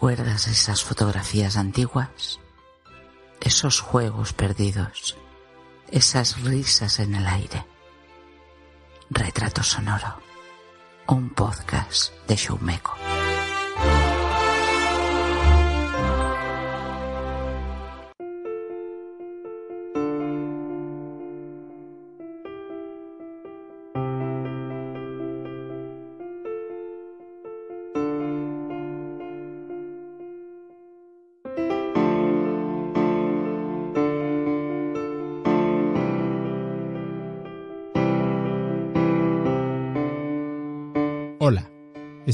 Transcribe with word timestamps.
¿Recuerdas 0.00 0.48
esas 0.48 0.82
fotografías 0.82 1.58
antiguas? 1.58 2.40
Esos 3.38 3.80
juegos 3.80 4.32
perdidos, 4.32 5.18
esas 5.90 6.40
risas 6.40 7.00
en 7.00 7.16
el 7.16 7.26
aire. 7.26 7.66
Retrato 9.10 9.62
Sonoro, 9.62 10.22
un 11.06 11.28
podcast 11.28 12.14
de 12.26 12.34
Showmeco. 12.34 12.99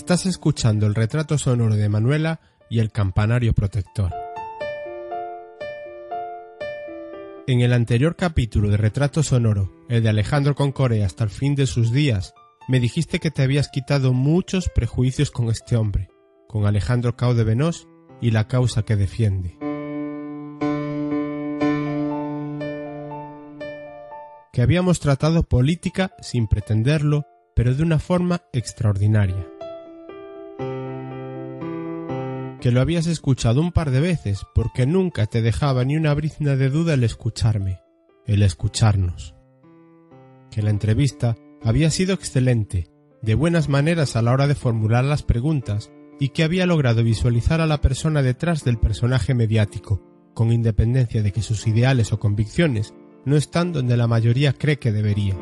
Estás 0.06 0.26
escuchando 0.26 0.86
el 0.86 0.94
retrato 0.94 1.36
sonoro 1.36 1.74
de 1.74 1.88
Manuela 1.88 2.38
y 2.70 2.78
el 2.78 2.92
campanario 2.92 3.54
protector. 3.54 4.14
En 7.48 7.60
el 7.60 7.72
anterior 7.72 8.14
capítulo 8.14 8.70
de 8.70 8.76
Retrato 8.76 9.24
Sonoro, 9.24 9.84
el 9.88 10.04
de 10.04 10.08
Alejandro 10.08 10.54
con 10.54 10.70
Corea 10.70 11.06
hasta 11.06 11.24
el 11.24 11.30
fin 11.30 11.56
de 11.56 11.66
sus 11.66 11.90
días, 11.90 12.34
me 12.68 12.78
dijiste 12.78 13.18
que 13.18 13.32
te 13.32 13.42
habías 13.42 13.68
quitado 13.68 14.12
muchos 14.12 14.70
prejuicios 14.72 15.32
con 15.32 15.48
este 15.48 15.74
hombre, 15.74 16.08
con 16.46 16.66
Alejandro 16.66 17.16
Cao 17.16 17.34
de 17.34 17.42
Venós 17.42 17.88
y 18.20 18.30
la 18.30 18.46
causa 18.46 18.84
que 18.84 18.94
defiende. 18.94 19.58
Que 24.52 24.62
habíamos 24.62 25.00
tratado 25.00 25.42
política 25.42 26.14
sin 26.20 26.46
pretenderlo 26.46 27.26
pero 27.56 27.74
de 27.74 27.82
una 27.82 27.98
forma 27.98 28.42
extraordinaria. 28.52 29.55
Que 32.66 32.72
lo 32.72 32.80
habías 32.80 33.06
escuchado 33.06 33.60
un 33.60 33.70
par 33.70 33.92
de 33.92 34.00
veces 34.00 34.44
porque 34.52 34.86
nunca 34.86 35.26
te 35.26 35.40
dejaba 35.40 35.84
ni 35.84 35.96
una 35.96 36.12
brizna 36.14 36.56
de 36.56 36.68
duda 36.68 36.94
el 36.94 37.04
escucharme, 37.04 37.78
el 38.26 38.42
escucharnos. 38.42 39.36
Que 40.50 40.62
la 40.62 40.70
entrevista 40.70 41.36
había 41.62 41.92
sido 41.92 42.12
excelente, 42.12 42.88
de 43.22 43.36
buenas 43.36 43.68
maneras 43.68 44.16
a 44.16 44.22
la 44.22 44.32
hora 44.32 44.48
de 44.48 44.56
formular 44.56 45.04
las 45.04 45.22
preguntas 45.22 45.92
y 46.18 46.30
que 46.30 46.42
había 46.42 46.66
logrado 46.66 47.04
visualizar 47.04 47.60
a 47.60 47.66
la 47.66 47.80
persona 47.80 48.20
detrás 48.20 48.64
del 48.64 48.78
personaje 48.78 49.32
mediático, 49.32 50.02
con 50.34 50.50
independencia 50.50 51.22
de 51.22 51.30
que 51.30 51.42
sus 51.42 51.68
ideales 51.68 52.12
o 52.12 52.18
convicciones 52.18 52.94
no 53.24 53.36
están 53.36 53.72
donde 53.72 53.96
la 53.96 54.08
mayoría 54.08 54.52
cree 54.52 54.80
que 54.80 54.90
debería. 54.90 55.36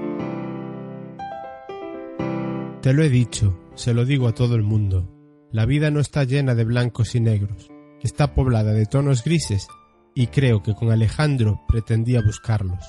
Te 2.82 2.92
lo 2.92 3.02
he 3.02 3.08
dicho, 3.08 3.58
se 3.76 3.94
lo 3.94 4.04
digo 4.04 4.28
a 4.28 4.34
todo 4.34 4.56
el 4.56 4.62
mundo. 4.62 5.13
La 5.54 5.66
vida 5.66 5.92
no 5.92 6.00
está 6.00 6.24
llena 6.24 6.56
de 6.56 6.64
blancos 6.64 7.14
y 7.14 7.20
negros, 7.20 7.70
está 8.02 8.34
poblada 8.34 8.72
de 8.72 8.86
tonos 8.86 9.22
grises 9.22 9.68
y 10.12 10.26
creo 10.26 10.64
que 10.64 10.74
con 10.74 10.90
Alejandro 10.90 11.62
pretendía 11.68 12.20
buscarlos. 12.22 12.84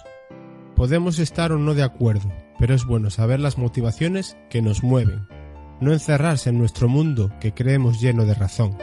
Podemos 0.76 1.20
estar 1.20 1.52
o 1.52 1.60
no 1.60 1.76
de 1.76 1.84
acuerdo, 1.84 2.34
pero 2.58 2.74
es 2.74 2.84
bueno 2.84 3.12
saber 3.12 3.40
las 3.40 3.60
motivaciones 3.60 4.36
que 4.50 4.64
nos 4.64 4.82
mueven, 4.82 5.28
no 5.80 5.94
encerrarse 5.94 6.50
en 6.50 6.58
nuestro 6.58 6.90
mundo 6.90 7.32
que 7.40 7.54
creemos 7.54 8.02
lleno 8.02 8.26
de 8.26 8.34
razón. 8.34 8.76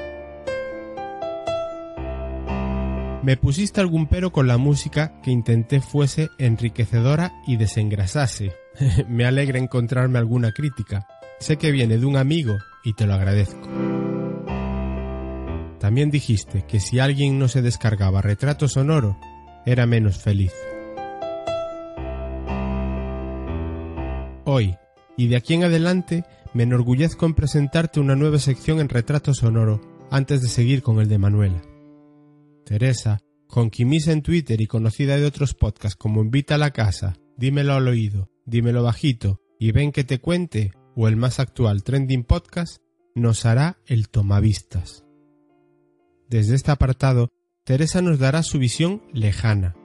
Me 3.24 3.36
pusiste 3.36 3.80
algún 3.80 4.06
pero 4.06 4.30
con 4.30 4.46
la 4.46 4.58
música 4.58 5.20
que 5.22 5.32
intenté 5.32 5.80
fuese 5.80 6.28
enriquecedora 6.38 7.32
y 7.48 7.56
desengrasase, 7.56 8.52
me 9.08 9.24
alegra 9.24 9.58
encontrarme 9.58 10.20
alguna 10.20 10.52
crítica. 10.52 11.08
Sé 11.40 11.56
que 11.56 11.72
viene 11.72 11.98
de 11.98 12.06
un 12.06 12.16
amigo 12.16 12.58
y 12.84 12.94
te 12.94 13.06
lo 13.06 13.14
agradezco. 13.14 13.68
También 15.78 16.10
dijiste 16.10 16.64
que 16.66 16.80
si 16.80 17.00
alguien 17.00 17.38
no 17.38 17.48
se 17.48 17.62
descargaba 17.62 18.22
retrato 18.22 18.68
sonoro, 18.68 19.18
era 19.66 19.86
menos 19.86 20.18
feliz. 20.18 20.52
Hoy, 24.44 24.76
y 25.16 25.28
de 25.28 25.36
aquí 25.36 25.54
en 25.54 25.64
adelante, 25.64 26.24
me 26.54 26.64
enorgullezco 26.64 27.26
en 27.26 27.34
presentarte 27.34 28.00
una 28.00 28.16
nueva 28.16 28.38
sección 28.38 28.80
en 28.80 28.88
retrato 28.88 29.34
sonoro 29.34 29.80
antes 30.10 30.42
de 30.42 30.48
seguir 30.48 30.82
con 30.82 31.00
el 31.00 31.08
de 31.08 31.18
Manuela. 31.18 31.62
Teresa, 32.64 33.20
con 33.46 33.70
Kimisa 33.70 34.12
en 34.12 34.22
Twitter 34.22 34.60
y 34.60 34.66
conocida 34.66 35.16
de 35.16 35.26
otros 35.26 35.54
podcasts 35.54 35.96
como 35.96 36.22
Invita 36.22 36.56
a 36.56 36.58
la 36.58 36.70
Casa, 36.70 37.14
Dímelo 37.36 37.74
al 37.74 37.88
oído 37.88 38.32
dímelo 38.44 38.82
bajito 38.82 39.40
y 39.58 39.72
ven 39.72 39.92
que 39.92 40.04
te 40.04 40.20
cuente 40.20 40.72
o 40.96 41.08
el 41.08 41.16
más 41.16 41.40
actual 41.40 41.82
trending 41.82 42.24
podcast 42.24 42.78
nos 43.14 43.44
hará 43.44 43.78
el 43.86 44.08
tomavistas. 44.08 45.04
Desde 46.28 46.54
este 46.54 46.70
apartado, 46.70 47.28
Teresa 47.64 48.02
nos 48.02 48.18
dará 48.18 48.42
su 48.42 48.58
visión 48.58 49.02
lejana. 49.12 49.76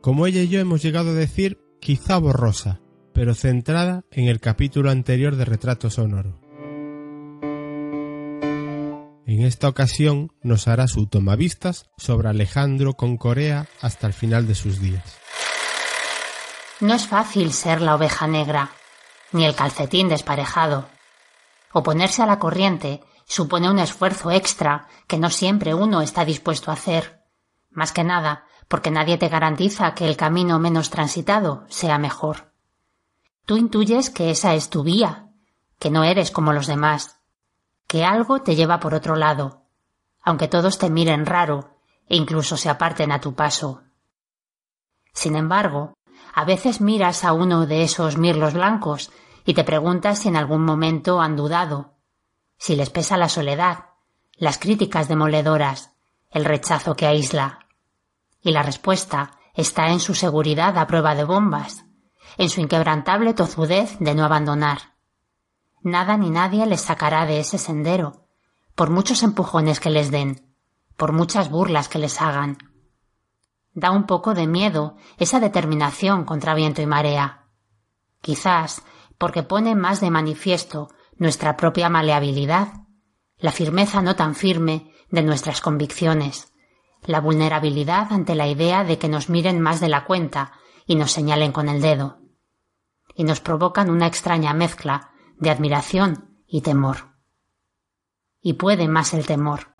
Como 0.00 0.26
ella 0.26 0.42
y 0.42 0.48
yo 0.48 0.60
hemos 0.60 0.82
llegado 0.82 1.10
a 1.10 1.14
decir, 1.14 1.58
quizá 1.80 2.18
borrosa, 2.18 2.80
pero 3.12 3.34
centrada 3.34 4.04
en 4.10 4.28
el 4.28 4.40
capítulo 4.40 4.90
anterior 4.90 5.36
de 5.36 5.44
Retrato 5.44 5.90
Sonoro. 5.90 6.40
En 9.26 9.42
esta 9.42 9.68
ocasión 9.68 10.32
nos 10.42 10.66
hará 10.66 10.88
su 10.88 11.06
tomavistas 11.06 11.84
sobre 11.96 12.28
Alejandro 12.28 12.94
con 12.94 13.16
Corea 13.16 13.68
hasta 13.80 14.06
el 14.06 14.12
final 14.12 14.48
de 14.48 14.56
sus 14.56 14.80
días. 14.80 15.18
No 16.80 16.94
es 16.94 17.06
fácil 17.06 17.52
ser 17.52 17.80
la 17.80 17.94
oveja 17.94 18.26
negra, 18.26 18.72
ni 19.32 19.44
el 19.44 19.54
calcetín 19.54 20.08
desparejado. 20.08 20.88
Oponerse 21.72 22.22
a 22.22 22.26
la 22.26 22.38
corriente 22.38 23.02
supone 23.26 23.70
un 23.70 23.78
esfuerzo 23.78 24.30
extra 24.30 24.88
que 25.06 25.18
no 25.18 25.30
siempre 25.30 25.74
uno 25.74 26.00
está 26.00 26.24
dispuesto 26.24 26.70
a 26.70 26.74
hacer. 26.74 27.22
Más 27.70 27.92
que 27.92 28.02
nada, 28.02 28.44
porque 28.66 28.90
nadie 28.90 29.18
te 29.18 29.28
garantiza 29.28 29.94
que 29.94 30.08
el 30.08 30.16
camino 30.16 30.58
menos 30.58 30.90
transitado 30.90 31.64
sea 31.68 31.98
mejor. 31.98 32.52
Tú 33.44 33.56
intuyes 33.56 34.10
que 34.10 34.30
esa 34.30 34.54
es 34.54 34.70
tu 34.70 34.82
vía, 34.82 35.28
que 35.78 35.90
no 35.90 36.04
eres 36.04 36.30
como 36.30 36.52
los 36.52 36.66
demás, 36.66 37.20
que 37.86 38.04
algo 38.04 38.42
te 38.42 38.54
lleva 38.54 38.78
por 38.78 38.94
otro 38.94 39.16
lado, 39.16 39.64
aunque 40.22 40.48
todos 40.48 40.78
te 40.78 40.90
miren 40.90 41.26
raro 41.26 41.76
e 42.06 42.16
incluso 42.16 42.56
se 42.56 42.68
aparten 42.68 43.12
a 43.12 43.20
tu 43.20 43.34
paso. 43.34 43.82
Sin 45.12 45.36
embargo, 45.36 45.94
a 46.34 46.44
veces 46.44 46.80
miras 46.80 47.24
a 47.24 47.32
uno 47.32 47.66
de 47.66 47.82
esos 47.82 48.16
mirlos 48.16 48.54
blancos 48.54 49.10
y 49.44 49.54
te 49.54 49.64
preguntas 49.64 50.20
si 50.20 50.28
en 50.28 50.36
algún 50.36 50.64
momento 50.64 51.20
han 51.20 51.36
dudado, 51.36 51.94
si 52.58 52.76
les 52.76 52.90
pesa 52.90 53.16
la 53.16 53.28
soledad, 53.28 53.86
las 54.36 54.58
críticas 54.58 55.08
demoledoras, 55.08 55.92
el 56.30 56.44
rechazo 56.44 56.94
que 56.94 57.06
aísla. 57.06 57.66
Y 58.42 58.52
la 58.52 58.62
respuesta 58.62 59.38
está 59.54 59.88
en 59.88 60.00
su 60.00 60.14
seguridad 60.14 60.78
a 60.78 60.86
prueba 60.86 61.14
de 61.14 61.24
bombas, 61.24 61.84
en 62.38 62.48
su 62.48 62.60
inquebrantable 62.60 63.34
tozudez 63.34 63.98
de 63.98 64.14
no 64.14 64.24
abandonar. 64.24 64.94
Nada 65.82 66.16
ni 66.16 66.30
nadie 66.30 66.66
les 66.66 66.82
sacará 66.82 67.26
de 67.26 67.40
ese 67.40 67.58
sendero, 67.58 68.26
por 68.74 68.90
muchos 68.90 69.22
empujones 69.22 69.80
que 69.80 69.90
les 69.90 70.10
den, 70.10 70.54
por 70.96 71.12
muchas 71.12 71.50
burlas 71.50 71.88
que 71.88 71.98
les 71.98 72.20
hagan. 72.20 72.58
Da 73.80 73.92
un 73.92 74.04
poco 74.04 74.34
de 74.34 74.46
miedo 74.46 74.96
esa 75.16 75.40
determinación 75.40 76.26
contra 76.26 76.52
viento 76.54 76.82
y 76.82 76.86
marea. 76.86 77.46
Quizás 78.20 78.82
porque 79.16 79.42
pone 79.42 79.74
más 79.74 80.02
de 80.02 80.10
manifiesto 80.10 80.90
nuestra 81.16 81.56
propia 81.56 81.88
maleabilidad, 81.88 82.74
la 83.38 83.52
firmeza 83.52 84.02
no 84.02 84.16
tan 84.16 84.34
firme 84.34 84.92
de 85.08 85.22
nuestras 85.22 85.62
convicciones, 85.62 86.52
la 87.06 87.22
vulnerabilidad 87.22 88.12
ante 88.12 88.34
la 88.34 88.48
idea 88.48 88.84
de 88.84 88.98
que 88.98 89.08
nos 89.08 89.30
miren 89.30 89.62
más 89.62 89.80
de 89.80 89.88
la 89.88 90.04
cuenta 90.04 90.52
y 90.84 90.96
nos 90.96 91.12
señalen 91.12 91.50
con 91.50 91.70
el 91.70 91.80
dedo, 91.80 92.18
y 93.14 93.24
nos 93.24 93.40
provocan 93.40 93.88
una 93.88 94.06
extraña 94.06 94.52
mezcla 94.52 95.12
de 95.38 95.48
admiración 95.48 96.42
y 96.46 96.60
temor. 96.60 97.14
Y 98.42 98.54
puede 98.54 98.88
más 98.88 99.14
el 99.14 99.24
temor, 99.24 99.74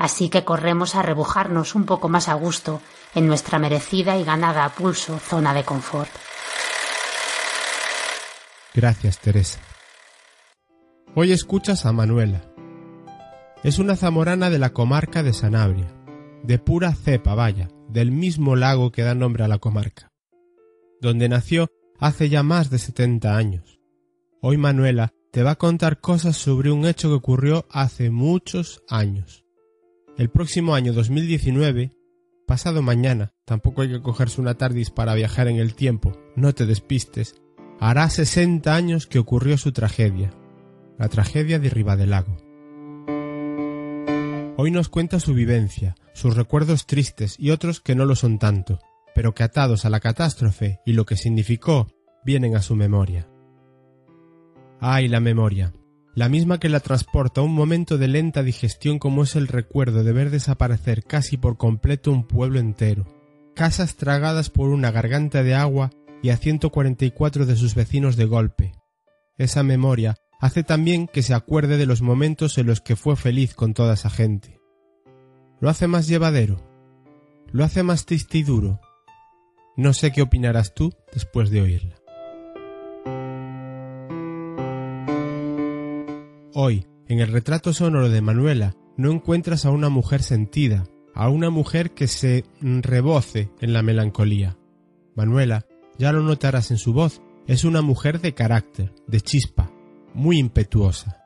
así 0.00 0.30
que 0.30 0.44
corremos 0.44 0.94
a 0.94 1.02
rebujarnos 1.02 1.74
un 1.74 1.84
poco 1.84 2.08
más 2.08 2.28
a 2.30 2.34
gusto 2.34 2.80
en 3.14 3.26
nuestra 3.26 3.58
merecida 3.58 4.16
y 4.16 4.24
ganada 4.24 4.64
a 4.64 4.70
pulso 4.70 5.18
zona 5.18 5.52
de 5.52 5.62
confort. 5.62 6.08
Gracias, 8.74 9.18
Teresa. 9.18 9.60
Hoy 11.14 11.32
escuchas 11.32 11.84
a 11.84 11.92
Manuela. 11.92 12.40
Es 13.62 13.78
una 13.78 13.94
zamorana 13.94 14.48
de 14.48 14.58
la 14.58 14.72
comarca 14.72 15.22
de 15.22 15.34
Sanabria, 15.34 15.92
de 16.44 16.58
pura 16.58 16.94
cepa, 16.94 17.34
vaya, 17.34 17.68
del 17.90 18.10
mismo 18.10 18.56
lago 18.56 18.92
que 18.92 19.02
da 19.02 19.14
nombre 19.14 19.44
a 19.44 19.48
la 19.48 19.58
comarca, 19.58 20.10
donde 21.02 21.28
nació 21.28 21.68
hace 21.98 22.30
ya 22.30 22.42
más 22.42 22.70
de 22.70 22.78
setenta 22.78 23.36
años. 23.36 23.78
Hoy 24.40 24.56
Manuela 24.56 25.12
te 25.30 25.42
va 25.42 25.50
a 25.50 25.58
contar 25.58 26.00
cosas 26.00 26.38
sobre 26.38 26.70
un 26.70 26.86
hecho 26.86 27.08
que 27.08 27.16
ocurrió 27.16 27.66
hace 27.70 28.08
muchos 28.08 28.82
años. 28.88 29.44
El 30.20 30.28
próximo 30.28 30.74
año 30.74 30.92
2019, 30.92 31.92
pasado 32.46 32.82
mañana, 32.82 33.32
tampoco 33.46 33.80
hay 33.80 33.88
que 33.88 34.02
cogerse 34.02 34.38
una 34.38 34.52
tardis 34.52 34.90
para 34.90 35.14
viajar 35.14 35.48
en 35.48 35.56
el 35.56 35.74
tiempo, 35.74 36.12
no 36.36 36.54
te 36.54 36.66
despistes, 36.66 37.40
hará 37.80 38.10
60 38.10 38.74
años 38.74 39.06
que 39.06 39.18
ocurrió 39.18 39.56
su 39.56 39.72
tragedia, 39.72 40.34
la 40.98 41.08
tragedia 41.08 41.58
de 41.58 41.70
Ribadelago. 41.70 42.36
Hoy 44.58 44.70
nos 44.70 44.90
cuenta 44.90 45.20
su 45.20 45.32
vivencia, 45.32 45.94
sus 46.12 46.36
recuerdos 46.36 46.86
tristes 46.86 47.36
y 47.38 47.50
otros 47.50 47.80
que 47.80 47.94
no 47.94 48.04
lo 48.04 48.14
son 48.14 48.38
tanto, 48.38 48.78
pero 49.14 49.32
que 49.32 49.42
atados 49.42 49.86
a 49.86 49.88
la 49.88 50.00
catástrofe 50.00 50.80
y 50.84 50.92
lo 50.92 51.06
que 51.06 51.16
significó, 51.16 51.86
vienen 52.26 52.56
a 52.56 52.60
su 52.60 52.76
memoria. 52.76 53.26
Ay, 54.80 55.08
la 55.08 55.20
memoria, 55.20 55.72
la 56.14 56.28
misma 56.28 56.58
que 56.58 56.68
la 56.68 56.80
transporta 56.80 57.40
a 57.40 57.44
un 57.44 57.54
momento 57.54 57.98
de 57.98 58.08
lenta 58.08 58.42
digestión 58.42 58.98
como 58.98 59.22
es 59.22 59.36
el 59.36 59.48
recuerdo 59.48 60.02
de 60.02 60.12
ver 60.12 60.30
desaparecer 60.30 61.04
casi 61.04 61.36
por 61.36 61.56
completo 61.56 62.10
un 62.10 62.26
pueblo 62.26 62.58
entero, 62.58 63.06
casas 63.54 63.96
tragadas 63.96 64.50
por 64.50 64.70
una 64.70 64.90
garganta 64.90 65.42
de 65.42 65.54
agua 65.54 65.90
y 66.22 66.30
a 66.30 66.36
144 66.36 67.46
de 67.46 67.56
sus 67.56 67.74
vecinos 67.74 68.16
de 68.16 68.24
golpe. 68.24 68.72
Esa 69.38 69.62
memoria 69.62 70.16
hace 70.40 70.62
también 70.62 71.06
que 71.06 71.22
se 71.22 71.34
acuerde 71.34 71.76
de 71.76 71.86
los 71.86 72.02
momentos 72.02 72.58
en 72.58 72.66
los 72.66 72.80
que 72.80 72.96
fue 72.96 73.16
feliz 73.16 73.54
con 73.54 73.74
toda 73.74 73.94
esa 73.94 74.10
gente. 74.10 74.60
Lo 75.60 75.68
hace 75.68 75.86
más 75.86 76.06
llevadero, 76.08 76.60
lo 77.52 77.64
hace 77.64 77.82
más 77.82 78.06
triste 78.06 78.38
y 78.38 78.42
duro. 78.42 78.80
No 79.76 79.92
sé 79.92 80.12
qué 80.12 80.22
opinarás 80.22 80.74
tú 80.74 80.92
después 81.12 81.50
de 81.50 81.60
oírla. 81.60 81.99
Hoy, 86.52 86.84
en 87.06 87.20
el 87.20 87.28
retrato 87.28 87.72
sonoro 87.72 88.08
de 88.08 88.20
Manuela, 88.22 88.74
no 88.96 89.12
encuentras 89.12 89.64
a 89.64 89.70
una 89.70 89.88
mujer 89.88 90.20
sentida, 90.20 90.84
a 91.14 91.28
una 91.28 91.48
mujer 91.48 91.92
que 91.92 92.08
se 92.08 92.44
reboce 92.60 93.50
en 93.60 93.72
la 93.72 93.82
melancolía. 93.82 94.58
Manuela, 95.14 95.66
ya 95.96 96.12
lo 96.12 96.22
notarás 96.22 96.72
en 96.72 96.78
su 96.78 96.92
voz, 96.92 97.22
es 97.46 97.62
una 97.62 97.82
mujer 97.82 98.20
de 98.20 98.34
carácter, 98.34 98.92
de 99.06 99.20
chispa, 99.20 99.70
muy 100.12 100.38
impetuosa. 100.38 101.24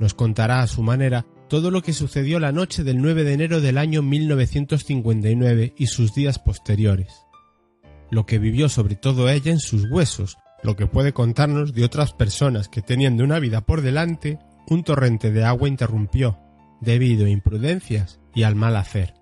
Nos 0.00 0.12
contará 0.14 0.60
a 0.60 0.66
su 0.66 0.82
manera 0.82 1.24
todo 1.48 1.70
lo 1.70 1.82
que 1.82 1.92
sucedió 1.92 2.40
la 2.40 2.50
noche 2.50 2.82
del 2.82 3.00
9 3.00 3.22
de 3.22 3.32
enero 3.32 3.60
del 3.60 3.78
año 3.78 4.02
1959 4.02 5.74
y 5.76 5.86
sus 5.86 6.14
días 6.14 6.40
posteriores. 6.40 7.12
Lo 8.10 8.26
que 8.26 8.38
vivió 8.38 8.68
sobre 8.68 8.96
todo 8.96 9.28
ella 9.28 9.52
en 9.52 9.60
sus 9.60 9.88
huesos, 9.88 10.36
lo 10.62 10.76
que 10.76 10.86
puede 10.86 11.12
contarnos 11.12 11.72
de 11.72 11.84
otras 11.84 12.12
personas 12.12 12.68
que 12.68 12.82
teniendo 12.82 13.24
una 13.24 13.38
vida 13.38 13.60
por 13.60 13.82
delante, 13.82 14.38
un 14.68 14.82
torrente 14.82 15.30
de 15.30 15.44
agua 15.44 15.68
interrumpió, 15.68 16.38
debido 16.80 17.26
a 17.26 17.30
imprudencias 17.30 18.20
y 18.34 18.42
al 18.42 18.54
mal 18.54 18.76
hacer. 18.76 19.14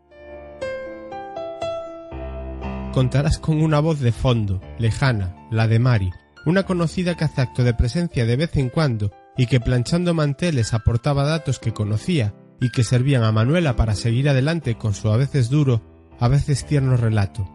Contarás 2.92 3.38
con 3.38 3.60
una 3.60 3.80
voz 3.80 4.00
de 4.00 4.12
fondo, 4.12 4.60
lejana, 4.78 5.34
la 5.50 5.66
de 5.66 5.78
Mari, 5.78 6.10
una 6.46 6.64
conocida 6.64 7.16
que 7.16 7.24
hace 7.24 7.40
acto 7.40 7.64
de 7.64 7.74
presencia 7.74 8.26
de 8.26 8.36
vez 8.36 8.56
en 8.56 8.68
cuando 8.68 9.12
y 9.36 9.46
que 9.46 9.60
planchando 9.60 10.14
manteles 10.14 10.74
aportaba 10.74 11.24
datos 11.24 11.58
que 11.58 11.72
conocía 11.72 12.34
y 12.60 12.70
que 12.70 12.84
servían 12.84 13.24
a 13.24 13.32
Manuela 13.32 13.76
para 13.76 13.94
seguir 13.94 14.28
adelante 14.28 14.76
con 14.76 14.94
su 14.94 15.10
a 15.10 15.16
veces 15.16 15.50
duro, 15.50 15.82
a 16.20 16.28
veces 16.28 16.66
tierno 16.66 16.96
relato, 16.96 17.50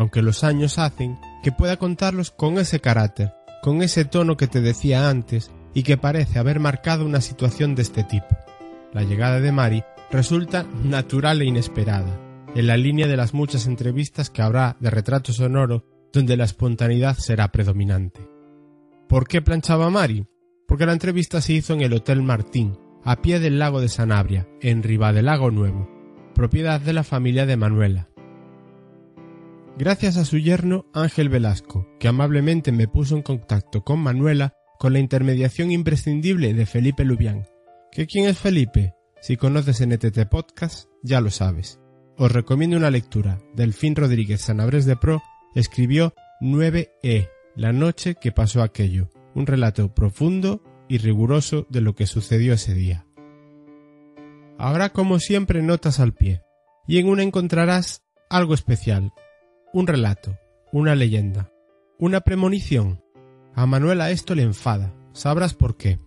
aunque 0.00 0.22
los 0.22 0.44
años 0.44 0.78
hacen 0.78 1.18
que 1.42 1.52
pueda 1.52 1.76
contarlos 1.76 2.30
con 2.30 2.56
ese 2.56 2.80
carácter, 2.80 3.34
con 3.62 3.82
ese 3.82 4.06
tono 4.06 4.38
que 4.38 4.46
te 4.46 4.62
decía 4.62 5.10
antes 5.10 5.50
y 5.74 5.82
que 5.82 5.98
parece 5.98 6.38
haber 6.38 6.58
marcado 6.58 7.04
una 7.04 7.20
situación 7.20 7.74
de 7.74 7.82
este 7.82 8.02
tipo. 8.02 8.26
La 8.94 9.02
llegada 9.02 9.40
de 9.40 9.52
Mari 9.52 9.84
resulta 10.10 10.64
natural 10.84 11.42
e 11.42 11.44
inesperada, 11.44 12.18
en 12.54 12.66
la 12.66 12.78
línea 12.78 13.08
de 13.08 13.18
las 13.18 13.34
muchas 13.34 13.66
entrevistas 13.66 14.30
que 14.30 14.40
habrá 14.40 14.78
de 14.80 14.88
retrato 14.88 15.34
sonoro 15.34 15.84
donde 16.14 16.38
la 16.38 16.44
espontaneidad 16.44 17.18
será 17.18 17.52
predominante. 17.52 18.26
¿Por 19.06 19.28
qué 19.28 19.42
planchaba 19.42 19.90
Mari? 19.90 20.26
Porque 20.66 20.86
la 20.86 20.94
entrevista 20.94 21.42
se 21.42 21.52
hizo 21.52 21.74
en 21.74 21.82
el 21.82 21.92
Hotel 21.92 22.22
Martín, 22.22 22.78
a 23.04 23.20
pie 23.20 23.38
del 23.38 23.58
lago 23.58 23.82
de 23.82 23.90
Sanabria, 23.90 24.48
en 24.62 24.82
Lago 25.26 25.50
Nuevo, 25.50 25.90
propiedad 26.34 26.80
de 26.80 26.94
la 26.94 27.04
familia 27.04 27.44
de 27.44 27.58
Manuela, 27.58 28.09
gracias 29.80 30.18
a 30.18 30.26
su 30.26 30.36
yerno 30.36 30.84
Ángel 30.92 31.30
Velasco, 31.30 31.88
que 31.98 32.06
amablemente 32.06 32.70
me 32.70 32.86
puso 32.86 33.16
en 33.16 33.22
contacto 33.22 33.82
con 33.82 33.98
Manuela 33.98 34.52
con 34.78 34.92
la 34.92 34.98
intermediación 34.98 35.70
imprescindible 35.70 36.52
de 36.52 36.66
Felipe 36.66 37.02
Lubián. 37.02 37.46
¿Qué 37.90 38.06
quién 38.06 38.28
es 38.28 38.38
Felipe? 38.38 38.94
Si 39.22 39.38
conoces 39.38 39.80
NTT 39.80 40.28
Podcast, 40.30 40.90
ya 41.02 41.22
lo 41.22 41.30
sabes. 41.30 41.80
Os 42.18 42.30
recomiendo 42.30 42.76
una 42.76 42.90
lectura. 42.90 43.38
Delfín 43.54 43.96
Rodríguez 43.96 44.42
Sanabres 44.42 44.84
de 44.84 44.96
Pro 44.96 45.22
escribió 45.54 46.12
9E, 46.42 47.30
la 47.56 47.72
noche 47.72 48.16
que 48.20 48.32
pasó 48.32 48.62
aquello, 48.62 49.08
un 49.34 49.46
relato 49.46 49.94
profundo 49.94 50.62
y 50.90 50.98
riguroso 50.98 51.66
de 51.70 51.80
lo 51.80 51.94
que 51.94 52.06
sucedió 52.06 52.52
ese 52.52 52.74
día. 52.74 53.06
Ahora, 54.58 54.90
como 54.90 55.20
siempre, 55.20 55.62
notas 55.62 56.00
al 56.00 56.12
pie, 56.12 56.42
y 56.86 56.98
en 56.98 57.08
una 57.08 57.22
encontrarás 57.22 58.02
algo 58.28 58.52
especial, 58.52 59.10
un 59.72 59.86
relato, 59.86 60.36
una 60.72 60.94
leyenda, 60.94 61.52
una 61.98 62.20
premonición. 62.20 63.02
A 63.54 63.66
Manuela 63.66 64.10
esto 64.10 64.34
le 64.34 64.42
enfada, 64.42 64.94
sabrás 65.12 65.54
por 65.54 65.76
qué. 65.76 66.00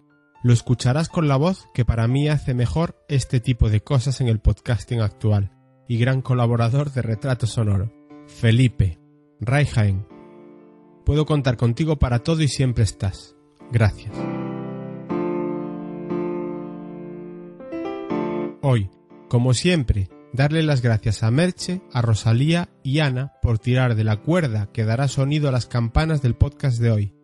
Lo 0.44 0.52
escucharás 0.52 1.08
con 1.08 1.28
la 1.28 1.38
voz 1.38 1.68
que 1.74 1.86
para 1.86 2.08
mí 2.08 2.28
hace 2.28 2.54
mejor 2.54 2.98
este 3.08 3.40
tipo 3.40 3.70
de 3.70 3.82
cosas 3.82 4.20
en 4.20 4.28
el 4.28 4.40
podcasting 4.40 5.00
actual 5.00 5.52
y 5.88 5.98
gran 5.98 6.22
colaborador 6.22 6.92
de 6.92 7.02
Retrato 7.02 7.48
Sonoro, 7.48 7.94
Felipe, 8.28 9.00
Raijaen. 9.40 10.06
Puedo 11.06 11.26
contar 11.26 11.56
contigo 11.56 11.98
para 11.98 12.20
todo 12.20 12.42
y 12.42 12.48
siempre 12.48 12.84
estás. 12.84 13.36
Gracias. 13.72 14.14
Hoy, 18.62 18.90
como 19.30 19.54
siempre, 19.54 20.10
darle 20.34 20.64
las 20.64 20.82
gracias 20.82 21.24
a 21.24 21.32
Merche, 21.32 21.82
a 21.94 22.02
Rosalía 22.02 22.70
y 22.84 23.00
Ana 23.00 23.34
por 23.42 23.60
tirar 23.60 23.96
de 23.96 24.04
la 24.04 24.18
cuerda 24.18 24.70
que 24.74 24.84
dará 24.84 25.08
sonido 25.08 25.48
a 25.48 25.52
las 25.52 25.68
campanas 25.68 26.22
del 26.22 26.36
podcast 26.36 26.80
de 26.80 26.92
hoy, 26.92 27.16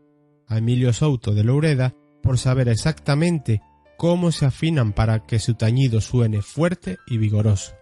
a 0.48 0.60
Emilio 0.60 0.94
Souto 0.94 1.34
de 1.34 1.44
Loureda 1.44 1.96
por 2.22 2.38
saber 2.38 2.70
exactamente 2.70 3.62
cómo 3.98 4.32
se 4.32 4.46
afinan 4.46 4.94
para 4.94 5.26
que 5.26 5.40
su 5.40 5.56
tañido 5.56 6.00
suene 6.00 6.42
fuerte 6.42 7.00
y 7.08 7.18
vigoroso. 7.18 7.74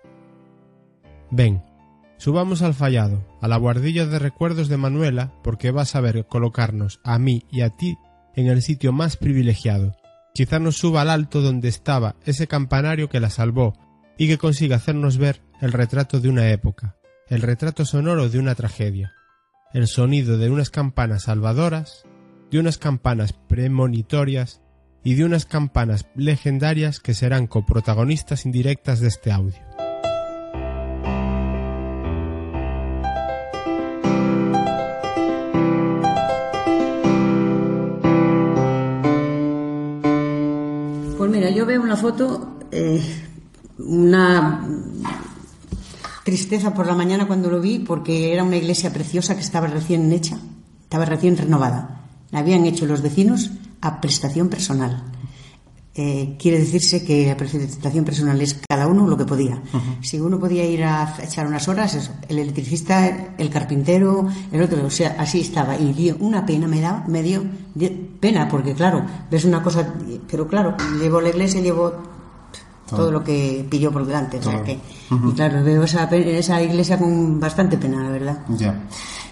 Ven, 1.30 1.64
subamos 2.18 2.62
al 2.62 2.74
fallado, 2.74 3.28
a 3.42 3.48
la 3.48 3.58
guardilla 3.58 4.06
de 4.06 4.18
recuerdos 4.18 4.70
de 4.70 4.78
Manuela, 4.78 5.34
porque 5.44 5.72
vas 5.72 5.96
a 5.96 6.02
ver 6.02 6.26
colocarnos 6.26 7.02
a 7.04 7.20
mí 7.20 7.44
y 7.52 7.62
a 7.62 7.70
ti 7.70 7.98
en 8.36 8.48
el 8.48 8.62
sitio 8.62 8.94
más 8.94 9.18
privilegiado. 9.18 9.96
Quizá 10.34 10.60
nos 10.60 10.78
suba 10.78 11.02
al 11.02 11.10
alto 11.10 11.42
donde 11.42 11.68
estaba 11.68 12.16
ese 12.26 12.48
campanario 12.48 13.10
que 13.10 13.20
la 13.20 13.30
salvó 13.30 13.74
y 14.18 14.28
que 14.28 14.38
consiga 14.38 14.78
hacernos 14.78 15.18
ver 15.18 15.42
el 15.62 15.72
retrato 15.72 16.20
de 16.20 16.30
una 16.30 16.50
época, 16.50 16.96
el 17.30 17.42
retrato 17.42 17.86
sonoro 17.86 18.30
de 18.30 18.40
una 18.40 18.56
tragedia, 18.56 19.14
el 19.74 19.88
sonido 19.88 20.38
de 20.38 20.50
unas 20.50 20.70
campanas 20.70 21.24
salvadoras, 21.24 22.06
de 22.52 22.60
unas 22.60 22.78
campanas 22.78 23.34
premonitorias 23.34 24.62
y 25.04 25.16
de 25.16 25.26
unas 25.26 25.46
campanas 25.46 26.08
legendarias 26.16 27.00
que 27.00 27.14
serán 27.14 27.48
coprotagonistas 27.48 28.46
indirectas 28.46 29.00
de 29.00 29.08
este 29.08 29.32
audio. 29.32 29.60
Pues 41.18 41.32
mira, 41.32 41.50
yo 41.50 41.66
veo 41.66 41.82
una 41.82 41.98
foto 41.98 42.58
eh, 42.72 43.27
una 43.80 44.68
tristeza 46.24 46.74
por 46.74 46.88
la 46.88 46.96
mañana 46.96 47.28
cuando 47.28 47.50
lo 47.50 47.62
vi 47.62 47.80
porque 47.80 48.34
era 48.34 48.44
una 48.44 48.58
iglesia 48.58 48.92
preciosa 48.92 49.36
que 49.36 49.42
estaba 49.42 49.68
recién 49.68 50.12
hecha, 50.12 50.38
estaba 50.82 51.06
recién 51.06 51.38
renovada. 51.38 52.02
La 52.32 52.40
habían 52.40 52.66
hecho 52.66 52.86
los 52.86 53.02
vecinos 53.02 53.52
a 53.82 54.02
prestación 54.02 54.50
personal. 54.50 55.04
Eh, 56.00 56.36
quiere 56.38 56.60
decirse 56.60 57.04
que 57.04 57.26
la 57.26 57.36
prestación 57.36 58.06
personal 58.06 58.40
es 58.40 58.60
cada 58.70 58.88
uno 58.88 59.08
lo 59.08 59.18
que 59.18 59.26
podía. 59.26 59.60
Si 60.02 60.20
uno 60.20 60.38
podía 60.38 60.64
ir 60.64 60.84
a 60.84 61.16
echar 61.24 61.48
unas 61.48 61.68
horas, 61.68 62.12
el 62.28 62.38
electricista, 62.38 63.34
el 63.38 63.50
carpintero, 63.50 64.28
el 64.52 64.62
otro, 64.62 64.86
o 64.86 64.92
sea, 64.92 65.16
así 65.18 65.40
estaba. 65.40 65.76
Y 65.76 65.94
dio 65.94 66.18
una 66.20 66.46
pena, 66.46 66.68
me, 66.68 66.82
da, 66.82 67.04
me 67.08 67.24
dio 67.24 67.44
pena, 68.20 68.48
porque 68.48 68.74
claro, 68.74 69.04
ves 69.32 69.46
una 69.46 69.64
cosa, 69.64 69.92
pero 70.30 70.48
claro, 70.48 70.76
llevo 71.00 71.20
la 71.20 71.30
iglesia, 71.30 71.62
llevo 71.62 72.17
todo, 72.90 73.12
lo 73.12 73.24
que 73.24 73.66
pilló 73.70 73.92
por 73.92 74.06
delante. 74.06 74.38
O 74.40 74.42
sea 74.44 74.64
que, 74.64 74.80
Y 75.12 75.32
claro, 75.34 75.64
veo 75.64 75.84
esa, 75.84 76.04
esa 76.06 76.62
iglesia 76.62 76.98
con 76.98 77.40
bastante 77.40 77.78
pena, 77.78 78.04
la 78.04 78.10
verdad. 78.10 78.38
Ya. 78.50 78.84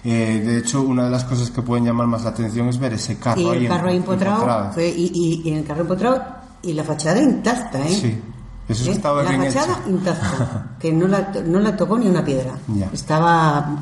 Eh, 0.04 0.42
de 0.44 0.58
hecho, 0.58 0.82
una 0.82 1.04
de 1.04 1.10
las 1.10 1.24
cosas 1.24 1.50
que 1.50 1.62
pueden 1.62 1.84
llamar 1.84 2.06
más 2.06 2.22
la 2.22 2.30
atención 2.30 2.68
es 2.68 2.78
ver 2.78 2.92
ese 2.92 3.16
carro 3.18 3.40
y 3.40 3.48
ahí. 3.48 3.56
el 3.64 3.68
carro 3.68 3.88
ahí 3.88 3.96
empotrado, 3.96 4.70
fue- 4.72 4.88
y, 4.88 5.10
y, 5.12 5.42
y 5.48 5.52
en 5.52 5.58
el 5.58 5.64
carro 5.64 5.80
empotrado 5.80 6.22
y 6.62 6.72
la 6.74 6.84
fachada 6.84 7.20
intacta, 7.20 7.80
¿eh? 7.80 7.88
Sí. 7.88 8.20
Eso 8.68 8.88
¿Eh? 8.90 8.92
estaba 8.94 9.22
la 9.22 9.30
bien 9.30 9.44
fachada 9.44 9.78
hecho. 9.80 9.90
intacta, 9.90 10.76
que 10.80 10.92
no 10.92 11.06
la, 11.08 11.32
no 11.44 11.58
la 11.60 11.76
tocó 11.76 11.98
ni 11.98 12.06
una 12.08 12.24
piedra. 12.24 12.52
Ya. 12.68 12.88
Estaba, 12.92 13.76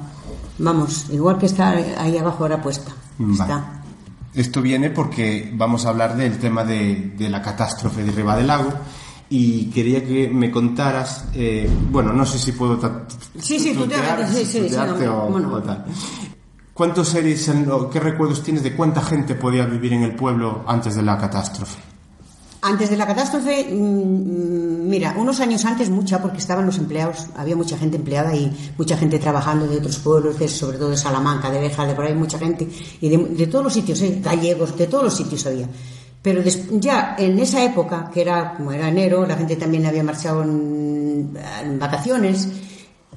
vamos, 0.59 1.07
igual 1.11 1.37
que 1.39 1.47
está 1.47 1.71
ahí 1.71 2.17
abajo 2.17 2.45
ahora 2.45 2.61
puesta. 2.63 2.93
Vale. 3.19 3.33
Está. 3.53 3.81
Esto 4.35 4.61
viene 4.63 4.91
porque 4.91 5.53
vamos 5.55 5.87
a 5.87 5.91
hablar 5.91 6.17
del 6.17 6.39
tema 6.39 6.65
de, 6.65 7.13
de 7.17 7.29
la 7.29 7.41
catástrofe 7.41 8.03
de 8.03 8.11
Riva 8.13 8.37
del 8.37 8.49
Lago 8.49 8.73
y 9.31 9.67
quería 9.67 10.05
que 10.05 10.29
me 10.29 10.51
contaras, 10.51 11.27
eh, 11.35 11.69
bueno, 11.91 12.13
no 12.13 12.25
sé 12.27 12.39
si 12.39 12.53
puedo 12.53 12.79
Sí, 13.41 13.59
sí, 13.59 13.75
tutear, 13.75 14.01
tutear, 14.17 14.29
sí, 14.33 14.45
sí, 14.45 14.69
sí, 14.69 14.77
o, 15.07 15.27
o 15.27 15.63
tal. 15.63 15.85
¿Cuántos 16.73 17.09
seres, 17.09 17.51
qué 17.93 18.01
recuerdos 18.01 18.43
tienes 18.43 18.63
de 18.63 18.75
cuánta 18.75 19.01
gente 19.01 19.35
podía 19.37 19.65
vivir 19.65 19.93
en 19.93 20.03
el 20.03 20.15
pueblo 20.17 20.65
antes 20.67 20.97
de 20.97 21.03
la 21.03 21.17
catástrofe? 21.17 21.79
Antes 22.63 22.89
de 22.91 22.97
la 22.97 23.07
catástrofe, 23.07 23.69
mm, 23.73 24.89
mira, 24.89 25.15
unos 25.19 25.39
años 25.41 25.65
antes 25.67 25.91
mucha, 25.91 26.21
porque 26.23 26.39
estaban 26.39 26.65
los 26.67 26.79
empleados, 26.79 27.27
había 27.37 27.55
mucha 27.55 27.77
gente 27.77 27.97
empleada 27.99 28.35
y 28.35 28.73
mucha 28.79 28.97
gente 28.97 29.19
trabajando 29.19 29.67
de 29.69 29.77
otros 29.79 29.99
pueblos, 29.99 30.39
de- 30.39 30.49
sobre 30.49 30.79
todo 30.79 30.89
de 30.91 30.97
Salamanca, 30.97 31.51
de 31.51 31.61
Beja, 31.61 31.85
de 31.87 31.95
por 31.95 32.07
ahí, 32.07 32.15
mucha 32.15 32.39
gente, 32.39 32.67
y 33.01 33.09
de, 33.09 33.19
de 33.19 33.47
todos 33.47 33.65
los 33.65 33.73
sitios, 33.75 34.01
¿eh? 34.03 34.19
gallegos, 34.23 34.77
de 34.77 34.87
todos 34.87 35.05
los 35.05 35.15
sitios 35.15 35.45
había. 35.47 35.69
Pero 36.25 36.43
ya 36.81 37.17
en 37.19 37.39
esa 37.39 37.63
época, 37.63 38.11
que 38.13 38.23
era 38.23 38.55
como 38.55 38.73
era 38.73 38.89
enero, 38.89 39.27
la 39.27 39.37
gente 39.37 39.57
también 39.57 39.85
había 39.85 40.03
marchado 40.03 40.43
en, 40.43 41.37
en 41.63 41.79
vacaciones, 41.79 42.49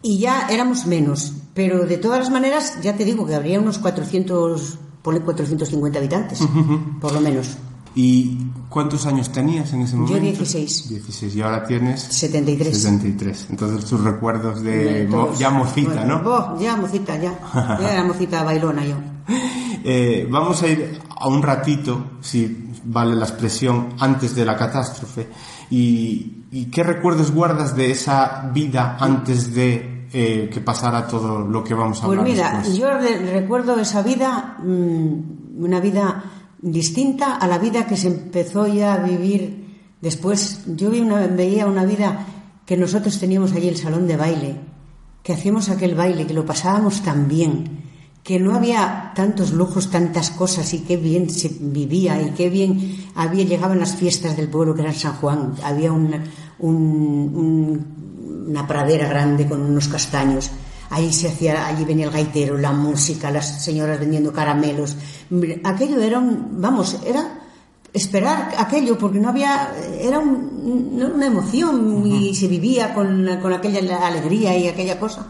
y 0.02 0.20
ya 0.20 0.48
éramos 0.50 0.86
menos. 0.86 1.32
Pero 1.54 1.86
de 1.88 1.98
todas 1.98 2.20
las 2.20 2.30
maneras, 2.30 2.80
ya 2.84 2.98
te 2.98 3.06
digo 3.06 3.26
que 3.26 3.34
habría 3.34 3.62
unos 3.62 3.78
400, 3.80 4.78
ponle 5.02 5.22
450 5.22 5.98
habitantes, 6.00 6.40
por 7.00 7.14
lo 7.14 7.22
menos. 7.22 7.58
¿Y 7.96 8.38
cuántos 8.70 9.06
años 9.08 9.32
tenías 9.32 9.72
en 9.74 9.82
ese 9.84 9.94
Yo 9.94 10.00
momento? 10.02 10.22
16. 10.24 10.90
16 10.90 11.36
y 11.36 11.42
ahora 11.42 11.66
tienes 11.66 12.02
73. 12.04 12.78
73. 12.78 13.48
Entonces 13.52 13.90
tus 13.90 14.04
recuerdos 14.04 14.62
de 14.62 15.08
mo- 15.10 15.34
ya 15.34 15.50
mocita, 15.50 15.94
Bueno, 16.04 16.22
¿no? 16.22 16.60
ya 16.60 16.76
mocita, 16.76 17.18
ya. 17.18 17.40
Ya 17.82 17.94
era 17.94 18.04
mocita 18.04 18.44
bailona 18.44 18.86
yo. 18.86 18.96
Eh, 19.84 20.28
vamos 20.30 20.62
a 20.62 20.68
ir 20.68 21.00
a 21.10 21.28
un 21.28 21.42
ratito, 21.42 22.06
si 22.22 22.67
vale 22.86 23.16
la 23.16 23.26
expresión, 23.26 23.90
antes 24.00 24.36
de 24.36 24.46
la 24.46 24.56
catástrofe. 24.58 25.28
¿Y, 25.70 26.44
y 26.52 26.66
qué 26.72 26.84
recuerdos 26.84 27.32
guardas 27.32 27.76
de 27.76 27.92
esa 27.92 28.50
vida 28.54 28.98
antes 29.00 29.54
de 29.54 30.08
eh, 30.14 30.50
que 30.54 30.62
pasara 30.62 31.06
todo 31.08 31.40
lo 31.40 31.64
que 31.64 31.74
vamos 31.74 32.00
a 32.02 32.06
Pues 32.06 32.18
hablar 32.20 32.34
mira, 32.34 32.52
después? 32.60 32.78
yo 32.78 32.94
re- 32.94 33.32
recuerdo 33.34 33.78
esa 33.80 34.02
vida, 34.02 34.58
mm, 34.64 35.64
una 35.64 35.80
vida 35.80 36.24
distinta 36.62 37.36
a 37.36 37.48
la 37.48 37.58
vida 37.60 37.86
que 37.86 37.98
se 37.98 38.08
empezó 38.08 38.68
ya 38.68 38.94
a 38.94 38.98
vivir 39.00 39.66
después. 40.02 40.62
Yo 40.68 40.90
vi 40.90 41.02
una, 41.02 41.28
veía 41.28 41.66
una 41.68 41.84
vida 41.86 42.26
que 42.66 42.78
nosotros 42.78 43.20
teníamos 43.20 43.54
allí 43.54 43.68
el 43.68 43.78
salón 43.78 44.08
de 44.08 44.18
baile, 44.18 44.56
que 45.24 45.34
hacíamos 45.34 45.70
aquel 45.70 45.96
baile, 45.96 46.26
que 46.26 46.34
lo 46.34 46.46
pasábamos 46.46 47.02
tan 47.02 47.28
bien, 47.28 47.84
que 48.28 48.42
no 48.42 48.54
había 48.54 49.14
tantos 49.16 49.54
lujos, 49.54 49.90
tantas 49.90 50.32
cosas 50.32 50.74
y 50.74 50.80
qué 50.80 50.98
bien 50.98 51.30
se 51.30 51.48
vivía 51.62 52.22
y 52.22 52.32
qué 52.32 52.50
bien 52.50 53.06
había 53.16 53.46
llegaban 53.46 53.80
las 53.80 53.96
fiestas 53.96 54.36
del 54.36 54.50
pueblo 54.50 54.76
que 54.76 54.82
era 54.82 54.92
San 54.94 55.14
Juan. 55.14 55.54
Había 55.64 55.94
una, 55.94 56.26
un- 56.60 57.32
un- 57.34 58.46
una 58.50 58.68
pradera 58.68 59.08
grande 59.08 59.48
con 59.48 59.62
unos 59.62 59.88
castaños. 59.88 60.50
Ahí 60.90 61.14
se 61.14 61.30
hacía, 61.30 61.68
allí 61.68 61.86
venía 61.86 62.08
el 62.08 62.12
gaitero, 62.12 62.58
la 62.58 62.74
música, 62.74 63.32
las 63.32 63.64
señoras 63.64 63.98
vendiendo 63.98 64.34
caramelos. 64.34 64.98
Aquello 65.64 66.02
era 66.02 66.20
un, 66.20 66.62
vamos, 66.62 66.98
era 67.06 67.24
esperar 67.94 68.52
aquello 68.58 68.98
porque 68.98 69.20
no 69.20 69.30
había, 69.30 69.72
era 70.02 70.20
un- 70.20 71.02
una 71.16 71.28
emoción 71.28 72.06
y 72.06 72.36
se 72.36 72.48
vivía 72.50 72.94
con, 72.94 73.26
con 73.42 73.54
aquella 73.54 74.06
alegría 74.06 74.58
y 74.58 74.68
aquella 74.68 75.00
cosa. 75.00 75.28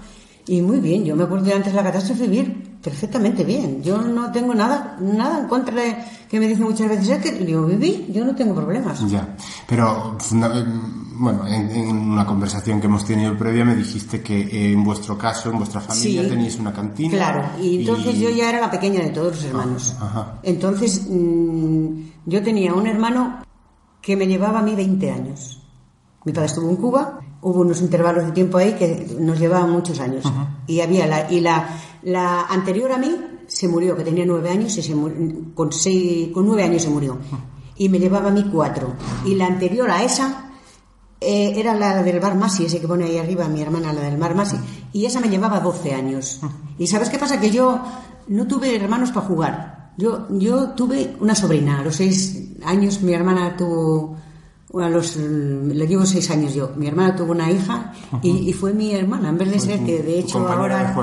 Y 0.48 0.62
muy 0.62 0.80
bien, 0.80 1.04
yo 1.04 1.16
me 1.16 1.24
acuerdo 1.24 1.46
de 1.46 1.54
antes 1.54 1.74
de 1.74 1.78
la 1.78 1.84
catástrofe 1.84 2.24
vivir 2.28 2.78
perfectamente 2.82 3.44
bien. 3.44 3.84
Yo 3.84 4.02
no 4.02 4.32
tengo 4.32 4.54
nada, 4.56 4.98
nada 5.02 5.40
en 5.42 5.48
contra 5.48 5.76
de 5.76 5.98
que 6.30 6.40
me 6.40 6.48
dicen 6.48 6.64
muchas 6.64 6.88
veces, 6.88 7.10
es 7.10 7.18
que 7.22 7.46
yo 7.46 7.66
viví, 7.66 8.08
yo 8.14 8.24
no 8.24 8.34
tengo 8.34 8.56
problemas. 8.56 9.06
Ya, 9.10 9.36
pero 9.68 10.16
eh, 10.22 10.66
bueno, 11.20 11.46
en, 11.48 11.70
en 11.72 11.98
una 11.98 12.26
conversación 12.26 12.80
que 12.80 12.88
hemos 12.88 13.04
tenido 13.06 13.38
previa 13.38 13.66
me 13.66 13.76
dijiste 13.76 14.22
que 14.22 14.40
eh, 14.40 14.72
en 14.72 14.86
vuestro 14.86 15.18
caso, 15.18 15.50
en 15.52 15.58
vuestra 15.58 15.82
familia, 15.82 16.24
Sí. 16.24 16.30
teníais 16.30 16.58
una 16.60 16.72
cantina. 16.72 17.12
Claro, 17.12 17.44
y 17.62 17.80
entonces 17.82 18.16
y- 18.16 18.20
yo 18.22 18.30
ya 18.30 18.48
era 18.50 18.62
la 18.62 18.72
pequeña 18.72 19.02
de 19.02 19.10
todos 19.10 19.36
los 19.36 19.44
hermanos. 19.44 19.96
Ajá. 20.00 20.40
Entonces 20.44 21.08
mm, 21.10 21.88
yo 22.26 22.42
tenía 22.42 22.74
un 22.74 22.88
hermano 22.88 23.40
que 24.02 24.16
me 24.16 24.26
llevaba 24.28 24.60
a 24.60 24.64
mí 24.64 24.76
20 24.76 25.12
años. 25.12 25.62
Mi 26.24 26.32
padre 26.32 26.48
estuvo 26.48 26.70
en 26.70 26.76
Cuba, 26.78 27.20
hubo 27.50 27.62
unos 27.62 27.82
intervalos 27.82 28.26
de 28.26 28.32
tiempo 28.32 28.58
ahí 28.58 28.74
que 28.74 29.16
nos 29.20 29.40
llevaban 29.40 29.70
muchos 29.72 30.00
años. 30.00 30.24
Y 30.68 30.82
había 30.82 31.08
la, 31.08 31.32
y 31.32 31.40
la, 31.40 31.70
la 32.04 32.42
anterior 32.46 32.92
a 32.92 32.98
mí 32.98 33.16
se 33.48 33.68
murió, 33.68 33.96
que 33.96 34.04
tenía 34.04 34.26
nueve 34.26 34.50
años 34.50 34.78
y 34.78 34.82
se 34.82 34.94
mu- 34.96 35.54
con, 35.54 35.72
seis, 35.72 36.30
con 36.34 36.46
nueve 36.46 36.64
años 36.64 36.82
se 36.84 36.90
murió. 36.90 37.18
Y 37.78 37.90
me 37.90 38.00
llevaba 38.00 38.30
a 38.30 38.32
mí 38.32 38.50
cuatro. 38.52 38.94
Y 39.26 39.36
la 39.36 39.46
anterior 39.48 39.90
a 39.90 40.04
esa 40.04 40.52
eh, 41.22 41.54
era 41.56 41.76
la 41.76 42.04
del 42.04 42.20
Bar 42.20 42.36
Masi, 42.36 42.66
ese 42.66 42.80
que 42.82 42.88
pone 42.88 43.06
ahí 43.06 43.18
arriba, 43.18 43.48
mi 43.48 43.62
hermana, 43.62 43.94
la 43.94 44.02
del 44.02 44.18
Bar 44.18 44.36
Masi, 44.36 44.58
y 44.94 45.06
esa 45.06 45.20
me 45.20 45.30
llevaba 45.30 45.60
12 45.62 45.94
años. 45.94 46.42
¿Y 46.78 46.88
sabes 46.88 47.10
qué 47.10 47.18
pasa? 47.18 47.40
Que 47.40 47.50
yo 47.52 47.80
no 48.28 48.46
tuve 48.48 48.76
hermanos 48.76 49.12
para 49.12 49.26
jugar. 49.26 49.94
Yo, 49.98 50.28
yo 50.30 50.70
tuve 50.72 51.16
una 51.22 51.34
sobrina, 51.34 51.80
a 51.80 51.84
los 51.84 51.96
seis 51.96 52.50
años 52.66 53.02
mi 53.02 53.14
hermana 53.14 53.56
tuvo, 53.58 54.16
a 54.74 54.90
los, 54.90 55.16
le 55.16 55.88
llevo 55.88 56.06
seis 56.06 56.30
años 56.30 56.54
yo, 56.54 56.72
mi 56.76 56.88
hermana 56.88 57.16
tuvo 57.16 57.32
una 57.32 57.50
hija 57.52 57.94
y, 58.22 58.50
y 58.50 58.54
fue 58.54 58.74
mi 58.74 58.94
hermana, 58.94 59.30
en 59.30 59.38
vez 59.38 59.52
de 59.52 59.60
ser 59.60 59.80
que 59.86 60.04
de 60.04 60.20
hecho 60.20 60.40
ahora... 60.48 60.96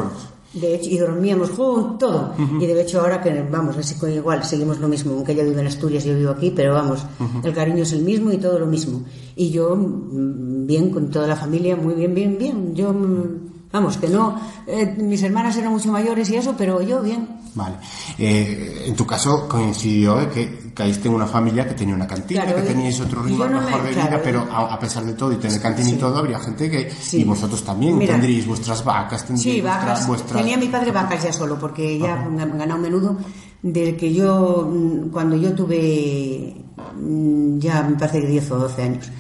de 0.53 0.75
hecho, 0.77 0.91
y 0.91 0.99
dormíamos 0.99 1.51
juntos, 1.51 1.99
todo. 1.99 2.35
Y 2.61 2.67
de 2.67 2.81
hecho 2.81 3.01
ahora 3.01 3.21
que, 3.21 3.43
vamos, 3.51 3.77
así 3.77 3.99
que 3.99 4.15
igual, 4.15 4.45
seguimos 4.45 4.79
lo 4.79 4.87
mismo, 4.87 5.13
aunque 5.13 5.33
ella 5.33 5.43
vive 5.43 5.61
en 5.61 5.67
Asturias 5.67 6.05
y 6.05 6.11
yo 6.11 6.17
vivo 6.17 6.31
aquí, 6.31 6.53
pero 6.55 6.75
vamos, 6.75 7.05
el 7.43 7.53
cariño 7.53 7.83
es 7.83 7.93
el 7.93 8.03
mismo 8.03 8.31
y 8.31 8.37
todo 8.37 8.59
lo 8.61 8.67
mismo. 8.67 9.03
Y 9.35 9.51
yo, 9.51 9.75
mm, 9.75 10.67
bien, 10.67 10.91
con 10.91 11.11
toda 11.11 11.27
la 11.27 11.35
familia, 11.35 11.75
muy 11.75 11.95
bien, 11.95 12.15
bien, 12.15 12.39
bien. 12.39 12.75
Yo, 12.75 12.93
mm, 12.93 13.44
vamos, 13.75 13.97
que 13.99 14.09
no, 14.09 14.41
eh, 14.67 14.95
mis 14.97 15.21
hermanas 15.23 15.57
eran 15.59 15.73
mucho 15.73 15.91
mayores 15.91 16.31
y 16.31 16.37
eso, 16.37 16.55
pero 16.57 16.81
yo 16.81 17.03
bien. 17.03 17.29
Vale. 17.57 17.75
Eh, 18.19 18.85
en 18.87 18.95
tu 18.97 19.05
caso 19.07 19.47
coincidió 19.49 20.21
eh, 20.21 20.29
que 20.33 20.73
caíste 20.75 21.09
en 21.09 21.15
una 21.15 21.27
familia 21.27 21.67
que 21.69 21.75
tenía 21.75 21.95
una 21.95 22.07
cantina, 22.07 22.43
Claro, 22.45 22.57
que 22.57 22.63
teníais 22.69 22.99
otro 23.01 23.23
ritmo 23.23 23.47
no 23.47 23.61
me- 23.61 23.67
mejor 23.67 23.83
de 23.83 23.91
vida, 23.91 24.07
claro. 24.09 24.23
pero 24.25 24.47
a, 24.51 24.75
a 24.75 24.79
pesar 24.79 25.05
de 25.05 25.13
todo 25.13 25.33
y 25.33 25.37
tener 25.37 25.61
cantina 25.61 25.89
y 25.91 25.95
todo, 25.95 26.17
habría 26.19 26.39
gente 26.41 26.71
que... 26.71 26.91
Sí. 26.91 27.21
Y 27.21 27.25
vosotros 27.25 27.63
también 27.65 27.99
Mira. 27.99 28.15
tendríais 28.15 28.47
vuestras 28.47 28.83
vacas, 28.85 29.25
tendríais 29.27 29.57
Sí, 29.57 29.61
vacas. 29.61 30.07
vuestras... 30.07 30.41
Tenía 30.41 30.57
mi 30.57 30.67
padre 30.69 30.91
vacas 30.91 31.23
ya 31.23 31.33
solo, 31.33 31.59
porque 31.59 31.99
ya 31.99 32.15
han 32.15 32.37
ganado 32.59 32.81
menudo. 32.81 33.17
Desde 33.63 33.97
que 33.97 34.13
yo, 34.13 34.69
mm, 34.73 35.11
cuando 35.11 35.37
yo 35.37 35.53
tuve 35.55 36.55
mm, 37.01 37.59
ya 37.59 37.83
me 37.83 37.97
parece 37.97 38.21
que 38.21 38.27
10 38.29 38.51
o 38.53 38.59
12 38.59 38.83
años, 38.83 39.11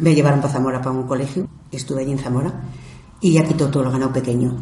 me 0.00 0.14
llevaron 0.14 0.40
para 0.40 0.52
Zamora 0.52 0.78
para 0.82 0.90
un 0.96 1.04
colegio, 1.06 1.46
estuve 1.70 2.02
allí 2.02 2.12
en 2.12 2.18
Zamora, 2.18 2.52
y 3.24 3.32
ya 3.32 3.42
quitó 3.42 3.68
todo 3.70 3.84
lo 3.84 3.90
ganado 3.90 4.12
pequeño. 4.12 4.54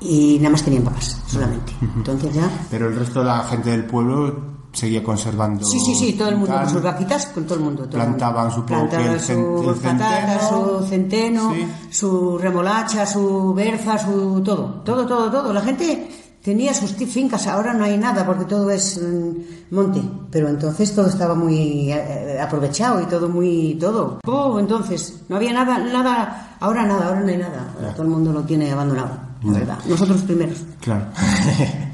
Y 0.00 0.38
nada 0.38 0.50
más 0.52 0.62
tenían 0.62 0.84
vacas, 0.84 1.20
solamente. 1.26 1.72
Entonces 1.82 2.32
ya. 2.34 2.48
Pero 2.70 2.88
el 2.88 2.96
resto 2.96 3.20
de 3.20 3.26
la 3.26 3.40
gente 3.44 3.70
del 3.70 3.84
pueblo 3.84 4.54
seguía 4.72 5.02
conservando... 5.04 5.66
Sí, 5.66 5.78
sí, 5.80 5.94
sí, 5.94 6.14
todo 6.14 6.30
el 6.30 6.36
mundo 6.36 6.54
con 6.54 6.70
sus 6.70 6.82
vaquitas, 6.82 7.26
con 7.26 7.44
todo 7.44 7.58
el 7.58 7.64
mundo. 7.64 7.84
todo 7.84 8.00
el. 8.00 8.06
Plantaban, 8.06 8.50
que 8.50 8.62
Plantaban 8.62 9.06
el 9.06 9.12
el 9.12 9.74
patatas, 9.76 10.48
centeno. 10.48 10.78
su 10.80 10.86
centeno, 10.86 11.52
Sí. 11.52 11.66
su 11.90 12.38
remolacha, 12.38 13.04
su 13.06 13.52
berza, 13.54 13.98
su 13.98 14.40
todo. 14.42 14.80
Todo, 14.82 15.06
todo, 15.06 15.30
todo. 15.30 15.52
La 15.52 15.60
gente 15.60 16.23
tenía 16.44 16.74
sus 16.74 16.92
fincas, 16.92 17.46
ahora 17.46 17.72
no 17.72 17.84
hay 17.84 17.96
nada 17.96 18.24
porque 18.26 18.44
todo 18.44 18.70
es 18.70 19.00
mm, 19.02 19.74
monte. 19.74 20.02
Pero 20.30 20.48
entonces 20.48 20.94
todo 20.94 21.06
estaba 21.08 21.34
muy 21.34 21.90
eh, 21.90 22.38
aprovechado 22.40 23.00
y 23.02 23.06
todo 23.06 23.28
muy. 23.28 23.76
todo. 23.80 24.20
Oh, 24.26 24.60
entonces, 24.60 25.22
no 25.28 25.36
había 25.36 25.52
nada, 25.54 25.78
nada. 25.78 26.56
Ahora 26.60 26.84
nada, 26.86 27.08
ahora 27.08 27.20
no 27.20 27.28
hay 27.28 27.38
nada. 27.38 27.72
Ahora 27.76 27.92
todo 27.92 28.02
el 28.02 28.08
mundo 28.10 28.32
lo 28.32 28.42
tiene 28.42 28.70
abandonado, 28.70 29.18
la 29.42 29.52
verdad. 29.58 29.78
Nosotros 29.88 30.22
primeros. 30.22 30.58
Claro. 30.80 31.06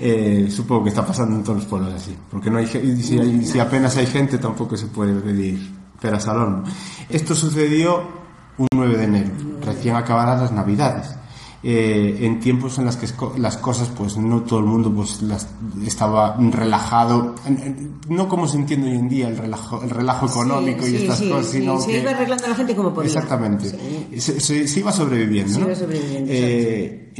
Eh, 0.00 0.48
supongo 0.50 0.82
que 0.84 0.88
está 0.90 1.06
pasando 1.06 1.36
en 1.36 1.42
todos 1.44 1.58
los 1.60 1.66
pueblos 1.66 1.94
así. 1.94 2.14
Porque 2.30 2.50
no 2.50 2.58
hay, 2.58 2.66
si, 2.66 2.78
hay- 3.18 3.44
si 3.46 3.60
apenas 3.60 3.96
hay 3.96 4.06
gente, 4.06 4.36
tampoco 4.38 4.76
se 4.76 4.86
puede 4.86 5.14
pedir 5.20 5.72
peras 6.00 6.26
al 6.28 6.38
horno. 6.38 6.64
Esto 7.08 7.34
sucedió 7.34 8.02
un 8.58 8.66
9 8.74 8.96
de 8.96 9.04
enero, 9.04 9.30
recién 9.64 9.94
acabadas 9.96 10.40
las 10.42 10.52
Navidades. 10.52 11.14
Eh, 11.66 12.18
en 12.20 12.40
tiempos 12.40 12.76
en 12.76 12.84
las 12.84 12.98
que 12.98 13.08
las 13.38 13.56
cosas, 13.56 13.88
pues 13.96 14.18
no 14.18 14.42
todo 14.42 14.58
el 14.58 14.66
mundo 14.66 14.92
pues 14.92 15.22
las, 15.22 15.48
estaba 15.86 16.36
relajado, 16.36 17.34
no 18.06 18.28
como 18.28 18.46
se 18.46 18.58
entiende 18.58 18.90
hoy 18.90 18.96
en 18.96 19.08
día 19.08 19.28
el 19.28 19.38
relajo, 19.38 19.82
el 19.82 19.88
relajo 19.88 20.26
económico 20.26 20.86
y 20.86 20.96
estas 20.96 21.22
cosas, 21.22 21.46
sino 21.46 21.80
se 21.80 22.00
iba 22.00 22.10
arreglando 22.10 22.48
la 22.48 22.54
gente 22.54 22.76
como 22.76 22.92
podía. 22.92 23.08
Exactamente, 23.08 23.70
se, 24.20 24.78
iba 24.78 24.92
sobreviviendo. 24.92 25.60
¿no? 25.60 25.68
eh, 25.70 27.14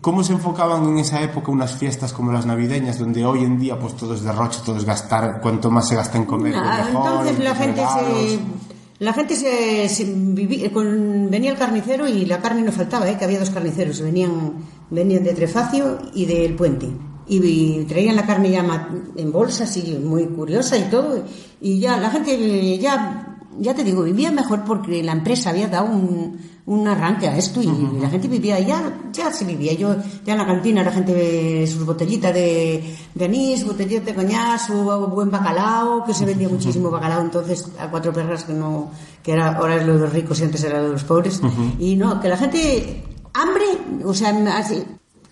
¿Cómo 0.00 0.22
se 0.22 0.34
enfocaban 0.34 0.84
en 0.84 0.98
esa 0.98 1.20
época 1.22 1.50
unas 1.50 1.74
fiestas 1.74 2.12
como 2.12 2.30
las 2.30 2.46
navideñas, 2.46 2.96
donde 2.96 3.24
hoy 3.24 3.42
en 3.42 3.58
día 3.58 3.76
pues 3.76 3.96
todo 3.96 4.14
es 4.14 4.22
derroche, 4.22 4.60
todo 4.64 4.76
es 4.76 4.84
gastar, 4.84 5.40
cuanto 5.40 5.68
más 5.68 5.88
se 5.88 5.96
gasta 5.96 6.16
en 6.16 6.26
comer, 6.26 6.54
mejor, 6.54 7.08
Entonces 7.08 7.38
la 7.40 7.54
gente 7.56 7.80
se 7.80 8.38
la 9.00 9.14
gente 9.14 9.34
se, 9.34 10.04
vivía, 10.04 10.70
con, 10.70 11.30
venía 11.30 11.50
el 11.50 11.56
carnicero 11.56 12.06
y 12.06 12.26
la 12.26 12.42
carne 12.42 12.60
no 12.60 12.70
faltaba, 12.70 13.08
¿eh? 13.08 13.16
que 13.18 13.24
había 13.24 13.38
dos 13.38 13.48
carniceros, 13.48 14.02
venían, 14.02 14.56
venían 14.90 15.24
de 15.24 15.32
Trefacio 15.32 15.98
y 16.14 16.26
del 16.26 16.54
Puente. 16.54 16.86
Y, 17.26 17.84
traían 17.84 18.14
la 18.14 18.26
carne 18.26 18.50
ya 18.50 18.88
en 19.16 19.32
bolsas 19.32 19.74
y 19.78 19.96
muy 19.96 20.26
curiosa 20.26 20.76
y 20.76 20.90
todo. 20.90 21.24
Y 21.62 21.80
ya 21.80 21.96
la 21.96 22.10
gente 22.10 22.78
ya, 22.78 23.38
ya 23.58 23.74
te 23.74 23.84
digo, 23.84 24.02
vivía 24.02 24.32
mejor 24.32 24.64
porque 24.64 25.02
la 25.02 25.12
empresa 25.12 25.48
había 25.48 25.68
dado 25.68 25.86
un, 25.86 26.38
un 26.70 26.86
arranque 26.86 27.26
a 27.26 27.36
esto 27.36 27.60
y 27.60 27.98
la 28.00 28.08
gente 28.08 28.28
vivía, 28.28 28.60
ya, 28.60 29.10
ya 29.12 29.32
se 29.32 29.44
vivía. 29.44 29.72
Yo, 29.74 29.96
ya 30.24 30.34
en 30.34 30.38
la 30.38 30.46
cantina 30.46 30.84
la 30.84 30.92
gente, 30.92 31.66
sus 31.66 31.84
botellitas 31.84 32.32
de, 32.32 32.96
de 33.12 33.24
anís, 33.24 33.66
botellitas 33.66 34.06
de 34.06 34.14
coñac, 34.14 34.60
su 34.60 34.74
buen 34.84 35.32
bacalao, 35.32 36.04
que 36.04 36.14
se 36.14 36.24
vendía 36.24 36.48
muchísimo 36.48 36.88
bacalao 36.88 37.22
entonces 37.22 37.68
a 37.76 37.90
cuatro 37.90 38.12
perras 38.12 38.44
que 38.44 38.52
no, 38.52 38.88
que 39.20 39.32
era, 39.32 39.56
ahora 39.56 39.78
es 39.78 39.84
lo 39.84 39.94
de 39.94 39.98
los 39.98 40.12
ricos 40.12 40.38
y 40.38 40.44
antes 40.44 40.62
era 40.62 40.78
lo 40.78 40.86
de 40.86 40.92
los 40.92 41.02
pobres. 41.02 41.40
Y 41.80 41.96
no, 41.96 42.20
que 42.20 42.28
la 42.28 42.36
gente, 42.36 43.02
hambre, 43.34 43.66
o 44.04 44.14
sea, 44.14 44.30
así, 44.56 44.84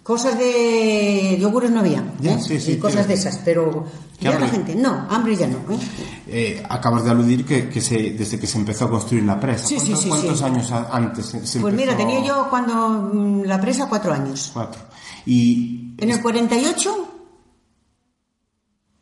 Cosas 0.09 0.39
de 0.39 1.37
yogures 1.39 1.71
no 1.71 1.81
había, 1.81 2.03
¿eh? 2.23 2.39
sí, 2.41 2.79
cosas 2.79 3.07
de 3.07 3.13
esas, 3.13 3.43
pero 3.45 3.85
ya 4.19 4.39
la 4.39 4.49
gente, 4.49 4.75
no, 4.75 5.07
hambre 5.11 5.37
ya 5.37 5.47
no. 5.47 5.59
¿eh? 5.71 5.79
Eh, 6.27 6.63
acabas 6.67 7.05
de 7.05 7.11
aludir 7.11 7.45
que, 7.45 7.69
que 7.69 7.83
se, 7.83 8.13
desde 8.13 8.41
que 8.41 8.47
se 8.47 8.57
empezó 8.57 8.87
a 8.87 8.91
construir 8.91 9.25
la 9.25 9.39
presa. 9.39 9.69
¿Cuántos, 9.69 10.07
¿cuántos 10.07 10.41
años 10.41 10.73
antes 10.73 11.27
se 11.45 11.61
Pues 11.61 11.75
mira, 11.75 11.95
tenía 11.95 12.25
yo 12.25 12.47
cuando 12.49 12.89
mm, 13.13 13.43
la 13.43 13.61
presa 13.61 13.87
cuatro 13.87 14.15
años. 14.15 14.51
Cuatro. 14.55 14.81
Y... 15.27 15.95
En 15.99 16.11
el 16.11 16.23
48... 16.23 17.09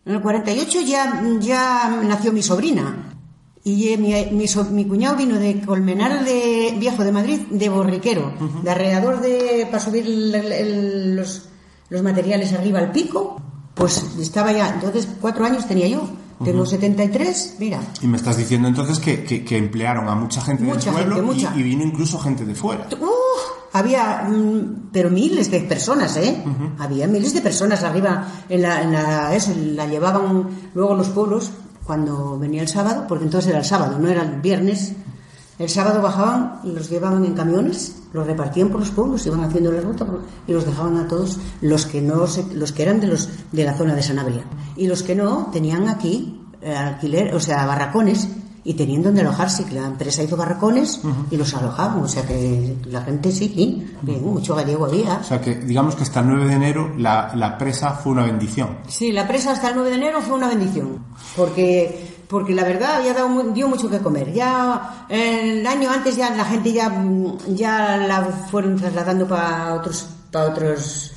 En 0.07 0.13
el 0.13 0.21
48 0.21 0.81
ya, 0.81 1.23
ya 1.39 2.01
nació 2.03 2.33
mi 2.33 2.43
sobrina. 2.43 3.16
Y 3.67 3.89
eh, 3.89 3.97
mi, 3.99 4.47
mi, 4.71 4.85
cuñado 4.85 5.17
vino 5.17 5.41
de 5.41 5.61
Colmenar 5.61 6.25
de 6.25 6.77
Viejo 6.79 7.03
de 7.03 7.11
Madrid, 7.11 7.41
de 7.51 7.69
Borriquero, 7.69 8.33
de 8.63 8.71
alrededor 8.71 9.21
de 9.21 9.67
para 9.69 9.83
subir 9.83 10.07
los, 10.07 11.49
los, 11.89 12.03
materiales 12.05 12.53
arriba 12.53 12.79
al 12.79 12.93
pico. 12.93 13.43
Pues 13.75 14.05
estaba 14.21 14.53
ya, 14.53 14.69
entonces 14.73 15.09
cuatro 15.21 15.45
años 15.45 15.67
tenía 15.67 15.89
yo. 15.89 16.09
Tengo 16.45 16.65
73, 16.65 17.57
mira. 17.59 17.81
Y 18.01 18.07
me 18.07 18.19
estás 18.19 18.37
diciendo 18.37 18.69
entonces 18.69 19.01
que, 19.01 19.25
que, 19.25 19.59
emplearon 19.59 20.07
a 20.09 20.15
mucha 20.15 20.41
gente 20.43 20.63
mucha 20.63 20.93
del 20.93 21.09
pueblo 21.09 21.35
Y, 21.35 21.63
vino 21.65 21.83
incluso 21.83 22.21
gente 22.21 22.45
de 22.45 22.55
fuera. 22.55 22.87
había, 23.73 24.29
mm, 24.29 24.91
pero 24.93 25.11
miles 25.11 25.51
de 25.51 25.63
personas, 25.63 26.17
¿eh? 26.19 26.41
Había 26.79 27.09
miles 27.09 27.35
de 27.35 27.41
personas 27.41 27.83
arriba 27.83 28.29
en 28.49 28.63
la, 28.63 28.83
en 28.83 28.93
la, 28.93 29.35
eso, 29.35 29.53
la 29.57 29.87
llevaban 29.87 30.47
luego 30.73 30.95
los 30.95 31.09
pueblos 31.09 31.51
cuando 31.87 32.39
venía 32.39 32.63
el 32.63 32.69
sábado, 32.69 33.05
porque 33.09 33.25
entonces 33.25 33.51
era 33.51 33.61
el 33.61 33.65
sábado, 33.65 33.99
no 33.99 34.09
era 34.09 34.23
el 34.23 34.41
viernes. 34.41 34.93
El 35.59 35.71
sábado 35.71 36.03
bajaban 36.03 36.61
y 36.65 36.73
los 36.73 36.91
llevaban 36.91 37.25
en 37.25 37.33
camiones, 37.33 38.03
los 38.13 38.27
repartían 38.27 38.69
por 38.69 38.81
los 38.81 38.91
pueblos, 38.91 39.27
iban 39.27 39.43
haciendo 39.43 39.73
la 39.73 39.81
ruta 39.81 40.07
y 40.47 40.53
los 40.53 40.67
dejaban 40.67 40.99
a 40.99 41.09
todos 41.09 41.39
los 41.63 41.87
que 41.87 42.03
no 42.03 42.27
los 42.55 42.73
que 42.73 42.83
eran 42.83 43.01
de 43.01 43.07
los 43.07 43.31
de 43.53 43.65
la 43.65 43.73
zona 43.75 43.95
de 43.95 44.03
Sanabria 44.03 44.45
y 44.77 44.87
los 44.87 45.03
que 45.03 45.15
no 45.15 45.49
tenían 45.51 45.89
aquí 45.89 46.43
eh, 46.61 46.75
alquiler, 46.75 47.35
o 47.35 47.41
sea, 47.41 47.65
barracones 47.65 48.29
y 48.67 48.75
tenían 48.75 49.05
donde 49.05 49.21
alojarse, 49.21 49.65
que 49.65 49.77
la 49.77 49.87
empresa 49.87 50.25
hizo 50.25 50.37
barracones 50.37 51.01
y 51.31 51.37
los 51.37 51.55
alojaban, 51.55 52.03
o 52.03 52.09
sea 52.09 52.27
que 52.27 52.77
la 52.87 53.01
gente 53.03 53.31
sí, 53.31 53.87
mucho 54.03 54.57
gallego 54.57 54.87
había. 54.87 55.19
O 55.19 55.25
sea 55.25 55.41
que 55.41 55.55
digamos 55.55 55.95
que 55.95 56.03
hasta 56.03 56.19
el 56.19 56.27
9 56.27 56.47
de 56.47 56.53
enero 56.55 56.93
la, 56.99 57.31
la 57.37 57.57
presa 57.59 57.93
fue 57.93 58.11
una 58.11 58.25
bendición. 58.25 58.79
Sí, 58.89 59.13
la 59.13 59.29
presa 59.29 59.53
hasta 59.53 59.69
el 59.69 59.77
9 59.77 59.91
de 59.91 59.97
enero 59.97 60.21
fue 60.21 60.37
una 60.37 60.49
bendición, 60.49 60.99
porque 61.37 62.17
porque 62.27 62.55
la 62.55 62.65
verdad 62.65 62.97
había 62.97 63.15
dado 63.15 63.41
dio 63.53 63.69
mucho 63.69 63.89
que 63.89 64.01
comer. 64.01 64.33
Ya 64.33 65.07
el 65.09 65.65
año 65.65 65.89
antes 65.89 66.17
ya 66.17 66.35
la 66.35 66.45
gente 66.45 66.73
ya 66.73 66.93
ya 67.47 67.97
la 67.99 68.25
fueron 68.51 68.75
trasladando 68.75 69.29
para 69.29 69.75
otros 69.75 70.09
para 70.37 70.51
otros 70.51 71.13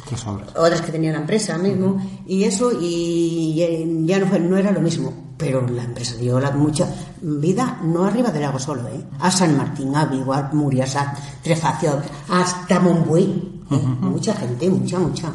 otras 0.56 0.82
que 0.82 0.92
tenían 0.92 1.14
la 1.14 1.20
empresa 1.20 1.58
mismo 1.58 2.02
y 2.26 2.46
eso 2.46 2.72
y 2.80 4.06
ya 4.06 4.20
no 4.20 4.28
fue, 4.28 4.40
no 4.40 4.56
era 4.56 4.72
lo 4.72 4.80
mismo 4.80 5.14
pero 5.38 5.66
la 5.68 5.84
empresa 5.84 6.16
dio 6.18 6.40
la 6.40 6.52
mucha 6.52 6.86
vida, 7.22 7.80
no 7.82 8.04
arriba 8.04 8.30
del 8.30 8.42
lago 8.42 8.60
solo, 8.60 8.86
¿eh? 8.90 9.06
a 9.22 9.32
San 9.32 9.56
Martín, 9.56 9.96
a 9.96 10.04
Vigo, 10.04 10.34
a 10.34 10.50
Murias, 10.52 10.98
a 10.98 11.14
Trefacio, 11.42 12.02
hasta 12.28 12.82
Monbuey. 12.82 13.64
¿eh? 13.72 13.78
Mucha 14.02 14.34
gente, 14.34 14.70
mucha, 14.70 15.00
mucha. 15.00 15.32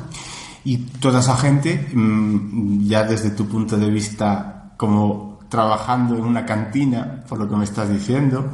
Y 0.62 0.76
toda 0.76 1.20
esa 1.20 1.34
gente, 1.38 1.88
mm, 1.94 2.86
ya 2.86 3.04
desde 3.04 3.30
tu 3.30 3.48
punto 3.48 3.78
de 3.78 3.88
vista 3.88 4.74
como 4.76 5.38
trabajando 5.48 6.16
en 6.16 6.24
una 6.24 6.44
cantina, 6.44 7.24
por 7.26 7.38
lo 7.38 7.48
que 7.48 7.56
me 7.56 7.64
estás 7.64 7.88
diciendo, 7.88 8.50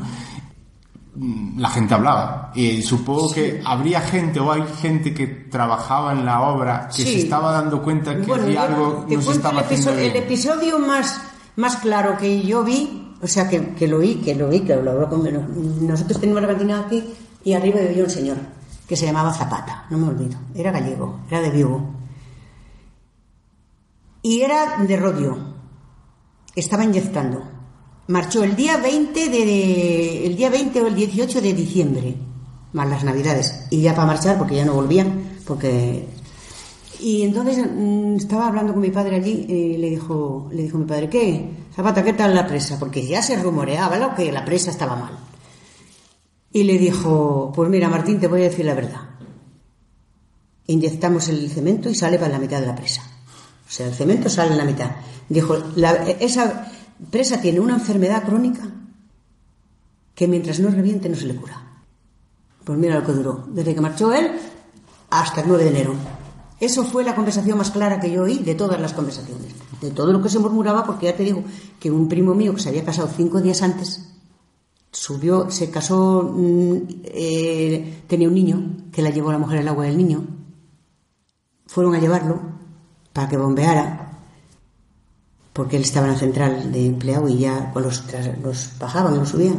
la 1.17 1.69
gente 1.71 1.95
hablaba. 1.95 2.53
Y 2.55 2.83
supongo 2.83 3.33
que 3.33 3.61
habría 3.65 4.01
gente 4.01 4.41
o 4.41 4.53
hay 4.53 4.63
gente 4.81 5.13
que 5.13 5.27
trabajaba 5.27 6.13
en 6.13 6.25
la 6.25 6.43
obra 6.43 6.89
que 6.89 7.03
se 7.03 7.21
estaba 7.21 7.53
dando 7.53 7.83
cuenta 7.83 8.21
que 8.21 8.33
había 8.33 8.65
algo 8.65 9.07
no 9.09 9.23
se 9.23 9.33
estaba 9.33 9.61
haciendo 9.61 9.93
el 9.93 10.17
episodio 10.17 10.79
más 10.79 11.21
más 11.57 11.77
claro 11.77 12.17
que 12.17 12.43
yo 12.43 12.65
vi, 12.65 13.15
o 13.23 13.27
sea, 13.27 13.49
que, 13.49 13.75
que 13.75 13.87
lo 13.87 13.99
vi, 13.99 14.17
que 14.17 14.35
lo 14.35 14.49
vi, 14.49 14.61
que 14.61 14.75
lo 14.77 14.93
habló 14.93 15.09
con... 15.09 15.87
Nosotros 15.87 16.19
teníamos 16.19 16.43
la 16.43 16.49
cantina 16.49 16.81
aquí 16.81 17.05
y 17.45 17.53
arriba 17.53 17.81
vivía 17.81 18.05
un 18.05 18.11
señor 18.11 18.37
que 18.89 18.97
se 18.97 19.07
llamaba 19.07 19.33
Zapata, 19.33 19.87
no 19.91 19.99
me 19.99 20.09
olvido. 20.09 20.39
Era 20.55 20.73
gallego, 20.73 21.21
era 21.29 21.41
de 21.41 21.51
Vigo. 21.51 21.95
Y 24.23 24.41
era 24.41 24.79
de 24.79 24.97
Rodio. 24.97 25.39
Estaba 26.57 26.85
inyectando. 26.85 27.43
Marchó 28.11 28.43
el 28.43 28.57
día 28.57 28.77
20 28.77 29.29
de, 29.29 30.27
el 30.27 30.37
día 30.37 30.51
20 30.51 30.81
o 30.83 30.87
el 30.89 30.95
18 30.97 31.41
de 31.41 31.53
diciembre, 31.55 32.17
más 32.73 32.89
las 32.89 33.05
Navidades. 33.05 33.67
Y 33.71 33.83
ya 33.83 33.95
para 33.95 34.09
marchar, 34.09 34.37
porque 34.37 34.57
ya 34.57 34.65
no 34.65 34.75
volvían, 34.75 35.39
porque 35.47 36.07
y 37.03 37.23
entonces 37.23 37.59
mm, 37.59 38.17
estaba 38.17 38.49
hablando 38.49 38.73
con 38.73 38.83
mi 38.83 38.91
padre 38.91 39.17
allí 39.17 39.47
y 39.49 39.77
le 39.79 39.91
dijo, 39.91 40.49
le 40.53 40.65
dijo 40.65 40.77
mi 40.77 40.85
padre, 40.85 41.09
¿qué? 41.09 41.51
Zapata, 41.75 42.05
¿qué 42.05 42.13
tal 42.13 42.35
la 42.35 42.47
presa? 42.47 42.79
Porque 42.79 43.07
ya 43.07 43.23
se 43.23 43.41
rumoreaba 43.41 43.97
lo 43.99 44.15
que 44.15 44.31
la 44.31 44.45
presa 44.45 44.71
estaba 44.71 44.97
mal. 44.97 45.17
Y 46.53 46.65
le 46.65 46.79
dijo, 46.79 47.53
pues 47.55 47.71
mira 47.71 47.89
Martín, 47.89 48.21
te 48.21 48.27
voy 48.27 48.43
a 48.43 48.51
decir 48.51 48.67
la 48.67 48.75
verdad. 48.75 49.01
Inyectamos 50.67 51.29
el 51.29 51.49
cemento 51.51 51.89
y 51.89 51.95
sale 51.95 52.19
para 52.19 52.33
la 52.33 52.39
mitad 52.39 52.61
de 52.61 52.67
la 52.67 52.75
presa. 52.75 53.03
O 53.03 53.71
sea, 53.71 53.87
el 53.87 53.95
cemento 53.95 54.29
sale 54.29 54.53
en 54.53 54.59
la 54.59 54.65
mitad. 54.65 54.91
Dijo, 55.29 55.57
esa 56.19 56.70
presa 57.11 57.41
tiene 57.41 57.61
una 57.61 57.75
enfermedad 57.75 58.25
crónica 58.25 58.69
que 60.15 60.29
mientras 60.29 60.61
no 60.61 60.71
reviente 60.71 61.09
no 61.09 61.17
se 61.17 61.27
le 61.27 61.37
cura. 61.37 61.85
Pues 62.65 62.79
mira 62.79 62.99
lo 62.99 63.07
que 63.07 63.13
duró, 63.13 63.45
desde 63.49 63.75
que 63.75 63.81
marchó 63.81 64.13
él 64.13 64.33
hasta 65.09 65.41
el 65.41 65.49
9 65.49 65.65
de 65.65 65.71
enero. 65.71 65.95
Eso 66.61 66.85
fue 66.85 67.05
la 67.05 67.15
conversación 67.15 67.57
más 67.57 67.71
clara 67.71 68.01
que 68.01 68.11
yo 68.11 68.25
oí 68.25 68.39
de 68.39 68.55
todas 68.55 68.79
las 68.81 68.93
conversaciones, 68.93 69.55
de 69.81 69.91
todo 69.91 70.13
lo 70.13 70.23
que 70.23 70.29
se 70.29 70.39
murmuraba, 70.39 70.85
porque 70.85 71.07
ya 71.07 71.17
te 71.17 71.25
digo 71.25 71.43
que 71.79 71.91
un 71.91 72.07
primo 72.07 72.35
mío 72.35 72.55
que 72.55 72.61
se 72.61 72.69
había 72.69 72.85
casado 72.85 73.09
cinco 73.17 73.41
días 73.41 73.63
antes 73.63 74.11
subió, 74.93 75.51
se 75.51 75.71
casó, 75.71 76.23
mm, 76.23 76.77
eh, 77.05 78.03
tenía 78.07 78.29
un 78.29 78.35
niño 78.35 78.77
que 78.93 79.03
la 79.03 79.11
llevó 79.11 79.33
la 79.33 79.39
mujer 79.39 79.61
al 79.61 79.69
agua 79.69 79.87
del 79.87 79.97
niño. 79.97 80.27
Fueron 81.67 81.95
a 81.95 81.99
llevarlo 81.99 82.41
para 83.13 83.29
que 83.29 83.37
bombeara, 83.39 84.10
porque 85.61 85.77
él 85.77 85.83
estaba 85.83 86.07
en 86.07 86.15
la 86.15 86.19
central 86.19 86.73
de 86.73 86.87
empleado 86.87 87.29
y 87.29 87.37
ya 87.37 87.71
los, 87.75 88.03
los 88.43 88.71
bajaban 88.79 89.19
los 89.19 89.29
subían. 89.29 89.59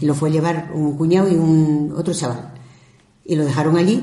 Y 0.00 0.06
lo 0.06 0.14
fue 0.14 0.30
a 0.30 0.32
llevar 0.32 0.70
un 0.72 0.96
cuñado 0.96 1.28
y 1.28 1.34
un 1.34 1.92
otro 1.94 2.14
chaval. 2.14 2.54
Y 3.22 3.36
lo 3.36 3.44
dejaron 3.44 3.76
allí 3.76 4.02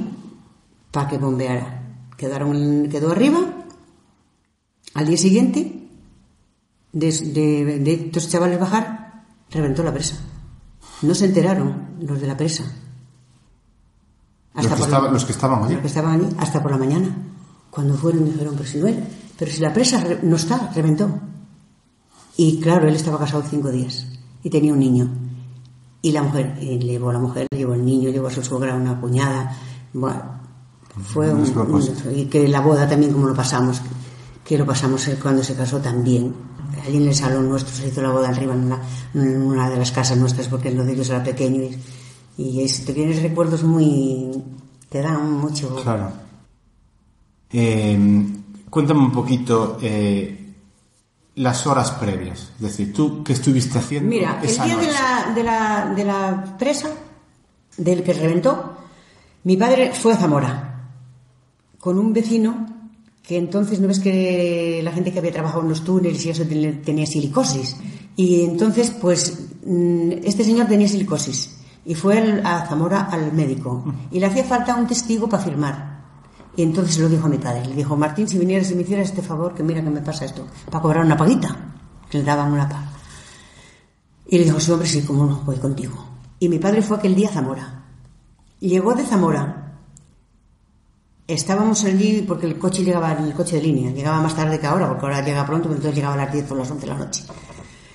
para 0.92 1.08
que 1.08 1.18
bombeara 1.18 2.06
quedaron, 2.18 2.88
quedó 2.88 3.12
arriba. 3.12 3.40
Al 4.94 5.08
día 5.08 5.18
siguiente, 5.18 5.90
de, 6.92 7.12
de, 7.12 7.94
estos 7.94 8.30
chavales 8.30 8.60
bajar, 8.60 9.24
reventó 9.50 9.82
la 9.82 9.92
presa. 9.92 10.18
No 11.02 11.16
se 11.16 11.26
enteraron 11.26 11.96
los 12.00 12.22
de 12.22 12.28
la 12.28 12.38
presa. 12.38 12.64
Hasta 14.54 14.76
los, 15.10 15.26
que 15.26 15.32
estaban 15.32 15.64
allí. 15.64 15.74
Los 15.74 15.82
que 15.82 15.88
estaban 15.88 16.14
allí, 16.14 16.30
hasta 16.38 16.62
por 16.62 16.70
la 16.70 16.78
mañana. 16.78 17.08
Cuando 17.72 17.96
fueron 17.96 18.26
dijeron, 18.26 18.54
pero 18.56 18.70
si 18.70 18.78
no 18.78 18.88
pero 19.36 19.52
si 19.52 19.62
la 19.62 19.74
presa 19.74 20.04
no 20.22 20.36
está, 20.36 20.70
reventó. 20.76 21.10
Y 22.41 22.58
claro, 22.62 22.88
él 22.88 22.95
estaba 22.95 23.19
casado 23.19 23.43
cinco 23.43 23.69
días 23.69 24.08
y 24.41 24.49
tenía 24.49 24.71
un 24.71 24.80
niño. 24.80 25.10
Y 26.02 26.13
la 26.13 26.23
mujer, 26.23 26.58
y 26.62 26.80
llevó 26.80 27.10
a 27.10 27.13
la 27.13 27.19
mujer, 27.19 27.45
llevó 27.54 27.73
el 27.73 27.84
niño, 27.84 28.12
llevó 28.12 28.28
a 28.28 28.32
su 28.32 28.41
suegra, 28.41 28.75
una 28.75 28.97
cuñada. 29.02 29.58
Bueno, 29.91 30.23
Fue 31.04 31.34
un, 31.34 31.43
y 32.15 32.28
que 32.28 32.47
la 32.47 32.62
boda 32.62 32.88
también 32.88 33.12
como 33.12 33.28
lo 33.28 33.36
pasamos, 33.36 33.82
que 34.45 34.58
lo 34.58 34.65
pasamos 34.65 35.06
cuando 35.21 35.43
se 35.43 35.54
casó 35.54 35.80
también. 35.80 36.34
Allí 36.88 36.95
en 36.95 37.10
el 37.10 37.13
salón 37.13 37.49
nuestro 37.49 37.75
se 37.75 37.89
hizo 37.89 38.02
la 38.02 38.12
boda 38.12 38.30
arriba 38.30 38.54
en 38.54 38.63
una, 38.67 38.82
en 39.15 39.41
una 39.41 39.69
de 39.69 39.75
las 39.75 39.91
casas 39.91 40.17
nuestras 40.17 40.47
porque 40.47 40.71
lo 40.71 40.86
de 40.86 40.93
ellos 40.93 41.10
era 41.10 41.21
pequeño 41.21 41.62
y, 41.62 41.78
y 42.41 42.62
es, 42.62 42.86
te 42.86 42.93
tienes 42.93 43.21
recuerdos 43.21 43.63
muy... 43.65 44.32
te 44.88 45.02
dan 45.02 45.30
mucho... 45.30 45.75
Claro. 45.84 46.10
Eh, 47.52 47.99
cuéntame 48.69 49.02
un 49.02 49.12
poquito 49.12 49.78
eh, 49.82 50.49
las 51.39 51.65
horas 51.65 51.91
previas. 51.91 52.49
Es 52.58 52.62
decir, 52.62 52.93
¿tú 52.93 53.23
qué 53.23 53.34
estuviste 53.34 53.78
haciendo? 53.80 54.10
Mira, 54.10 54.39
esa 54.43 54.65
el 54.65 54.69
día 54.71 54.78
de 54.78 54.91
la, 54.91 55.34
de, 55.36 55.43
la, 55.43 55.93
de 55.95 56.04
la 56.06 56.58
presa, 56.58 56.89
del 57.78 58.04
que 58.04 58.12
reventó, 58.13 58.75
mi 59.45 59.56
padre 59.56 59.91
fue 59.93 60.13
a 60.13 60.17
Zamora 60.17 60.65
con 61.80 61.97
un 61.97 62.12
vecino 62.12 62.65
que 63.23 63.38
entonces, 63.38 63.80
¿no 63.80 63.88
ves 63.88 63.99
que 63.99 64.82
la 64.84 64.91
gente 64.91 65.13
que 65.13 65.19
había 65.19 65.32
trabajado 65.32 65.62
en 65.62 65.69
los 65.69 65.84
túneles 65.84 66.25
y 66.25 66.30
eso 66.32 66.43
ten- 66.45 66.82
tenía 66.82 67.06
silicosis? 67.06 67.78
Y 68.17 68.43
entonces, 68.43 68.89
pues, 68.99 69.47
mm, 69.65 70.12
este 70.23 70.43
señor 70.43 70.67
tenía 70.67 70.88
silicosis 70.89 71.56
y 71.86 71.95
fue 71.95 72.41
a 72.43 72.65
Zamora 72.67 73.04
al 73.10 73.32
médico 73.32 73.86
y 74.12 74.19
le 74.19 74.25
hacía 74.25 74.43
falta 74.43 74.75
un 74.75 74.88
testigo 74.88 75.30
para 75.30 75.41
firmar. 75.43 75.88
Y 76.56 76.64
entonces 76.64 76.98
lo 77.00 77.08
dijo 77.08 77.26
a 77.26 77.30
mi 77.30 77.38
padre. 77.38 77.66
Le 77.66 77.76
dijo, 77.76 77.96
Martín, 77.96 78.28
si 78.28 78.38
vinieras 78.38 78.70
y 78.72 78.76
me 78.76 78.82
hicieras 78.82 79.10
este 79.10 79.22
favor, 79.22 79.54
que 79.54 79.64
mira 79.64 79.82
que 79.82 79.90
me 79.90 80.02
pasa 80.02 80.26
esto, 80.26 80.48
para 80.70 80.82
cobrar 80.82 81.06
una 81.06 81.16
paguita. 81.16 81.56
Que 82.10 82.18
le 82.18 82.24
daban 82.24 82.52
una 82.52 82.68
paga. 82.68 82.90
Y 84.28 84.38
le 84.38 84.44
dijo, 84.46 84.60
sí, 84.60 84.72
hombre, 84.72 84.88
sí, 84.88 85.02
cómo 85.04 85.26
no, 85.26 85.42
voy 85.46 85.58
contigo. 85.58 85.96
Y 86.40 86.50
mi 86.50 86.60
padre 86.60 86.82
fue 86.82 86.98
aquel 86.98 87.16
día 87.16 87.30
a 87.30 87.34
Zamora. 87.34 87.84
Llegó 88.60 88.94
de 88.94 89.04
Zamora. 89.04 89.76
Estábamos 91.28 91.84
allí 91.84 92.24
porque 92.28 92.48
el 92.48 92.58
coche 92.58 92.84
llegaba, 92.84 93.14
el 93.14 93.34
coche 93.34 93.58
de 93.58 93.62
línea, 93.62 93.92
llegaba 93.92 94.20
más 94.22 94.36
tarde 94.36 94.60
que 94.60 94.66
ahora, 94.66 94.90
porque 94.90 95.06
ahora 95.06 95.22
llega 95.24 95.46
pronto, 95.46 95.66
pero 95.66 95.76
entonces 95.76 95.96
llegaba 95.96 96.16
a 96.16 96.26
las 96.26 96.34
10 96.34 96.52
o 96.52 96.56
las 96.56 96.72
11 96.72 96.82
de 96.82 96.92
la 96.92 96.98
noche. 96.98 97.24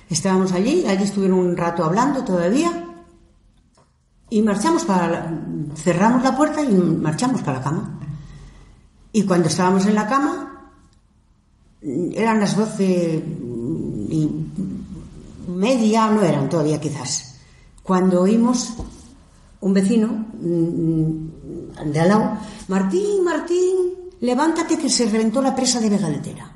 Estábamos 0.09 0.53
allí, 0.53 0.85
allí 0.87 1.03
estuvieron 1.03 1.39
un 1.39 1.57
rato 1.57 1.83
hablando 1.83 2.23
todavía, 2.23 2.85
y 4.29 4.41
marchamos 4.41 4.85
para, 4.85 5.31
cerramos 5.75 6.23
la 6.23 6.35
puerta 6.35 6.61
y 6.61 6.73
marchamos 6.73 7.41
para 7.41 7.57
la 7.59 7.63
cama. 7.63 7.99
Y 9.15 9.23
cuando 9.23 9.47
estábamos 9.47 9.85
en 9.85 9.95
la 9.95 10.07
cama, 10.07 10.73
eran 11.81 12.37
las 12.37 12.57
12 12.57 13.23
y 14.09 14.29
media, 15.47 16.09
no 16.09 16.21
eran 16.21 16.49
todavía 16.49 16.81
quizás, 16.81 17.37
cuando 17.81 18.23
oímos 18.23 18.73
un 19.61 19.73
vecino 19.73 20.07
mm, 20.09 21.91
de 21.93 21.99
al 22.01 22.09
lado, 22.09 22.37
Martín, 22.67 23.23
Martín, 23.23 23.75
levántate 24.19 24.77
que 24.77 24.89
se 24.89 25.05
reventó 25.05 25.41
la 25.41 25.55
presa 25.55 25.79
de 25.79 25.91
Vegaletera. 25.91 26.51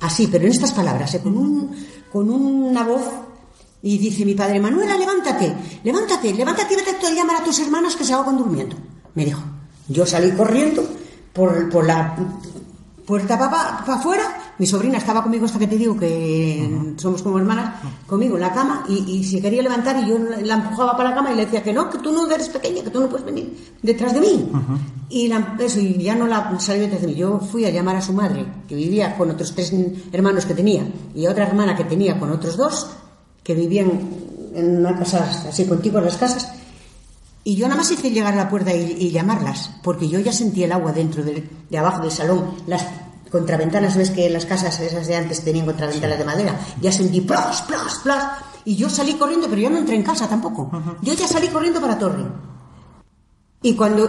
Así, 0.00 0.26
pero 0.26 0.44
en 0.44 0.50
estas 0.50 0.72
palabras, 0.72 1.14
¿eh? 1.14 1.20
con, 1.22 1.36
un, 1.36 1.70
con 2.10 2.28
una 2.28 2.82
voz, 2.82 3.04
y 3.80 3.96
dice 3.96 4.24
mi 4.24 4.34
padre, 4.34 4.58
Manuela, 4.58 4.96
levántate, 4.96 5.54
levántate, 5.84 6.34
levántate 6.34 6.74
y 6.74 6.76
vete 6.78 7.06
a 7.06 7.14
llamar 7.14 7.36
a 7.36 7.44
tus 7.44 7.60
hermanas 7.60 7.94
que 7.94 8.04
se 8.04 8.12
ahogan 8.12 8.36
durmiendo. 8.36 8.74
Me 9.14 9.24
dijo, 9.24 9.40
yo 9.90 10.06
salí 10.06 10.30
corriendo 10.32 10.82
por, 11.32 11.68
por 11.70 11.86
la 11.86 12.16
puerta 13.06 13.36
para 13.38 13.78
afuera, 13.98 14.22
mi 14.58 14.66
sobrina 14.66 14.98
estaba 14.98 15.22
conmigo, 15.22 15.46
esta 15.46 15.58
que 15.58 15.66
te 15.66 15.76
digo, 15.76 15.96
que 15.98 16.92
somos 16.96 17.22
como 17.22 17.38
hermanas, 17.38 17.80
conmigo 18.06 18.36
en 18.36 18.42
la 18.42 18.52
cama, 18.52 18.84
y, 18.88 18.98
y 19.18 19.24
se 19.24 19.40
quería 19.40 19.62
levantar 19.62 19.96
y 20.00 20.06
yo 20.08 20.16
la 20.18 20.54
empujaba 20.54 20.96
para 20.96 21.10
la 21.10 21.16
cama 21.16 21.32
y 21.32 21.36
le 21.36 21.44
decía 21.46 21.62
que 21.62 21.72
no, 21.72 21.90
que 21.90 21.98
tú 21.98 22.12
no 22.12 22.30
eres 22.30 22.48
pequeña, 22.50 22.84
que 22.84 22.90
tú 22.90 23.00
no 23.00 23.08
puedes 23.08 23.24
venir 23.26 23.52
detrás 23.82 24.14
de 24.14 24.20
mí. 24.20 24.48
Y, 25.08 25.26
la- 25.28 25.56
eso, 25.58 25.80
y 25.80 25.94
ya 26.00 26.14
no 26.14 26.26
la 26.28 26.56
salió 26.60 26.82
detrás 26.82 27.00
de 27.00 27.08
mí. 27.08 27.14
Yo 27.14 27.40
fui 27.40 27.64
a 27.64 27.70
llamar 27.70 27.96
a 27.96 28.02
su 28.02 28.12
madre, 28.12 28.46
que 28.68 28.76
vivía 28.76 29.16
con 29.16 29.30
otros 29.30 29.52
tres 29.54 29.72
hermanos 30.12 30.46
que 30.46 30.54
tenía, 30.54 30.86
y 31.14 31.26
a 31.26 31.30
otra 31.32 31.46
hermana 31.48 31.74
que 31.74 31.84
tenía 31.84 32.16
con 32.20 32.30
otros 32.30 32.56
dos, 32.56 32.86
que 33.42 33.54
vivían 33.54 33.90
en 34.54 34.78
una 34.78 34.96
casa 34.96 35.46
así 35.48 35.64
contiguas 35.64 36.04
las 36.04 36.16
casas, 36.16 36.48
y 37.52 37.56
yo 37.56 37.66
nada 37.66 37.78
más 37.80 37.90
hice 37.90 38.10
llegar 38.10 38.32
a 38.34 38.36
la 38.36 38.48
puerta 38.48 38.72
y, 38.74 38.96
y 38.98 39.10
llamarlas, 39.10 39.70
porque 39.82 40.08
yo 40.08 40.18
ya 40.20 40.32
sentí 40.32 40.62
el 40.62 40.72
agua 40.72 40.92
dentro 40.92 41.22
del- 41.24 41.48
de 41.70 41.78
abajo 41.78 42.02
del 42.02 42.10
salón. 42.12 42.54
Las 42.66 42.84
contraventanas, 43.30 43.96
ves 43.96 44.10
que 44.10 44.28
las 44.30 44.44
casas 44.46 44.78
esas 44.80 45.06
de 45.06 45.16
antes 45.16 45.42
tenían 45.42 45.66
contraventanas 45.66 46.18
de 46.18 46.24
madera. 46.24 46.58
Ya 46.80 46.92
sentí 46.92 47.20
plas, 47.20 47.62
plas, 47.62 48.00
plas. 48.02 48.24
Y 48.64 48.76
yo 48.76 48.88
salí 48.90 49.14
corriendo, 49.14 49.46
pero 49.48 49.62
yo 49.62 49.70
no 49.70 49.78
entré 49.78 49.96
en 49.96 50.02
casa 50.02 50.28
tampoco. 50.28 50.70
Yo 51.02 51.14
ya 51.14 51.26
salí 51.26 51.48
corriendo 51.48 51.80
para 51.80 51.98
Torre. 51.98 52.24
Y 53.62 53.74
cuando 53.74 54.08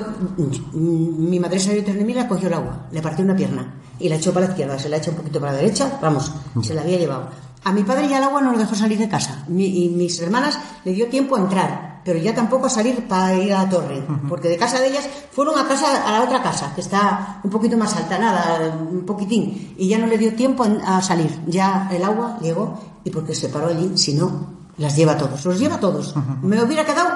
mi 0.74 1.40
madre 1.40 1.60
salió 1.60 1.82
de 1.84 1.94
mí, 2.06 2.14
la 2.14 2.28
cogió 2.28 2.48
el 2.48 2.54
agua, 2.54 2.88
le 2.92 3.02
partió 3.02 3.24
una 3.26 3.36
pierna 3.36 3.74
y 4.00 4.08
la 4.08 4.16
echó 4.16 4.32
para 4.34 4.46
la 4.46 4.52
izquierda, 4.54 4.80
se 4.80 4.88
la 4.90 4.98
echó 4.98 5.12
un 5.12 5.18
poquito 5.18 5.40
para 5.42 5.52
la 5.52 5.58
derecha, 5.60 6.00
vamos, 6.02 6.32
se 6.64 6.74
la 6.74 6.82
había 6.82 6.98
llevado. 6.98 7.30
A 7.64 7.72
mi 7.74 7.84
padre 7.84 8.08
ya 8.08 8.18
el 8.18 8.24
agua 8.24 8.42
no 8.42 8.54
lo 8.54 8.58
dejó 8.58 8.74
salir 8.76 8.98
de 8.98 9.08
casa 9.10 9.44
Mi- 9.50 9.84
y 9.86 9.90
mis 9.90 10.20
hermanas 10.22 10.58
le 10.86 10.94
dio 10.94 11.08
tiempo 11.10 11.36
a 11.36 11.40
entrar, 11.42 11.91
pero 12.04 12.20
ya 12.20 12.34
tampoco 12.34 12.68
a 12.68 12.70
salir 12.70 13.08
para 13.08 13.36
ir 13.36 13.54
a 13.54 13.64
la 13.64 13.70
torre, 13.70 14.04
porque 14.28 14.50
de 14.50 14.58
casa 14.58 14.80
de 14.80 14.88
ellas 14.88 15.08
fueron 15.32 15.58
a 15.58 15.68
casa 15.68 16.08
a 16.08 16.12
la 16.12 16.24
otra 16.24 16.42
casa, 16.42 16.74
que 16.74 16.82
está 16.82 17.40
un 17.44 17.50
poquito 17.50 17.78
más 17.78 17.96
alta, 17.96 18.18
nada, 18.18 18.76
un 18.76 19.06
poquitín, 19.06 19.76
y 19.78 19.88
ya 19.88 19.98
no 19.98 20.08
le 20.08 20.18
dio 20.18 20.34
tiempo 20.34 20.66
a 20.86 21.02
salir. 21.02 21.42
Ya 21.48 21.90
el 21.92 22.04
agua 22.04 22.38
llegó 22.42 22.80
y 23.04 23.10
porque 23.10 23.36
se 23.36 23.50
paró 23.50 23.68
allí, 23.68 23.98
si 23.98 24.14
no, 24.14 24.48
las 24.78 24.96
lleva 24.96 25.14
a 25.14 25.18
todos, 25.18 25.46
los 25.46 25.60
lleva 25.60 25.76
a 25.76 25.80
todos. 25.80 26.16
Me 26.42 26.62
hubiera 26.64 26.86
quedado 26.86 27.10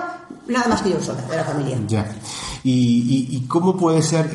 nada 0.47 0.67
más 0.67 0.81
que 0.81 0.91
yo 0.91 1.01
sola 1.01 1.21
de 1.23 1.37
la 1.37 1.43
familia. 1.43 1.79
Ya. 1.87 2.15
¿Y, 2.63 2.71
y, 2.71 3.37
y 3.37 3.47
cómo 3.47 3.75
puede 3.75 4.01
ser? 4.01 4.29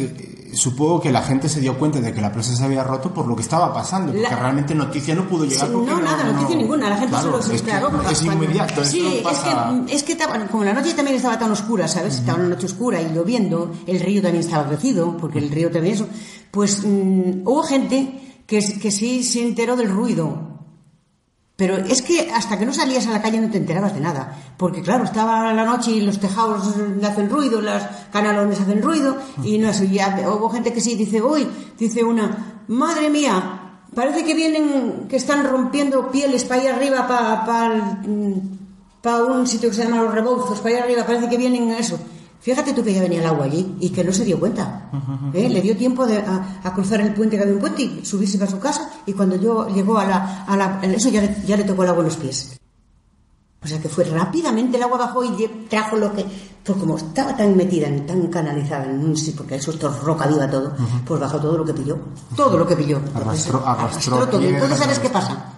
Supongo 0.54 1.00
que 1.00 1.10
la 1.12 1.22
gente 1.22 1.48
se 1.48 1.60
dio 1.60 1.78
cuenta 1.78 2.00
de 2.00 2.12
que 2.12 2.20
la 2.20 2.32
presa 2.32 2.54
se 2.54 2.64
había 2.64 2.82
roto 2.84 3.12
por 3.14 3.26
lo 3.26 3.36
que 3.36 3.42
estaba 3.42 3.72
pasando, 3.72 4.12
porque 4.12 4.22
La- 4.28 4.36
realmente 4.36 4.74
noticia 4.74 5.14
no 5.14 5.28
pudo 5.28 5.44
llegar. 5.44 5.66
Sí, 5.66 5.72
porque 5.72 5.90
no, 5.90 6.00
nada, 6.00 6.24
noticia 6.24 6.56
ninguna. 6.56 6.88
La 6.90 6.96
gente 6.96 7.10
Claro, 7.10 7.24
solo 7.24 7.38
es, 7.38 7.44
se 7.46 7.52
que 7.52 7.62
claro, 7.62 7.90
es 8.10 8.22
inmediato. 8.22 8.84
Sí, 8.84 9.00
no 9.02 9.08
es 9.10 9.22
pasa- 9.22 9.74
que, 9.86 9.94
es 9.94 10.02
que 10.02 10.12
estaba- 10.12 10.38
como 10.46 10.64
la 10.64 10.72
noche 10.72 10.94
también 10.94 11.16
estaba 11.16 11.38
tan 11.38 11.50
oscura, 11.50 11.86
¿sabes? 11.88 12.16
Estaba 12.16 12.38
una 12.38 12.48
noche 12.48 12.66
oscura 12.66 13.00
y 13.00 13.08
lloviendo, 13.14 13.72
el 13.86 14.00
río 14.00 14.22
también 14.22 14.44
estaba 14.44 14.66
crecido, 14.66 15.16
porque 15.16 15.38
el 15.38 15.50
río 15.50 15.70
también 15.70 15.94
eso. 15.94 16.06
Pues 16.50 16.82
mm, 16.84 17.42
hubo 17.46 17.62
gente 17.62 18.42
que, 18.46 18.58
que 18.80 18.90
sí 18.90 19.22
se 19.22 19.42
enteró 19.46 19.76
del 19.76 19.90
ruido. 19.90 20.49
Pero 21.60 21.76
es 21.76 22.00
que 22.00 22.30
hasta 22.32 22.58
que 22.58 22.64
no 22.64 22.72
salías 22.72 23.06
a 23.06 23.10
la 23.10 23.20
calle 23.20 23.38
no 23.38 23.50
te 23.50 23.58
enterabas 23.58 23.92
de 23.92 24.00
nada. 24.00 24.34
Porque 24.56 24.80
claro, 24.80 25.04
estaba 25.04 25.52
la 25.52 25.66
noche 25.66 25.90
y 25.90 26.00
los 26.00 26.18
tejados 26.18 26.74
hacen 27.02 27.28
ruido, 27.28 27.60
las 27.60 27.86
canalones 28.10 28.62
hacen 28.62 28.80
ruido, 28.80 29.18
y 29.44 29.58
no 29.58 29.70
sé, 29.74 29.90
ya 29.90 30.18
hubo 30.26 30.48
gente 30.48 30.72
que 30.72 30.80
sí 30.80 30.94
dice, 30.94 31.20
uy, 31.20 31.46
dice 31.78 32.02
una, 32.02 32.62
madre 32.68 33.10
mía, 33.10 33.82
parece 33.94 34.24
que 34.24 34.32
vienen, 34.32 35.06
que 35.06 35.16
están 35.16 35.44
rompiendo 35.44 36.10
pieles 36.10 36.44
para 36.44 36.62
allá 36.62 36.76
arriba, 36.76 37.06
para 39.02 39.24
un 39.26 39.46
sitio 39.46 39.68
que 39.68 39.76
se 39.76 39.84
llama 39.84 40.02
Los 40.02 40.14
Rebolzos, 40.14 40.60
para 40.60 40.76
allá 40.76 40.84
arriba, 40.84 41.04
parece 41.04 41.28
que 41.28 41.36
vienen 41.36 41.72
eso. 41.72 41.98
Fíjate 42.40 42.72
tú 42.72 42.82
que 42.82 42.94
ya 42.94 43.02
venía 43.02 43.20
el 43.20 43.26
agua 43.26 43.44
allí 43.44 43.76
y 43.80 43.90
que 43.90 44.02
no 44.02 44.12
se 44.12 44.24
dio 44.24 44.40
cuenta. 44.40 44.88
¿eh? 45.34 45.48
Le 45.50 45.60
dio 45.60 45.76
tiempo 45.76 46.06
de- 46.06 46.18
a, 46.18 46.60
a 46.64 46.72
cruzar 46.74 47.00
el 47.02 47.12
puente, 47.12 47.36
que 47.36 47.42
había 47.42 47.54
un 47.54 47.60
puente, 47.60 47.82
y 47.82 48.00
subirse 48.04 48.38
para 48.38 48.50
su 48.50 48.58
casa. 48.58 48.90
Y 49.06 49.12
cuando 49.12 49.36
yo 49.36 49.68
llegó 49.68 49.98
a 49.98 50.06
la. 50.06 50.44
A 50.44 50.56
la 50.56 50.80
eso 50.82 51.10
ya, 51.10 51.20
le- 51.20 51.36
ya 51.46 51.56
le 51.56 51.64
tocó 51.64 51.82
el 51.82 51.90
agua 51.90 52.00
en 52.00 52.06
los 52.06 52.16
pies. 52.16 52.56
O 53.62 53.66
sea 53.68 53.78
que 53.78 53.90
fue 53.90 54.04
rápidamente 54.04 54.78
el 54.78 54.82
agua 54.82 54.96
bajó 54.96 55.22
y 55.22 55.46
trajo 55.68 55.96
lo 55.96 56.14
que. 56.14 56.24
Pues 56.64 56.78
como 56.78 56.96
estaba 56.96 57.36
tan 57.36 57.54
metida, 57.56 57.88
tan 58.06 58.26
canalizada 58.28 58.84
en 58.86 59.00
un 59.04 59.16
sitio, 59.16 59.36
porque 59.38 59.56
eso 59.56 59.70
es 59.70 59.78
todo 59.78 59.98
roca 60.02 60.26
viva 60.26 60.48
todo, 60.50 60.74
pues 61.06 61.20
bajó 61.20 61.38
todo 61.38 61.58
lo 61.58 61.64
que 61.64 61.74
pilló. 61.74 61.98
Todo 62.36 62.56
lo 62.58 62.66
que 62.66 62.76
pilló. 62.76 63.00
Arrastró- 63.14 63.62
arrastró 63.66 64.16
todo. 64.28 64.40
piedras, 64.40 64.62
Entonces, 64.62 64.78
¿sabes 64.78 64.98
qué 64.98 65.08
arrastró- 65.08 65.12
pasa? 65.34 65.52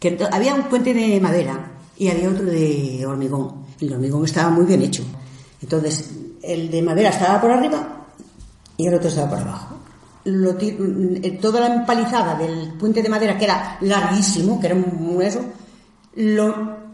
Que 0.00 0.18
había 0.32 0.54
un 0.54 0.62
puente 0.64 0.92
de 0.94 1.20
madera 1.20 1.72
y 1.98 2.08
había 2.08 2.30
otro 2.30 2.44
de 2.44 3.04
hormigón. 3.06 3.66
El 3.80 3.92
hormigón 3.92 4.24
estaba 4.24 4.48
muy 4.50 4.64
bien 4.64 4.80
hecho. 4.82 5.02
Entonces, 5.66 6.10
el 6.42 6.70
de 6.70 6.80
madera 6.80 7.08
estaba 7.08 7.40
por 7.40 7.50
arriba 7.50 8.06
y 8.76 8.86
el 8.86 8.94
otro 8.94 9.08
estaba 9.08 9.30
por 9.30 9.38
abajo. 9.40 9.76
Mm, 10.24 11.40
toda 11.40 11.60
la 11.60 11.74
empalizada 11.74 12.36
del 12.36 12.74
puente 12.74 13.02
de 13.02 13.08
madera, 13.08 13.36
que 13.36 13.46
era 13.46 13.76
larguísimo, 13.80 14.60
que 14.60 14.66
era 14.66 14.76
un 14.76 15.20
eso, 15.20 15.40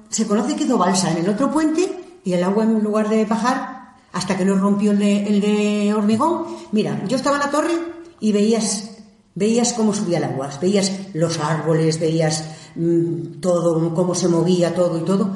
se 0.09 0.27
conoce 0.27 0.57
que 0.57 0.65
hizo 0.65 0.79
balsa 0.79 1.11
en 1.11 1.19
el 1.19 1.29
otro 1.29 1.51
puente 1.51 2.21
y 2.25 2.33
el 2.33 2.43
agua 2.43 2.65
en 2.65 2.83
lugar 2.83 3.11
de 3.11 3.27
bajar 3.27 3.93
hasta 4.11 4.39
que 4.39 4.47
no 4.47 4.57
rompió 4.57 4.93
el 4.93 4.99
de, 4.99 5.27
el 5.27 5.41
de 5.43 5.93
hormigón. 5.93 6.47
Mira, 6.73 7.03
yo 7.07 7.19
estaba 7.19 7.37
en 7.37 7.43
la 7.43 7.51
torre 7.51 7.75
y 8.21 8.33
veías 8.33 8.89
veías 9.35 9.75
cómo 9.75 9.93
subía 9.93 10.17
el 10.17 10.25
agua, 10.25 10.49
veías 10.63 10.93
los 11.13 11.39
árboles, 11.39 12.01
veías 12.01 12.45
mm, 12.75 13.41
todo, 13.41 13.95
cómo 13.95 14.15
se 14.15 14.29
movía 14.29 14.75
todo 14.75 14.99
y 14.99 15.03
todo. 15.03 15.29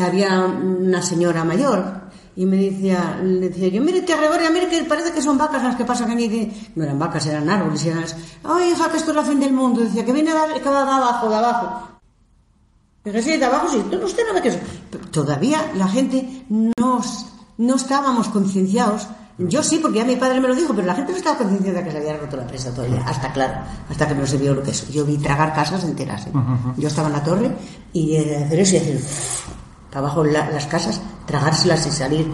Había 0.00 0.40
una 0.40 1.02
señora 1.02 1.44
mayor 1.44 1.99
y 2.40 2.46
me 2.46 2.56
decía, 2.56 3.20
le 3.22 3.48
decía 3.50 3.68
yo, 3.68 3.82
mire, 3.82 4.00
te 4.00 4.14
arrebora, 4.14 4.48
mire 4.50 4.66
que 4.68 4.82
parece 4.84 5.12
que 5.12 5.20
son 5.20 5.36
vacas 5.36 5.62
las 5.62 5.76
que 5.76 5.84
pasan 5.84 6.10
aquí. 6.10 6.26
De- 6.28 6.50
No 6.74 6.84
eran 6.84 6.98
vacas, 6.98 7.26
eran 7.26 7.48
árboles. 7.50 7.84
y 7.84 7.88
Eran... 7.90 8.04
Ay, 8.44 8.70
hija, 8.70 8.90
que 8.90 8.96
esto 8.96 9.10
es 9.10 9.16
la 9.16 9.24
fin 9.24 9.38
del 9.40 9.52
mundo. 9.52 9.80
Decía, 9.82 10.04
que 10.06 10.12
viene 10.12 10.30
de, 10.32 10.60
que 10.60 10.68
va 10.70 10.84
de 10.84 10.90
abajo, 10.90 11.28
de 11.28 11.36
abajo. 11.36 11.88
Dije, 13.04 13.22
sí, 13.22 13.36
de 13.36 13.44
abajo 13.44 13.68
sí. 13.68 13.82
No, 13.90 14.04
usted 14.06 14.22
no 14.26 14.32
ve 14.34 14.40
que 14.42 14.48
eso. 14.48 14.58
Pero 14.90 15.06
Todavía 15.08 15.58
la 15.74 15.86
gente 15.88 16.44
no, 16.48 17.02
no 17.58 17.74
estábamos 17.76 18.28
concienciados 18.28 19.06
Yo 19.38 19.62
sí, 19.62 19.78
porque 19.80 19.98
ya 19.98 20.04
mi 20.04 20.16
padre 20.16 20.40
me 20.40 20.48
lo 20.48 20.54
dijo, 20.54 20.72
pero 20.74 20.86
la 20.86 20.94
gente 20.94 21.12
no 21.12 21.18
estaba 21.18 21.36
consciente 21.38 21.72
de 21.72 21.82
que 21.84 21.90
se 21.90 21.98
había 21.98 22.16
roto 22.16 22.36
la 22.36 22.46
presa 22.46 22.74
todavía. 22.74 23.02
Hasta 23.06 23.32
claro, 23.32 23.54
hasta 23.90 24.06
que 24.08 24.14
no 24.14 24.26
se 24.26 24.36
vio 24.38 24.54
lo 24.54 24.62
que 24.62 24.70
es. 24.70 24.88
Yo 24.90 25.04
vi 25.04 25.16
tragar 25.18 25.52
casas 25.54 25.82
enteras. 25.84 26.26
¿eh? 26.26 26.30
Yo 26.78 26.88
estaba 26.88 27.08
en 27.08 27.14
la 27.14 27.24
torre 27.24 27.50
y 27.92 28.16
hacer 28.16 28.60
eso 28.60 28.74
y 28.76 28.78
hacer 28.78 29.00
abajo 29.92 30.24
la- 30.24 30.50
las 30.50 30.66
casas, 30.66 31.00
tragárselas 31.26 31.86
y 31.86 31.90
salir 31.90 32.26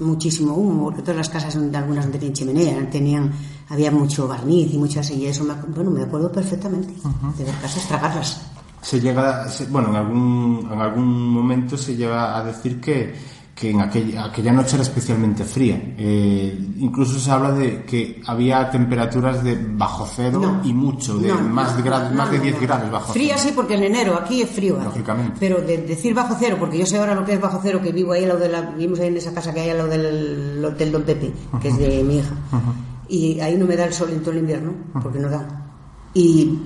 muchísimo 0.00 0.54
humo, 0.54 0.84
porque 0.84 1.00
todas 1.02 1.16
las 1.16 1.28
casas 1.28 1.54
donde 1.54 1.76
algunas 1.78 2.06
no 2.06 2.12
tenían 2.12 2.32
chimenea, 2.34 2.90
tenían, 2.90 3.32
había 3.70 3.90
mucho 3.90 4.28
barniz 4.28 4.72
y 4.74 4.78
muchas 4.78 5.10
y 5.10 5.26
eso 5.26 5.44
me, 5.44 5.54
bueno, 5.74 5.90
me 5.90 6.02
acuerdo 6.02 6.30
perfectamente 6.30 6.92
de 7.38 7.44
ver 7.44 7.54
casas 7.62 7.86
tragarlas. 7.88 8.42
Se 8.82 9.00
llega, 9.00 9.48
se- 9.48 9.66
bueno, 9.66 9.88
en 9.88 9.96
algún, 9.96 10.68
en 10.70 10.78
algún 10.80 11.30
momento 11.30 11.76
se 11.78 11.96
llega 11.96 12.36
a 12.36 12.44
decir 12.44 12.80
que, 12.80 13.14
que 13.56 13.70
en 13.70 13.80
aquella, 13.80 14.26
aquella 14.26 14.52
noche 14.52 14.74
era 14.76 14.82
especialmente 14.82 15.42
fría. 15.42 15.94
Eh, 15.96 16.72
incluso 16.76 17.18
se 17.18 17.30
habla 17.30 17.52
de 17.52 17.84
que 17.84 18.20
había 18.26 18.70
temperaturas 18.70 19.42
de 19.42 19.56
bajo 19.72 20.06
cero 20.14 20.38
No. 20.42 20.60
y 20.62 20.74
mucho, 20.74 21.16
de 21.16 21.28
No, 21.28 21.40
más, 21.40 21.74
no, 21.78 21.82
grados, 21.82 22.12
más 22.12 22.30
de 22.30 22.36
no, 22.36 22.42
10 22.44 22.54
no. 22.56 22.60
grados 22.60 22.90
bajo 22.90 23.12
Fría 23.14 23.34
cero. 23.38 23.48
sí, 23.48 23.52
porque 23.56 23.74
en 23.76 23.84
enero 23.84 24.14
aquí 24.14 24.42
es 24.42 24.50
frío. 24.50 24.76
hace. 24.76 24.84
Lógicamente. 24.84 25.36
Pero 25.40 25.62
de 25.62 25.78
decir 25.78 26.12
bajo 26.12 26.36
cero, 26.38 26.56
porque 26.60 26.76
yo 26.76 26.84
sé 26.84 26.98
ahora 26.98 27.14
lo 27.14 27.24
que 27.24 27.32
es 27.32 27.40
bajo 27.40 27.58
cero, 27.62 27.80
que 27.82 27.92
vivo 27.92 28.12
ahí 28.12 28.24
al 28.24 28.28
lado 28.28 28.40
de 28.40 28.48
la, 28.50 28.60
vivimos 28.60 29.00
ahí 29.00 29.08
en 29.08 29.16
esa 29.16 29.32
casa 29.32 29.54
que 29.54 29.60
hay 29.60 29.70
al 29.70 29.78
lado 29.78 29.88
del 29.88 30.62
hotel 30.62 30.92
Don 30.92 31.02
Pepe, 31.04 31.32
que 31.62 31.68
es 31.68 31.78
de 31.78 32.04
mi 32.04 32.18
hija. 32.18 32.34
Y 33.08 33.40
ahí 33.40 33.56
no 33.56 33.64
me 33.64 33.74
da 33.76 33.86
el 33.86 33.94
sol 33.94 34.10
en 34.12 34.20
todo 34.20 34.32
el 34.32 34.38
invierno, 34.40 34.72
porque 35.02 35.18
no 35.18 35.30
da. 35.30 35.64
Y 36.12 36.58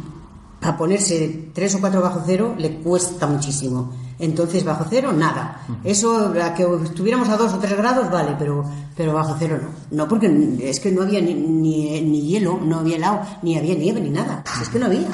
a 0.62 0.76
ponerse 0.76 1.50
tres 1.55 1.72
o 1.76 1.81
cuatro 1.81 2.00
bajo 2.03 2.20
cero 2.26 2.55
le 2.59 2.79
cuesta 2.79 3.29
muchísimo. 3.29 3.92
Entonces, 4.20 4.64
bajo 4.64 4.85
cero, 4.88 5.12
nada. 5.12 5.62
Eso, 5.83 6.33
a 6.42 6.54
que 6.54 6.66
estuviéramos 6.85 7.28
a 7.28 7.37
dos 7.37 7.52
o 7.54 7.59
tres 7.59 7.76
grados, 7.76 8.11
vale, 8.11 8.37
pero, 8.38 8.64
pero 8.96 9.14
bajo 9.14 9.35
cero 9.38 9.59
no. 9.62 9.96
No, 9.96 10.09
porque 10.09 10.59
es 10.62 10.78
que 10.80 10.92
no 10.92 11.02
había 11.02 11.20
ni, 11.20 11.35
ni, 11.35 12.00
ni 12.02 12.22
hielo, 12.22 12.61
no 12.62 12.80
había 12.80 12.96
helado, 12.96 13.20
ni 13.42 13.56
había 13.56 13.74
nieve, 13.74 14.00
ni 14.00 14.11
nada. 14.11 14.44
Es 14.61 14.68
que 14.68 14.78
no 14.78 14.87
había. 14.87 15.09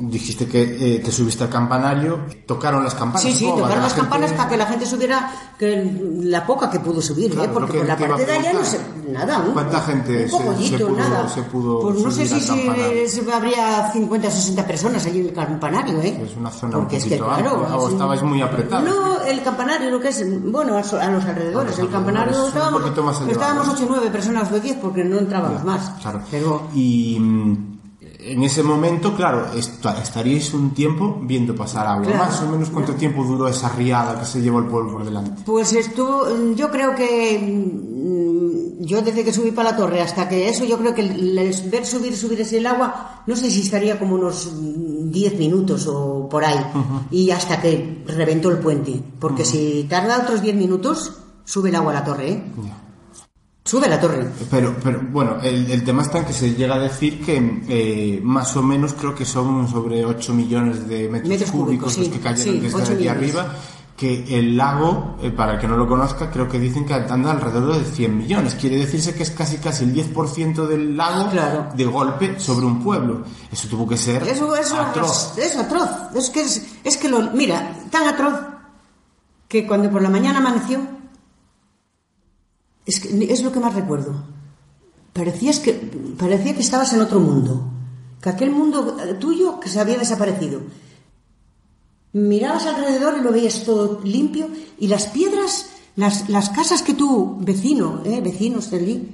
Dijiste 0.00 0.46
que 0.46 0.96
eh, 0.96 0.98
te 0.98 1.12
subiste 1.12 1.44
al 1.44 1.50
campanario, 1.50 2.20
tocaron 2.46 2.82
las 2.82 2.94
campanas. 2.94 3.22
Sí, 3.22 3.32
sí, 3.32 3.44
tocaron 3.46 3.68
la 3.70 3.76
las 3.76 3.92
gente- 3.94 4.00
campanas 4.00 4.32
para 4.32 4.48
que 4.48 4.56
la 4.56 4.66
gente 4.66 4.86
subiera 4.86 5.30
que 5.58 5.98
la 6.22 6.44
poca 6.46 6.70
que 6.70 6.80
pudo 6.80 7.00
subir, 7.00 7.30
Claro, 7.32 7.50
¿eh? 7.50 7.54
porque 7.54 7.78
por 7.78 7.86
la 7.86 7.96
parte 7.96 8.26
de 8.26 8.32
allá 8.32 8.52
no 8.52 8.60
preguntar. 8.60 8.80
nada. 9.12 9.38
Un, 9.40 9.52
¿Cuánta 9.52 9.80
gente 9.82 10.24
un 10.24 10.30
se- 10.30 10.36
poquito, 10.44 10.78
se 10.78 10.84
pudo- 10.84 10.96
nada. 10.96 11.28
se 11.28 11.42
pudo 11.42 11.80
pues 11.80 12.02
no 12.02 12.10
sé 12.10 12.26
si, 12.26 12.40
si 12.40 13.06
se 13.22 13.32
habría 13.32 13.90
50 13.92 14.28
o 14.28 14.30
60 14.30 14.66
personas 14.66 15.06
allí 15.06 15.20
en 15.20 15.26
el 15.28 15.32
campanario, 15.32 16.00
¿eh? 16.02 16.20
Es 16.24 16.36
una 16.36 16.50
zona 16.50 16.76
porque 16.78 16.96
un 16.96 17.02
es 17.02 17.08
que, 17.08 17.18
claro, 17.18 17.66
o 17.78 17.86
es 17.86 17.92
estabais 17.92 18.22
muy 18.22 18.42
apretados. 18.42 18.84
No, 18.88 19.22
el 19.22 19.42
campanario, 19.42 19.90
lo 19.90 20.00
que 20.00 20.08
es, 20.08 20.24
bueno, 20.50 20.74
a, 20.76 20.80
los 20.80 21.24
alrededores, 21.24 21.78
el 21.78 21.88
campanario 21.90 22.40
un 22.42 22.48
estábamos, 22.48 22.82
estábamos 23.28 23.68
8 23.68 23.84
o 23.84 23.88
9 23.88 24.10
personas 24.10 24.50
o 24.50 24.58
10 24.58 24.76
porque 24.82 25.04
no 25.04 25.18
entrábamos 25.18 25.62
más. 25.64 25.90
Claro. 26.02 26.20
Pero 26.30 26.68
Y 26.74 27.18
mm, 27.20 27.73
en 28.26 28.42
ese 28.42 28.62
momento, 28.62 29.14
claro, 29.14 29.46
est- 29.54 29.84
estaríais 30.02 30.52
un 30.54 30.72
tiempo 30.74 31.18
viendo 31.22 31.54
pasar 31.54 31.86
agua. 31.86 32.06
Claro. 32.06 32.24
Más 32.24 32.42
o 32.42 32.48
menos 32.50 32.70
cuánto 32.70 32.94
tiempo 32.94 33.22
duró 33.24 33.46
esa 33.48 33.68
riada 33.70 34.18
que 34.18 34.24
se 34.26 34.40
llevó 34.40 34.58
el 34.60 34.66
pueblo 34.66 34.92
por 34.92 35.04
delante. 35.04 35.42
Pues 35.44 35.72
estuvo, 35.74 36.26
yo 36.54 36.70
creo 36.70 36.94
que 36.94 37.38
mm, 37.38 38.84
yo 38.84 39.02
desde 39.02 39.24
que 39.24 39.32
subí 39.32 39.50
para 39.50 39.70
la 39.72 39.76
torre 39.76 40.00
hasta 40.00 40.28
que 40.28 40.48
eso, 40.48 40.64
yo 40.64 40.78
creo 40.78 40.94
que 40.94 41.02
ver 41.70 41.86
subir, 41.86 42.16
subir 42.16 42.40
ese 42.40 42.58
el 42.58 42.66
agua, 42.66 43.22
no 43.26 43.36
sé 43.36 43.50
si 43.50 43.60
estaría 43.62 43.98
como 43.98 44.14
unos 44.16 44.52
mm, 44.52 45.10
10 45.10 45.38
minutos 45.38 45.86
o 45.86 46.28
por 46.28 46.44
ahí, 46.44 46.58
y 47.10 47.30
hasta 47.30 47.60
que 47.60 48.02
reventó 48.06 48.50
el 48.50 48.58
puente, 48.58 49.00
porque 49.18 49.44
si 49.44 49.86
tarda 49.88 50.18
otros 50.22 50.42
10 50.42 50.56
minutos, 50.56 51.12
sube 51.44 51.68
el 51.68 51.76
agua 51.76 51.92
a 51.92 51.94
la 51.96 52.04
torre, 52.04 52.30
¿eh? 52.32 52.42
Sube 53.64 53.88
la 53.88 53.98
torre. 53.98 54.28
Pero, 54.50 54.76
pero 54.82 55.00
bueno, 55.10 55.38
el, 55.42 55.70
el 55.70 55.82
tema 55.84 56.02
está 56.02 56.18
en 56.18 56.26
que 56.26 56.34
se 56.34 56.54
llega 56.54 56.74
a 56.74 56.78
decir 56.78 57.24
que 57.24 57.62
eh, 57.68 58.20
más 58.22 58.54
o 58.56 58.62
menos 58.62 58.92
creo 58.92 59.14
que 59.14 59.24
son 59.24 59.66
sobre 59.68 60.04
8 60.04 60.34
millones 60.34 60.86
de 60.86 61.08
metros, 61.08 61.28
Metros 61.30 61.50
cúbicos 61.50 61.94
cúbicos, 61.94 61.96
los 61.98 62.06
sí, 62.06 62.12
que 62.12 62.20
cayeron 62.20 62.54
sí, 62.56 62.60
desde 62.60 62.82
8 62.82 62.92
aquí 62.92 63.08
arriba. 63.08 63.54
Que 63.96 64.38
el 64.38 64.56
lago, 64.56 65.16
eh, 65.22 65.30
para 65.30 65.54
el 65.54 65.60
que 65.60 65.68
no 65.68 65.76
lo 65.78 65.86
conozca, 65.88 66.28
creo 66.30 66.46
que 66.48 66.58
dicen 66.58 66.84
que 66.84 66.92
anda 66.92 67.30
alrededor 67.30 67.78
de 67.78 67.84
100 67.84 68.18
millones. 68.18 68.54
Quiere 68.56 68.76
decirse 68.76 69.14
que 69.14 69.22
es 69.22 69.30
casi 69.30 69.56
casi 69.58 69.84
el 69.84 69.94
10% 69.94 70.66
del 70.66 70.94
lago 70.96 71.30
Claro. 71.30 71.68
de 71.74 71.84
golpe 71.86 72.38
sobre 72.40 72.66
un 72.66 72.82
pueblo. 72.82 73.22
Eso 73.50 73.66
tuvo 73.68 73.86
que 73.88 73.96
ser 73.96 74.24
Eso, 74.24 74.54
eso 74.56 74.78
atroz. 74.78 75.38
es 75.38 75.56
atroz. 75.56 75.88
Es 76.14 76.28
que, 76.28 76.40
es, 76.42 76.66
es 76.84 76.96
que 76.98 77.08
lo, 77.08 77.30
mira, 77.30 77.76
tan 77.90 78.06
atroz 78.08 78.34
que 79.48 79.66
cuando 79.66 79.88
por 79.90 80.02
la 80.02 80.10
mañana 80.10 80.40
amaneció, 80.40 80.80
es, 82.86 83.00
que, 83.00 83.32
es 83.32 83.42
lo 83.42 83.52
que 83.52 83.60
más 83.60 83.74
recuerdo. 83.74 84.24
Parecías 85.12 85.60
que, 85.60 85.72
parecía 86.18 86.54
que 86.54 86.60
estabas 86.60 86.92
en 86.92 87.00
otro 87.00 87.20
mundo, 87.20 87.70
que 88.20 88.28
aquel 88.28 88.50
mundo 88.50 88.96
eh, 89.00 89.14
tuyo 89.14 89.60
que 89.60 89.68
se 89.68 89.80
había 89.80 89.98
desaparecido. 89.98 90.60
Mirabas 92.12 92.66
alrededor 92.66 93.16
y 93.18 93.22
lo 93.22 93.32
veías 93.32 93.64
todo 93.64 94.00
limpio 94.04 94.48
y 94.78 94.88
las 94.88 95.06
piedras, 95.08 95.70
las, 95.96 96.28
las 96.28 96.50
casas 96.50 96.82
que 96.82 96.94
tú, 96.94 97.38
vecino, 97.40 98.02
eh, 98.04 98.20
vecinos 98.20 98.70
de 98.70 99.08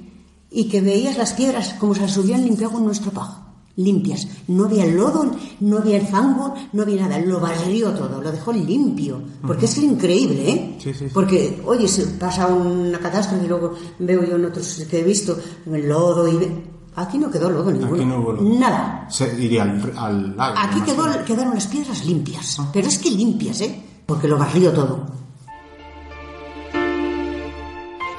y 0.51 0.65
que 0.69 0.81
veías 0.81 1.17
las 1.17 1.33
piedras 1.33 1.75
como 1.79 1.95
se 1.95 2.01
las 2.01 2.17
hubieran 2.17 2.45
limpiado 2.45 2.73
con 2.73 2.85
nuestro 2.85 3.11
pajo. 3.11 3.50
Limpias. 3.83 4.27
No 4.47 4.65
había 4.65 4.85
lodo, 4.85 5.31
no 5.61 5.77
había 5.77 6.01
fango, 6.05 6.53
no 6.73 6.83
había 6.83 7.01
nada. 7.07 7.19
Lo 7.19 7.39
barrió 7.39 7.91
todo, 7.91 8.21
lo 8.21 8.31
dejó 8.31 8.51
limpio. 8.53 9.21
Porque 9.45 9.65
es 9.65 9.77
increíble, 9.77 10.49
¿eh? 10.49 10.75
Sí, 10.79 10.93
sí, 10.93 11.05
sí. 11.07 11.11
Porque, 11.13 11.61
oye, 11.65 11.87
se 11.87 12.05
pasa 12.07 12.47
una 12.47 12.99
catástrofe 12.99 13.45
y 13.45 13.47
luego 13.47 13.73
veo 13.99 14.23
yo 14.23 14.35
en 14.35 14.45
otros 14.45 14.85
que 14.89 14.99
he 14.99 15.03
visto 15.03 15.37
el 15.65 15.87
lodo 15.87 16.27
y... 16.27 16.37
ve- 16.37 16.71
Aquí 16.93 17.17
no 17.17 17.31
quedó 17.31 17.49
lodo 17.49 17.71
ninguno. 17.71 17.95
Aquí 17.95 18.03
no 18.05 18.19
hubo 18.19 18.33
lodo. 18.33 18.59
Nada. 18.59 19.07
Se 19.09 19.41
iría 19.41 19.63
al, 19.63 19.93
al 19.97 20.35
lago. 20.35 20.55
Aquí 20.57 20.81
quedó, 20.81 21.05
quedaron 21.25 21.53
las 21.55 21.67
piedras 21.67 22.05
limpias. 22.05 22.57
Pero 22.73 22.87
es 22.89 22.97
que 22.97 23.09
limpias, 23.09 23.61
¿eh? 23.61 23.81
Porque 24.05 24.27
lo 24.27 24.37
barrió 24.37 24.73
todo. 24.73 25.05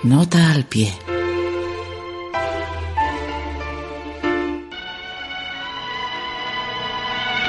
Nota 0.05 0.53
al 0.53 0.65
pie. 0.65 0.93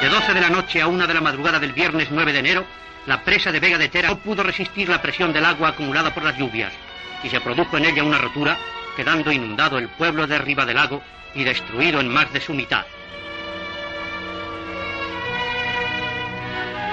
De 0.04 0.10
12 0.10 0.34
de 0.34 0.40
la 0.42 0.50
noche 0.50 0.82
a 0.82 0.86
1 0.86 1.06
de 1.06 1.14
la 1.14 1.22
madrugada 1.22 1.58
del 1.58 1.72
viernes 1.72 2.08
9 2.10 2.34
de 2.34 2.38
enero, 2.40 2.66
la 3.06 3.24
presa 3.24 3.50
de 3.50 3.58
Vega 3.58 3.78
de 3.78 3.88
Tera 3.88 4.10
no 4.10 4.18
pudo 4.18 4.42
resistir 4.42 4.86
la 4.86 5.00
presión 5.00 5.32
del 5.32 5.46
agua 5.46 5.70
acumulada 5.70 6.12
por 6.12 6.22
las 6.22 6.36
lluvias 6.36 6.74
y 7.22 7.30
se 7.30 7.40
produjo 7.40 7.78
en 7.78 7.86
ella 7.86 8.04
una 8.04 8.18
rotura, 8.18 8.58
quedando 8.96 9.32
inundado 9.32 9.78
el 9.78 9.88
pueblo 9.88 10.26
de 10.26 10.36
Riva 10.36 10.66
del 10.66 10.76
Lago 10.76 11.02
y 11.34 11.42
destruido 11.42 12.00
en 12.00 12.08
más 12.08 12.30
de 12.34 12.40
su 12.42 12.52
mitad. 12.52 12.84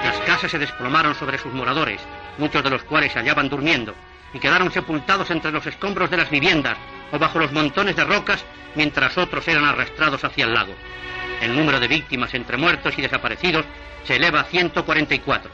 Las 0.05 0.17
casas 0.25 0.49
se 0.49 0.59
desplomaron 0.59 1.13
sobre 1.13 1.37
sus 1.37 1.53
moradores, 1.53 1.99
muchos 2.37 2.63
de 2.63 2.69
los 2.69 2.83
cuales 2.83 3.11
se 3.11 3.19
hallaban 3.19 3.49
durmiendo, 3.49 3.93
y 4.33 4.39
quedaron 4.39 4.71
sepultados 4.71 5.29
entre 5.31 5.51
los 5.51 5.67
escombros 5.67 6.09
de 6.09 6.15
las 6.15 6.29
viviendas 6.29 6.77
o 7.11 7.19
bajo 7.19 7.39
los 7.39 7.51
montones 7.51 7.97
de 7.97 8.05
rocas, 8.05 8.45
mientras 8.75 9.17
otros 9.17 9.45
eran 9.49 9.65
arrastrados 9.65 10.23
hacia 10.23 10.45
el 10.45 10.53
lago. 10.53 10.73
El 11.41 11.55
número 11.55 11.79
de 11.79 11.87
víctimas 11.87 12.33
entre 12.35 12.55
muertos 12.55 12.93
y 12.97 13.01
desaparecidos 13.01 13.65
se 14.05 14.15
eleva 14.15 14.41
a 14.41 14.45
144. 14.45 15.51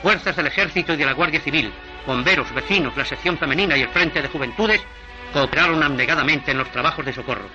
Fuerzas 0.00 0.36
del 0.36 0.46
Ejército 0.46 0.94
y 0.94 0.96
de 0.96 1.04
la 1.04 1.12
Guardia 1.12 1.40
Civil, 1.40 1.72
bomberos, 2.06 2.52
vecinos, 2.54 2.96
la 2.96 3.04
sección 3.04 3.36
femenina 3.36 3.76
y 3.76 3.82
el 3.82 3.88
Frente 3.88 4.22
de 4.22 4.28
Juventudes 4.28 4.80
cooperaron 5.32 5.82
abnegadamente 5.82 6.52
en 6.52 6.58
los 6.58 6.70
trabajos 6.70 7.04
de 7.04 7.12
socorro. 7.12 7.48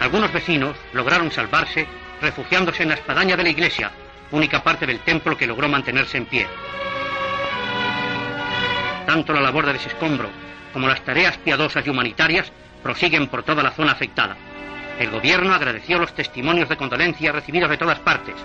Algunos 0.00 0.32
vecinos 0.32 0.76
lograron 0.94 1.30
salvarse 1.30 1.86
refugiándose 2.22 2.82
en 2.82 2.88
la 2.88 2.94
espadaña 2.94 3.36
de 3.36 3.42
la 3.42 3.50
iglesia, 3.50 3.90
única 4.30 4.62
parte 4.62 4.86
del 4.86 5.00
templo 5.00 5.36
que 5.36 5.46
logró 5.46 5.68
mantenerse 5.68 6.16
en 6.16 6.26
pie. 6.26 6.46
Tanto 9.06 9.34
la 9.34 9.42
labor 9.42 9.66
de 9.66 9.74
desescombro 9.74 10.30
como 10.72 10.88
las 10.88 11.04
tareas 11.04 11.36
piadosas 11.36 11.86
y 11.86 11.90
humanitarias 11.90 12.50
prosiguen 12.82 13.28
por 13.28 13.42
toda 13.42 13.62
la 13.62 13.72
zona 13.72 13.92
afectada. 13.92 14.36
El 14.98 15.10
gobierno 15.10 15.52
agradeció 15.52 15.98
los 15.98 16.14
testimonios 16.14 16.68
de 16.68 16.76
condolencia 16.76 17.32
recibidos 17.32 17.70
de 17.70 17.78
todas 17.78 17.98
partes, 18.00 18.36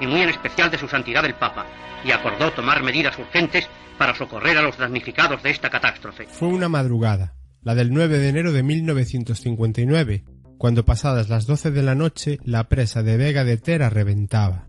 y 0.00 0.06
muy 0.06 0.20
en 0.20 0.28
especial 0.28 0.70
de 0.70 0.78
su 0.78 0.88
santidad 0.88 1.24
el 1.24 1.34
Papa, 1.34 1.66
y 2.04 2.12
acordó 2.12 2.52
tomar 2.52 2.82
medidas 2.82 3.18
urgentes 3.18 3.68
para 3.98 4.14
socorrer 4.14 4.56
a 4.58 4.62
los 4.62 4.78
damnificados 4.78 5.42
de 5.42 5.50
esta 5.50 5.70
catástrofe. 5.70 6.26
Fue 6.26 6.48
una 6.48 6.68
madrugada, 6.68 7.34
la 7.62 7.74
del 7.74 7.92
9 7.92 8.18
de 8.18 8.28
enero 8.28 8.52
de 8.52 8.62
1959, 8.62 10.24
cuando 10.58 10.84
pasadas 10.84 11.28
las 11.28 11.46
12 11.46 11.70
de 11.70 11.82
la 11.82 11.94
noche 11.94 12.38
la 12.44 12.68
presa 12.68 13.02
de 13.02 13.16
Vega 13.16 13.44
de 13.44 13.56
Tera 13.56 13.90
reventaba. 13.90 14.66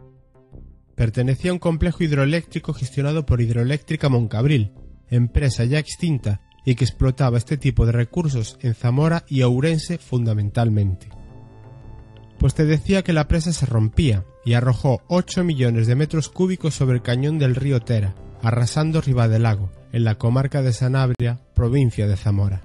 Pertenecía 0.96 1.52
a 1.52 1.54
un 1.54 1.60
complejo 1.60 2.04
hidroeléctrico 2.04 2.74
gestionado 2.74 3.26
por 3.26 3.40
Hidroeléctrica 3.42 4.10
Moncabril, 4.10 4.74
empresa 5.10 5.64
ya 5.64 5.78
extinta 5.78 6.42
y 6.66 6.76
que 6.76 6.86
explotaba 6.86 7.38
este 7.38 7.58
tipo 7.58 7.86
de 7.86 7.92
recursos 7.92 8.58
en 8.62 8.74
Zamora 8.74 9.24
y 9.28 9.44
Ourense 9.44 10.00
fundamentalmente. 10.00 11.17
Pues 12.40 12.54
te 12.54 12.66
decía 12.66 13.04
que 13.04 13.14
la 13.14 13.28
presa 13.28 13.52
se 13.52 13.66
rompía 13.66 14.24
y 14.46 14.54
arrojó 14.54 15.02
8 15.08 15.44
millones 15.44 15.88
de 15.88 15.96
metros 15.96 16.30
cúbicos 16.30 16.76
sobre 16.76 16.96
el 16.96 17.02
cañón 17.02 17.40
del 17.40 17.56
río 17.56 17.80
Tera, 17.80 18.16
arrasando 18.42 19.02
Lago, 19.40 19.72
en 19.92 20.04
la 20.04 20.16
comarca 20.16 20.62
de 20.62 20.74
Sanabria, 20.74 21.40
provincia 21.56 22.08
de 22.08 22.16
Zamora. 22.16 22.62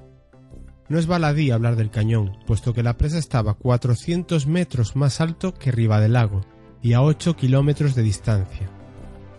No 0.89 0.99
es 0.99 1.07
baladí 1.07 1.51
hablar 1.51 1.77
del 1.77 1.91
cañón, 1.91 2.37
puesto 2.47 2.75
que 2.75 2.83
la 2.83 2.99
presa 2.99 3.19
estaba 3.19 3.55
400 3.55 4.47
metros 4.47 4.95
más 4.95 5.21
alto 5.21 5.55
que 5.55 5.73
Riva 5.73 6.01
del 6.01 6.13
Lago 6.13 6.43
y 6.83 6.93
a 6.93 7.03
8 7.03 7.37
kilómetros 7.37 7.95
de 7.95 8.03
distancia. 8.03 8.69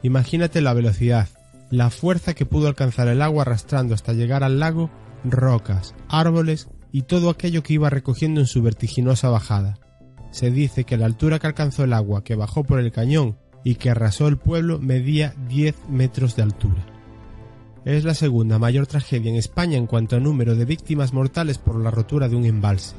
Imagínate 0.02 0.62
la 0.62 0.74
velocidad, 0.74 1.30
la 1.70 1.90
fuerza 1.90 2.34
que 2.34 2.46
pudo 2.46 2.68
alcanzar 2.68 3.08
el 3.08 3.22
agua 3.22 3.44
arrastrando 3.44 3.94
hasta 3.94 4.14
llegar 4.14 4.44
al 4.44 4.60
lago 4.60 4.90
rocas, 5.24 5.96
árboles 6.08 6.70
y 6.92 7.04
todo 7.04 7.30
aquello 7.30 7.64
que 7.64 7.74
iba 7.74 7.90
recogiendo 7.90 8.42
en 8.42 8.48
su 8.48 8.62
vertiginosa 8.62 9.30
bajada. 9.30 9.80
Se 10.34 10.50
dice 10.50 10.84
que 10.84 10.98
la 10.98 11.06
altura 11.06 11.38
que 11.38 11.46
alcanzó 11.46 11.84
el 11.84 11.94
agua 11.94 12.24
que 12.24 12.34
bajó 12.34 12.64
por 12.64 12.80
el 12.80 12.92
cañón 12.92 13.38
y 13.64 13.76
que 13.76 13.92
arrasó 13.92 14.28
el 14.28 14.38
pueblo 14.38 14.80
medía 14.80 15.36
10 15.48 15.76
metros 15.90 16.36
de 16.36 16.42
altura. 16.42 16.84
Es 17.86 18.04
la 18.04 18.16
segunda 18.16 18.58
mayor 18.58 18.88
tragedia 18.88 19.30
en 19.30 19.38
España 19.38 19.78
en 19.78 19.86
cuanto 19.86 20.16
a 20.16 20.20
número 20.20 20.56
de 20.56 20.66
víctimas 20.66 21.14
mortales 21.14 21.60
por 21.60 21.80
la 21.80 21.92
rotura 21.92 22.30
de 22.30 22.36
un 22.36 22.46
embalse. 22.46 22.96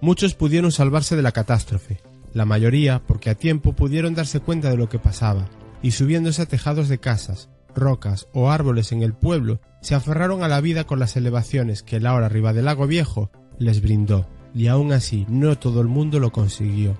Muchos 0.00 0.34
pudieron 0.34 0.70
salvarse 0.70 1.16
de 1.16 1.22
la 1.22 1.32
catástrofe, 1.32 2.00
la 2.32 2.44
mayoría 2.44 3.02
porque 3.04 3.30
a 3.30 3.34
tiempo 3.34 3.72
pudieron 3.72 4.14
darse 4.14 4.38
cuenta 4.38 4.70
de 4.70 4.76
lo 4.76 4.88
que 4.88 5.00
pasaba, 5.00 5.48
y 5.82 5.90
subiéndose 5.90 6.42
a 6.42 6.46
tejados 6.46 6.88
de 6.88 6.98
casas, 6.98 7.48
rocas 7.74 8.28
o 8.32 8.52
árboles 8.52 8.92
en 8.92 9.02
el 9.02 9.14
pueblo, 9.14 9.60
se 9.80 9.96
aferraron 9.96 10.44
a 10.44 10.48
la 10.48 10.60
vida 10.60 10.84
con 10.84 11.00
las 11.00 11.16
elevaciones 11.16 11.82
que 11.82 11.96
el 11.96 12.06
ahora 12.06 12.26
arriba 12.26 12.52
del 12.52 12.66
lago 12.66 12.86
viejo 12.86 13.32
les 13.58 13.82
brindó, 13.82 14.28
y 14.54 14.68
aún 14.68 14.92
así 14.92 15.26
no 15.28 15.58
todo 15.58 15.80
el 15.80 15.88
mundo 15.88 16.20
lo 16.20 16.30
consiguió. 16.30 16.96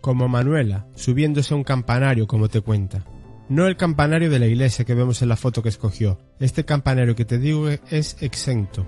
Como 0.00 0.28
Manuela, 0.28 0.86
subiéndose 0.94 1.54
a 1.54 1.56
un 1.56 1.64
campanario 1.64 2.26
como 2.26 2.48
te 2.48 2.60
cuenta. 2.60 3.04
No 3.48 3.66
el 3.66 3.76
campanario 3.76 4.30
de 4.30 4.38
la 4.38 4.46
iglesia 4.46 4.84
que 4.84 4.94
vemos 4.94 5.20
en 5.22 5.28
la 5.28 5.36
foto 5.36 5.62
que 5.62 5.68
escogió, 5.68 6.18
este 6.40 6.64
campanario 6.64 7.14
que 7.14 7.24
te 7.24 7.38
digo 7.38 7.68
es 7.68 8.16
exento, 8.20 8.86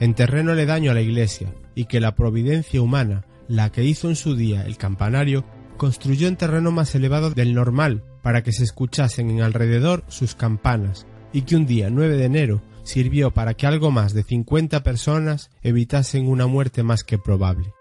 en 0.00 0.14
terreno 0.14 0.52
aledaño 0.52 0.90
a 0.90 0.94
la 0.94 1.02
iglesia, 1.02 1.52
y 1.74 1.84
que 1.84 2.00
la 2.00 2.14
providencia 2.14 2.80
humana, 2.80 3.26
la 3.46 3.70
que 3.70 3.84
hizo 3.84 4.08
en 4.08 4.16
su 4.16 4.34
día 4.34 4.62
el 4.62 4.76
campanario, 4.76 5.44
construyó 5.76 6.28
en 6.28 6.36
terreno 6.36 6.70
más 6.70 6.94
elevado 6.94 7.30
del 7.30 7.54
normal 7.54 8.02
para 8.22 8.42
que 8.42 8.52
se 8.52 8.64
escuchasen 8.64 9.30
en 9.30 9.42
alrededor 9.42 10.02
sus 10.08 10.34
campanas, 10.34 11.06
y 11.32 11.42
que 11.42 11.56
un 11.56 11.66
día 11.66 11.90
9 11.90 12.16
de 12.16 12.24
enero 12.24 12.62
sirvió 12.86 13.32
para 13.32 13.54
que 13.54 13.66
algo 13.66 13.90
más 13.90 14.14
de 14.14 14.22
50 14.22 14.82
personas 14.82 15.50
evitasen 15.62 16.28
una 16.28 16.46
muerte 16.46 16.82
más 16.82 17.04
que 17.04 17.18
probable. 17.18 17.72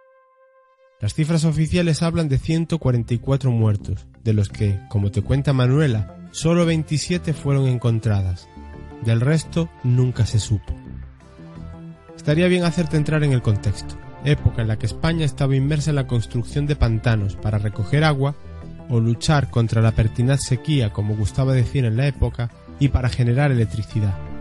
Las 0.99 1.13
cifras 1.13 1.45
oficiales 1.45 2.01
hablan 2.01 2.29
de 2.29 2.39
144 2.39 3.51
muertos, 3.51 4.07
de 4.23 4.33
los 4.33 4.49
que, 4.49 4.79
como 4.89 5.11
te 5.11 5.21
cuenta 5.21 5.53
Manuela, 5.53 6.29
solo 6.31 6.65
27 6.65 7.33
fueron 7.33 7.67
encontradas. 7.67 8.47
Del 9.03 9.21
resto 9.21 9.69
nunca 9.83 10.25
se 10.25 10.39
supo. 10.39 10.73
Estaría 12.15 12.47
bien 12.47 12.63
hacerte 12.63 12.97
entrar 12.97 13.23
en 13.23 13.33
el 13.33 13.41
contexto, 13.41 13.95
época 14.23 14.63
en 14.63 14.67
la 14.67 14.79
que 14.79 14.87
España 14.87 15.25
estaba 15.25 15.55
inmersa 15.55 15.91
en 15.91 15.97
la 15.97 16.07
construcción 16.07 16.65
de 16.65 16.75
pantanos 16.75 17.35
para 17.35 17.59
recoger 17.59 18.03
agua 18.03 18.35
o 18.89 18.99
luchar 18.99 19.51
contra 19.51 19.81
la 19.81 19.91
pertinaz 19.91 20.43
sequía, 20.43 20.91
como 20.91 21.15
gustaba 21.15 21.53
decir 21.53 21.85
en 21.85 21.97
la 21.97 22.07
época, 22.07 22.49
y 22.79 22.87
para 22.87 23.09
generar 23.09 23.51
electricidad. 23.51 24.34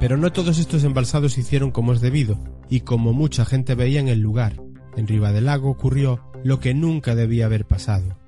Pero 0.00 0.16
no 0.16 0.32
todos 0.32 0.58
estos 0.58 0.84
embalsados 0.84 1.34
se 1.34 1.40
hicieron 1.40 1.70
como 1.70 1.92
es 1.92 2.00
debido, 2.00 2.38
y 2.68 2.80
como 2.80 3.12
mucha 3.12 3.44
gente 3.44 3.74
veía 3.74 4.00
en 4.00 4.08
el 4.08 4.20
lugar, 4.20 4.60
en 4.96 5.06
Riva 5.06 5.32
del 5.32 5.46
Lago 5.46 5.70
ocurrió 5.70 6.20
lo 6.42 6.60
que 6.60 6.74
nunca 6.74 7.14
debía 7.14 7.46
haber 7.46 7.64
pasado. 7.64 8.18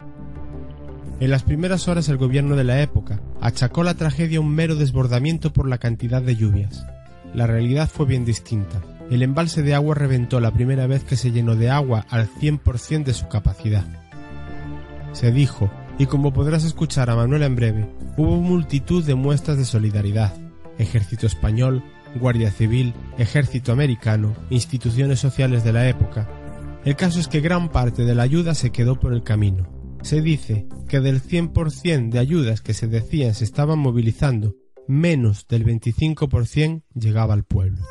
En 1.18 1.30
las 1.30 1.42
primeras 1.42 1.88
horas 1.88 2.08
el 2.08 2.18
gobierno 2.18 2.56
de 2.56 2.64
la 2.64 2.82
época 2.82 3.20
achacó 3.40 3.82
la 3.82 3.94
tragedia 3.94 4.38
a 4.38 4.42
un 4.42 4.54
mero 4.54 4.76
desbordamiento 4.76 5.52
por 5.52 5.68
la 5.68 5.78
cantidad 5.78 6.20
de 6.20 6.36
lluvias. 6.36 6.86
La 7.34 7.46
realidad 7.46 7.88
fue 7.88 8.06
bien 8.06 8.24
distinta. 8.24 8.82
El 9.10 9.22
embalse 9.22 9.62
de 9.62 9.74
agua 9.74 9.94
reventó 9.94 10.40
la 10.40 10.50
primera 10.50 10.86
vez 10.86 11.04
que 11.04 11.16
se 11.16 11.30
llenó 11.30 11.54
de 11.54 11.70
agua 11.70 12.04
al 12.10 12.28
100% 12.28 13.04
de 13.04 13.14
su 13.14 13.28
capacidad. 13.28 13.84
Se 15.12 15.32
dijo, 15.32 15.70
y 15.98 16.06
como 16.06 16.32
podrás 16.32 16.64
escuchar 16.64 17.08
a 17.08 17.16
Manuela 17.16 17.46
en 17.46 17.56
breve, 17.56 17.90
hubo 18.16 18.36
multitud 18.36 19.02
de 19.04 19.14
muestras 19.14 19.56
de 19.56 19.64
solidaridad. 19.64 20.34
Ejército 20.78 21.26
español, 21.26 21.82
Guardia 22.18 22.50
Civil, 22.50 22.94
Ejército 23.18 23.72
americano, 23.72 24.34
instituciones 24.50 25.20
sociales 25.20 25.64
de 25.64 25.72
la 25.72 25.88
época. 25.88 26.28
El 26.84 26.96
caso 26.96 27.20
es 27.20 27.28
que 27.28 27.40
gran 27.40 27.70
parte 27.70 28.04
de 28.04 28.14
la 28.14 28.22
ayuda 28.22 28.54
se 28.54 28.70
quedó 28.70 28.98
por 28.98 29.12
el 29.12 29.22
camino. 29.22 29.68
Se 30.02 30.20
dice 30.22 30.66
que 30.88 31.00
del 31.00 31.22
100% 31.22 32.10
de 32.10 32.18
ayudas 32.18 32.60
que 32.60 32.74
se 32.74 32.86
decían 32.86 33.34
se 33.34 33.44
estaban 33.44 33.78
movilizando, 33.78 34.54
menos 34.86 35.46
del 35.48 35.64
25% 35.64 36.82
llegaba 36.94 37.34
al 37.34 37.44
pueblo. 37.44 37.82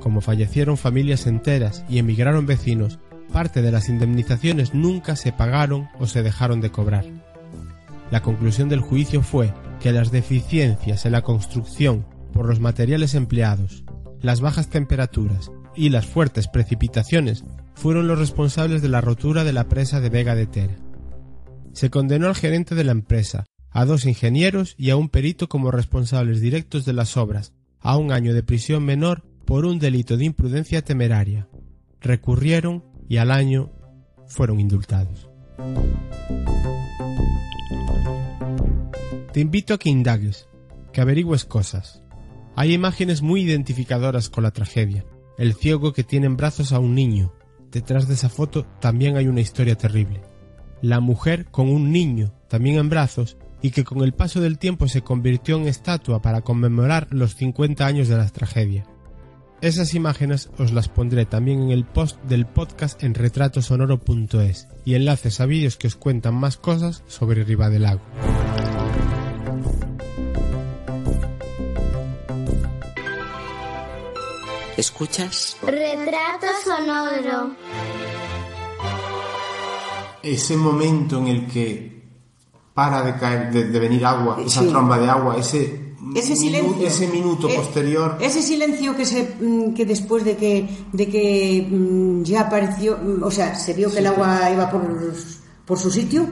Como 0.00 0.22
fallecieron 0.22 0.78
familias 0.78 1.26
enteras 1.26 1.84
y 1.90 1.98
emigraron 1.98 2.46
vecinos, 2.46 3.00
parte 3.34 3.60
de 3.60 3.70
las 3.70 3.90
indemnizaciones 3.90 4.72
nunca 4.72 5.14
se 5.14 5.30
pagaron 5.30 5.90
o 6.00 6.06
se 6.06 6.22
dejaron 6.22 6.62
de 6.62 6.70
cobrar. 6.70 7.04
La 8.10 8.22
conclusión 8.22 8.70
del 8.70 8.80
juicio 8.80 9.20
fue 9.20 9.52
que 9.78 9.92
las 9.92 10.10
deficiencias 10.10 11.04
en 11.04 11.12
la 11.12 11.20
construcción 11.20 12.06
por 12.32 12.48
los 12.48 12.60
materiales 12.60 13.14
empleados, 13.14 13.84
las 14.22 14.40
bajas 14.40 14.68
temperaturas 14.68 15.50
y 15.76 15.90
las 15.90 16.06
fuertes 16.06 16.48
precipitaciones 16.48 17.44
fueron 17.74 18.06
los 18.06 18.18
responsables 18.18 18.82
de 18.82 18.88
la 18.88 19.00
rotura 19.00 19.44
de 19.44 19.52
la 19.52 19.68
presa 19.68 20.00
de 20.00 20.10
Vega 20.10 20.34
de 20.34 20.46
Tera. 20.46 20.76
Se 21.72 21.90
condenó 21.90 22.28
al 22.28 22.34
gerente 22.34 22.74
de 22.74 22.84
la 22.84 22.92
empresa, 22.92 23.44
a 23.70 23.84
dos 23.84 24.04
ingenieros 24.04 24.74
y 24.76 24.90
a 24.90 24.96
un 24.96 25.08
perito 25.08 25.48
como 25.48 25.70
responsables 25.70 26.40
directos 26.40 26.84
de 26.84 26.92
las 26.92 27.16
obras, 27.16 27.52
a 27.80 27.96
un 27.96 28.12
año 28.12 28.34
de 28.34 28.42
prisión 28.42 28.84
menor 28.84 29.24
por 29.44 29.64
un 29.64 29.78
delito 29.78 30.16
de 30.16 30.26
imprudencia 30.26 30.82
temeraria. 30.82 31.48
Recurrieron 32.00 32.84
y 33.08 33.16
al 33.16 33.30
año 33.30 33.72
fueron 34.26 34.60
indultados. 34.60 35.28
Te 39.32 39.40
invito 39.40 39.74
a 39.74 39.78
que 39.78 39.88
indagues, 39.88 40.48
que 40.92 41.00
averigües 41.00 41.44
cosas. 41.44 42.02
Hay 42.54 42.74
imágenes 42.74 43.22
muy 43.22 43.42
identificadoras 43.42 44.28
con 44.28 44.44
la 44.44 44.50
tragedia. 44.50 45.06
El 45.38 45.54
ciego 45.54 45.94
que 45.94 46.04
tiene 46.04 46.26
en 46.26 46.36
brazos 46.36 46.72
a 46.72 46.78
un 46.78 46.94
niño. 46.94 47.32
Detrás 47.72 48.06
de 48.06 48.14
esa 48.14 48.28
foto 48.28 48.66
también 48.80 49.16
hay 49.16 49.26
una 49.26 49.40
historia 49.40 49.76
terrible. 49.76 50.20
La 50.82 51.00
mujer 51.00 51.46
con 51.46 51.70
un 51.70 51.90
niño, 51.90 52.34
también 52.48 52.76
en 52.76 52.90
brazos, 52.90 53.38
y 53.62 53.70
que 53.70 53.82
con 53.82 54.02
el 54.02 54.12
paso 54.12 54.40
del 54.40 54.58
tiempo 54.58 54.88
se 54.88 55.02
convirtió 55.02 55.56
en 55.56 55.68
estatua 55.68 56.20
para 56.20 56.42
conmemorar 56.42 57.08
los 57.10 57.34
50 57.36 57.86
años 57.86 58.08
de 58.08 58.16
la 58.16 58.28
tragedia. 58.28 58.84
Esas 59.62 59.94
imágenes 59.94 60.50
os 60.58 60.72
las 60.72 60.88
pondré 60.88 61.24
también 61.24 61.62
en 61.62 61.70
el 61.70 61.84
post 61.84 62.20
del 62.24 62.46
podcast 62.46 63.02
en 63.02 63.14
retratosonoro.es 63.14 64.68
y 64.84 64.96
enlaces 64.96 65.40
a 65.40 65.46
vídeos 65.46 65.76
que 65.76 65.86
os 65.86 65.94
cuentan 65.94 66.34
más 66.34 66.56
cosas 66.56 67.04
sobre 67.06 67.44
Riva 67.44 67.70
¿Escuchas? 74.86 75.56
Retrato 75.62 76.46
sonoro. 76.64 77.54
Ese 80.24 80.56
momento 80.56 81.18
en 81.18 81.28
el 81.28 81.46
que 81.46 82.02
para 82.74 83.02
de 83.04 83.14
caer, 83.14 83.52
de, 83.52 83.64
de 83.66 83.78
venir 83.78 84.04
agua, 84.04 84.38
esa 84.44 84.62
Sí. 84.62 84.66
tromba 84.70 84.98
de 84.98 85.08
agua, 85.08 85.36
ese, 85.36 85.94
ese 86.16 86.32
minu- 86.34 86.36
silencio 86.36 86.86
ese 86.88 87.06
minuto 87.06 87.48
Eh, 87.48 87.54
posterior. 87.58 88.18
ese 88.20 88.42
silencio 88.42 88.96
que 88.96 89.06
se 89.06 89.36
mm, 89.40 89.72
que 89.74 89.84
después 89.86 90.24
de 90.24 90.36
que 90.36 90.52
de 90.92 91.06
que 91.08 91.64
mm, 91.70 92.24
ya 92.24 92.40
apareció 92.40 92.98
mm, 92.98 93.22
o 93.22 93.30
sea 93.30 93.54
se 93.54 93.74
vio 93.74 93.88
que 93.88 94.00
el 94.00 94.08
agua 94.08 94.50
iba 94.52 94.68
por 94.68 94.82
por 95.64 95.78
su 95.78 95.92
sitio 95.92 96.26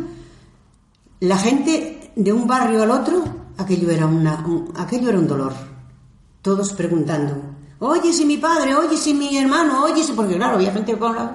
la 1.20 1.38
gente 1.38 2.10
de 2.16 2.32
un 2.32 2.48
barrio 2.48 2.82
al 2.82 2.90
otro 2.90 3.22
aquello 3.58 3.90
era 3.92 4.06
una 4.06 4.44
un- 4.44 4.72
aquello 4.76 5.08
era 5.10 5.18
un 5.20 5.28
dolor 5.28 5.52
todos 6.42 6.72
preguntando 6.72 7.34
oye 7.80 8.12
si 8.12 8.24
mi 8.24 8.36
padre 8.36 8.74
oye 8.74 8.96
si 8.96 9.12
mi 9.14 9.36
hermano 9.36 9.84
oye 9.84 10.02
si 10.04 10.12
porque 10.12 10.36
claro 10.36 10.54
había 10.54 10.72
gente 10.72 10.96
con 10.96 11.14
la- 11.16 11.34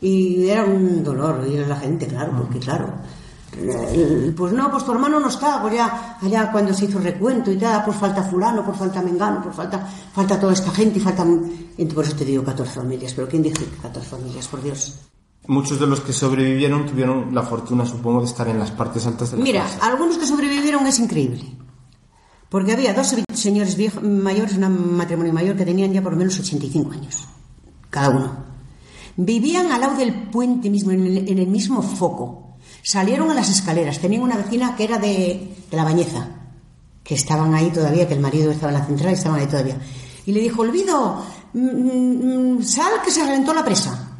y 0.00 0.48
era 0.48 0.64
un 0.64 1.04
dolor 1.04 1.40
oír 1.40 1.62
a 1.64 1.68
la 1.68 1.76
gente 1.76 2.06
claro 2.06 2.32
porque 2.38 2.58
claro 2.58 2.88
eh, 3.54 4.32
pues 4.34 4.50
no, 4.54 4.70
pues 4.70 4.82
tu 4.82 4.92
hermano 4.92 5.20
no 5.20 5.28
está, 5.28 5.60
pues 5.60 5.74
ya 5.74 6.16
allá 6.22 6.50
cuando 6.50 6.72
se 6.72 6.86
hizo 6.86 6.98
recuento 6.98 7.50
y 7.52 7.58
tal, 7.58 7.84
pues 7.84 7.98
falta 7.98 8.22
fulano, 8.22 8.64
pues 8.64 8.78
falta 8.78 9.02
mengano, 9.02 9.42
pues 9.42 9.54
falta, 9.54 9.86
falta 10.14 10.40
toda 10.40 10.54
esta 10.54 10.70
gente 10.70 10.98
y 10.98 11.02
falta... 11.02 11.26
y 11.76 11.84
por 11.84 12.02
eso 12.02 12.16
te 12.16 12.24
digo 12.24 12.42
14 12.42 12.72
familias, 12.80 13.12
pero 13.14 13.28
¿quién 13.28 13.42
dice 13.42 13.62
que 13.66 13.76
14 13.82 14.08
familias, 14.08 14.48
por 14.48 14.62
Dios? 14.62 14.94
Muchos 15.48 15.78
de 15.78 15.86
los 15.86 16.00
que 16.00 16.14
sobrevivieron 16.14 16.86
tuvieron 16.86 17.34
la 17.34 17.42
fortuna, 17.42 17.84
supongo, 17.84 18.20
de 18.20 18.26
estar 18.26 18.48
en 18.48 18.58
las 18.58 18.70
partes 18.70 19.06
altas 19.06 19.32
de 19.32 19.36
la 19.36 19.42
Mira, 19.44 19.62
casa. 19.64 19.86
algunos 19.86 20.16
que 20.16 20.24
sobrevivieron 20.26 20.86
es 20.86 20.98
increíble, 20.98 21.44
Porque 22.52 22.72
había 22.72 22.92
dos 22.92 23.16
señores 23.32 23.76
viejos, 23.76 24.02
mayores, 24.02 24.58
un 24.58 24.94
matrimonio 24.94 25.32
mayor 25.32 25.56
que 25.56 25.64
tenían 25.64 25.90
ya 25.90 26.02
por 26.02 26.12
lo 26.12 26.18
menos 26.18 26.38
85 26.38 26.92
años, 26.92 27.26
cada 27.88 28.10
uno. 28.10 28.44
Vivían 29.16 29.72
al 29.72 29.80
lado 29.80 29.96
del 29.96 30.28
puente 30.28 30.68
mismo, 30.68 30.90
en 30.90 31.06
el, 31.06 31.28
en 31.30 31.38
el 31.38 31.46
mismo 31.46 31.80
foco. 31.80 32.58
Salieron 32.82 33.30
a 33.30 33.34
las 33.34 33.48
escaleras. 33.48 34.00
Tenían 34.00 34.20
una 34.20 34.36
vecina 34.36 34.76
que 34.76 34.84
era 34.84 34.98
de, 34.98 35.56
de 35.70 35.76
la 35.78 35.82
Bañeza, 35.82 36.28
que 37.02 37.14
estaban 37.14 37.54
ahí 37.54 37.70
todavía, 37.70 38.06
que 38.06 38.12
el 38.12 38.20
marido 38.20 38.50
estaba 38.50 38.70
en 38.70 38.80
la 38.80 38.84
central 38.84 39.12
y 39.12 39.14
estaban 39.14 39.40
ahí 39.40 39.46
todavía. 39.46 39.78
Y 40.26 40.32
le 40.32 40.40
dijo, 40.40 40.60
Olvido, 40.60 41.24
mm, 41.54 42.58
mm, 42.58 42.62
sal 42.62 43.00
que 43.02 43.10
se 43.10 43.24
reventó 43.24 43.54
la 43.54 43.64
presa. 43.64 44.10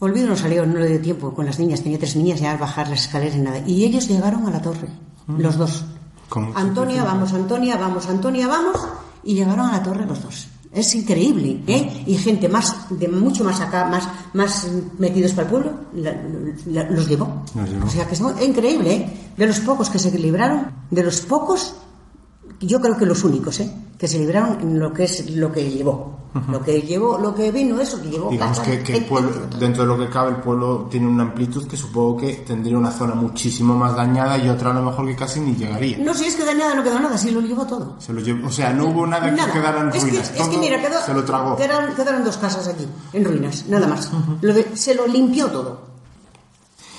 Olvido 0.00 0.26
no 0.26 0.36
salió, 0.36 0.66
no 0.66 0.80
le 0.80 0.88
dio 0.88 1.00
tiempo 1.00 1.32
con 1.32 1.46
las 1.46 1.58
niñas, 1.58 1.82
tenía 1.82 1.98
tres 1.98 2.14
niñas 2.14 2.40
ya 2.40 2.52
a 2.52 2.58
bajar 2.58 2.90
las 2.90 3.06
escaleras 3.06 3.36
y 3.36 3.40
nada. 3.40 3.62
Y 3.66 3.84
ellos 3.84 4.06
llegaron 4.06 4.46
a 4.46 4.50
la 4.50 4.60
torre, 4.60 4.88
los 5.26 5.56
dos. 5.56 5.95
Antonia, 6.56 7.04
vamos, 7.04 7.32
Antonia, 7.32 7.76
vamos, 7.76 8.06
Antonia, 8.08 8.48
vamos. 8.48 8.76
Y 9.24 9.34
llegaron 9.34 9.66
a 9.66 9.72
la 9.72 9.82
torre 9.82 10.06
los 10.06 10.22
dos. 10.22 10.48
Es 10.72 10.94
increíble, 10.94 11.62
¿eh? 11.66 12.04
Y 12.06 12.16
gente 12.18 12.48
más, 12.48 12.86
de 12.90 13.08
mucho 13.08 13.42
más 13.44 13.60
acá, 13.60 13.86
más, 13.86 14.06
más 14.34 14.66
metidos 14.98 15.32
para 15.32 15.42
el 15.44 15.50
pueblo, 15.50 15.72
la- 15.94 16.14
la- 16.66 16.90
los 16.90 17.08
llevó. 17.08 17.42
Los 17.54 17.70
llevó. 17.70 17.86
O 17.86 17.88
sea 17.90 18.06
que 18.06 18.14
es 18.14 18.22
increíble, 18.46 18.92
¿eh? 18.94 19.30
De 19.36 19.46
los 19.46 19.60
pocos 19.60 19.88
que 19.88 19.98
se 19.98 20.10
libraron, 20.18 20.66
de 20.90 21.02
los 21.02 21.20
pocos, 21.22 21.74
yo 22.60 22.80
creo 22.80 22.96
que 22.96 23.06
los 23.06 23.22
únicos, 23.24 23.60
¿eh? 23.60 23.70
Que 23.98 24.06
se 24.08 24.18
libraron 24.18 24.60
en 24.60 24.78
lo 24.78 24.92
que 24.92 25.04
es 25.04 25.30
lo 25.30 25.50
que 25.52 25.70
llevó. 25.70 26.16
Lo 26.50 26.62
que 26.62 26.82
llevó, 26.82 27.16
lo 27.16 27.34
que 27.34 27.50
vino, 27.50 27.80
eso 27.80 28.02
que 28.02 28.10
llevó. 28.10 28.28
Digamos 28.30 28.60
que, 28.60 28.82
que 28.82 28.98
el 28.98 29.06
pueblo, 29.06 29.30
dentro 29.58 29.84
de 29.84 29.88
lo 29.88 29.96
que 29.98 30.10
cabe, 30.10 30.32
el 30.32 30.36
pueblo 30.36 30.86
tiene 30.90 31.06
una 31.06 31.22
amplitud 31.22 31.66
que 31.66 31.78
supongo 31.78 32.18
que 32.18 32.34
tendría 32.46 32.76
una 32.76 32.90
zona 32.90 33.14
muchísimo 33.14 33.74
más 33.74 33.96
dañada 33.96 34.36
y 34.36 34.46
otra 34.50 34.70
a 34.70 34.74
lo 34.74 34.82
mejor 34.82 35.06
que 35.06 35.16
casi 35.16 35.40
ni 35.40 35.54
llegaría. 35.54 35.96
No, 35.96 36.12
si 36.12 36.26
es 36.26 36.36
que 36.36 36.44
de 36.44 36.54
nada 36.54 36.74
no 36.74 36.82
quedó 36.82 37.00
nada, 37.00 37.16
sí 37.16 37.30
lo 37.30 37.40
llevó 37.40 37.66
todo. 37.66 37.96
Se 38.00 38.12
lo 38.12 38.20
llevó- 38.20 38.48
o 38.48 38.50
sea, 38.50 38.70
no 38.74 38.84
hubo 38.88 39.06
nada, 39.06 39.30
Nada. 39.30 39.46
que 39.50 39.58
quedara 39.58 39.80
en 39.80 39.88
es 39.88 39.94
que, 39.94 40.10
ruinas. 40.10 40.32
es 40.36 40.48
que 40.48 40.58
mira, 40.58 40.78
quedó, 40.82 41.00
se 41.06 41.14
lo 41.14 41.24
tragó. 41.24 41.56
Quedaron, 41.56 41.94
quedaron 41.94 42.22
dos 42.22 42.36
casas 42.36 42.68
allí, 42.68 42.86
en 43.14 43.24
ruinas, 43.24 43.64
nada 43.68 43.86
más. 43.86 44.10
Lo 44.42 44.52
de- 44.52 44.76
se 44.76 44.94
lo 44.94 45.06
limpió 45.06 45.46
todo. 45.46 45.95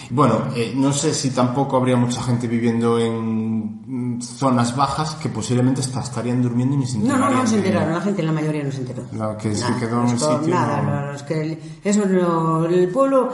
Bueno, 0.10 0.45
eh, 0.55 0.74
no 0.76 0.93
sé 0.93 1.14
si 1.14 1.32
tampoco 1.32 1.78
habría 1.78 1.95
mucha 1.97 2.22
gente 2.24 2.47
viviendo 2.47 2.97
en 2.99 4.16
mm, 4.16 4.22
zonas 4.22 4.76
bajas 4.76 5.16
que 5.16 5.30
posiblemente 5.30 5.82
hasta 5.82 6.01
estarían 6.01 6.41
durmiendo 6.41 6.76
y 6.76 6.78
ni 6.80 6.86
se 6.88 6.97
No, 6.97 7.05
no, 7.05 7.14
enterarían 7.14 7.43
no 7.43 7.47
se 7.47 7.55
enteraron, 7.58 7.93
la 7.93 8.01
gente, 8.01 8.24
la 8.24 8.32
mayoría 8.32 8.64
no 8.64 8.72
se 8.72 8.78
enteró. 8.80 9.03
La 9.14 9.38
que 9.38 9.53
se 9.55 9.62
Nada, 9.62 9.80
quedó 9.80 10.01
en 10.03 10.10
el 10.10 10.20
sitio, 10.20 10.47
Nada, 10.47 10.82
no. 10.82 11.12
los 11.12 11.24
que, 11.24 11.60
eso 11.84 12.05
no, 12.05 12.66
el 12.66 12.89
pueblo, 12.89 13.30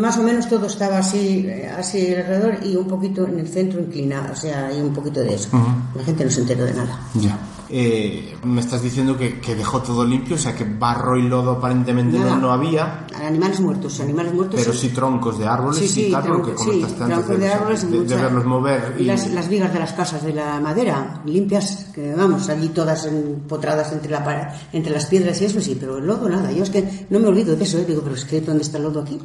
más 0.00 0.18
o 0.18 0.22
menos 0.22 0.48
todo 0.48 0.66
estaba 0.66 0.98
así, 0.98 1.46
eh, 1.46 1.70
así 1.76 2.14
alrededor 2.14 2.58
y 2.64 2.76
un 2.76 2.86
poquito 2.88 3.26
en 3.26 3.38
el 3.40 3.48
centro 3.48 3.80
inclinado, 3.80 4.32
o 4.32 4.36
sea, 4.36 4.66
hay 4.68 4.80
un 4.80 4.92
poquito 4.94 5.20
de 5.20 5.34
eso. 5.34 5.48
La 5.94 6.02
gente 6.04 6.24
no 6.24 6.30
se 6.30 6.40
enteró 6.40 6.64
de 6.64 6.74
nada. 6.74 7.00
Ya. 7.14 7.38
Eh, 7.70 8.36
me 8.44 8.60
estás 8.60 8.82
diciendo 8.82 9.16
que, 9.16 9.40
que 9.40 9.54
dejó 9.54 9.80
todo 9.80 10.04
limpio, 10.04 10.36
o 10.36 10.38
sea 10.38 10.54
que 10.54 10.64
barro 10.64 11.16
y 11.16 11.22
lodo 11.28 11.52
aparentemente 11.52 12.18
no, 12.18 12.24
Nada. 12.26 12.36
no 12.36 12.52
había, 12.52 13.06
Animales 13.26 13.60
muertos, 13.60 14.00
animales 14.00 14.34
muertos. 14.34 14.60
pero 14.60 14.72
sí 14.74 14.88
troncos 14.90 15.38
de 15.38 15.46
árboles 15.46 15.78
Sí, 15.78 15.84
y 15.84 15.88
sí, 15.88 16.08
tal, 16.12 16.28
lo 16.28 16.42
que 16.42 16.52
comentaste 16.54 17.02
antes 17.04 17.16
troncos 17.26 17.28
de, 17.40 17.46
los- 17.46 17.54
árboles 17.56 17.84
y 17.84 17.86
de- 17.86 18.04
de 18.04 18.16
verlos 18.16 18.44
mover. 18.44 18.96
y 18.98 19.04
las, 19.04 19.30
las 19.30 19.48
vigas 19.48 19.72
de 19.72 19.78
las 19.78 19.92
casas 19.94 20.22
de 20.22 20.34
la 20.34 20.60
madera 20.60 21.22
limpias 21.24 21.86
que 21.94 22.14
vamos 22.14 22.48
allí 22.50 22.68
todas 22.68 23.06
empotradas 23.06 23.92
entre 23.92 24.10
la 24.10 24.54
entre 24.72 24.92
las 24.92 25.06
piedras 25.06 25.40
y 25.40 25.44
eso 25.46 25.60
sí 25.60 25.76
pero 25.78 25.98
el 25.98 26.06
lodo 26.06 26.28
nada 26.28 26.52
yo 26.52 26.62
es 26.64 26.70
que 26.70 27.06
no 27.10 27.18
me 27.18 27.28
olvido 27.28 27.56
de 27.56 27.64
eso 27.64 27.78
¿eh? 27.78 27.84
digo 27.86 28.02
pero 28.02 28.14
es 28.14 28.24
que 28.24 28.40
dónde 28.40 28.62
está 28.62 28.78
el 28.78 28.84
lodo 28.84 29.00
aquí 29.02 29.18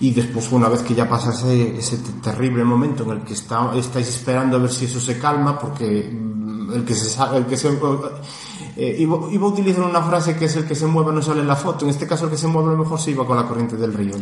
Y 0.00 0.12
después, 0.12 0.50
una 0.52 0.68
vez 0.68 0.82
que 0.82 0.94
ya 0.94 1.08
pasa 1.08 1.30
ese, 1.30 1.76
ese 1.76 1.98
te- 1.98 2.12
terrible 2.22 2.64
momento 2.64 3.02
en 3.04 3.10
el 3.10 3.22
que 3.22 3.34
está, 3.34 3.72
estáis 3.76 4.08
esperando 4.08 4.56
a 4.56 4.60
ver 4.60 4.70
si 4.70 4.84
eso 4.86 4.98
se 5.00 5.18
calma, 5.18 5.58
porque 5.58 6.10
el 6.74 6.84
que 6.84 6.94
se, 6.94 7.20
el 7.36 7.46
que 7.46 7.56
se 7.56 7.68
eh, 8.76 8.96
iba, 8.98 9.18
iba 9.30 9.46
a 9.46 9.48
utilizar 9.50 9.82
una 9.84 10.02
frase 10.02 10.36
que 10.36 10.44
es 10.46 10.56
el 10.56 10.64
que 10.64 10.74
se 10.74 10.86
mueve 10.86 11.12
no 11.12 11.22
sale 11.22 11.40
en 11.40 11.48
la 11.48 11.56
foto. 11.56 11.84
En 11.84 11.90
este 11.90 12.06
caso, 12.06 12.24
el 12.26 12.30
que 12.30 12.36
se 12.38 12.46
mueve 12.46 12.68
a 12.68 12.72
lo 12.72 12.78
mejor 12.78 13.00
se 13.00 13.10
iba 13.10 13.26
con 13.26 13.36
la 13.36 13.46
corriente 13.46 13.76
del 13.76 13.92
río. 13.92 14.14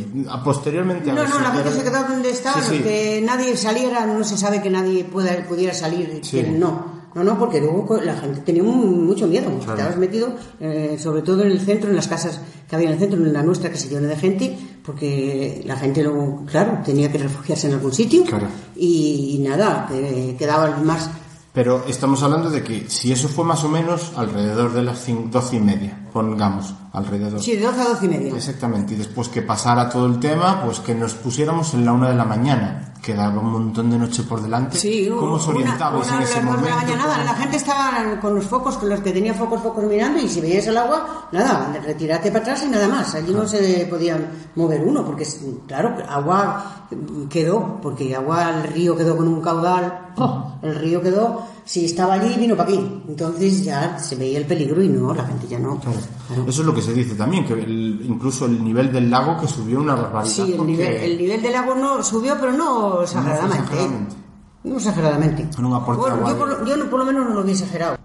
Posteriormente, 0.45 1.11
a 1.11 1.15
no 1.15 1.27
no 1.27 1.41
la 1.41 1.51
gente 1.53 1.73
se 1.73 1.83
quedó 1.85 2.03
donde 2.09 2.31
estaba 2.31 2.61
Sí, 2.63 2.77
sí. 2.77 2.83
que 2.83 3.23
nadie 3.25 3.57
saliera 3.57 4.07
no 4.07 4.23
se 4.25 4.37
sabe 4.37 4.63
que 4.63 4.71
nadie 4.71 5.05
pueda, 5.05 5.31
pudiera 5.49 5.75
salir 5.75 6.21
Sí. 6.23 6.41
que 6.43 6.51
no 6.51 6.99
no, 7.15 7.25
no, 7.25 7.39
porque 7.39 7.59
luego 7.59 7.99
la 8.05 8.15
gente 8.17 8.43
tenía 8.43 8.63
mu- 8.63 8.85
mucho 8.87 9.27
miedo. 9.27 9.51
Estabas 9.59 9.97
metido, 9.97 10.29
eh, 10.61 10.97
sobre 11.03 11.23
todo 11.23 11.43
en 11.43 11.51
el 11.51 11.59
centro, 11.61 11.89
en 11.91 11.97
las 11.97 12.07
casas 12.07 12.41
que 12.69 12.77
había 12.77 12.89
en 12.89 12.93
el 12.95 13.01
centro, 13.01 13.19
en 13.19 13.33
la 13.33 13.43
nuestra 13.43 13.71
que 13.71 13.77
se 13.79 13.89
llenó 13.89 14.07
de 14.07 14.15
gente, 14.15 14.57
porque 14.85 15.63
la 15.65 15.77
gente 15.77 16.03
luego, 16.05 16.45
claro, 16.47 16.79
tenía 16.85 17.11
que 17.11 17.19
refugiarse 17.19 17.67
en 17.67 17.73
algún 17.75 17.93
sitio. 17.93 18.25
Claro. 18.25 18.47
Y, 18.77 19.37
y 19.37 19.39
nada, 19.49 19.87
que 19.89 20.37
quedaban 20.39 20.87
más. 20.87 21.11
Pero 21.53 21.85
estamos 21.89 22.23
hablando 22.23 22.51
de 22.51 22.63
que 22.63 22.89
si 22.89 23.11
eso 23.11 23.29
fue 23.29 23.45
más 23.45 23.65
o 23.65 23.69
menos 23.69 24.13
alrededor 24.17 24.73
de 24.73 24.83
las 24.83 25.07
doce 25.31 25.57
y 25.57 25.61
media, 25.61 25.99
pongamos, 26.13 26.75
alrededor. 26.93 27.43
Sí, 27.43 27.57
de 27.57 27.65
12 27.65 27.81
a 27.81 27.85
12 27.89 28.05
y 28.05 28.09
media. 28.09 28.37
Exactamente, 28.37 28.95
y 28.95 28.97
después 28.97 29.29
que 29.29 29.43
pasara 29.43 29.89
todo 29.89 30.07
el 30.07 30.21
tema, 30.21 30.63
pues 30.65 30.81
que 30.81 30.95
nos 30.95 31.15
pusiéramos 31.15 31.75
en 31.75 31.85
la 31.85 31.93
una 31.93 32.11
de 32.11 32.17
la 32.17 32.25
mañana, 32.25 32.95
quedaba 33.09 33.41
un 33.41 33.53
montón 33.53 33.89
de 33.91 33.99
noche 33.99 34.23
por 34.25 34.43
delante. 34.43 34.77
Sí, 34.77 35.09
¿Cómo 35.09 35.37
os 35.41 35.49
orientabais 35.49 36.13
en 36.13 36.21
ese 36.21 36.43
momento? 36.43 36.69
nada, 36.95 37.25
la 37.25 37.35
gente 37.35 37.57
estaba 37.57 38.21
con 38.21 38.35
los 38.35 38.45
focos, 38.45 38.77
con 38.77 38.91
los 38.91 39.01
que 39.01 39.13
tenía 39.13 39.33
focos, 39.33 39.63
focos 39.63 39.85
mirando, 39.85 40.21
y 40.21 40.29
si 40.29 40.43
veías 40.43 40.67
el 40.67 40.77
agua, 40.77 41.29
nada, 41.33 41.73
retírate 41.83 42.31
para 42.31 42.43
atrás 42.45 42.65
y 42.65 42.69
nada 42.69 42.87
más. 42.87 43.15
Allí 43.15 43.33
no 43.33 43.49
se 43.49 43.87
podía 43.89 44.19
mover 44.57 44.83
uno, 44.83 45.07
porque, 45.07 45.27
claro, 45.67 45.97
agua 46.07 46.87
quedó, 47.31 47.81
porque 47.81 48.15
agua, 48.15 48.51
el 48.51 48.65
río 48.75 48.95
quedó 48.95 49.17
con 49.17 49.27
un 49.27 49.41
caudal, 49.41 50.13
¡oh! 50.17 50.59
el 50.61 50.75
río 50.75 51.01
quedó, 51.01 51.47
si 51.69 51.85
estaba 51.85 52.15
allí, 52.15 52.35
vino 52.39 52.57
para 52.57 52.71
aquí. 52.71 53.03
Entonces 53.09 53.63
ya 53.63 53.99
se 53.99 54.17
veía 54.17 54.39
el 54.39 54.47
peligro 54.47 54.83
y 54.83 54.89
no, 54.89 55.13
la 55.13 55.25
gente 55.27 55.47
ya 55.47 55.59
no. 55.59 55.79
Claro. 55.79 55.99
Claro. 56.27 56.45
Eso 56.49 56.61
es 56.63 56.67
lo 56.67 56.75
que 56.75 56.81
se 56.81 56.95
dice 56.95 57.15
también, 57.15 57.45
que 57.47 57.53
el- 57.53 58.01
incluso 58.09 58.47
el 58.47 58.65
nivel 58.65 58.91
del 58.91 59.11
lago 59.11 59.39
que 59.39 59.47
subió 59.47 59.79
una 59.79 59.95
barbaridad. 59.95 60.33
Sí, 60.35 60.43
el 60.53 60.57
porque- 60.57 60.73
nivel, 60.73 60.95
el 60.97 61.19
nivel 61.19 61.43
del 61.43 61.55
agua 61.55 61.75
no 61.75 62.03
subió, 62.03 62.37
pero 62.41 62.53
no 62.53 63.03
exageradamente. 63.03 63.57
¿eh? 63.57 63.61
exageradamente. 63.65 64.17
No 64.65 64.77
exageradamente. 64.77 65.49
Con 65.55 65.65
un 65.67 65.75
aporte 65.75 66.01
Bueno, 66.01 66.29
yo, 66.29 66.39
por, 66.39 66.67
yo 66.67 66.77
no- 66.79 66.87
por 66.91 66.99
lo 67.01 67.05
menos 67.05 67.29
no 67.29 67.35
lo 67.35 67.45
vi 67.45 67.53
exagerado. 67.53 67.99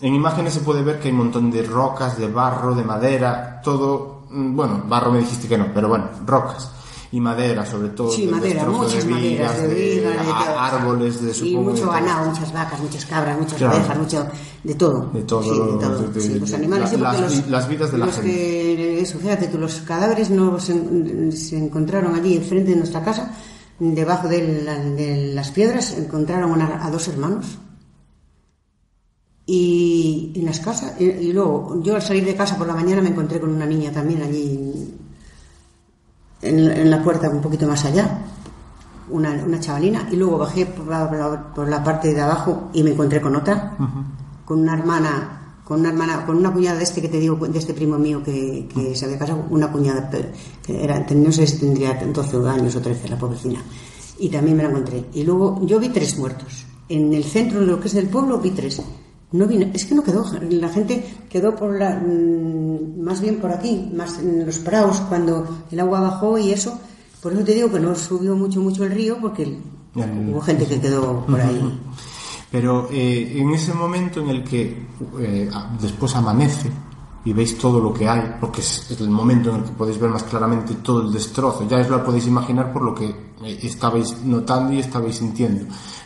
En 0.00 0.14
imágenes 0.14 0.54
se 0.54 0.60
puede 0.60 0.82
ver 0.82 1.00
que 1.00 1.08
hay 1.08 1.12
un 1.12 1.18
montón 1.18 1.50
de 1.50 1.62
rocas, 1.64 2.16
de 2.16 2.28
barro, 2.28 2.74
de 2.76 2.84
madera, 2.84 3.60
todo, 3.64 4.22
mm, 4.30 4.54
bueno, 4.54 4.82
barro 4.88 5.10
me 5.10 5.18
dijiste 5.18 5.48
que 5.48 5.58
no, 5.58 5.66
pero 5.74 5.88
bueno, 5.88 6.08
rocas. 6.26 6.70
Y 7.14 7.20
madera, 7.20 7.64
sobre 7.64 7.90
todo. 7.90 8.10
Sí, 8.10 8.26
de 8.26 8.32
madera, 8.32 8.64
muchas 8.66 9.06
de 9.06 9.14
vigas, 9.14 9.52
maderas, 9.52 9.62
de 9.62 9.74
vigas, 9.74 10.18
de 10.18 10.32
todo. 10.32 10.58
árboles, 10.58 11.22
de 11.22 11.30
Y 11.30 11.34
supongo, 11.34 11.70
de 11.70 11.76
mucho 11.80 11.90
ganado, 11.92 12.30
muchas 12.30 12.52
vacas, 12.52 12.80
muchas 12.80 13.06
cabras, 13.06 13.38
muchas 13.38 13.58
Claro. 13.58 13.76
ovejas, 13.76 13.98
mucho, 13.98 14.26
de 14.64 14.74
todo. 14.74 15.10
De 15.12 15.22
todo, 15.22 15.42
Sí, 15.42 15.48
de 15.50 15.56
todo. 15.56 15.98
de- 15.98 16.08
de- 16.08 16.20
Sí, 16.20 16.38
los 16.40 16.50
de- 16.50 16.56
animales, 16.56 16.92
la- 16.92 17.12
las 17.12 17.20
los- 17.20 17.44
vi- 17.46 17.50
las 17.52 17.68
vidas 17.68 17.92
de 17.92 17.98
la 17.98 18.06
los 18.06 18.14
gente. 18.16 18.30
que- 18.30 19.00
eso, 19.00 19.18
fíjate 19.20 19.46
tú, 19.46 19.58
los 19.58 19.74
cadáveres 19.82 20.30
no 20.30 20.58
se, 20.58 21.30
se 21.32 21.56
encontraron 21.56 22.16
allí 22.16 22.36
enfrente 22.36 22.70
de 22.72 22.76
nuestra 22.78 23.04
casa, 23.04 23.30
debajo 23.78 24.26
de, 24.26 24.62
la- 24.64 24.78
de 24.82 25.32
las 25.34 25.52
piedras, 25.52 25.96
encontraron 25.96 26.50
una- 26.50 26.84
a 26.84 26.90
dos 26.90 27.06
hermanos. 27.06 27.46
Y 29.46 30.32
en 30.36 30.46
las 30.46 30.58
casas, 30.60 30.94
y, 30.98 31.04
y 31.04 31.32
luego 31.32 31.80
yo 31.82 31.94
al 31.96 32.02
salir 32.02 32.24
de 32.24 32.34
casa 32.34 32.56
por 32.56 32.66
la 32.66 32.74
mañana 32.74 33.02
me 33.02 33.10
encontré 33.10 33.38
con 33.40 33.50
una 33.50 33.66
niña 33.66 33.92
también 33.92 34.22
allí 34.22 34.93
en, 36.44 36.58
en 36.70 36.90
la 36.90 37.02
puerta 37.02 37.28
un 37.28 37.40
poquito 37.40 37.66
más 37.66 37.84
allá, 37.84 38.18
una, 39.10 39.32
una 39.44 39.60
chavalina, 39.60 40.08
y 40.10 40.16
luego 40.16 40.38
bajé 40.38 40.66
por 40.66 40.86
la, 40.86 41.52
por 41.54 41.84
parte 41.84 42.14
de 42.14 42.20
abajo 42.20 42.70
y 42.72 42.82
me 42.82 42.90
encontré 42.92 43.20
con 43.20 43.36
otra, 43.36 43.76
con 44.44 44.60
una 44.60 44.74
hermana, 44.74 45.56
con 45.64 45.80
una 45.80 45.90
hermana, 45.90 46.24
con 46.26 46.36
una 46.36 46.52
cuñada 46.52 46.78
de 46.78 46.84
este 46.84 47.02
que 47.02 47.08
te 47.08 47.18
digo, 47.18 47.36
de 47.36 47.58
este 47.58 47.74
primo 47.74 47.98
mío 47.98 48.22
que, 48.22 48.68
que 48.72 48.94
se 48.94 49.04
había 49.04 49.18
casado, 49.18 49.44
una 49.50 49.70
cuñada, 49.70 50.10
que 50.10 50.84
era, 50.84 51.06
no 51.14 51.32
sé 51.32 51.46
si 51.46 51.58
tendría 51.58 51.94
12 51.94 52.48
años 52.48 52.74
o 52.76 52.80
13, 52.80 53.08
la 53.08 53.18
pobrecina, 53.18 53.62
y 54.18 54.28
también 54.28 54.56
me 54.56 54.62
la 54.62 54.70
encontré. 54.70 55.04
Y 55.12 55.24
luego 55.24 55.60
yo 55.64 55.78
vi 55.78 55.88
tres 55.88 56.18
muertos. 56.18 56.66
En 56.88 57.12
el 57.14 57.24
centro 57.24 57.60
de 57.60 57.66
lo 57.66 57.80
que 57.80 57.88
es 57.88 57.94
del 57.94 58.08
pueblo 58.08 58.38
vi 58.38 58.50
tres. 58.50 58.80
No 59.34 59.46
vino, 59.46 59.66
es 59.74 59.84
que 59.84 59.94
no 59.96 60.02
quedó, 60.04 60.24
la 60.50 60.68
gente 60.68 61.04
quedó 61.28 61.56
por 61.56 61.76
la, 61.78 61.96
mm, 62.00 63.00
más 63.02 63.20
bien 63.20 63.36
por 63.40 63.50
aquí, 63.50 63.90
más 63.94 64.18
en 64.20 64.46
los 64.46 64.58
praos, 64.60 65.00
cuando 65.08 65.46
el 65.70 65.80
agua 65.80 66.00
bajó 66.00 66.38
y 66.38 66.52
eso. 66.52 66.78
Por 67.20 67.32
eso 67.32 67.42
te 67.42 67.52
digo 67.54 67.70
que 67.70 67.80
no 67.80 67.94
subió 67.96 68.36
mucho, 68.36 68.60
mucho 68.60 68.84
el 68.84 68.92
río, 68.92 69.18
porque 69.20 69.42
el- 69.44 69.58
hubo 70.30 70.40
gente 70.40 70.66
que 70.66 70.80
quedó 70.80 71.24
por 71.26 71.40
ahí. 71.40 71.80
Pero 72.50 72.88
eh, 72.92 73.32
en 73.40 73.50
ese 73.50 73.74
momento 73.74 74.20
en 74.20 74.28
el 74.28 74.44
que 74.44 74.86
eh, 75.18 75.50
después 75.80 76.14
amanece 76.14 76.70
y 77.24 77.32
veis 77.32 77.56
todo 77.58 77.80
lo 77.80 77.92
que 77.92 78.06
hay, 78.08 78.36
porque 78.40 78.60
es, 78.60 78.88
es 78.90 79.00
el 79.00 79.08
momento 79.10 79.50
en 79.50 79.56
el 79.56 79.62
que 79.64 79.70
podéis 79.72 79.98
ver 79.98 80.10
más 80.10 80.22
claramente 80.24 80.74
todo 80.74 81.02
el 81.02 81.12
destrozo, 81.12 81.66
ya 81.68 81.78
os 81.78 81.88
lo 81.88 82.04
podéis 82.04 82.26
imaginar 82.26 82.72
por 82.72 82.82
lo 82.82 82.94
que 82.94 83.06
eh, 83.06 83.58
estabais 83.62 84.22
notando 84.24 84.72
y 84.74 84.78
estabais 84.80 85.16
sintiendo. 85.16 85.64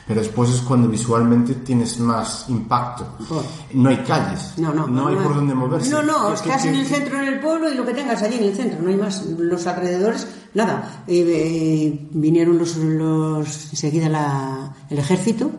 Pero 0.08 0.20
después 0.22 0.48
es 0.48 0.62
cuando 0.62 0.88
visualmente 0.88 1.54
tienes 1.56 2.00
más 2.00 2.46
impacto. 2.48 3.06
Por- 3.28 3.44
No 3.74 3.90
hay 3.90 3.98
calles, 3.98 4.54
No, 4.56 4.72
no. 4.72 5.06
hay 5.06 5.16
por 5.16 5.34
dónde 5.34 5.54
moverse. 5.54 5.90
No, 5.90 6.02
no, 6.02 6.28
¿Qué- 6.28 6.34
estás 6.34 6.64
en 6.64 6.76
el 6.76 6.86
centro, 6.86 7.18
en 7.20 7.28
el 7.28 7.40
pueblo 7.40 7.70
y 7.70 7.74
lo 7.76 7.84
que 7.84 7.92
tengas 7.92 8.22
allí 8.22 8.36
en 8.38 8.44
el 8.44 8.54
centro, 8.56 8.80
no 8.80 8.88
hay 8.88 8.96
más. 8.96 9.26
Los 9.26 9.66
alrededores, 9.66 10.26
nada. 10.54 11.04
Eh, 11.06 11.24
eh, 11.28 12.08
vinieron 12.12 12.56
los, 12.56 12.74
los 12.76 13.68
enseguida 13.70 14.08
la- 14.08 14.74
el 14.88 14.98
ejército 14.98 15.50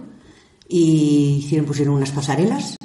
y 0.68 1.42
hicieron, 1.44 1.68
pusieron 1.68 1.94
unas 1.94 2.10
pasarelas. 2.12 2.76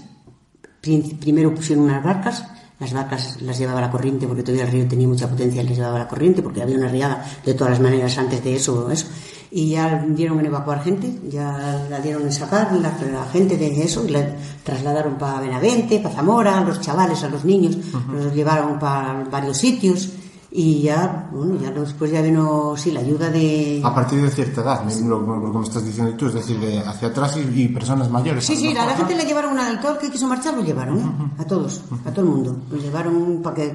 Primero 0.82 1.54
pusieron 1.54 1.84
unas 1.86 2.04
barcas, 2.04 2.44
las 2.80 2.92
barcas 2.92 3.40
las 3.42 3.58
llevaba 3.58 3.80
la 3.80 3.90
corriente 3.90 4.26
porque 4.26 4.42
todavía 4.42 4.64
el 4.64 4.72
río 4.72 4.88
tenía 4.88 5.06
mucha 5.06 5.28
potencia 5.28 5.62
y 5.62 5.66
les 5.66 5.76
llevaba 5.76 5.98
la 5.98 6.08
corriente 6.08 6.42
porque 6.42 6.62
había 6.62 6.76
una 6.76 6.88
riada 6.88 7.24
de 7.44 7.54
todas 7.54 7.72
las 7.72 7.80
maneras 7.80 8.18
antes 8.18 8.42
de 8.42 8.56
eso, 8.56 8.90
eso. 8.90 9.06
Y 9.50 9.70
ya 9.70 10.04
dieron 10.08 10.40
en 10.40 10.46
evacuar 10.46 10.82
gente, 10.82 11.08
ya 11.30 11.86
la 11.88 12.00
dieron 12.00 12.22
en 12.22 12.32
sacar 12.32 12.72
la, 12.72 12.92
la 13.12 13.24
gente 13.26 13.56
de 13.56 13.84
eso 13.84 14.04
y 14.04 14.10
la 14.10 14.26
trasladaron 14.64 15.14
para 15.14 15.40
Benavente, 15.40 16.00
para 16.00 16.16
Zamora, 16.16 16.58
a 16.58 16.64
los 16.64 16.80
chavales, 16.80 17.22
a 17.22 17.28
los 17.28 17.44
niños, 17.44 17.78
los 18.12 18.34
llevaron 18.34 18.80
para 18.80 19.24
varios 19.30 19.56
sitios 19.56 20.10
y 20.56 20.82
ya, 20.82 21.28
bueno, 21.32 21.56
ya 21.60 21.72
después 21.72 22.12
ya 22.12 22.22
vino, 22.22 22.74
sí, 22.76 22.92
la 22.92 23.00
ayuda 23.00 23.28
de... 23.28 23.80
A 23.84 23.92
partir 23.92 24.22
de 24.22 24.30
cierta 24.30 24.60
edad, 24.60 24.84
me- 24.84 24.94
lo, 25.08 25.18
lo 25.20 25.50
que 25.50 25.58
me 25.58 25.64
estás 25.64 25.84
diciendo 25.84 26.14
tú, 26.16 26.26
es 26.28 26.34
decir, 26.34 26.60
de 26.60 26.78
hacia 26.78 27.08
atrás 27.08 27.36
y, 27.36 27.40
y 27.62 27.68
personas 27.68 28.08
mayores. 28.08 28.44
Sí, 28.44 28.54
sí, 28.56 28.68
a 28.76 28.86
la 28.86 28.94
gente 28.96 29.16
le 29.16 29.24
llevaron, 29.24 29.58
a 29.58 29.80
todo 29.80 29.94
el 29.94 29.98
que 29.98 30.10
quiso 30.12 30.28
marchar 30.28 30.54
lo 30.54 30.62
llevaron, 30.62 30.98
¿eh? 31.00 31.32
A 31.38 31.44
todos, 31.44 31.82
a 32.06 32.10
todo 32.12 32.20
el 32.24 32.30
mundo. 32.30 32.56
Lo 32.70 32.76
llevaron 32.78 33.40
para 33.42 33.56
que 33.56 33.74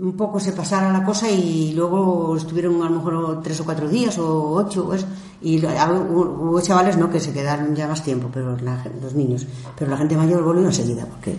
un 0.00 0.16
poco 0.16 0.40
se 0.40 0.52
pasara 0.52 0.90
la 0.90 1.04
cosa 1.04 1.30
y 1.30 1.72
luego 1.74 2.34
estuvieron 2.36 2.82
a 2.82 2.86
lo 2.88 2.96
mejor 2.96 3.42
tres 3.42 3.60
o 3.60 3.64
cuatro 3.64 3.86
días 3.88 4.18
o 4.18 4.52
ocho 4.54 4.92
eso. 4.94 5.06
y 5.42 5.64
hubo 5.64 6.22
hubo 6.50 6.60
chavales 6.62 6.96
no 6.96 7.08
que 7.10 7.20
se 7.20 7.32
quedaron 7.32 7.76
ya 7.76 7.86
más 7.86 8.02
tiempo, 8.02 8.28
pero 8.32 8.56
la 8.56 8.82
los 9.02 9.14
niños. 9.14 9.46
Pero 9.78 9.90
la 9.90 9.96
gente 9.98 10.16
mayor 10.16 10.42
volvió 10.42 10.64
enseguida 10.66 11.04
porque 11.06 11.36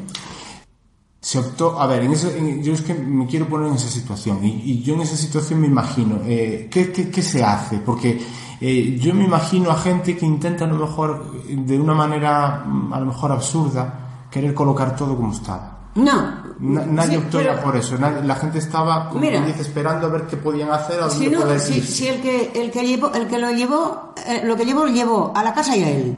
Se 1.25 1.39
optó, 1.39 1.81
a 1.81 1.87
ver, 1.87 2.03
en 2.03 2.13
en- 2.13 2.61
yo 2.61 2.73
es 2.73 2.81
que 2.83 2.93
me 2.93 3.25
quiero 3.25 3.47
poner 3.47 3.69
en 3.69 3.73
esa 3.73 3.89
situación 3.89 4.45
y, 4.45 4.61
y 4.63 4.83
yo 4.83 4.93
en 4.93 5.01
esa 5.01 5.15
situación 5.17 5.59
me 5.59 5.65
imagino, 5.65 6.19
eh, 6.23 6.67
¿qué, 6.69 6.91
qué, 6.91 7.09
qué 7.09 7.23
se 7.23 7.43
hace? 7.43 7.79
Porque 7.79 8.21
eh, 8.61 8.95
yo 9.01 9.11
me 9.15 9.23
imagino 9.23 9.71
a 9.71 9.75
gente 9.75 10.15
que 10.15 10.23
intenta 10.23 10.65
a 10.65 10.67
lo 10.67 10.75
mejor, 10.85 11.41
de 11.49 11.79
una 11.79 11.95
manera 11.95 12.63
mm, 12.67 12.93
a 12.93 12.99
lo 12.99 13.07
mejor 13.07 13.31
absurda, 13.31 14.27
querer 14.29 14.53
colocar 14.53 14.95
todo 14.95 15.15
como 15.15 15.31
estaba. 15.33 15.89
no. 15.95 16.45
Na- 16.59 16.85
nadie 16.85 17.17
Sí, 17.17 17.23
optó 17.23 17.37
pero- 17.39 17.55
ya 17.55 17.61
por 17.63 17.75
eso, 17.75 17.97
nadie- 17.97 18.21
la 18.23 18.35
gente 18.35 18.59
estaba, 18.59 19.09
como 19.09 19.21
Mira. 19.21 19.41
dice, 19.45 19.61
esperando 19.63 20.05
a 20.05 20.09
ver 20.11 20.27
qué 20.27 20.37
podían 20.37 20.69
hacer, 20.69 21.01
a 21.01 21.09
Si 21.09 21.27
no, 21.27 21.39
si, 21.59 21.81
si 21.81 22.07
el 22.07 22.21
que 22.21 22.51
el 22.55 22.69
que 22.71 22.85
llevó, 22.85 23.11
el 23.13 23.25
que 23.27 23.39
lo 23.39 23.49
llevó, 23.51 24.13
eh, 24.27 24.41
lo 24.45 24.55
que 24.55 24.63
llevó, 24.63 24.85
lo 24.85 24.91
llevó 24.93 25.33
a 25.35 25.43
la 25.43 25.53
casa 25.55 25.75
y 25.75 25.83
a 25.83 25.89
él. 25.89 26.17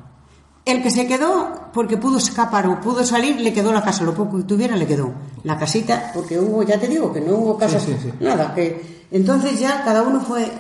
El 0.68 0.84
que 0.84 0.92
se 0.92 1.08
quedó, 1.08 1.70
porque 1.74 1.96
pudo 1.98 2.18
escapar 2.18 2.68
o 2.68 2.80
pudo 2.82 3.04
salir, 3.06 3.40
le 3.40 3.54
quedó 3.54 3.72
la 3.72 3.82
casa, 3.82 4.04
lo 4.04 4.14
poco 4.14 4.38
que 4.38 4.44
tuviera 4.44 4.76
le 4.76 4.86
quedó. 4.86 5.12
La 5.44 5.58
casita, 5.58 6.12
porque 6.14 6.38
hubo, 6.40 6.62
ya 6.64 6.78
te 6.80 6.88
digo, 6.88 7.12
que 7.14 7.22
no 7.22 7.36
hubo 7.36 7.58
casas, 7.58 7.84
sí, 7.84 7.96
sí. 8.02 8.12
nada, 8.20 8.54
que 8.54 9.06
entonces 9.12 9.60
ya 9.60 9.84
cada 9.86 10.02
uno 10.04 10.20
fue 10.20 10.52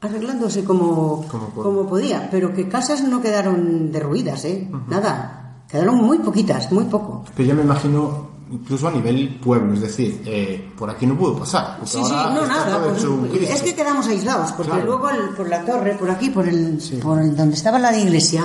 arreglándose 0.00 0.64
como, 0.64 1.24
Como 1.54 1.86
podía, 1.86 2.28
pero 2.30 2.52
que 2.52 2.68
casas 2.68 3.02
no 3.04 3.20
quedaron 3.22 3.90
derruidas, 3.92 4.44
¿eh? 4.44 4.68
Nada, 4.88 5.62
quedaron 5.70 5.96
muy 5.96 6.18
poquitas, 6.18 6.70
muy 6.72 6.84
poco. 6.84 7.24
Pero 7.36 7.48
yo 7.50 7.54
me 7.54 7.62
imagino 7.62 8.30
incluso 8.50 8.88
a 8.88 8.90
nivel 8.90 9.38
pueblo, 9.42 9.72
es 9.74 9.80
decir, 9.80 10.22
eh, 10.26 10.72
por 10.76 10.90
aquí 10.90 11.06
no 11.06 11.16
pudo 11.16 11.38
pasar. 11.38 11.78
Sí, 11.84 12.00
sí, 12.04 12.12
no, 12.12 12.46
nada. 12.46 12.82
pues, 12.86 13.02
un 13.04 13.30
es 13.32 13.62
que 13.62 13.74
quedamos 13.74 14.06
aislados, 14.08 14.52
porque 14.52 14.72
Claro. 14.72 14.86
luego 14.86 15.08
el- 15.10 15.30
por 15.30 15.48
la 15.48 15.64
torre, 15.64 15.94
por 15.94 16.10
aquí, 16.10 16.28
por 16.30 16.46
el, 16.46 16.78
por 17.02 17.18
el 17.20 17.34
donde 17.34 17.54
estaba 17.54 17.78
la 17.78 17.96
iglesia, 17.96 18.44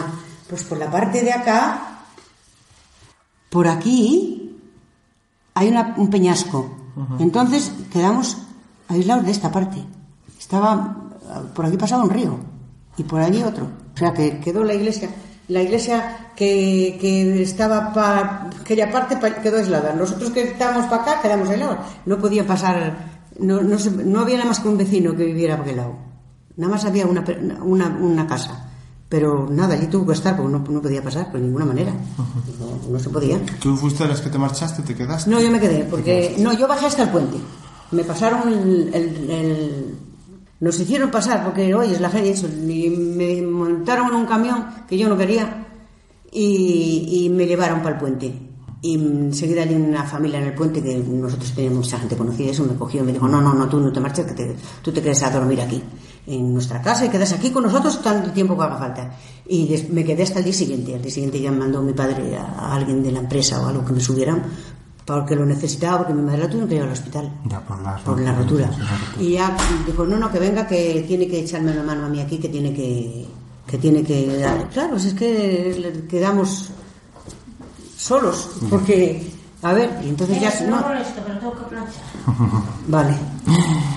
pues 0.49 0.63
por 0.63 0.77
la 0.77 0.89
parte 0.89 1.21
de 1.23 1.31
acá, 1.33 1.99
por 3.49 3.67
aquí, 3.67 4.55
hay 5.53 5.69
una- 5.69 5.93
un 5.97 6.09
peñasco. 6.09 6.71
Entonces 7.19 7.71
quedamos 7.93 8.37
aislados 8.87 9.25
de 9.25 9.31
esta 9.31 9.51
parte. 9.51 9.83
Estaba, 10.39 10.97
por 11.53 11.65
aquí 11.65 11.77
pasaba 11.77 12.03
un 12.03 12.09
río 12.09 12.37
y 12.97 13.03
por 13.03 13.21
allí 13.21 13.43
otro. 13.43 13.65
O 13.93 13.97
sea 13.97 14.13
que 14.13 14.39
quedó 14.39 14.63
la 14.63 14.73
iglesia. 14.73 15.09
La 15.47 15.61
iglesia 15.61 16.31
que, 16.35 16.97
que 16.99 17.41
estaba 17.41 17.93
para 17.93 18.49
aquella 18.59 18.91
parte 18.91 19.15
pa- 19.17 19.35
quedó 19.41 19.57
aislada. 19.57 19.93
Nosotros 19.93 20.31
que 20.31 20.41
estábamos 20.43 20.87
para 20.87 21.03
acá 21.03 21.21
quedamos 21.21 21.49
aislados. 21.49 21.77
No 22.05 22.17
podía 22.17 22.45
pasar, 22.45 22.97
no, 23.39 23.61
no, 23.61 23.77
se- 23.79 23.91
no 23.91 24.19
había 24.21 24.37
nada 24.37 24.49
más 24.49 24.59
que 24.59 24.67
un 24.67 24.77
vecino 24.77 25.15
que 25.15 25.23
viviera 25.25 25.55
por 25.55 25.65
aquel 25.65 25.77
lado. 25.77 25.95
Nada 26.57 26.73
más 26.73 26.83
había 26.85 27.05
una, 27.05 27.23
una, 27.61 27.87
una 27.89 28.27
casa. 28.27 28.66
Pero 29.09 29.47
nada, 29.49 29.75
allí 29.75 29.87
tuvo 29.87 30.07
que 30.07 30.13
estar 30.13 30.35
porque 30.35 30.51
no, 30.51 30.59
no 30.67 30.81
podía 30.81 31.01
pasar 31.01 31.31
de 31.31 31.39
ninguna 31.39 31.65
manera. 31.65 31.93
No, 32.17 32.91
no 32.91 32.99
se 32.99 33.09
podía. 33.09 33.39
¿Tú 33.61 33.75
fuiste 33.77 34.03
de 34.03 34.09
las 34.09 34.19
que 34.21 34.29
te 34.29 34.37
marchaste, 34.37 34.83
te 34.83 34.95
quedaste? 34.95 35.29
No, 35.29 35.39
yo 35.39 35.49
me 35.49 35.59
quedé, 35.61 35.85
porque 35.89 36.35
no, 36.39 36.51
yo 36.53 36.67
bajé 36.67 36.87
hasta 36.87 37.03
el 37.03 37.09
puente. 37.09 37.37
Me 37.91 38.03
pasaron 38.03 38.49
el, 38.51 38.89
el- 38.93 39.29
el- 39.31 39.95
nos 40.59 40.77
hicieron 40.79 41.09
pasar 41.11 41.43
porque 41.45 41.73
hoy 41.73 41.91
es 41.93 42.01
la 42.01 42.09
gente 42.09 42.31
eso, 42.31 42.47
y 42.47 42.89
me 42.89 43.41
montaron 43.43 44.07
en 44.07 44.15
un 44.15 44.25
camión 44.25 44.65
que 44.89 44.97
yo 44.97 45.07
no 45.07 45.17
quería 45.17 45.67
y, 46.31 47.25
y 47.25 47.29
me 47.29 47.45
llevaron 47.45 47.79
para 47.81 47.95
el 47.95 48.01
puente. 48.01 48.33
Y 48.81 48.95
enseguida 48.95 49.63
hay 49.63 49.73
una 49.73 50.03
familia 50.03 50.39
en 50.39 50.47
el 50.47 50.53
puente 50.53 50.83
que 50.83 50.97
nosotros 50.97 51.51
teníamos 51.53 51.85
mucha 51.85 51.97
gente 51.99 52.15
conocida, 52.15 52.51
eso 52.51 52.63
me 52.65 52.75
cogió 52.75 53.01
y 53.01 53.05
me 53.05 53.13
dijo, 53.13 53.27
no, 53.27 53.41
no, 53.41 53.53
no, 53.53 53.67
tú 53.69 53.79
no 53.79 53.91
te 53.91 53.99
marches, 53.99 54.25
que 54.25 54.33
te- 54.33 54.55
tú 54.81 54.91
te 54.91 55.01
quedes 55.01 55.23
a 55.23 55.31
dormir 55.31 55.61
aquí, 55.61 55.81
en 56.27 56.53
nuestra 56.53 56.81
casa 56.81 57.05
y 57.05 57.09
quedas 57.09 57.31
aquí 57.31 57.51
con 57.51 57.63
nosotros 57.63 58.01
tanto 58.01 58.31
tiempo 58.31 58.57
que 58.57 58.63
haga 58.63 58.77
falta. 58.77 59.11
Y 59.47 59.87
me 59.91 60.03
quedé 60.03 60.23
hasta 60.23 60.39
el 60.39 60.45
día 60.45 60.53
siguiente. 60.53 60.93
Al 60.93 61.01
día 61.01 61.11
siguiente 61.11 61.39
ya 61.39 61.51
mandó 61.51 61.81
mi 61.81 61.93
padre 61.93 62.35
a, 62.35 62.75
alguien 62.75 63.01
de 63.01 63.11
la 63.13 63.19
empresa 63.19 63.61
o 63.61 63.67
algo 63.67 63.85
que 63.85 63.93
me 63.93 64.01
subieran 64.01 64.43
porque 65.05 65.37
lo 65.37 65.45
necesitaba, 65.45 65.99
porque 65.99 66.13
mi 66.13 66.21
madre 66.21 66.39
la 66.39 66.45
tuvieron 66.47 66.67
que 66.67 66.75
llevar 66.75 66.89
al 66.89 66.93
hospital 66.93 67.33
Ya, 67.45 67.61
por 67.61 67.81
la, 67.81 67.95
por 67.95 68.19
la 68.19 68.35
rotura. 68.35 68.69
sí, 68.73 68.81
la 68.81 68.97
rotura. 68.97 69.23
Y 69.23 69.31
ya 69.31 69.57
dijo, 69.85 70.05
no, 70.05 70.17
no, 70.17 70.29
que 70.29 70.39
venga, 70.39 70.67
que 70.67 71.05
tiene 71.07 71.29
que 71.29 71.39
echarme 71.39 71.73
la 71.73 71.83
mano 71.83 72.07
a 72.07 72.09
mí 72.09 72.19
aquí, 72.19 72.37
que 72.37 72.49
tiene 72.49 72.73
que... 72.73 73.25
que 73.65 73.77
tiene 73.77 74.03
que 74.03 74.37
dar". 74.37 74.67
Claro, 74.67 74.97
es 74.97 75.13
que 75.13 76.05
quedamos 76.09 76.71
solos, 77.97 78.49
porque... 78.69 79.31
A 79.61 79.71
ver, 79.71 79.97
y 80.03 80.09
entonces 80.09 80.41
ya... 80.41 80.53
No, 80.67 80.83
vale. 82.89 83.15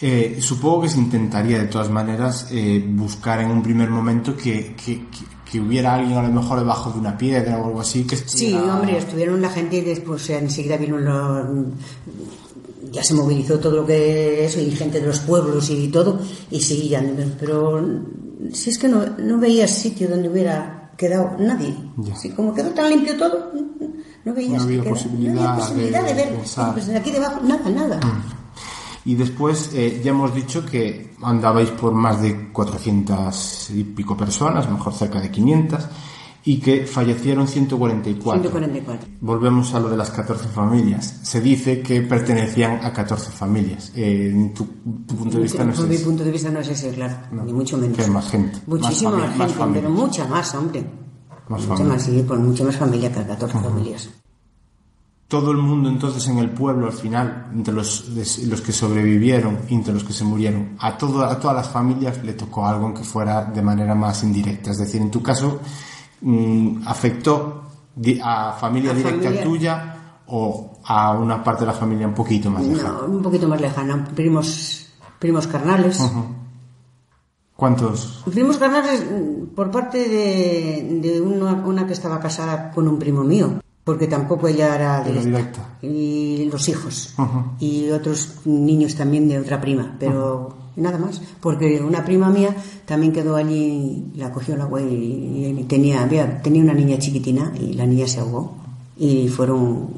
Eh, 0.00 0.38
supongo 0.40 0.82
que 0.82 0.88
se 0.88 0.98
intentaría 0.98 1.58
de 1.58 1.66
todas 1.66 1.90
maneras 1.90 2.48
eh, 2.52 2.84
buscar 2.88 3.40
en 3.40 3.50
un 3.50 3.62
primer 3.62 3.90
momento 3.90 4.36
que, 4.36 4.74
que, 4.76 5.06
que- 5.08 5.38
que 5.50 5.58
hubiera 5.60 5.94
alguien 5.94 6.18
a 6.18 6.22
lo 6.22 6.28
mejor 6.28 6.58
debajo 6.58 6.90
de 6.92 6.98
una 6.98 7.16
piedra 7.16 7.56
o 7.58 7.66
algo 7.68 7.80
así 7.80 8.04
que 8.04 8.16
Sí, 8.16 8.52
hombre, 8.54 8.98
estuvieron 8.98 9.40
la 9.40 9.48
gente 9.48 9.78
y 9.78 9.80
después 9.80 10.28
enseguida 10.28 10.76
vino 10.76 10.98
los... 10.98 11.46
Ya 12.92 13.02
se 13.02 13.14
movilizó 13.14 13.58
todo 13.58 13.76
lo 13.76 13.86
que 13.86 14.44
eso 14.44 14.60
y 14.60 14.70
gente 14.72 15.00
de 15.00 15.06
los 15.06 15.20
pueblos 15.20 15.70
y 15.70 15.88
todo 15.88 16.20
y 16.50 16.58
ya, 16.60 17.02
pero 17.40 17.82
si 18.52 18.70
es 18.70 18.78
que 18.78 18.88
no, 18.88 19.04
no 19.18 19.38
veía 19.38 19.66
sitio 19.66 20.08
donde 20.08 20.28
hubiera 20.28 20.92
quedado 20.98 21.36
nadie. 21.38 21.74
Ya. 21.96 22.14
Sí, 22.16 22.28
como 22.30 22.54
quedó 22.54 22.68
tan 22.70 22.90
limpio 22.90 23.16
todo, 23.16 23.50
no 24.24 24.34
veías 24.34 24.58
No 24.58 24.62
había 24.64 24.82
que 24.82 24.90
posibilidad 24.90 25.34
no 25.34 25.40
había 25.40 25.64
posibilidad 25.64 26.02
de 26.02 26.14
de, 26.14 26.24
ver. 26.24 26.34
Pues 26.74 26.88
aquí 26.90 27.10
debajo, 27.10 27.40
nada, 27.42 27.70
nada. 27.70 28.00
Y 29.08 29.14
después 29.14 29.70
eh, 29.74 30.02
ya 30.04 30.10
hemos 30.10 30.34
dicho 30.34 30.66
que 30.66 31.14
andabais 31.22 31.70
por 31.70 31.92
más 31.94 32.20
de 32.20 32.50
400 32.52 33.70
y 33.70 33.84
pico 33.84 34.14
personas, 34.16 34.70
mejor 34.70 34.92
cerca 34.92 35.18
de 35.18 35.30
500, 35.30 35.86
y 36.44 36.58
que 36.60 36.86
fallecieron 36.86 37.48
144. 37.48 38.42
144. 38.42 39.08
Volvemos 39.22 39.72
a 39.74 39.80
lo 39.80 39.88
de 39.88 39.96
las 39.96 40.10
14 40.10 40.48
familias. 40.48 41.20
Se 41.22 41.40
dice 41.40 41.80
que 41.80 42.02
pertenecían 42.02 42.84
a 42.84 42.92
14 42.92 43.30
familias. 43.30 43.92
Eh, 43.96 44.30
en 44.32 44.52
tu, 44.52 44.64
tu 45.06 45.16
punto 45.16 45.36
de 45.38 45.42
vista 45.44 45.64
no 45.64 45.72
es 45.72 45.78
Por 45.78 45.88
mi 45.88 45.94
ese. 45.94 46.04
punto 46.04 46.24
de 46.24 46.30
vista 46.30 46.50
no 46.50 46.60
es 46.60 46.68
ese, 46.68 46.90
claro, 46.90 47.16
ni 47.44 47.52
mucho 47.52 47.78
menos. 47.78 47.96
Que 47.96 48.04
hay 48.04 48.10
más 48.10 48.28
gente. 48.30 48.58
Muchísima 48.66 49.10
Más 49.12 49.20
más, 49.20 49.36
más 49.38 49.46
gente, 49.48 49.58
familias. 49.58 49.84
pero 49.84 49.94
mucha 49.94 50.26
más, 50.26 50.54
hombre. 50.54 50.84
Más 51.48 51.60
mucha 51.62 51.76
familias. 51.76 51.88
más, 51.96 52.02
sí, 52.02 52.22
por 52.28 52.38
mucha 52.38 52.64
más 52.64 52.76
familia 52.76 53.10
que 53.12 53.22
14 53.24 53.58
familias. 53.58 54.10
Todo 55.28 55.50
el 55.50 55.58
mundo 55.58 55.90
entonces 55.90 56.26
en 56.28 56.38
el 56.38 56.48
pueblo 56.48 56.86
al 56.86 56.92
final, 56.94 57.50
entre 57.52 57.74
los, 57.74 58.08
los 58.46 58.60
que 58.62 58.72
sobrevivieron 58.72 59.58
y 59.68 59.74
entre 59.74 59.92
los 59.92 60.02
que 60.02 60.14
se 60.14 60.24
murieron, 60.24 60.76
a, 60.78 60.96
todo, 60.96 61.22
a 61.22 61.38
todas 61.38 61.54
las 61.54 61.68
familias 61.68 62.24
le 62.24 62.32
tocó 62.32 62.66
algo 62.66 62.86
aunque 62.86 63.04
fuera 63.04 63.44
de 63.44 63.60
manera 63.60 63.94
más 63.94 64.22
indirecta. 64.22 64.70
Es 64.70 64.78
decir, 64.78 65.02
en 65.02 65.10
tu 65.10 65.22
caso 65.22 65.60
mm, 66.22 66.78
afectó 66.86 67.62
a 68.22 68.52
familia 68.58 68.92
A 68.92 68.94
directa 68.94 69.24
familia. 69.24 69.44
tuya 69.44 69.94
o 70.28 70.78
a 70.84 71.12
una 71.12 71.44
parte 71.44 71.60
de 71.60 71.66
la 71.66 71.74
familia 71.74 72.06
un 72.06 72.14
poquito 72.14 72.50
más 72.50 72.64
lejana. 72.64 73.00
No, 73.02 73.16
un 73.16 73.22
poquito 73.22 73.48
más 73.48 73.60
lejana. 73.60 74.08
Primos, 74.14 74.86
primos 75.18 75.46
carnales. 75.46 76.00
¿Cuántos? 77.54 78.22
Primos 78.30 78.56
carnales 78.56 79.04
mm, 79.04 79.54
por 79.54 79.70
parte 79.70 80.08
de, 80.08 81.00
de 81.02 81.20
una, 81.20 81.52
una 81.52 81.86
que 81.86 81.92
estaba 81.92 82.18
casada 82.18 82.70
con 82.70 82.88
un 82.88 82.98
primo 82.98 83.24
mío, 83.24 83.60
porque 83.88 84.06
tampoco 84.06 84.48
ella 84.48 84.74
era 84.74 85.00
directa. 85.02 85.28
directa. 85.30 85.60
Y 85.80 86.44
los 86.52 86.68
hijos. 86.68 87.14
Ujú. 87.16 87.38
Y 87.58 87.88
otros 87.88 88.40
niños 88.44 88.94
también 88.94 89.26
de 89.30 89.38
otra 89.38 89.62
prima, 89.62 89.96
pero 89.98 90.54
nada 90.76 90.98
más. 90.98 91.22
Porque 91.40 91.80
una 91.80 92.04
prima 92.04 92.28
mía 92.28 92.54
también 92.84 93.14
quedó 93.14 93.34
allí, 93.34 94.12
la 94.14 94.30
cogió 94.30 94.56
el 94.56 94.60
agua 94.60 94.82
y, 94.82 95.56
y 95.58 95.64
tenía, 95.64 96.02
había, 96.02 96.42
tenía 96.42 96.62
una 96.62 96.74
niña 96.74 96.98
chiquitina 96.98 97.50
y 97.58 97.72
la 97.72 97.86
niña 97.86 98.06
se 98.06 98.20
ahogó. 98.20 98.52
Y 98.98 99.28
fueron, 99.28 99.88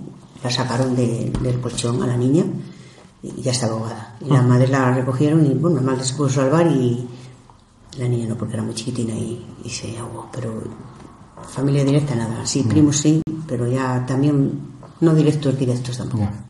la 0.45 0.51
sacaron 0.51 0.95
de- 0.95 1.33
del 1.43 1.61
colchón 1.61 2.01
a 2.05 2.07
la 2.07 2.17
niña 2.17 2.45
y 3.25 3.43
ya 3.43 3.51
estaba 3.51 3.73
ahogada. 3.75 4.17
Y 4.21 4.31
la 4.31 4.43
madre 4.43 4.69
la 4.69 4.95
recogieron 4.95 5.45
y 5.47 5.55
bueno, 5.55 5.81
la 5.81 5.87
madre 5.91 6.05
se 6.05 6.15
pudo 6.15 6.29
salvar 6.29 6.69
y 6.69 7.09
la 7.99 8.07
niña 8.07 8.29
no, 8.29 8.37
porque 8.37 8.55
era 8.55 8.63
muy 8.63 8.75
chiquitina 8.77 9.15
y, 9.15 9.45
y 9.65 9.69
se 9.69 9.99
ahogó. 9.99 10.29
Pero 10.33 10.63
Familia 11.49 11.85
directa 11.85 12.15
nada, 12.15 12.45
sí, 12.47 12.63
primos 12.63 12.97
sí, 12.99 13.23
pero 13.47 13.67
ya 13.69 14.05
también 14.07 14.61
no 15.01 15.15
directos, 15.15 15.59
directos 15.59 15.97
tampoco. 15.99 16.25
Ya. 16.25 16.45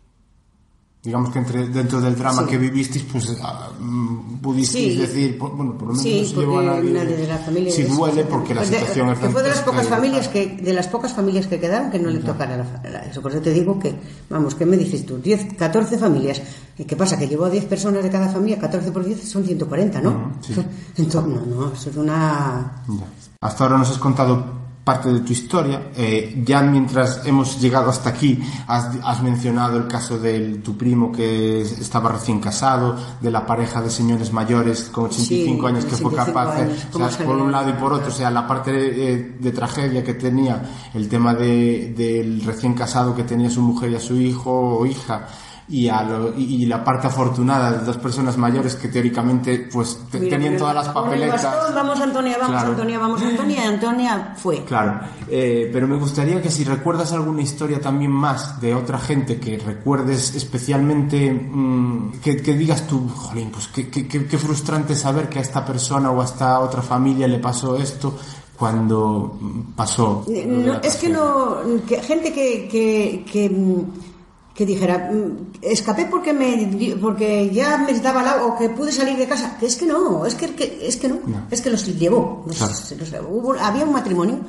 Digamos 1.02 1.30
que 1.30 1.38
entre, 1.38 1.66
dentro 1.68 1.98
del 2.02 2.14
drama 2.14 2.42
Sí. 2.42 2.48
que 2.50 2.58
vivisteis, 2.58 3.06
pues 3.10 3.34
ah, 3.42 3.70
mm, 3.80 4.36
pudisteis 4.42 4.92
Sí. 4.92 4.98
decir, 4.98 5.38
bueno, 5.38 5.72
por 5.72 5.88
lo 5.88 5.94
menos 5.94 6.02
Sí, 6.02 6.30
no 6.34 6.40
llevó 6.42 6.58
a 6.58 6.62
nadie, 6.64 6.92
de 7.16 7.26
la 7.26 7.38
familia. 7.38 7.74
De- 7.74 7.84
duele 7.86 8.24
porque 8.24 8.52
la 8.54 8.60
Pues 8.60 8.70
de- 8.70 8.78
situación 8.80 9.08
es 9.08 9.18
que 9.18 9.28
fue 9.30 9.42
de 9.42 9.48
las 9.48 9.60
pocas 9.62 9.88
familias 9.88 10.28
que 10.28 10.56
de 10.58 10.72
las 10.74 10.88
pocas 10.88 11.14
familias 11.14 11.46
que 11.46 11.58
quedaron 11.58 11.90
que 11.90 11.98
no 11.98 12.10
le 12.10 12.18
tocara 12.18 12.58
la, 12.58 12.90
la- 12.90 12.98
eso 13.06 13.22
por 13.22 13.32
eso 13.32 13.40
te 13.40 13.50
digo 13.50 13.78
que 13.78 13.94
vamos 14.28 14.54
qué 14.54 14.66
me 14.66 14.76
dices 14.76 15.06
tú 15.06 15.16
10 15.16 15.54
14 15.56 15.96
familias 15.96 16.42
y 16.76 16.84
qué 16.84 16.96
pasa 16.96 17.18
que 17.18 17.26
llevó 17.26 17.46
a 17.46 17.50
10 17.50 17.64
personas 17.64 18.02
de 18.02 18.10
cada 18.10 18.28
familia 18.28 18.58
14 18.58 18.92
por 18.92 19.02
10 19.02 19.26
son 19.26 19.42
140 19.42 20.02
no 20.02 20.10
Ujú, 20.10 20.20
sí. 20.42 20.54
entonces 20.98 21.32
no 21.32 21.46
no 21.46 21.72
eso 21.72 21.88
es 21.88 21.96
una 21.96 22.82
Ya. 22.88 23.06
Hasta 23.40 23.64
ahora 23.64 23.78
nos 23.78 23.90
has 23.90 23.96
contado 23.96 24.59
parte 24.84 25.12
de 25.12 25.20
tu 25.20 25.32
historia. 25.32 25.90
Eh, 25.96 26.42
ya 26.44 26.62
mientras 26.62 27.26
hemos 27.26 27.60
llegado 27.60 27.90
hasta 27.90 28.10
aquí, 28.10 28.40
has, 28.66 28.90
has 29.02 29.22
mencionado 29.22 29.76
el 29.76 29.86
caso 29.86 30.18
de 30.18 30.56
tu 30.56 30.76
primo 30.76 31.12
que 31.12 31.60
estaba 31.60 32.10
recién 32.10 32.40
casado, 32.40 32.96
de 33.20 33.30
la 33.30 33.46
pareja 33.46 33.82
de 33.82 33.90
señores 33.90 34.32
mayores 34.32 34.84
con 34.84 35.04
85 35.04 35.60
Sí, 35.60 35.66
años 35.66 35.84
que 35.84 35.96
fue 35.96 36.12
85 36.12 36.24
capaz 36.24 36.56
de... 36.56 37.04
o 37.04 37.10
sea, 37.10 37.26
por 37.26 37.36
un 37.36 37.52
lado 37.52 37.70
y 37.70 37.74
por 37.74 37.92
otro, 37.92 38.08
o 38.08 38.14
sea, 38.14 38.30
la 38.30 38.46
parte 38.46 38.72
de, 38.72 39.36
de 39.38 39.52
tragedia 39.52 40.02
que 40.02 40.14
tenía, 40.14 40.62
el 40.94 41.08
tema 41.08 41.34
de, 41.34 41.94
del 41.96 42.42
recién 42.42 42.74
casado 42.74 43.14
que 43.14 43.24
tenía 43.24 43.50
su 43.50 43.60
mujer 43.62 43.90
y 43.90 43.96
a 43.96 44.00
su 44.00 44.16
hijo 44.16 44.78
o 44.78 44.86
hija. 44.86 45.26
Y, 45.72 45.88
a 45.88 46.02
lo- 46.02 46.36
y, 46.36 46.62
y 46.62 46.66
la 46.66 46.82
parte 46.82 47.06
afortunada 47.06 47.70
de 47.70 47.84
dos 47.86 47.96
personas 47.98 48.36
mayores 48.36 48.74
que 48.74 48.88
teóricamente 48.88 49.68
pues 49.72 50.00
te- 50.10 50.18
Mira, 50.18 50.30
tenían 50.36 50.54
mira, 50.54 50.58
todas 50.58 50.74
las 50.74 50.88
papeletas. 50.88 51.44
bastón, 51.44 51.74
vamos 51.76 52.00
Antonia 52.00 52.36
vamos 52.40 52.50
Claro. 52.56 52.70
Antonia 52.72 52.98
vamos 52.98 53.22
Antonia 53.22 53.68
Antonia 53.68 54.34
fue 54.36 54.64
Claro, 54.64 55.00
eh, 55.28 55.70
pero 55.72 55.86
me 55.86 55.96
gustaría 55.96 56.42
que 56.42 56.50
si 56.50 56.64
recuerdas 56.64 57.12
alguna 57.12 57.42
historia 57.42 57.80
también 57.80 58.10
más 58.10 58.60
de 58.60 58.74
otra 58.74 58.98
gente 58.98 59.38
que 59.38 59.58
recuerdes 59.58 60.34
especialmente, 60.34 61.30
mm, 61.32 62.12
que, 62.20 62.38
que 62.42 62.54
digas 62.54 62.88
tú, 62.88 63.08
jolín, 63.08 63.50
pues 63.52 63.68
qué, 63.68 63.88
qué- 63.88 64.08
qué- 64.08 64.26
qué 64.26 64.38
frustrante 64.38 64.96
saber 64.96 65.28
que 65.28 65.38
a 65.38 65.42
esta 65.42 65.64
persona 65.64 66.10
o 66.10 66.20
a 66.20 66.24
esta 66.24 66.58
otra 66.58 66.82
familia 66.82 67.28
le 67.28 67.38
pasó 67.38 67.76
esto 67.76 68.18
cuando 68.56 69.38
mm, 69.40 69.60
pasó. 69.76 70.24
No, 70.46 70.72
la 70.74 70.78
es 70.78 70.96
que 70.96 71.08
no, 71.08 71.58
que 71.86 72.02
gente 72.02 72.32
que, 72.32 72.68
que, 72.68 73.24
que, 73.30 73.48
mm, 73.48 74.09
que 74.54 74.66
dijera, 74.66 75.10
mm, 75.12 75.52
escapé 75.62 76.06
porque 76.06 76.32
me 76.32 76.96
porque 77.00 77.50
ya 77.50 77.78
me 77.78 77.92
daba 78.00 78.22
la 78.22 78.44
o 78.44 78.58
que 78.58 78.68
pude 78.68 78.92
salir 78.92 79.16
de 79.16 79.26
casa, 79.26 79.56
que 79.58 79.66
es 79.66 79.76
que 79.76 79.86
no, 79.86 80.26
es 80.26 80.34
que, 80.34 80.54
que- 80.54 80.86
es 80.86 80.96
que 80.96 81.08
no, 81.08 81.16
No. 81.26 81.46
es 81.50 81.60
que 81.62 81.70
los 81.70 81.86
llevó. 81.98 82.44
los- 82.46 82.56
Claro. 82.58 82.74
se 82.74 82.96
los- 82.96 83.12
hubo- 83.28 83.54
había 83.58 83.84
un 83.84 83.92
matrimonio 83.92 84.40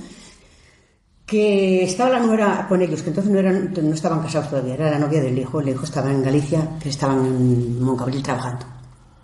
que 1.25 1.83
estaba 1.83 2.09
la 2.09 2.19
nuera 2.19 2.65
con 2.67 2.81
ellos, 2.81 3.01
que 3.03 3.09
entonces 3.09 3.31
no 3.31 3.39
eran, 3.39 3.73
no 3.81 3.93
estaban 3.93 4.21
casados 4.21 4.49
todavía, 4.49 4.73
era 4.73 4.91
la 4.91 4.99
novia 4.99 5.21
del 5.21 5.37
hijo, 5.37 5.61
el 5.61 5.69
hijo 5.69 5.85
estaba 5.85 6.11
en 6.11 6.21
Galicia, 6.23 6.77
que 6.81 6.89
estaban 6.89 7.25
en 7.25 7.81
Moncabril 7.81 8.21
trabajando. 8.21 8.65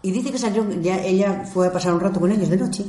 Y 0.03 0.11
dice 0.11 0.32
que 0.32 0.38
salió, 0.38 0.65
ya 0.82 1.01
ella 1.03 1.43
fue 1.51 1.67
a 1.67 1.73
pasar 1.73 1.93
un 1.93 1.99
rato 1.99 2.19
con 2.21 2.32
ellos 2.32 2.47
de 2.47 2.55
noche 2.55 2.86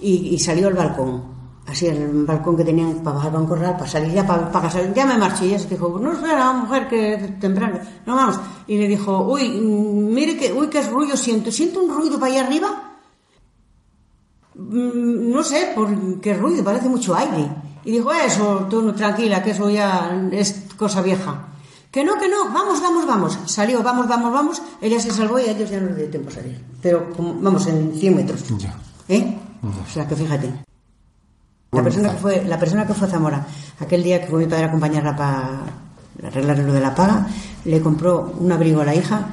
y, 0.00 0.28
y 0.34 0.38
salió 0.38 0.68
al 0.68 0.74
balcón, 0.74 1.33
así 1.66 1.86
el 1.86 2.24
balcón 2.24 2.56
que 2.56 2.64
tenían 2.64 2.94
para 3.02 3.16
bajar 3.16 3.30
para 3.30 3.42
un 3.42 3.48
corral, 3.48 3.76
para 3.76 3.90
salir 3.90 4.12
ya 4.12 4.26
para, 4.26 4.50
para 4.52 4.66
casar, 4.66 4.92
ya 4.94 5.06
me 5.06 5.16
marché. 5.18 5.46
Y 5.46 5.48
ella 5.50 5.58
se 5.58 5.68
dijo, 5.68 5.98
no 6.00 6.12
espera, 6.12 6.52
mujer, 6.52 6.88
que 6.88 7.36
temprano, 7.40 7.78
no 8.06 8.14
vamos. 8.16 8.38
Y 8.66 8.78
le 8.78 8.88
dijo, 8.88 9.24
uy, 9.26 9.48
mm, 9.48 10.14
mire 10.14 10.36
que, 10.36 10.52
uy, 10.52 10.68
qué 10.68 10.82
ruido 10.82 11.16
siento, 11.16 11.50
siento 11.50 11.82
un 11.82 11.94
ruido 11.94 12.18
para 12.18 12.32
allá 12.32 12.46
arriba. 12.46 12.68
Mm, 14.54 15.30
no 15.32 15.42
sé 15.42 15.72
por 15.74 16.20
qué 16.20 16.34
ruido, 16.34 16.62
parece 16.62 16.88
mucho 16.88 17.14
aire. 17.14 17.48
Y 17.84 17.92
dijo, 17.92 18.12
eso, 18.12 18.66
tú 18.70 18.92
tranquila, 18.92 19.42
que 19.42 19.50
eso 19.50 19.68
ya 19.68 20.28
es 20.32 20.64
cosa 20.76 21.02
vieja. 21.02 21.48
Que 21.90 22.04
no, 22.04 22.18
que 22.18 22.28
no, 22.28 22.52
vamos, 22.52 22.80
vamos, 22.80 23.06
vamos. 23.06 23.38
Salió, 23.46 23.82
vamos, 23.82 24.08
vamos, 24.08 24.32
vamos. 24.32 24.62
Ella 24.80 24.98
se 24.98 25.10
salvó 25.10 25.38
y 25.38 25.42
a 25.44 25.52
ellos 25.52 25.70
ya 25.70 25.80
no 25.80 25.86
les 25.88 25.96
dio 25.96 26.10
tiempo 26.10 26.28
a 26.30 26.32
salir. 26.32 26.60
Pero, 26.82 27.10
como- 27.10 27.34
vamos, 27.40 27.66
en 27.68 27.94
100 27.94 28.16
metros. 28.16 28.42
Ya. 28.58 28.74
¿Eh? 29.08 29.38
O 29.62 29.90
sea, 29.92 30.06
que 30.08 30.16
fíjate. 30.16 30.63
La 31.76 31.82
persona 31.82 32.10
que 32.12 32.18
fue, 32.18 32.44
la 32.44 32.58
persona 32.58 32.86
que 32.86 32.94
fue 32.94 33.06
a 33.08 33.10
Zamora, 33.10 33.46
aquel 33.80 34.02
día 34.02 34.20
que 34.20 34.28
fue 34.28 34.40
mi 34.40 34.46
padre 34.46 34.64
a 34.64 34.68
acompañarla 34.68 35.16
para 35.16 35.60
arreglar 36.28 36.58
lo 36.58 36.72
de 36.72 36.80
la 36.80 36.94
paga, 36.94 37.26
le 37.64 37.80
compró 37.80 38.34
un 38.38 38.50
abrigo 38.52 38.80
a 38.80 38.84
la 38.84 38.94
hija, 38.94 39.26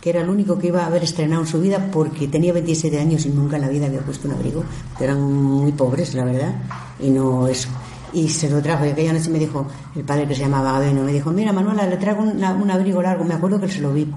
que 0.00 0.10
era 0.10 0.22
el 0.22 0.30
único 0.30 0.58
que 0.58 0.68
iba 0.68 0.82
a 0.82 0.86
haber 0.86 1.02
estrenado 1.04 1.42
en 1.42 1.46
su 1.48 1.60
vida 1.60 1.88
porque 1.92 2.26
tenía 2.28 2.52
27 2.54 2.98
años 2.98 3.26
y 3.26 3.28
nunca 3.30 3.56
en 3.56 3.62
la 3.62 3.68
vida 3.68 3.86
había 3.86 4.00
puesto 4.00 4.28
un 4.28 4.34
abrigo. 4.34 4.64
Eran 4.98 5.20
muy 5.22 5.72
pobres, 5.72 6.14
la 6.14 6.24
verdad, 6.24 6.54
y 6.98 7.10
no 7.10 7.46
eso. 7.48 7.68
Y 8.12 8.28
se 8.28 8.48
lo 8.50 8.60
trajo, 8.62 8.86
y 8.86 8.88
aquella 8.88 9.12
noche 9.12 9.28
me 9.30 9.38
dijo, 9.38 9.66
el 9.94 10.02
padre 10.04 10.26
que 10.26 10.34
se 10.34 10.40
llamaba 10.40 10.72
Gabeno, 10.72 11.02
me 11.04 11.12
dijo, 11.12 11.30
mira 11.30 11.52
Manuela, 11.52 11.86
le 11.86 11.96
traigo 11.98 12.22
una- 12.22 12.52
un 12.54 12.70
abrigo 12.70 13.02
largo, 13.02 13.24
me 13.24 13.34
acuerdo 13.34 13.60
que 13.60 13.68
se 13.68 13.80
lo 13.80 13.92
vi, 13.92 14.10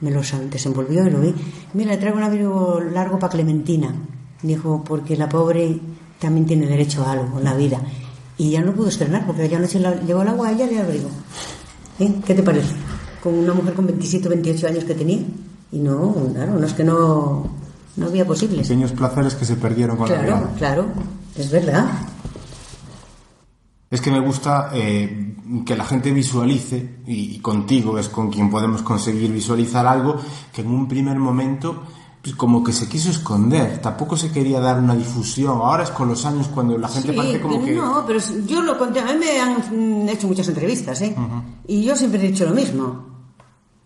me 0.00 0.10
lo 0.10 0.20
desenvolvió 0.50 1.06
y 1.06 1.10
lo 1.10 1.20
vi, 1.20 1.34
mira, 1.74 1.90
le 1.92 1.96
traigo 1.98 2.16
un 2.18 2.22
abrigo 2.24 2.80
largo 2.92 3.18
para 3.18 3.32
Clementina, 3.32 3.92
dijo, 4.42 4.82
porque 4.86 5.16
la 5.16 5.28
pobre 5.28 5.80
también 6.20 6.46
tiene 6.46 6.66
derecho 6.66 7.04
a 7.04 7.12
algo 7.12 7.38
en 7.38 7.44
la 7.44 7.54
vida. 7.54 7.80
Y 8.38 8.50
ya 8.50 8.60
no 8.62 8.72
pudo 8.72 8.88
estrenar, 8.88 9.26
porque 9.26 9.42
aquella 9.44 9.60
noche 9.60 9.80
la- 9.80 10.00
llevó 10.02 10.22
el 10.22 10.28
agua 10.28 10.48
a 10.48 10.52
ella 10.52 10.66
y 10.70 10.74
el 10.74 10.80
abrigo. 10.82 11.08
¿Eh? 11.98 12.14
¿Qué 12.26 12.34
te 12.34 12.42
parece? 12.42 12.74
Con 13.22 13.34
una 13.34 13.54
mujer 13.54 13.74
con 13.74 13.86
27 13.86 14.26
o 14.28 14.30
28 14.30 14.66
años 14.68 14.84
que 14.84 14.94
tenía. 14.94 15.18
Y 15.72 15.78
no, 15.78 16.14
claro, 16.32 16.58
no 16.58 16.66
es 16.66 16.72
que 16.74 16.84
no, 16.84 17.46
no 17.96 18.06
había 18.06 18.26
posibles. 18.26 18.68
Pequeños 18.68 18.92
placeres 18.92 19.34
que 19.34 19.44
se 19.44 19.56
perdieron 19.56 19.96
con 19.96 20.08
la 20.08 20.14
Claro, 20.20 20.36
vida. 20.36 20.54
claro, 20.58 20.86
es 21.36 21.50
verdad. 21.50 21.86
Es 23.90 24.00
que 24.00 24.10
me 24.10 24.20
gusta 24.20 24.70
eh, 24.74 25.36
que 25.64 25.76
la 25.76 25.84
gente 25.84 26.10
visualice, 26.12 26.96
y, 27.06 27.36
y 27.36 27.38
contigo 27.38 27.98
es 27.98 28.08
con 28.08 28.30
quien 28.30 28.50
podemos 28.50 28.82
conseguir 28.82 29.32
visualizar 29.32 29.86
algo 29.86 30.16
que 30.52 30.62
en 30.62 30.68
un 30.68 30.88
primer 30.88 31.16
momento 31.18 31.84
como 32.34 32.64
que 32.64 32.72
se 32.72 32.88
quiso 32.88 33.10
esconder, 33.10 33.78
tampoco 33.80 34.16
se 34.16 34.30
quería 34.30 34.60
dar 34.60 34.78
una 34.78 34.94
difusión. 34.94 35.58
Ahora 35.58 35.84
es 35.84 35.90
con 35.90 36.08
los 36.08 36.24
años 36.26 36.48
cuando 36.48 36.76
la 36.78 36.88
gente 36.88 37.10
Sí, 37.10 37.16
parece 37.16 37.40
como 37.40 37.54
pero 37.54 37.64
que... 37.66 37.72
no, 37.74 38.04
pero 38.06 38.18
yo 38.46 38.62
lo 38.62 38.78
conté, 38.78 39.00
a 39.00 39.04
mí 39.04 39.12
me 39.18 39.40
han 39.40 40.08
hecho 40.08 40.26
muchas 40.26 40.48
entrevistas, 40.48 41.00
¿eh? 41.02 41.14
Y 41.66 41.84
yo 41.84 41.94
siempre 41.96 42.20
he 42.24 42.30
dicho 42.30 42.44
lo 42.44 42.54
mismo. 42.54 43.14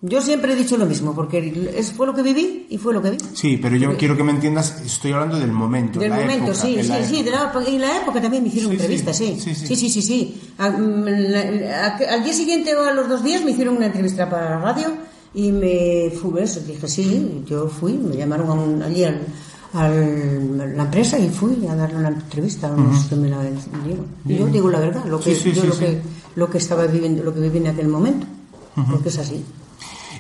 Yo 0.03 0.23
siempre 0.23 0.55
he 0.55 0.57
dicho 0.57 0.79
lo 0.79 0.87
mismo, 0.87 1.15
porque 1.15 1.73
es, 1.77 1.93
fue 1.93 2.07
lo 2.07 2.15
que 2.15 2.23
viví 2.23 2.67
y 2.71 2.79
fue 2.79 2.95
lo 2.95 3.03
que 3.03 3.11
vi. 3.11 3.19
Sí, 3.35 3.59
pero 3.61 3.77
yo 3.77 3.99
quiero 3.99 4.17
que 4.17 4.25
me 4.25 4.31
entiendas, 4.33 4.81
estoy 4.81 5.13
hablando 5.13 5.39
del 5.39 5.53
momento. 5.53 6.01
Del 6.01 6.09
la 6.09 6.17
momento, 6.21 6.53
época, 6.53 6.55
sí, 6.67 6.79
sí, 6.81 6.89
la 6.89 7.05
sí, 7.05 7.23
de 7.23 7.31
la, 7.31 7.53
y 7.69 7.77
la 7.79 7.99
época 7.99 8.19
también 8.23 8.43
me 8.43 8.49
hicieron 8.49 8.71
Sí, 8.71 8.77
entrevistas, 8.79 9.17
sí. 9.19 9.37
sí, 9.39 9.55
sí. 9.55 9.67
Sí, 9.67 9.77
sí, 9.77 9.91
sí, 9.91 10.01
sí. 10.01 10.41
A- 10.57 10.71
mm, 10.71 11.05
la- 11.05 11.87
a- 11.89 12.15
al 12.15 12.25
día 12.25 12.33
siguiente 12.33 12.75
o 12.75 12.83
a 12.83 12.93
los 12.95 13.11
dos 13.11 13.23
días 13.23 13.45
me 13.45 13.51
hicieron 13.51 13.77
una 13.77 13.87
entrevista 13.87 14.31
para 14.31 14.49
la 14.49 14.59
radio 14.61 14.87
y 15.35 15.53
me 15.53 16.11
fui 16.11 16.41
eso, 16.43 16.61
dije, 16.61 16.89
sí, 16.89 17.43
yo 17.47 17.69
fui, 17.69 17.93
me 17.95 18.17
llamaron 18.17 18.49
a 18.51 18.53
un- 18.55 18.83
allí 18.83 19.05
al, 19.05 19.21
al- 19.73 20.77
la 20.77 20.83
empresa 20.85 21.19
y 21.19 21.29
fui 21.29 21.67
a 21.69 21.75
darle 21.77 21.97
una 21.99 22.09
entrevista 22.09 22.67
a 22.73 22.77
los 22.77 23.05
que 23.07 23.17
me 23.17 23.29
la 23.29 23.41
dieron. 23.43 24.07
Y 24.27 24.37
yo 24.37 24.47
digo 24.47 24.69
la 24.71 24.81
verdad, 24.81 25.05
lo 25.07 25.21
que, 25.21 25.35
Sí, 25.35 25.41
sí, 25.41 25.53
yo 25.53 25.63
sí, 25.63 25.69
lo, 25.69 25.79
que, 25.79 26.03
lo 26.37 26.51
que 26.51 26.59
estaba 26.59 26.87
viviendo, 26.87 27.23
lo 27.23 27.33
que 27.33 27.41
viví 27.41 27.59
en 27.59 27.69
aquel 27.69 27.89
momento, 27.89 28.27
porque 28.91 29.09
es 29.11 29.19
así. 29.19 29.45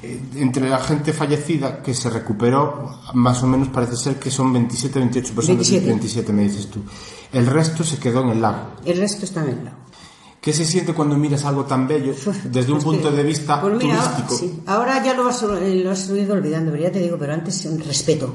Eh, 0.02 0.18
entre 0.36 0.68
la 0.70 0.78
gente 0.78 1.12
fallecida 1.12 1.82
que 1.82 1.92
se 1.92 2.08
recuperó, 2.08 3.00
más 3.12 3.42
o 3.42 3.46
menos 3.46 3.68
parece 3.68 3.96
ser 3.96 4.16
que 4.18 4.30
son 4.30 4.50
27, 4.52 4.98
28 4.98 5.34
personas. 5.34 5.58
27. 5.58 5.86
27 5.86 6.32
me 6.32 6.42
dices 6.44 6.68
tú. 6.68 6.80
El 7.32 7.46
resto 7.46 7.84
se 7.84 7.98
quedó 7.98 8.22
en 8.22 8.30
el 8.30 8.40
lago. 8.40 8.60
El 8.84 8.96
resto 8.98 9.24
está 9.26 9.42
en 9.42 9.50
el 9.50 9.64
lado. 9.64 9.76
¿Qué 10.40 10.52
se 10.54 10.64
siente 10.64 10.94
cuando 10.94 11.16
miras 11.16 11.44
algo 11.44 11.64
tan 11.66 11.86
bello 11.86 12.14
desde 12.44 12.72
un 12.72 12.78
Pues 12.78 12.84
punto 12.84 13.10
que- 13.10 13.16
de 13.16 13.22
vista 13.24 13.60
pues 13.60 13.74
mira, 13.82 13.98
turístico? 13.98 14.34
sí, 14.36 14.60
ahora 14.66 15.04
ya 15.04 15.12
lo 15.14 15.28
has, 15.28 15.42
lo 15.42 15.90
has 15.90 16.08
ido 16.08 16.32
olvidando, 16.32 16.70
pero 16.70 16.82
ya 16.84 16.90
te 16.92 16.98
digo, 17.00 17.16
pero 17.18 17.34
antes 17.34 17.64
un 17.66 17.78
respeto. 17.80 18.34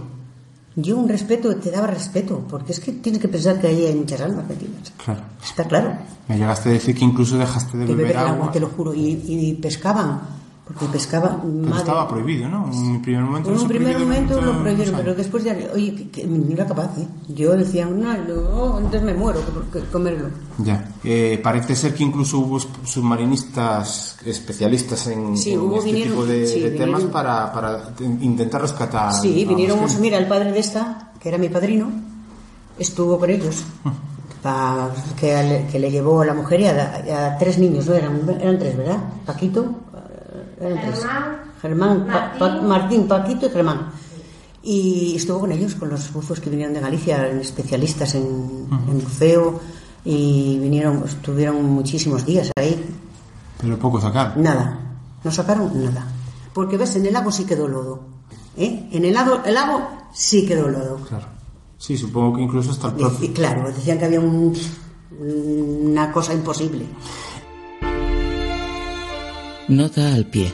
Yo 0.76 0.98
un 0.98 1.08
respeto, 1.08 1.56
te 1.56 1.72
daba 1.72 1.88
respeto, 1.88 2.44
porque 2.50 2.74
es 2.74 2.80
que 2.82 2.92
tienes 2.92 3.22
que 3.22 3.28
pensar 3.30 3.60
que 3.62 3.68
ahí 3.68 3.86
hay 3.86 3.96
muchas 3.96 4.20
almas 4.22 4.46
metidas. 4.48 4.92
Claro. 5.04 5.22
Está 5.44 5.64
claro. 5.64 5.94
Me 6.28 6.38
llegaste 6.38 6.70
a 6.70 6.72
decir 6.74 6.96
que 6.96 7.06
incluso 7.06 7.38
dejaste 7.38 7.78
de 7.78 7.86
Que 7.86 7.92
beber 7.94 8.08
beber 8.08 8.18
agua. 8.18 8.32
agua, 8.36 8.52
te 8.52 8.60
lo 8.60 8.68
juro, 8.68 8.94
y, 8.94 9.22
y 9.26 9.54
pescaban, 9.54 10.20
porque 10.68 10.86
pescaban. 10.88 11.42
Pero 11.42 11.54
madre- 11.70 11.78
estaba 11.80 12.08
prohibido, 12.08 12.50
¿no? 12.50 12.66
En 12.72 12.78
un 12.80 13.02
primer 13.02 13.22
momento. 13.24 13.50
En 13.52 13.60
un 13.60 13.68
primer 13.68 14.00
momento 14.00 14.42
lo 14.42 14.62
prohibieron, 14.62 14.96
pero 14.96 15.14
después 15.14 15.44
ya, 15.44 15.56
oye, 15.74 15.94
que, 15.96 16.10
que 16.10 16.26
no 16.26 16.52
era 16.54 16.66
capaz, 16.66 16.90
¿eh? 16.98 17.08
Yo 17.30 17.56
decía, 17.56 17.86
no, 17.86 18.14
no, 18.18 18.78
entonces 18.80 19.04
me 19.04 19.14
muero 19.14 19.42
que, 19.72 19.80
que 19.80 19.86
comerlo. 19.88 20.30
Ya. 20.58 20.90
Eh, 21.04 21.40
parece 21.44 21.76
ser 21.76 21.94
que 21.94 22.04
incluso 22.04 22.40
hubo 22.40 22.60
submarinistas 22.60 24.18
especialistas 24.26 25.08
en, 25.08 25.38
Sí, 25.38 25.54
en 25.54 25.60
hubo, 25.62 25.78
este 25.78 25.92
vinieron- 25.92 26.12
tipo 26.14 26.26
de, 26.26 26.48
sí, 26.48 26.60
de 26.62 26.72
temas 26.72 27.04
para, 27.04 27.52
para 27.52 27.90
intentar 28.00 28.62
rescatar. 28.62 29.14
Sí, 29.14 29.44
a 29.46 29.48
vinieron, 29.50 29.80
gente. 29.80 30.00
mira, 30.00 30.18
el 30.18 30.28
padre 30.28 30.52
de 30.52 30.60
esta, 30.60 31.12
que 31.20 31.30
era 31.30 31.38
mi 31.38 31.50
padrino, 31.50 31.90
estuvo 32.78 33.18
con 33.20 33.30
ellos, 33.30 33.64
pa- 34.42 34.92
que, 35.20 35.28
le- 35.44 35.68
que 35.68 35.80
le 35.80 35.92
llevó 35.92 36.22
a 36.22 36.26
la 36.26 36.34
mujer 36.34 36.62
y 36.62 36.66
a, 36.68 37.28
a 37.28 37.38
tres 37.38 37.58
niños, 37.58 37.86
¿no? 37.88 37.94
Eran, 37.94 38.22
eran 38.42 38.60
tres, 38.60 38.78
¿verdad? 38.78 38.98
Paquito, 39.26 39.66
eran 40.60 40.82
tres. 40.82 41.06
Germán, 41.62 42.06
Pa- 42.08 42.34
Pa- 42.38 42.62
Martín, 42.62 43.08
Paquito 43.08 43.46
y 43.48 43.50
Germán. 43.50 43.90
Y 44.64 45.14
estuvo 45.16 45.42
con 45.42 45.52
ellos, 45.52 45.76
con 45.76 45.90
los 45.90 46.12
buzos 46.12 46.40
que 46.40 46.50
vinieron 46.50 46.74
de 46.74 46.80
Galicia, 46.82 47.28
especialistas 47.30 48.16
en, 48.16 48.68
en 48.88 49.00
buceo, 49.04 49.60
y 50.04 50.58
vinieron, 50.60 51.04
estuvieron 51.06 51.64
muchísimos 51.66 52.26
días 52.26 52.52
ahí. 52.58 52.84
Pero 53.62 53.78
poco 53.80 54.02
sacar. 54.02 54.36
Nada, 54.38 54.80
no 55.24 55.32
sacaron 55.32 55.72
nada. 55.84 56.08
Porque 56.54 56.78
ves, 56.78 56.96
en 56.96 57.06
el 57.06 57.14
lago 57.14 57.32
sí 57.32 57.44
quedó 57.46 57.68
lodo. 57.68 58.02
¿eh? 58.58 58.90
En 58.92 59.06
el 59.06 59.14
lago, 59.14 59.42
el 59.46 59.54
lago 59.54 59.88
sí 60.14 60.46
quedó 60.46 60.68
lodo. 60.68 60.98
Claro. 61.08 61.26
Sí, 61.78 61.98
supongo 61.98 62.38
que 62.38 62.42
incluso 62.44 62.72
hasta 62.72 62.88
el 62.88 62.94
Y, 62.96 62.98
propio. 63.04 63.26
y 63.26 63.30
claro, 63.34 63.68
decían 63.72 64.00
que 64.00 64.06
había 64.06 64.20
un- 64.20 64.54
una 65.20 66.12
cosa 66.12 66.34
imposible. 66.34 66.86
Nota 69.68 70.14
al 70.14 70.28
pie. 70.28 70.54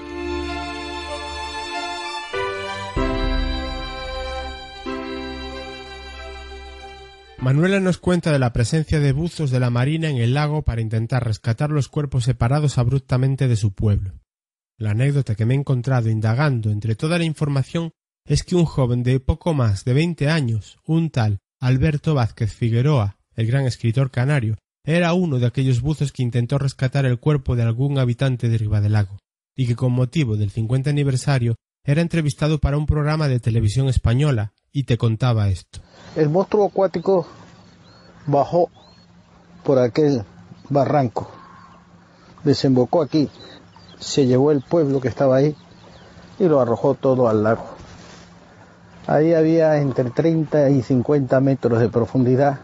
Manuela 7.40 7.82
nos 7.82 7.98
cuenta 7.98 8.32
de 8.32 8.40
la 8.40 8.54
presencia 8.54 9.02
de 9.02 9.12
buzos 9.12 9.52
de 9.52 9.60
la 9.60 9.70
Marina 9.70 10.10
en 10.10 10.16
el 10.16 10.34
lago 10.34 10.62
para 10.62 10.80
intentar 10.80 11.26
rescatar 11.26 11.72
los 11.72 11.90
cuerpos 11.90 12.24
separados 12.24 12.78
abruptamente 12.78 13.50
de 13.50 13.58
su 13.58 13.74
pueblo. 13.74 14.14
La 14.78 14.92
anécdota 14.92 15.36
que 15.36 15.46
me 15.46 15.56
he 15.56 15.58
encontrado 15.58 16.10
indagando 16.10 16.72
entre 16.72 16.96
toda 16.96 17.18
la 17.18 17.26
información 17.26 17.92
es 18.26 18.44
que 18.44 18.56
un 18.56 18.64
joven 18.64 19.04
de 19.04 19.20
poco 19.20 19.54
más 19.54 19.84
de 19.84 19.94
veinte 19.94 20.30
años, 20.30 20.80
un 20.86 21.10
tal 21.10 21.40
Alberto 21.60 22.14
Vázquez 22.14 22.54
Figueroa, 22.54 23.18
el 23.36 23.48
gran 23.48 23.66
escritor 23.66 24.10
canario, 24.10 24.58
era 24.84 25.14
uno 25.14 25.40
de 25.40 25.46
aquellos 25.46 25.82
buzos 25.82 26.12
que 26.12 26.24
intentó 26.24 26.58
rescatar 26.58 27.06
el 27.06 27.20
cuerpo 27.20 27.56
de 27.56 27.64
algún 27.64 28.00
habitante 28.00 28.50
de 28.50 28.58
Ribadelago, 28.58 29.18
y 29.56 29.68
que 29.68 29.76
con 29.76 29.92
motivo 29.92 30.38
del 30.38 30.50
50 30.50 30.90
aniversario 30.90 31.56
era 31.84 32.02
entrevistado 32.02 32.60
para 32.60 32.78
un 32.78 32.86
programa 32.86 33.28
de 33.28 33.40
televisión 33.40 33.88
española, 33.88 34.54
y 34.72 34.84
te 34.84 34.98
contaba 34.98 35.50
esto. 35.50 35.82
El 36.16 36.30
monstruo 36.30 36.68
acuático 36.68 37.28
bajó 38.28 38.70
por 39.64 39.80
aquel 39.80 40.24
barranco, 40.70 41.30
desembocó 42.44 43.02
aquí, 43.02 43.30
se 44.00 44.26
llevó 44.26 44.52
el 44.52 44.62
pueblo 44.62 45.00
que 45.00 45.10
estaba 45.10 45.36
ahí 45.36 45.56
y 46.40 46.46
lo 46.46 46.60
arrojó 46.60 46.96
todo 46.96 47.28
al 47.28 47.44
lago. 47.44 47.66
Ahí 49.08 49.34
había 49.34 49.78
entre 49.78 50.10
30 50.10 50.70
y 50.70 50.82
50 50.82 51.40
metros 51.42 51.80
de 51.80 51.90
profundidad, 51.90 52.62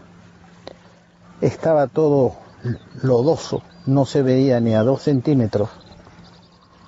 estaba 1.40 1.86
todo 1.86 2.34
lodoso, 3.02 3.62
no 3.86 4.04
se 4.04 4.22
veía 4.22 4.60
ni 4.60 4.74
a 4.74 4.82
dos 4.82 5.02
centímetros. 5.02 5.70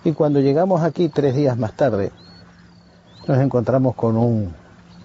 Y 0.04 0.12
cuando 0.12 0.40
llegamos 0.40 0.82
aquí 0.82 1.08
tres 1.08 1.34
días 1.34 1.58
más 1.58 1.74
tarde, 1.74 2.12
nos 3.26 3.38
encontramos 3.38 3.94
con 3.94 4.16
un 4.16 4.54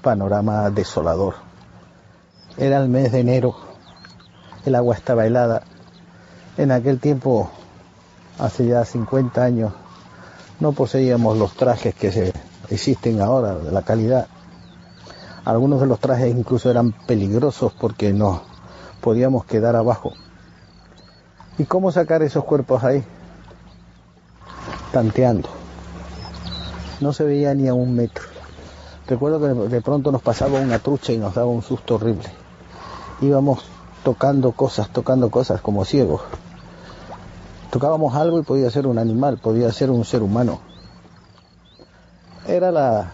panorama 0.01 0.69
desolador. 0.69 1.35
Era 2.57 2.77
el 2.81 2.89
mes 2.89 3.11
de 3.11 3.19
enero, 3.19 3.55
el 4.65 4.75
agua 4.75 4.95
estaba 4.95 5.25
helada. 5.25 5.63
En 6.57 6.71
aquel 6.71 6.99
tiempo, 6.99 7.49
hace 8.39 8.65
ya 8.65 8.85
50 8.85 9.43
años, 9.43 9.73
no 10.59 10.71
poseíamos 10.71 11.37
los 11.37 11.53
trajes 11.53 11.93
que 11.93 12.11
se 12.11 12.33
existen 12.69 13.21
ahora, 13.21 13.55
de 13.55 13.71
la 13.71 13.81
calidad. 13.81 14.27
Algunos 15.43 15.81
de 15.81 15.87
los 15.87 15.99
trajes 15.99 16.35
incluso 16.35 16.71
eran 16.71 16.93
peligrosos 17.05 17.73
porque 17.73 18.13
nos 18.13 18.41
podíamos 19.05 19.45
quedar 19.45 19.75
abajo. 19.75 20.13
¿Y 21.59 21.65
cómo 21.65 21.91
sacar 21.91 22.23
esos 22.23 22.43
cuerpos 22.43 22.83
ahí? 22.83 23.03
Tanteando. 24.91 25.47
No 27.01 27.13
se 27.13 27.23
veía 27.23 27.53
ni 27.53 27.67
a 27.67 27.75
un 27.75 27.95
metro. 27.95 28.23
Recuerdo 29.07 29.39
que 29.39 29.69
de 29.69 29.81
pronto 29.81 30.11
nos 30.11 30.23
pasaba 30.23 30.59
una 30.59 30.79
trucha 30.79 31.13
y 31.13 31.19
nos 31.19 31.35
daba 31.35 31.45
un 31.45 31.61
susto 31.61 31.95
horrible. 31.95 32.27
Íbamos 33.21 33.65
tocando 34.03 34.53
cosas, 34.53 34.89
tocando 34.89 35.29
cosas 35.29 35.61
como 35.61 35.85
ciegos. 35.85 36.21
Tocábamos 37.69 38.15
algo 38.15 38.39
y 38.39 38.41
podía 38.41 38.71
ser 38.71 38.87
un 38.87 38.97
animal, 38.97 39.37
podía 39.37 39.71
ser 39.71 39.91
un 39.91 40.03
ser 40.03 40.23
humano. 40.23 40.61
Era 42.47 42.71
la... 42.71 43.11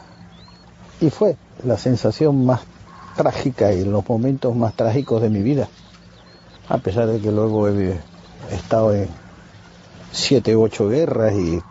y 1.01 1.09
fue 1.09 1.35
la 1.65 1.77
sensación 1.77 2.45
más 2.45 2.61
trágica 3.15 3.73
y 3.73 3.85
los 3.85 4.07
momentos 4.07 4.55
más 4.55 4.73
trágicos 4.73 5.21
de 5.21 5.29
mi 5.29 5.41
vida. 5.41 5.67
A 6.69 6.77
pesar 6.77 7.07
de 7.07 7.19
que 7.19 7.31
luego 7.31 7.67
he 7.67 7.99
estado 8.51 8.93
en 8.93 9.07
siete 10.11 10.55
ocho 10.55 10.87
guerras 10.89 11.33
y 11.33 11.61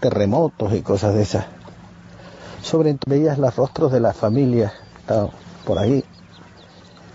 terremotos 0.00 0.72
y 0.74 0.82
cosas 0.82 1.14
de 1.14 1.22
esas. 1.22 1.46
Sobre 2.62 2.96
veías 3.06 3.38
los 3.38 3.54
rostros 3.56 3.92
de 3.92 4.00
las 4.00 4.16
familias 4.16 4.72
por 5.64 5.78
ahí 5.78 6.04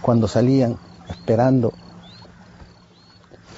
cuando 0.02 0.28
salían 0.28 0.78
esperando. 1.10 1.74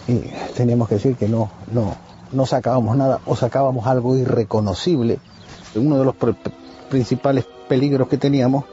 Y 0.07 0.19
teníamos 0.55 0.89
que 0.89 0.95
decir 0.95 1.15
que 1.15 1.29
no 1.29 1.49
no 1.71 1.95
no 2.31 2.45
sacábamos 2.47 2.97
nada 2.97 3.19
o 3.25 3.35
sacábamos 3.35 3.85
algo 3.85 4.17
irreconocible. 4.17 5.19
Uno 5.75 5.99
de 5.99 6.05
los 6.05 6.15
pr- 6.15 6.35
principales 6.89 7.45
peligros 7.69 8.07
que 8.07 8.17
teníamos 8.17 8.65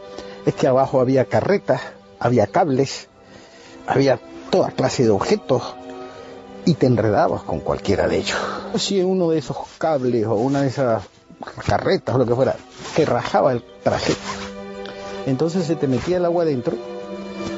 es 0.47 0.55
que 0.55 0.67
abajo 0.67 1.01
había 1.01 1.25
carretas 1.25 1.81
había 2.19 2.47
cables 2.47 3.09
había 3.87 4.21
toda 4.51 4.71
clase 4.71 5.05
de 5.05 5.11
objetos 5.11 5.75
y 6.65 6.75
te 6.75 6.87
enredabas 6.87 7.43
con 7.43 7.61
cualquiera 7.61 8.09
de 8.09 8.19
ellos 8.19 8.39
si 8.79 9.03
uno 9.03 9.31
de 9.31 9.39
esos 9.39 9.57
cables 9.79 10.27
o 10.27 10.35
una 10.35 10.63
de 10.63 10.69
esas 10.69 11.03
carretas 11.67 12.15
o 12.15 12.19
lo 12.19 12.27
que 12.27 12.35
fuera, 12.35 12.57
te 12.95 13.05
rajaba 13.05 13.53
el 13.53 13.63
traje. 13.83 14.15
Entonces 15.27 15.67
se 15.67 15.77
te 15.77 15.89
metía 15.89 16.19
el 16.19 16.25
agua 16.25 16.45
adentro 16.45 16.77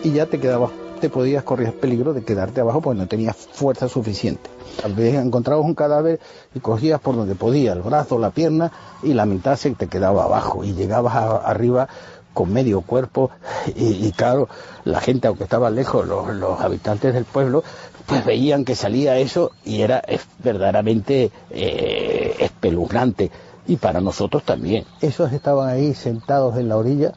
y 0.03 0.13
ya 0.13 0.27
te 0.27 0.41
quedabas, 0.41 0.71
te 1.01 1.11
podías 1.11 1.45
correr 1.45 1.79
peligro 1.79 2.13
de 2.13 2.25
quedarte 2.25 2.61
abajo 2.61 2.81
porque 2.81 3.01
no 3.01 3.09
tenías 3.09 3.37
fuerza 3.37 3.89
suficiente. 3.89 4.51
Tal 4.81 4.95
vez 4.95 5.15
encontrabas 5.15 5.65
un 5.65 5.75
cadáver 5.75 6.19
y 6.55 6.61
cogías 6.61 7.01
por 7.01 7.15
donde 7.15 7.35
podía, 7.35 7.73
el 7.73 7.83
brazo, 7.83 8.19
la 8.19 8.31
pierna 8.31 8.73
y 9.03 9.13
la 9.13 9.27
mitad 9.27 9.57
se 9.57 9.71
te 9.73 9.87
quedaba 9.87 10.25
abajo 10.25 10.65
y 10.65 10.73
llegabas 10.73 11.15
arriba 11.45 11.89
con 12.33 12.53
medio 12.53 12.81
cuerpo 12.81 13.31
y, 13.75 14.11
claro, 14.13 14.49
la 14.85 15.01
gente 15.01 15.29
aunque 15.29 15.45
estaba 15.45 15.71
lejos, 15.71 16.07
los, 16.07 16.35
los 16.35 16.61
habitantes 16.61 17.15
del 17.15 17.25
pueblo, 17.25 17.63
pues 18.07 18.25
veían 18.25 18.65
que 18.65 18.75
salía 18.75 19.19
eso 19.19 19.53
y 19.65 19.83
era 19.83 20.03
verdaderamente 20.43 21.31
eh, 21.51 22.37
espeluznante 22.41 23.31
y 23.67 23.77
para 23.77 24.01
nosotros 24.01 24.43
también. 24.45 24.85
Esos 25.01 25.33
estaban 25.33 25.69
ahí 25.69 25.95
sentados 25.95 26.57
en 26.57 26.69
la 26.69 26.77
orilla 26.77 27.13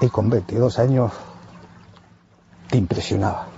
y 0.00 0.08
con 0.08 0.28
22 0.28 0.78
años 0.78 1.12
te 2.68 2.78
impresionaba. 2.78 3.48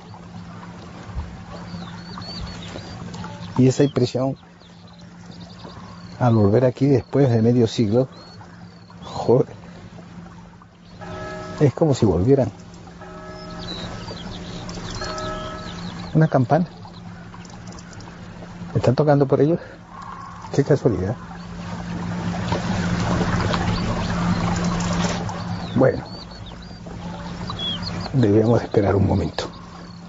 Y 3.57 3.67
esa 3.67 3.83
impresión, 3.83 4.37
al 6.19 6.35
volver 6.35 6.65
aquí 6.65 6.87
después 6.87 7.31
de 7.31 7.43
medio 7.43 7.67
siglo, 7.67 8.09
joder, 9.03 9.47
es 11.61 11.75
como 11.75 11.95
si 11.95 12.07
volvieran. 12.07 12.51
Una 16.15 16.29
campana. 16.29 16.67
¿Me 18.73 18.79
están 18.79 18.95
tocando 18.95 19.27
por 19.27 19.41
ellos? 19.41 19.61
Qué 20.55 20.65
casualidad. 20.65 21.17
Bueno, 25.77 26.03
debemos 28.13 28.63
esperar 28.63 28.97
un 28.97 29.07
momento. 29.07 29.45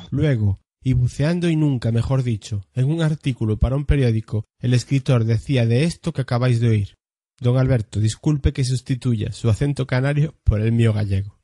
Luego, 0.09 0.57
y 0.81 0.93
buceando 0.93 1.49
y 1.49 1.55
nunca, 1.55 1.91
mejor 1.91 2.23
dicho, 2.23 2.65
en 2.73 2.85
un 2.85 3.01
artículo 3.01 3.57
para 3.57 3.75
un 3.75 3.85
periódico, 3.85 4.45
el 4.59 4.73
escritor 4.73 5.25
decía 5.25 5.65
de 5.65 5.83
esto 5.83 6.13
que 6.13 6.21
acabáis 6.21 6.59
de 6.59 6.69
oír. 6.69 6.95
Don 7.39 7.57
Alberto, 7.57 7.99
disculpe 7.99 8.53
que 8.53 8.65
sustituya 8.65 9.31
su 9.31 9.49
acento 9.49 9.87
canario 9.87 10.35
por 10.43 10.61
el 10.61 10.71
mío 10.71 10.93
gallego. 10.93 11.39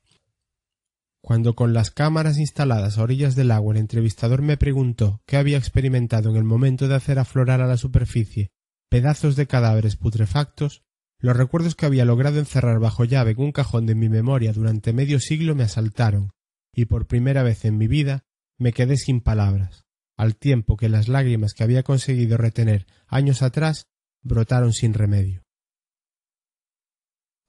Cuando 1.21 1.55
con 1.55 1.73
las 1.73 1.89
cámaras 1.89 2.37
instaladas 2.37 2.97
a 2.97 3.03
orillas 3.03 3.35
del 3.35 3.51
agua 3.51 3.73
el 3.73 3.79
entrevistador 3.79 4.41
me 4.41 4.57
preguntó 4.57 5.21
qué 5.25 5.37
había 5.37 5.57
experimentado 5.57 6.29
en 6.29 6.35
el 6.35 6.43
momento 6.43 6.87
de 6.87 6.95
hacer 6.95 7.17
aflorar 7.17 7.61
a 7.61 7.67
la 7.67 7.77
superficie 7.77 8.51
pedazos 8.89 9.35
de 9.35 9.47
cadáveres 9.47 9.95
putrefactos, 9.95 10.83
los 11.19 11.35
recuerdos 11.35 11.75
que 11.75 11.85
había 11.85 12.05
logrado 12.05 12.39
encerrar 12.39 12.79
bajo 12.79 13.03
llave 13.03 13.31
en 13.31 13.41
un 13.41 13.51
cajón 13.51 13.85
de 13.85 13.95
mi 13.95 14.07
memoria 14.09 14.53
durante 14.53 14.93
medio 14.93 15.19
siglo 15.19 15.55
me 15.55 15.63
asaltaron, 15.63 16.31
y 16.73 16.85
por 16.85 17.07
primera 17.07 17.43
vez 17.43 17.65
en 17.65 17.77
mi 17.77 17.87
vida 17.87 18.23
me 18.57 18.73
quedé 18.73 18.97
sin 18.97 19.21
palabras, 19.21 19.85
al 20.17 20.35
tiempo 20.35 20.77
que 20.77 20.89
las 20.89 21.07
lágrimas 21.07 21.53
que 21.53 21.63
había 21.63 21.83
conseguido 21.83 22.37
retener 22.37 22.87
años 23.07 23.41
atrás 23.41 23.87
brotaron 24.21 24.73
sin 24.73 24.93
remedio. 24.93 25.43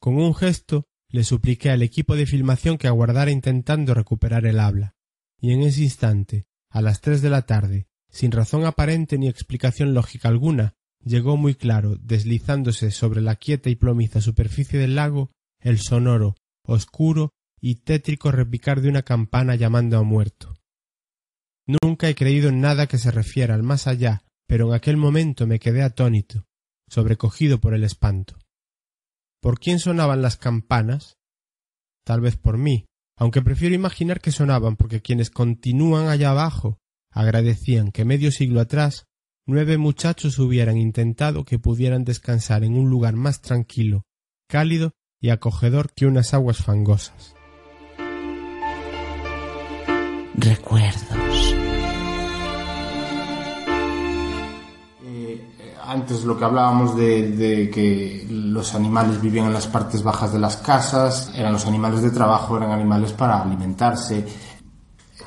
Con 0.01 0.17
un 0.17 0.35
gesto 0.35 0.85
le 1.09 1.25
supliqué 1.25 1.71
al 1.71 1.83
equipo 1.83 2.17
de 2.17 2.27
filmación 2.27 2.79
que 2.79 2.89
aguardara 2.89 3.31
intentando 3.31 3.95
recuperar 3.95 4.47
el 4.47 4.61
habla, 4.61 4.95
y 5.41 5.53
en 5.53 5.63
ese 5.63 5.83
instante, 5.83 6.47
a 6.71 6.83
las 6.83 7.01
tres 7.01 7.23
de 7.23 7.31
la 7.31 7.43
tarde, 7.43 7.87
sin 8.11 8.33
razón 8.33 8.65
aparente 8.65 9.19
ni 9.19 9.29
explicación 9.29 9.95
lógica 9.95 10.29
alguna, 10.29 10.75
llegó 11.05 11.37
muy 11.37 11.55
claro, 11.55 11.97
deslizándose 11.97 12.91
sobre 12.91 13.21
la 13.21 13.37
quieta 13.37 13.71
y 13.71 13.77
plomiza 13.77 14.21
superficie 14.21 14.79
del 14.79 14.97
lago, 14.97 15.31
el 15.61 15.79
sonoro, 15.79 16.35
oscuro 16.65 17.33
y 17.61 17.77
tétrico 17.77 18.33
repicar 18.33 18.81
de 18.81 18.89
una 18.89 19.03
campana 19.03 19.55
llamando 19.55 19.99
a 19.99 20.03
muerto. 20.03 20.56
Nunca 21.67 22.09
he 22.09 22.15
creído 22.15 22.49
en 22.49 22.61
nada 22.61 22.87
que 22.87 22.99
se 22.99 23.11
refiera 23.11 23.55
al 23.55 23.63
más 23.63 23.87
allá, 23.87 24.23
pero 24.47 24.69
en 24.69 24.75
aquel 24.75 24.97
momento 24.97 25.47
me 25.47 25.59
quedé 25.59 25.83
atónito, 25.83 26.47
sobrecogido 26.89 27.61
por 27.61 27.75
el 27.75 27.83
espanto. 27.83 28.39
¿Por 29.41 29.59
quién 29.59 29.79
sonaban 29.79 30.23
las 30.23 30.37
campanas? 30.37 31.17
Tal 32.05 32.21
vez 32.21 32.37
por 32.37 32.57
mí, 32.57 32.87
aunque 33.19 33.43
prefiero 33.43 33.75
imaginar 33.75 34.21
que 34.21 34.31
sonaban 34.31 34.77
porque 34.77 35.03
quienes 35.03 35.31
continúan 35.31 36.09
allá 36.09 36.31
abajo 36.31 36.79
agradecían 37.11 37.91
que 37.91 38.05
medio 38.05 38.31
siglo 38.31 38.61
atrás 38.61 39.07
nueve 39.47 39.79
muchachos 39.79 40.39
hubieran 40.39 40.77
intentado 40.77 41.45
que 41.45 41.59
pudieran 41.59 42.05
descansar 42.05 42.65
en 42.65 42.77
un 42.77 42.91
lugar 42.91 43.17
más 43.17 43.41
tranquilo, 43.41 44.03
cálido 44.49 44.93
y 45.21 45.31
acogedor 45.31 45.93
que 45.95 46.07
unas 46.07 46.35
aguas 46.35 46.59
fangosas. 46.59 47.35
Recuerdos. 50.35 51.26
Antes 55.87 56.25
lo 56.25 56.39
que 56.39 56.45
hablábamos 56.45 56.97
de, 56.97 57.31
de, 57.33 57.71
que 57.71 58.27
los 58.31 58.75
animales 58.75 59.21
vivían 59.21 59.47
en 59.47 59.53
las 59.55 59.67
partes 59.67 60.03
bajas 60.03 60.33
de 60.33 60.39
las 60.39 60.57
casas, 60.59 61.31
eran 61.35 61.53
los 61.53 61.67
animales 61.67 62.03
de 62.03 62.11
trabajo, 62.11 62.57
eran 62.57 62.71
animales 62.73 63.13
para 63.13 63.43
alimentarse. 63.43 64.27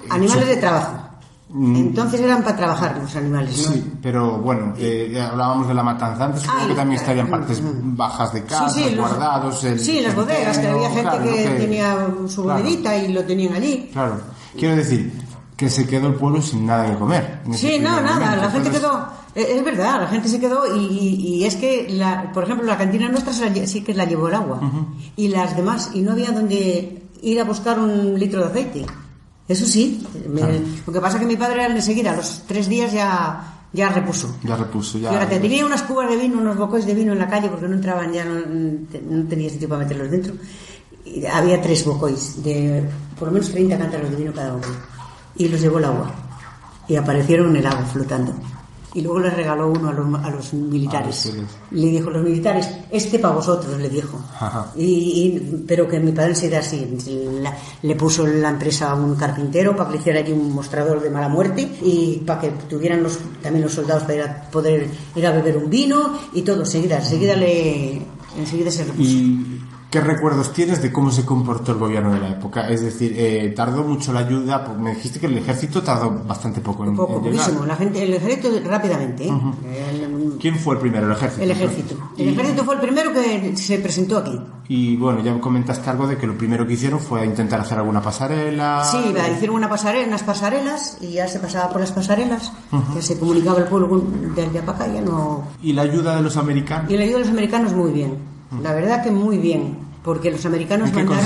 Animales 0.09 0.47
de 0.47 0.57
trabajo. 0.57 1.05
Entonces 1.51 2.21
eran 2.21 2.43
para 2.43 2.55
trabajar 2.55 2.99
los 3.01 3.15
animales, 3.15 3.57
¿no? 3.65 3.73
Sí, 3.73 3.93
pero 4.03 4.37
bueno, 4.37 4.73
eh, 4.77 5.19
hablábamos 5.19 5.67
de 5.67 5.73
la 5.73 5.81
matanza 5.81 6.25
antes, 6.25 6.43
Ah, 6.47 6.65
que 6.67 6.73
y- 6.73 6.75
también 6.75 7.01
estarían 7.01 7.27
mm, 7.27 7.31
partes 7.31 7.59
mm. 7.61 7.95
bajas 7.97 8.33
de 8.33 8.43
casa, 8.43 8.69
sí, 8.69 8.91
los- 8.91 9.09
guardados. 9.09 9.63
el 9.63 9.79
Sí, 9.79 9.99
las 10.01 10.13
bodegas, 10.15 10.59
que 10.59 10.67
había 10.67 10.89
gente 10.91 11.01
claro, 11.09 11.23
que, 11.23 11.55
tenía 11.57 12.07
su 12.27 12.43
claro, 12.43 12.59
bodeguita 12.61 12.95
y 12.97 13.11
lo 13.13 13.23
tenían 13.23 13.53
allí. 13.55 13.89
Claro, 13.91 14.21
quiero 14.55 14.75
decir 14.75 15.11
que 15.59 15.69
se 15.69 15.85
quedó 15.85 16.07
el 16.07 16.13
pueblo 16.15 16.41
sin 16.41 16.65
nada 16.65 16.89
que 16.89 16.97
comer. 16.97 17.41
Sí, 17.53 17.77
no, 17.79 17.99
nada, 17.99 18.13
momento. 18.13 18.35
la 18.43 18.49
gente 18.51 18.67
Entonces, 18.69 18.79
quedó, 19.35 19.55
es 19.57 19.65
verdad, 19.65 20.01
la 20.01 20.07
gente 20.07 20.29
se 20.29 20.39
quedó 20.39 20.73
y, 20.77 20.79
y- 20.85 21.43
es 21.43 21.55
que, 21.57 21.87
la, 21.89 22.31
por 22.31 22.45
ejemplo, 22.45 22.65
la 22.65 22.77
cantina 22.77 23.09
nuestra 23.09 23.33
se 23.33 23.41
la 23.45 23.53
lle- 23.53 23.65
sí 23.67 23.81
que 23.81 23.93
la 23.93 24.05
llevó 24.05 24.29
el 24.29 24.35
agua 24.35 24.61
y 25.17 25.27
las 25.27 25.57
demás, 25.57 25.91
y 25.93 25.99
no 26.01 26.13
había 26.13 26.31
donde 26.31 27.03
ir 27.21 27.41
a 27.41 27.43
buscar 27.43 27.77
un 27.77 28.17
litro 28.17 28.39
de 28.41 28.47
aceite. 28.47 28.85
Eso 29.49 29.65
sí, 29.65 30.01
me- 30.29 30.39
Claro. 30.39 30.59
lo 30.87 30.93
que 30.93 31.01
pasa 31.01 31.17
es 31.17 31.21
que 31.23 31.27
mi 31.27 31.35
padre 31.35 31.65
enseguida, 31.65 32.11
a 32.13 32.15
los 32.15 32.43
tres 32.47 32.69
días 32.69 32.93
ya, 32.93 33.65
ya 33.73 33.89
repuso. 33.89 34.37
Ya 34.45 34.55
repuso, 34.55 34.97
ya. 34.97 35.09
Fíjate, 35.11 35.39
tenía 35.41 35.65
unas 35.65 35.81
cubas 35.83 36.09
de 36.09 36.15
vino, 36.15 36.37
unos 36.39 36.55
bocos 36.57 36.85
de 36.85 36.93
vino 36.93 37.11
en 37.11 37.19
la 37.19 37.27
calle 37.27 37.49
porque 37.49 37.67
no 37.67 37.75
entraban 37.75 38.13
ya, 38.13 38.23
no, 38.23 38.35
no 38.39 39.27
tenía 39.27 39.49
sitio 39.49 39.67
para 39.67 39.83
meterlos 39.83 40.09
dentro. 40.09 40.33
Y 41.03 41.25
había 41.25 41.61
tres 41.61 41.83
bocois 41.83 42.41
de 42.43 42.83
por 43.17 43.27
lo 43.27 43.33
menos 43.33 43.51
30 43.51 43.77
cántaros 43.77 44.09
de 44.11 44.15
vino 44.15 44.31
cada 44.31 44.53
uno. 44.53 44.65
Y 45.39 45.47
los 45.47 45.59
llevó 45.59 45.79
el 45.79 45.85
agua. 45.85 46.11
Y 46.87 46.95
aparecieron 46.95 47.49
en 47.49 47.55
el 47.57 47.65
agua 47.65 47.85
flotando. 47.91 48.31
Y 48.91 49.01
luego 49.01 49.19
les 49.19 49.35
regaló 49.35 49.69
uno 49.71 49.89
a 49.89 49.93
los, 49.93 50.23
a 50.25 50.29
los 50.31 50.51
militares. 50.53 51.27
Ah, 51.29 51.31
sí, 51.31 51.43
Le 51.75 51.87
dijo 51.89 52.09
los 52.09 52.23
militares, 52.23 52.67
este 52.89 53.19
para 53.19 53.35
vosotros, 53.35 53.79
le 53.79 53.87
dijo. 53.87 54.19
Y, 54.75 54.83
y- 54.83 55.63
pero 55.67 55.87
que 55.87 55.99
mi 55.99 56.11
padre 56.11 56.33
se 56.33 56.49
da 56.49 56.57
así. 56.59 56.87
la- 57.39 57.55
le 57.83 57.95
puso 57.95 58.25
la 58.25 58.49
empresa 58.49 58.89
a 58.89 58.95
un 58.95 59.15
carpintero 59.15 59.75
para 59.75 59.89
que 59.89 59.95
le 59.95 59.99
hiciera 60.01 60.19
allí 60.21 60.31
un 60.31 60.51
mostrador 60.55 60.99
de 61.03 61.11
mala 61.11 61.29
muerte 61.29 61.61
y 61.83 62.23
para 62.25 62.41
que 62.41 62.49
tuvieran 62.67 63.03
los, 63.03 63.19
también 63.43 63.63
los 63.63 63.73
soldados 63.73 64.03
para 64.03 64.15
ir 64.15 64.21
a 64.23 64.41
poder 64.49 64.87
ir 65.15 65.27
a 65.27 65.31
beber 65.33 65.57
un 65.57 65.69
vino 65.69 66.17
y 66.33 66.41
todo. 66.41 66.61
Enseguida, 66.61 66.97
enseguida 66.97 67.35
le. 67.35 68.01
Enseguida 68.39 68.71
se 68.71 68.85
repuso. 68.85 69.03
¿Y 69.03 69.61
qué 69.89 70.01
recuerdos 70.01 70.53
tienes 70.53 70.81
de 70.81 70.91
cómo 70.91 71.11
se 71.11 71.25
comportó 71.25 71.71
el 71.71 71.79
gobierno 71.79 72.13
de 72.13 72.19
la 72.19 72.29
época? 72.29 72.69
Es 72.69 72.81
decir, 72.81 73.13
eh, 73.17 73.51
tardó 73.55 73.83
mucho 73.83 74.13
la 74.13 74.19
ayuda, 74.19 74.63
pues 74.65 74.77
me 74.77 74.93
dijiste 74.95 75.19
que 75.19 75.25
el 75.25 75.37
ejército 75.37 75.81
tardó 75.81 76.11
bastante 76.27 76.61
poco 76.61 76.85
en, 76.85 76.95
Poco, 76.95 77.17
en 77.25 77.31
llegar. 77.33 77.51
La 77.67 77.75
gente, 77.75 78.03
el 78.03 78.13
ejército 78.13 78.49
rápidamente. 78.65 79.27
¿eh? 79.27 79.31
El, 80.03 80.37
¿Quién 80.39 80.57
fue 80.57 80.75
el 80.75 80.81
primero? 80.81 81.07
El 81.07 81.13
ejército. 81.13 81.43
el 81.43 81.51
ejército. 81.51 81.95
El 82.17 82.27
Y- 82.27 82.33
ejército 82.33 82.63
fue 82.63 82.75
el 82.75 82.81
primero 82.81 83.13
que 83.13 83.57
se 83.57 83.79
presentó 83.79 84.17
aquí. 84.19 84.39
Y 84.67 84.95
bueno, 84.97 85.21
ya 85.23 85.39
comentaste 85.41 85.89
algo 85.89 86.05
de 86.05 86.17
que 86.17 86.27
lo 86.27 86.37
primero 86.37 86.67
que 86.67 86.73
hicieron 86.73 86.99
fue 86.99 87.25
intentar 87.25 87.59
hacer 87.59 87.79
alguna 87.79 88.01
pasarela. 88.03 88.83
Sí, 88.83 89.11
va, 89.17 89.27
hicieron 89.27 89.55
una 89.55 89.67
pasarela, 89.69 90.07
unas 90.07 90.21
pasarelas 90.21 90.97
y 91.01 91.13
ya 91.13 91.27
se 91.27 91.39
pasaba 91.39 91.69
por 91.69 91.81
las 91.81 91.91
pasarelas, 91.91 92.51
ya 92.93 93.01
se 93.01 93.17
comunicaba 93.17 93.57
el 93.57 93.65
pueblo 93.65 94.03
de 94.35 94.41
allá 94.43 94.63
para 94.63 94.83
acá, 94.83 94.93
ya 94.93 95.01
no... 95.01 95.43
Y 95.63 95.73
la 95.73 95.81
ayuda 95.81 96.15
de 96.17 96.21
los 96.21 96.37
americanos. 96.37 96.91
Y 96.91 96.97
la 96.97 97.03
ayuda 97.03 97.15
de 97.17 97.23
los 97.23 97.29
americanos 97.33 97.73
muy 97.73 97.91
bien, 97.91 98.17
la 98.63 98.73
verdad 98.73 99.03
que 99.03 99.11
muy 99.11 99.37
bien, 99.37 99.77
porque 100.03 100.31
los 100.31 100.45
americanos 100.45 100.89
¿En 100.89 100.95
qué 100.95 101.03
mandaron... 101.03 101.25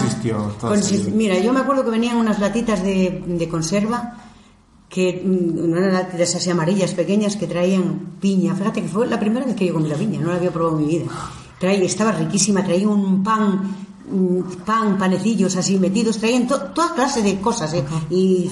consistió? 0.59 1.13
Mira, 1.15 1.39
yo 1.39 1.53
me 1.53 1.59
acuerdo 1.61 1.83
que 1.85 1.91
venían 1.91 2.17
unas 2.17 2.39
latitas 2.39 2.83
de, 2.83 3.23
de 3.25 3.49
conserva, 3.49 4.17
que 4.89 5.21
mm, 5.25 5.63
unas 5.71 5.93
latitas 5.93 6.35
así 6.35 6.49
amarillas 6.49 6.93
pequeñas 6.93 7.35
que 7.35 7.47
traían 7.47 8.17
piña, 8.19 8.53
fíjate 8.55 8.81
que 8.81 8.87
fue 8.87 9.07
la 9.07 9.19
primera 9.19 9.45
vez 9.45 9.55
que 9.55 9.65
yo 9.67 9.73
comí 9.73 9.89
la 9.89 9.95
piña, 9.95 10.19
no 10.19 10.27
la 10.29 10.35
había 10.35 10.51
probado 10.51 10.77
en 10.79 10.85
mi 10.85 10.91
vida. 10.91 11.05
Traía, 11.59 11.83
estaba 11.83 12.11
riquísima, 12.11 12.63
traía 12.63 12.87
un 12.87 13.23
pan 13.23 13.75
pan, 14.65 14.97
panecillos 14.97 15.55
así 15.55 15.79
metidos, 15.79 16.17
traían 16.19 16.45
to- 16.47 16.59
toda 16.75 16.93
clase 16.93 17.23
de 17.23 17.39
cosas, 17.39 17.73
¿eh? 17.73 17.83
y 18.11 18.49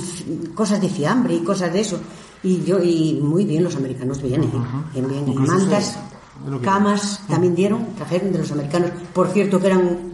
cosas 0.56 0.82
de 0.82 0.90
fiambre 0.90 1.36
y 1.36 1.40
cosas 1.42 1.72
de 1.74 1.82
eso. 1.82 2.00
Y 2.42 2.64
yo, 2.64 2.82
y 2.82 3.20
muy 3.22 3.46
bien, 3.46 3.64
los 3.64 3.76
americanos 3.76 4.22
bien, 4.24 4.44
¿eh? 4.44 4.50
bien, 4.94 5.08
bien. 5.08 5.26
Mantas, 5.46 6.00
camas 6.62 7.22
también 7.28 7.56
dieron, 7.56 7.94
trajeron 7.96 8.32
de 8.32 8.40
los 8.40 8.52
americanos. 8.52 8.92
Por 9.14 9.30
cierto, 9.30 9.60
que 9.60 9.68
eran 9.68 10.12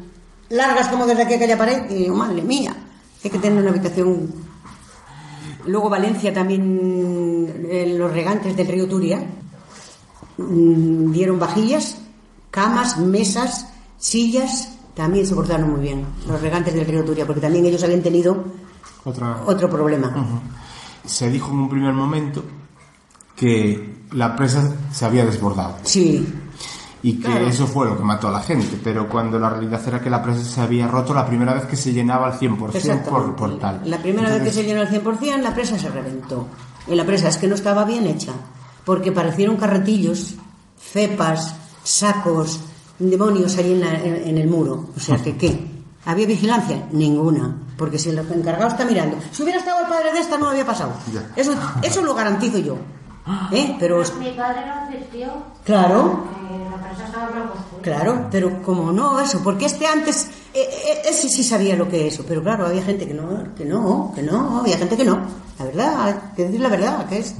largas 0.49 0.87
como 0.87 1.05
desde 1.05 1.23
aquí 1.23 1.33
a 1.33 1.37
aquella 1.37 1.57
pared, 1.57 1.89
y 1.89 2.09
madre 2.09 2.41
mía, 2.41 2.75
hay 3.23 3.29
que 3.29 3.39
tener 3.39 3.59
una 3.59 3.71
habitación. 3.71 4.31
Luego 5.65 5.89
Valencia 5.89 6.33
también, 6.33 7.65
eh, 7.69 7.95
los 7.97 8.11
regantes 8.11 8.55
del 8.55 8.67
río 8.67 8.87
Turia, 8.87 9.19
mm, 10.37 11.11
dieron 11.11 11.39
vajillas, 11.39 11.97
camas, 12.51 12.97
mesas, 12.97 13.67
sillas, 13.97 14.77
también 14.93 15.27
se 15.27 15.35
portaron 15.35 15.71
muy 15.71 15.81
bien, 15.81 16.05
los 16.27 16.41
regantes 16.41 16.73
del 16.73 16.85
río 16.85 17.03
Turia, 17.03 17.25
porque 17.25 17.41
también 17.41 17.65
ellos 17.65 17.83
habían 17.83 18.01
tenido 18.01 18.45
Otra... 19.03 19.43
otro 19.45 19.69
problema. 19.69 20.41
Se 21.05 21.29
dijo 21.29 21.51
en 21.51 21.59
un 21.59 21.69
primer 21.69 21.93
momento 21.93 22.43
que 23.35 23.96
la 24.11 24.35
presa 24.35 24.71
se 24.93 25.05
había 25.05 25.25
desbordado 25.25 25.75
Sí, 25.83 26.27
y 27.03 27.13
que 27.17 27.27
Claro. 27.27 27.47
eso 27.47 27.67
fue 27.67 27.85
lo 27.85 27.97
que 27.97 28.03
mató 28.03 28.27
a 28.27 28.31
la 28.31 28.39
gente, 28.41 28.79
pero 28.83 29.07
cuando 29.07 29.37
la 29.39 29.49
realidad 29.49 29.81
era 29.87 30.01
que 30.01 30.09
la 30.09 30.21
presa 30.23 30.43
se 30.43 30.61
había 30.61 30.87
roto 30.87 31.13
la 31.13 31.25
primera 31.25 31.53
vez 31.53 31.65
que 31.65 31.75
se 31.75 31.93
llenaba 31.93 32.27
al 32.27 32.39
100% 32.39 33.03
por, 33.03 33.35
por 33.35 33.59
tal. 33.59 33.81
La 33.85 33.97
primera 33.99 34.29
vez 34.29 34.41
que 34.43 34.51
se 34.51 34.63
llenó 34.63 34.81
al 34.81 34.89
100%, 34.89 35.41
la 35.41 35.53
presa 35.53 35.77
se 35.77 35.89
reventó. 35.89 36.47
Y 36.87 36.95
la 36.95 37.05
presa 37.05 37.27
es 37.27 37.37
que 37.37 37.47
no 37.47 37.55
estaba 37.55 37.83
bien 37.85 38.07
hecha, 38.07 38.31
porque 38.85 39.11
parecieron 39.11 39.57
carretillos, 39.57 40.35
cepas, 40.79 41.55
sacos, 41.83 42.61
demonios 42.99 43.57
allí 43.57 43.73
en, 43.73 43.79
la- 43.81 44.01
en- 44.01 44.27
en 44.29 44.37
el 44.37 44.47
muro. 44.47 44.89
O 44.95 44.99
sea, 44.99 45.17
que 45.17 45.35
¿qué? 45.37 45.67
¿Había 46.05 46.25
vigilancia? 46.25 46.87
Ninguna. 46.91 47.55
Porque 47.77 47.99
si 47.99 48.09
el 48.09 48.17
encargado 48.19 48.69
está 48.69 48.85
mirando, 48.85 49.17
si 49.31 49.43
hubiera 49.43 49.59
estado 49.59 49.81
el 49.81 49.87
padre 49.87 50.13
de 50.13 50.19
esta, 50.19 50.37
no 50.37 50.47
había 50.49 50.65
pasado. 50.65 50.93
Eso, 51.35 51.53
eso 51.83 52.01
lo 52.03 52.15
garantizo 52.15 52.57
yo. 52.57 52.77
¿Eh? 53.51 53.75
Pero, 53.79 54.01
Mi 54.19 54.31
padre 54.31 54.65
lo 54.65 54.73
advirtió 54.73 55.27
claro, 55.65 56.25
la 56.81 57.05
estaba. 57.05 57.29
Claro, 57.81 58.27
pero 58.31 58.61
como 58.61 58.91
no 58.91 59.19
eso, 59.19 59.41
porque 59.43 59.65
este 59.65 59.85
antes, 59.85 60.29
eh, 60.53 60.61
eh, 60.61 61.01
ese 61.05 61.29
sí 61.29 61.43
sabía 61.43 61.75
lo 61.75 61.89
que 61.89 62.07
es 62.07 62.13
eso, 62.13 62.25
pero 62.27 62.41
claro, 62.41 62.65
había 62.65 62.83
gente 62.83 63.07
que 63.07 63.13
no, 63.13 63.53
que 63.55 63.65
no, 63.65 64.11
que 64.15 64.23
no, 64.23 64.59
había 64.59 64.77
gente 64.77 64.95
que 64.95 65.03
no. 65.03 65.19
La 65.59 65.65
verdad, 65.65 66.01
hay 66.03 66.13
que 66.35 66.45
decir 66.45 66.61
la 66.61 66.69
verdad, 66.69 67.05
que 67.07 67.19
es. 67.19 67.35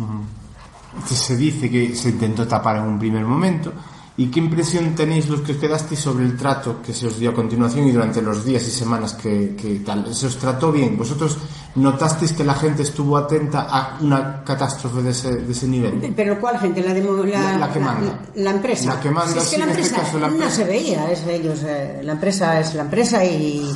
se 1.05 1.37
dice 1.37 1.69
que 1.69 1.95
se 1.95 2.09
intentó 2.09 2.47
tapar 2.47 2.77
en 2.77 2.83
un 2.83 2.99
primer 2.99 3.23
momento. 3.23 3.71
¿Y 4.19 4.27
qué 4.31 4.39
impresión 4.39 4.95
tenéis 4.95 5.29
los 5.29 5.41
que 5.41 5.51
os 5.51 5.59
quedasteis 5.59 5.99
sobre 5.99 6.25
el 6.25 6.35
trato 6.35 6.81
que 6.81 6.91
se 6.91 7.05
os 7.05 7.19
dio 7.19 7.29
a 7.29 7.35
continuación 7.35 7.87
y 7.87 7.91
durante 7.91 8.19
los 8.19 8.43
días 8.43 8.67
y 8.67 8.71
semanas 8.71 9.13
que, 9.13 9.55
que 9.55 9.81
tal? 9.85 10.11
¿Se 10.13 10.25
os 10.25 10.37
trató 10.37 10.71
bien? 10.71 10.97
¿Vosotros 10.97 11.37
notasteis 11.77 12.33
que 12.33 12.43
la 12.43 12.53
gente 12.55 12.81
estuvo 12.83 13.15
atenta 13.17 13.67
a 13.69 13.97
una 14.01 14.43
catástrofe 14.43 15.01
de 15.01 15.11
ese, 15.11 15.35
de 15.35 15.51
ese 15.51 15.67
nivel? 15.67 16.13
Pero 16.15 16.39
¿cuál 16.39 16.59
gente? 16.59 16.81
La, 16.81 16.93
demo- 16.93 17.23
la, 17.23 17.71
que 17.71 17.79
manda. 17.79 18.19
La, 18.35 18.43
la 18.43 18.51
empresa. 18.51 18.95
La 18.95 18.99
que 18.99 19.11
manda, 19.11 19.31
Si 19.33 19.37
es 19.39 19.43
sí, 19.45 19.55
que 19.55 19.65
la 19.65 19.71
en 19.73 19.79
este 19.79 19.95
caso 19.95 20.19
la 20.19 20.27
no 20.27 20.33
empresa. 20.33 20.55
se 20.55 20.63
veía, 20.65 21.11
es 21.11 21.25
ellos, 21.27 21.59
eh, 21.65 22.01
la 22.03 22.11
empresa 22.13 22.59
es 22.59 22.73
la 22.75 22.81
empresa 22.83 23.23
y, 23.23 23.69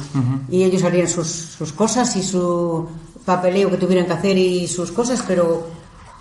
y 0.49 0.64
ellos 0.64 0.84
harían 0.84 1.08
sus, 1.08 1.28
sus 1.28 1.72
cosas 1.74 2.16
y 2.16 2.24
su 2.24 2.88
papeleo 3.26 3.70
que 3.70 3.78
tuvieran 3.78 4.06
que 4.08 4.14
hacer 4.14 4.38
y 4.38 4.68
sus 4.68 4.91
cosas, 4.91 5.24
pero 5.28 5.68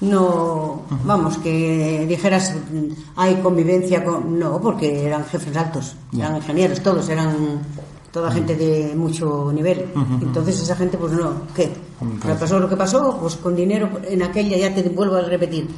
no, 0.02 0.82
vamos, 1.04 1.36
que 1.38 2.06
dijeras 2.08 2.54
mm, 2.72 2.92
hay 3.16 3.36
convivencia 3.36 4.02
con... 4.04 4.38
No, 4.38 4.60
porque 4.60 5.04
eran 5.06 5.24
jefes 5.26 5.54
altos, 5.56 5.94
Ya. 6.12 6.24
eran 6.26 6.36
ingenieros, 6.38 6.80
todos 6.80 7.08
eran 7.10 7.60
toda 8.12 8.30
gente 8.32 8.56
de 8.56 8.94
mucho 8.96 9.52
nivel. 9.52 9.86
Entonces 10.22 10.60
esa 10.60 10.74
gente, 10.76 10.96
pues 10.98 11.12
no, 11.12 11.42
¿qué? 11.54 11.70
Pues- 12.22 12.38
pasó 12.38 12.58
lo 12.58 12.68
que 12.68 12.76
pasó, 12.76 13.18
pues 13.20 13.36
con 13.36 13.54
dinero, 13.54 13.88
en 14.08 14.22
aquella, 14.22 14.56
ya 14.56 14.74
te 14.74 14.82
vuelvo 14.88 15.16
a 15.16 15.22
repetir, 15.22 15.68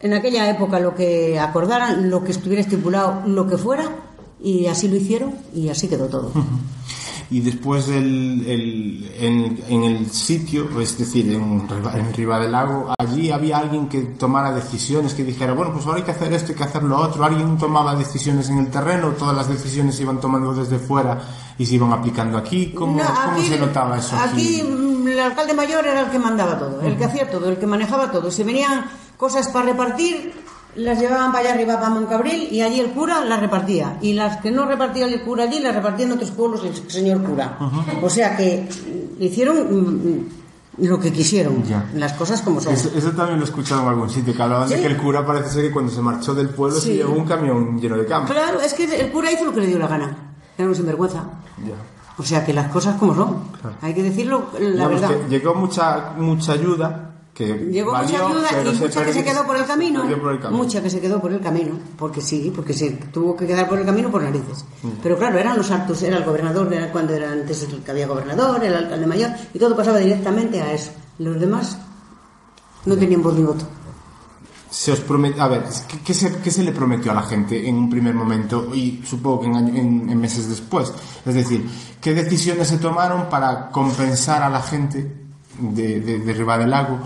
en 0.00 0.12
aquella 0.14 0.48
época 0.50 0.80
lo 0.80 0.94
que 0.94 1.38
acordaran, 1.38 2.08
lo 2.10 2.22
que 2.24 2.32
estuviera 2.32 2.62
estipulado, 2.62 3.22
lo 3.26 3.46
que 3.46 3.56
fuera, 3.58 3.84
y 4.42 4.66
así 4.66 4.88
lo 4.88 4.96
hicieron 4.96 5.34
y 5.54 5.68
así 5.68 5.88
quedó 5.88 6.06
todo. 6.06 6.32
y 7.30 7.40
después 7.40 7.88
el, 7.88 8.44
el- 8.46 9.10
en, 9.20 9.60
en 9.68 9.82
el 9.84 10.10
sitio, 10.10 10.68
es 10.80 10.96
decir, 10.96 11.30
en, 11.32 11.62
en 11.94 12.14
Riva 12.14 12.38
del 12.40 12.52
Lago, 12.52 12.94
allí 12.98 13.30
había 13.30 13.58
alguien 13.58 13.88
que 13.88 14.00
tomara 14.00 14.52
decisiones, 14.54 15.12
que 15.14 15.24
dijera, 15.24 15.52
bueno, 15.52 15.72
pues 15.74 15.84
ahora 15.84 15.98
hay 15.98 16.04
que 16.04 16.12
hacer 16.12 16.32
esto, 16.32 16.52
hay 16.52 16.58
que 16.58 16.64
hacer 16.64 16.82
lo 16.84 16.96
otro. 16.98 17.24
Alguien 17.24 17.58
tomaba 17.58 17.94
decisiones 17.96 18.48
en 18.48 18.58
el 18.58 18.68
terreno, 18.68 19.10
todas 19.10 19.36
las 19.36 19.48
decisiones 19.48 19.96
se 19.96 20.02
iban 20.04 20.20
tomando 20.20 20.54
desde 20.54 20.78
fuera 20.78 21.20
y 21.58 21.66
se 21.66 21.74
iban 21.74 21.92
aplicando 21.92 22.38
aquí. 22.38 22.72
¿Cómo, 22.72 22.96
No, 22.96 23.04
cómo 23.04 23.32
aquí- 23.32 23.48
se 23.48 23.58
notaba 23.58 23.98
eso 23.98 24.16
aquí? 24.16 24.60
Aquí 24.60 24.62
mm, 24.62 25.08
el 25.08 25.20
alcalde 25.20 25.54
mayor 25.54 25.86
era 25.86 26.00
el 26.02 26.10
que 26.10 26.18
mandaba 26.18 26.58
todo, 26.58 26.80
el 26.82 26.96
que 26.96 27.04
hacía 27.04 27.30
todo, 27.30 27.48
el 27.50 27.56
que 27.58 27.66
manejaba 27.66 28.10
todo. 28.10 28.30
Si 28.30 28.42
venían 28.44 28.84
cosas 29.16 29.48
para 29.48 29.66
repartir, 29.66 30.32
las 30.76 31.00
llevaban 31.00 31.32
para 31.32 31.44
allá 31.46 31.54
arriba, 31.54 31.74
para 31.74 31.90
Moncabril, 31.90 32.48
y 32.52 32.60
allí 32.60 32.78
el 32.78 32.90
cura 32.92 33.24
las 33.24 33.40
repartía. 33.40 33.98
Y 34.00 34.12
las 34.12 34.36
que 34.36 34.50
no 34.52 34.66
repartía 34.66 35.06
el 35.06 35.20
cura 35.22 35.44
allí, 35.44 35.58
las 35.58 35.74
repartía 35.74 36.06
en 36.06 36.12
otros 36.12 36.30
pueblos 36.30 36.62
el 36.64 36.90
señor 36.90 37.22
cura. 37.24 37.58
O 38.02 38.08
sea 38.08 38.36
que 38.36 38.68
mm, 39.18 39.22
hicieron 39.22 39.56
mm, 39.58 40.28
lo 40.86 41.00
que 41.00 41.12
quisieron, 41.12 41.64
Ya. 41.64 41.90
las 41.94 42.12
cosas 42.12 42.40
como 42.42 42.60
son. 42.60 42.72
Eso, 42.72 42.90
eso 42.94 43.10
también 43.10 43.40
lo 43.40 43.44
he 43.44 43.48
escuchado 43.48 43.82
en 43.82 43.88
algún 43.88 44.08
sitio, 44.10 44.32
que 44.32 44.40
hablaban 44.42 44.68
de 44.68 44.76
Sí. 44.76 44.80
que 44.82 44.86
el 44.86 44.96
cura 44.96 45.26
parece 45.26 45.50
ser 45.50 45.62
que 45.64 45.72
cuando 45.72 45.90
se 45.90 46.00
marchó 46.00 46.34
del 46.34 46.50
pueblo 46.50 46.76
se 46.78 46.86
Sí. 46.86 46.92
llevó 46.98 47.14
un 47.14 47.24
camión 47.26 47.80
lleno 47.80 47.96
de 47.96 48.06
campo. 48.06 48.32
Claro, 48.32 48.60
es 48.60 48.74
que 48.74 48.84
el 48.84 49.10
cura 49.10 49.32
hizo 49.32 49.46
lo 49.46 49.52
que 49.52 49.60
le 49.62 49.66
dio 49.66 49.78
la 49.80 49.88
gana. 49.88 50.16
Era 50.58 50.68
un 50.68 50.74
sinvergüenza. 50.74 51.24
Ya. 51.64 51.74
O 52.18 52.22
sea 52.24 52.44
que 52.44 52.52
las 52.52 52.70
cosas 52.70 52.96
como 52.96 53.14
son. 53.14 53.44
Hay 53.80 53.94
que 53.94 54.02
decirlo 54.02 54.48
la 54.58 54.88
verdad. 54.88 55.08
que 55.08 55.28
llegó 55.28 55.54
mucha, 55.54 56.14
mucha 56.16 56.52
ayuda, 56.52 57.08
que 57.32 57.46
Llegó 57.46 57.92
valió, 57.92 58.28
mucha 58.28 58.58
ayuda 58.58 58.72
y 58.72 58.74
mucha 58.76 59.04
que 59.04 59.12
se 59.12 59.24
quedó 59.24 59.46
por 59.46 59.56
el 59.56 59.64
camino. 59.64 60.00
perdió 60.00 60.20
por 60.20 60.32
el 60.32 60.40
camino. 60.40 60.62
Mucha 60.64 60.82
que 60.82 60.90
se 60.90 61.00
quedó 61.00 61.20
por 61.20 61.32
el 61.32 61.40
camino, 61.40 61.78
porque 61.96 62.20
sí, 62.20 62.52
porque 62.54 62.72
se 62.74 62.90
tuvo 62.90 63.36
que 63.36 63.46
quedar 63.46 63.68
por 63.68 63.78
el 63.78 63.86
camino 63.86 64.10
por 64.10 64.24
narices. 64.24 64.64
Mm. 64.82 64.88
Pero 65.00 65.16
claro, 65.16 65.38
eran 65.38 65.56
los 65.56 65.70
actos, 65.70 66.02
era 66.02 66.16
el 66.16 66.24
gobernador, 66.24 66.72
era 66.74 66.90
cuando 66.90 67.14
era 67.14 67.30
antes 67.30 67.62
el 67.62 67.80
que 67.84 67.90
había 67.92 68.08
gobernador, 68.08 68.64
el 68.64 68.74
alcalde 68.74 69.06
mayor, 69.06 69.30
y 69.54 69.58
todo 69.60 69.76
pasaba 69.76 69.98
directamente 69.98 70.60
a 70.60 70.72
eso. 70.72 70.90
Los 71.20 71.38
demás 71.38 71.78
no 72.84 72.96
tenían 72.96 73.22
voz 73.22 73.34
ni 73.34 73.44
voto. 73.44 73.64
Se 74.70 74.92
os 74.92 75.00
promete, 75.00 75.40
a 75.40 75.48
ver, 75.48 75.64
¿qué, 76.04 76.12
se, 76.12 76.36
qué 76.40 76.50
se 76.50 76.62
le 76.62 76.72
prometió 76.72 77.10
a 77.12 77.14
la 77.14 77.22
gente 77.22 77.68
en 77.68 77.76
un 77.76 77.88
primer 77.88 78.14
momento 78.14 78.74
y 78.74 79.02
supongo 79.04 79.40
que 79.40 79.46
en, 79.46 79.76
en- 79.76 80.10
meses 80.20 80.48
después? 80.48 80.92
Es 81.24 81.34
decir, 81.34 81.66
¿qué 82.00 82.12
decisiones 82.12 82.68
se 82.68 82.76
tomaron 82.78 83.28
para 83.30 83.70
compensar 83.70 84.42
a 84.42 84.50
la 84.50 84.60
gente 84.60 85.10
de, 85.58 86.00
de, 86.00 86.18
de 86.18 86.34
del 86.34 86.66
Lago 86.70 86.98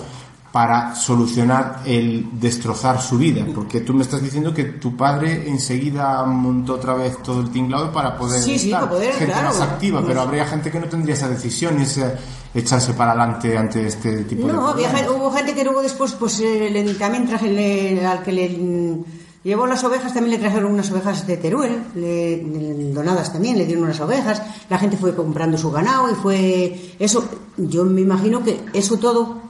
para 0.52 0.94
solucionar 0.94 1.80
el 1.86 2.26
destrozar 2.38 3.00
su 3.00 3.16
vida? 3.16 3.44
Porque 3.54 3.80
tú 3.80 3.94
me 3.94 4.02
estás 4.02 4.22
diciendo 4.22 4.52
que 4.52 4.64
tu 4.64 4.94
padre 4.96 5.48
enseguida 5.48 6.22
montó 6.24 6.74
otra 6.74 6.94
vez 6.94 7.22
todo 7.22 7.40
el 7.40 7.50
tinglado 7.50 7.90
para 7.90 8.16
poder 8.18 8.42
Sí, 8.42 8.58
sí, 8.58 8.66
estar. 8.66 8.80
para 8.82 8.92
poder, 8.92 9.14
gente 9.14 9.32
claro. 9.32 9.48
más 9.48 9.60
activa, 9.62 10.02
pero 10.06 10.20
habría 10.20 10.44
gente 10.46 10.70
que 10.70 10.78
no 10.78 10.86
tendría 10.86 11.14
esa 11.14 11.28
decisión 11.28 11.78
y 11.80 11.84
ese 11.84 12.12
echarse 12.54 12.92
para 12.92 13.12
adelante 13.12 13.56
ante 13.56 13.86
este 13.86 14.24
tipo 14.24 14.46
de 14.46 14.52
No, 14.52 14.68
había 14.68 14.88
problemas. 14.90 15.10
gen- 15.10 15.20
hubo 15.20 15.30
gente 15.32 15.54
que 15.54 15.64
luego 15.64 15.80
después, 15.82 16.12
pues 16.12 16.38
eh, 16.40 16.68
le- 16.70 16.94
también 16.96 17.26
traje 17.26 17.48
le- 17.50 18.04
al 18.06 18.22
que 18.22 18.32
le 18.32 18.98
llevó 19.42 19.66
las 19.66 19.82
ovejas, 19.84 20.12
también 20.12 20.32
le 20.38 20.38
trajeron 20.46 20.70
unas 20.72 20.90
ovejas 20.92 21.26
de 21.26 21.38
Teruel, 21.38 21.82
le- 21.94 22.92
donadas 22.92 23.32
también, 23.32 23.56
le 23.56 23.64
dieron 23.64 23.84
unas 23.84 24.00
ovejas, 24.00 24.42
la 24.68 24.78
gente 24.78 24.98
fue 24.98 25.14
comprando 25.16 25.56
su 25.56 25.70
ganado 25.70 26.10
y 26.10 26.14
fue 26.14 26.94
eso, 26.98 27.24
yo 27.56 27.84
me 27.84 28.02
imagino 28.02 28.44
que 28.44 28.60
eso 28.74 28.98
todo, 28.98 29.40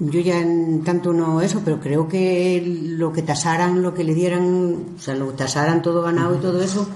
yo 0.00 0.20
ya 0.20 0.38
en 0.40 0.82
tanto 0.84 1.12
no 1.12 1.40
eso, 1.40 1.60
pero 1.64 1.80
creo 1.80 2.06
que 2.08 2.62
lo 2.84 3.12
que 3.12 3.22
tasaran, 3.22 3.82
lo 3.82 3.94
que 3.94 4.04
le 4.04 4.14
dieran, 4.14 4.76
o 4.96 5.00
sea, 5.00 5.14
lo 5.14 5.26
tasaran 5.32 5.82
todo 5.82 6.02
ganado 6.02 6.36
y 6.36 6.38
todo 6.38 6.62
eso, 6.62 6.88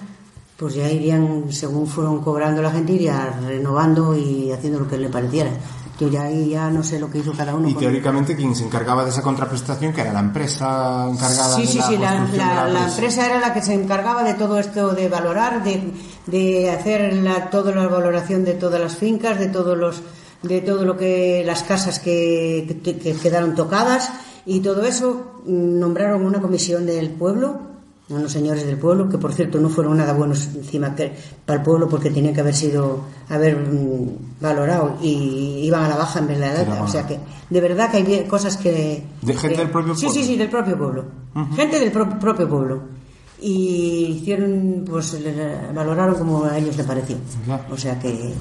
pues 0.57 0.75
ya 0.75 0.89
irían, 0.91 1.47
según 1.51 1.87
fueron 1.89 2.23
cobrando 2.23 2.63
la 2.63 2.71
gente, 2.71 2.93
iría 2.93 3.39
renovando 3.45 4.17
y 4.17 4.53
haciendo 4.53 4.79
lo 4.81 4.89
que 4.89 4.99
le 4.99 5.09
pareciera. 5.09 5.51
Yo 5.99 6.09
ya 6.09 6.23
ahí 6.23 6.51
ya 6.51 6.71
no 6.71 6.83
sé 6.83 6.99
lo 6.99 7.11
que 7.11 7.19
hizo 7.19 7.33
cada 7.33 7.55
uno. 7.55 7.69
Y 7.69 7.75
teóricamente 7.75 8.35
quien 8.35 8.57
se 8.57 8.65
encargaba 8.65 9.05
de 9.05 9.11
esa 9.11 9.23
contraprestación, 9.23 9.93
que 9.93 10.01
era 10.01 10.13
la 10.13 10.21
empresa 10.21 11.09
encargada 11.11 11.55
Sí, 11.57 11.63
de 11.63 11.69
sí, 11.69 11.79
la 11.79 11.85
sí, 11.87 11.97
la, 11.99 12.09
construcción 12.17 12.49
la- 12.49 12.55
la 12.69 12.71
presa. 12.81 12.89
empresa 12.95 13.27
era 13.27 13.41
la 13.41 13.55
que 13.55 13.63
se 13.63 13.75
encargaba 13.75 14.23
de 14.25 14.35
todo 14.35 14.59
esto, 14.59 14.95
de 14.95 15.09
valorar, 15.09 15.63
de, 15.63 15.93
de 16.27 16.71
hacer 16.71 17.13
la, 17.15 17.51
toda 17.51 17.73
la 17.75 17.87
valoración 17.89 18.45
de 18.45 18.55
todas 18.55 18.81
las 18.81 18.97
fincas, 18.97 19.39
de 19.39 19.49
todos 19.49 19.77
los, 19.77 20.03
de 20.43 20.61
todo 20.61 20.85
lo 20.85 20.97
que 20.97 21.43
las 21.47 21.63
casas 21.63 21.99
que, 21.99 22.81
que- 22.83 22.97
que 22.99 23.13
quedaron 23.15 23.55
tocadas 23.55 24.11
y 24.47 24.61
todo 24.61 24.83
eso. 24.85 25.41
mm, 25.47 25.79
Nombraron 25.79 26.25
una 26.25 26.41
comisión 26.41 26.85
del 26.87 27.11
pueblo, 27.11 27.61
unos 28.09 28.33
señores 28.33 28.67
del 28.67 28.77
pueblo 28.77 29.09
que 29.09 29.17
por 29.19 29.33
cierto 29.33 29.59
no 29.59 29.69
fueron 29.71 29.97
nada 29.97 30.13
buenos 30.13 30.49
encima 30.55 30.95
que, 30.95 31.13
para 31.47 31.61
el 31.61 31.65
pueblo 31.65 31.89
porque 31.89 32.11
tenían 32.11 32.35
que 32.35 32.41
haber 32.41 32.55
sido 32.55 33.01
haber 33.29 33.57
mm, 33.57 34.41
valorado 34.41 34.97
y 35.01 35.61
iban 35.65 35.85
a 35.85 35.89
la 35.89 35.97
baja 35.97 36.19
en 36.19 36.27
vez 36.27 36.39
de 36.39 36.45
la 36.45 36.51
alta. 36.51 36.65
Tiraban. 36.65 36.85
O 36.85 36.89
sea 36.89 37.07
que 37.07 37.19
de 37.49 37.61
verdad 37.61 37.91
que 37.91 37.97
hay 37.99 38.25
cosas 38.25 38.57
que 38.57 39.05
¿De 39.23 39.35
gente 39.35 39.57
que- 39.57 39.63
del 39.63 39.71
propio 39.71 39.95
sí, 39.95 40.07
pueblo? 40.07 40.21
Sí, 40.21 40.27
sí, 40.27 40.37
del 40.37 40.49
propio 40.51 40.77
pueblo. 40.79 41.05
Gente 41.57 41.79
del 41.81 41.91
pro- 41.93 42.19
propio 42.19 42.49
pueblo. 42.49 42.81
Y 43.41 44.19
hicieron, 44.21 44.85
pues 44.89 45.17
valoraron 45.75 46.15
como 46.17 46.45
a 46.45 46.59
ellos 46.59 46.77
les 46.77 46.87
pareció. 46.87 47.17
O 47.73 47.77
sea 47.77 47.99
que. 47.99 48.33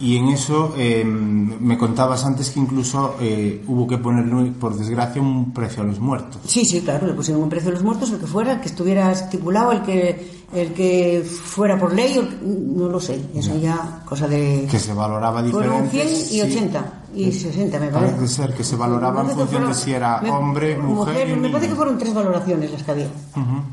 Y 0.00 0.16
en 0.16 0.28
eso 0.30 0.74
eh, 0.78 1.04
me 1.04 1.76
contabas 1.76 2.24
antes 2.24 2.48
que 2.50 2.58
incluso 2.58 3.16
eh, 3.20 3.62
hubo 3.68 3.86
que 3.86 3.98
ponerle, 3.98 4.50
por 4.52 4.74
desgracia, 4.74 5.20
un 5.20 5.52
precio 5.52 5.82
a 5.82 5.86
los 5.86 6.00
muertos. 6.00 6.40
Sí, 6.46 6.64
sí, 6.64 6.80
claro, 6.80 7.06
le 7.06 7.12
pusieron 7.12 7.42
un 7.42 7.50
precio 7.50 7.68
a 7.68 7.74
los 7.74 7.82
muertos, 7.82 8.10
el 8.10 8.18
que 8.18 8.26
fuera, 8.26 8.52
el 8.54 8.60
que 8.60 8.68
estuviera 8.68 9.12
estipulado, 9.12 9.72
el 9.72 9.82
que, 9.82 10.40
el 10.54 10.72
que 10.72 11.22
fuera 11.22 11.78
por 11.78 11.92
ley, 11.94 12.18
no 12.42 12.88
lo 12.88 12.98
sé. 12.98 13.20
Eso 13.34 13.58
ya, 13.58 14.02
cosa 14.06 14.26
de. 14.26 14.66
Que 14.70 14.78
se 14.78 14.94
valoraba 14.94 15.42
Fueron 15.44 15.84
diferente. 15.90 16.14
100 16.24 16.34
y 16.38 16.50
80 16.50 16.92
y 17.14 17.32
60, 17.32 17.78
me 17.80 17.88
parece. 17.88 18.12
Parece 18.14 18.34
ser 18.34 18.54
que 18.54 18.64
se 18.64 18.76
valoraba 18.76 19.20
en 19.22 19.30
función 19.30 19.68
de 19.68 19.74
si 19.74 19.92
era 19.92 20.20
me- 20.22 20.30
hombre, 20.30 20.78
mujer, 20.78 21.28
y 21.28 21.32
Me 21.32 21.36
niño. 21.42 21.52
parece 21.52 21.68
que 21.70 21.76
fueron 21.76 21.98
tres 21.98 22.14
valoraciones 22.14 22.70
las 22.72 22.82
que 22.84 22.90
había, 22.90 23.08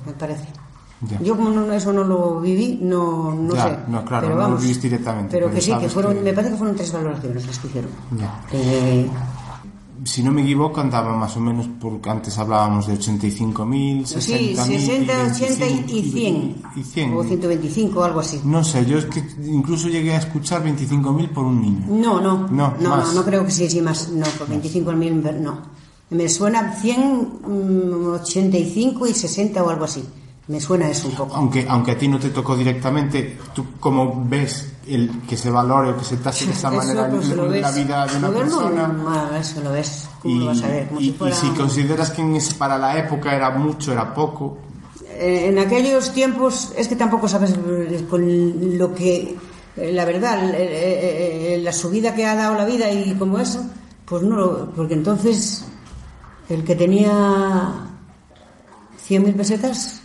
me 0.06 0.12
parece. 0.12 0.46
Ya. 1.02 1.22
Yo 1.22 1.36
como 1.36 1.50
no- 1.52 1.72
eso 1.72 1.94
no 1.94 2.04
lo 2.04 2.40
viví, 2.42 2.80
no, 2.82 3.34
no 3.36 3.54
Ya, 3.54 3.64
sé. 3.66 3.78
no, 3.88 4.04
claro, 4.04 4.26
pero 4.28 4.30
no 4.36 4.42
lo 4.42 4.48
vamos, 4.48 4.62
viviste 4.62 4.88
directamente, 4.90 5.30
Pero, 5.32 5.46
pero 5.48 5.56
que 5.56 5.62
sí, 5.62 5.72
que 5.80 5.90
fueron, 5.90 6.16
que- 6.16 6.22
me 6.22 6.34
parece 6.34 6.54
que 6.54 6.58
fueron 6.58 6.76
tres 6.76 6.92
valoraciones 6.92 7.46
las 7.46 7.60
que 7.60 7.68
hicieron. 7.68 7.92
Ya. 8.18 8.42
Eh, 8.52 9.10
Si 10.04 10.24
no 10.24 10.32
me 10.32 10.42
equivoco, 10.44 10.80
andaba 10.80 11.14
más 11.18 11.36
o 11.36 11.40
menos, 11.42 11.68
porque 11.82 12.10
antes 12.10 12.38
hablábamos 12.38 12.88
de 12.88 12.94
85.000, 12.94 14.06
60.000. 14.06 14.56
sí, 14.56 14.80
60, 14.80 15.14
80 15.36 15.66
y 15.66 15.74
25, 15.74 16.12
100. 16.12 16.56
Y 16.78 16.84
100. 16.84 17.14
O 17.18 17.24
125 17.24 18.00
o 18.00 18.04
algo 18.04 18.20
así. 18.22 18.40
No 18.46 18.64
sé, 18.64 18.86
yo 18.86 19.00
es 19.00 19.06
que 19.06 19.22
incluso 19.44 19.90
llegué 19.90 20.14
a 20.14 20.20
escuchar 20.20 20.64
25.000 20.64 21.30
por 21.32 21.46
un 21.46 21.62
niño. 21.62 21.86
No, 21.90 22.22
no. 22.22 22.48
No, 22.48 22.74
no, 22.80 22.90
más. 22.90 23.08
no, 23.08 23.14
no 23.16 23.26
creo 23.26 23.44
que 23.44 23.52
sí, 23.52 23.70
sí, 23.70 23.82
más. 23.82 24.10
No, 24.10 24.26
por 24.38 24.48
25 24.48 24.92
mil, 24.94 25.22
no. 25.42 25.58
Me 26.12 26.30
suena 26.30 26.72
100, 26.74 27.40
mm, 27.46 28.14
85 28.22 29.08
y 29.08 29.14
60 29.14 29.62
o 29.64 29.70
algo 29.70 29.84
así. 29.86 30.04
Me 30.48 30.62
suena 30.62 30.90
eso 30.90 31.10
un 31.10 31.16
poco. 31.16 31.36
Aunque, 31.36 31.66
aunque 31.70 31.92
a 31.92 31.98
ti 31.98 32.08
no 32.08 32.18
te 32.20 32.30
tocó 32.30 32.56
directamente, 32.56 33.38
¿tú 33.54 33.66
cómo 33.80 34.24
ves 34.28 34.72
el 34.88 35.22
que 35.28 35.36
se 35.36 35.50
valore 35.52 35.90
o 35.92 35.98
que 35.98 36.06
se 36.06 36.18
tase 36.18 36.46
de 36.46 36.52
esa 36.54 36.70
Eso, 36.70 36.78
manera 36.78 37.10
pues, 37.10 37.28
la 37.36 37.44
ves. 37.44 37.76
vida 37.76 38.08
de 38.08 38.18
una 38.18 38.28
Lo 38.30 38.34
persona? 38.40 38.88
mal, 38.88 39.36
eso 39.36 39.62
lo 39.62 39.72
ves. 39.74 40.08
¿Cómo 40.22 40.34
Y, 40.36 40.40
lo 40.40 40.46
vas 40.46 40.64
a 40.64 40.68
ver? 40.68 40.88
Como 40.88 41.00
y- 41.02 41.04
si 41.04 41.10
y 41.10 41.14
fuera... 41.14 41.36
si 41.36 41.48
consideras 41.50 42.12
que 42.12 42.22
en 42.22 42.38
para 42.58 42.78
la 42.78 42.98
época 42.98 43.36
era 43.36 43.50
mucho, 43.52 43.92
era 43.92 44.14
poco, 44.14 44.58
Eh, 45.20 45.48
en 45.50 45.58
aquellos 45.58 46.12
tiempos 46.14 46.72
es 46.78 46.88
que 46.88 46.96
tampoco 46.96 47.28
sabes 47.28 47.56
con 48.08 48.22
lo 48.78 48.94
que 48.94 49.36
eh, 49.76 49.92
la 49.92 50.06
verdad 50.06 50.38
eh, 50.54 51.60
la 51.64 51.74
subida 51.74 52.14
que 52.14 52.24
ha 52.26 52.36
dado 52.36 52.54
la 52.56 52.66
vida 52.66 52.92
y 52.92 53.16
como 53.16 53.40
eso 53.40 53.66
pues 54.06 54.22
no 54.22 54.70
porque 54.76 54.94
entonces 54.94 55.66
el 56.50 56.64
que 56.64 56.76
tenía 56.76 57.12
100.000 59.10 59.36
pesetas 59.36 59.97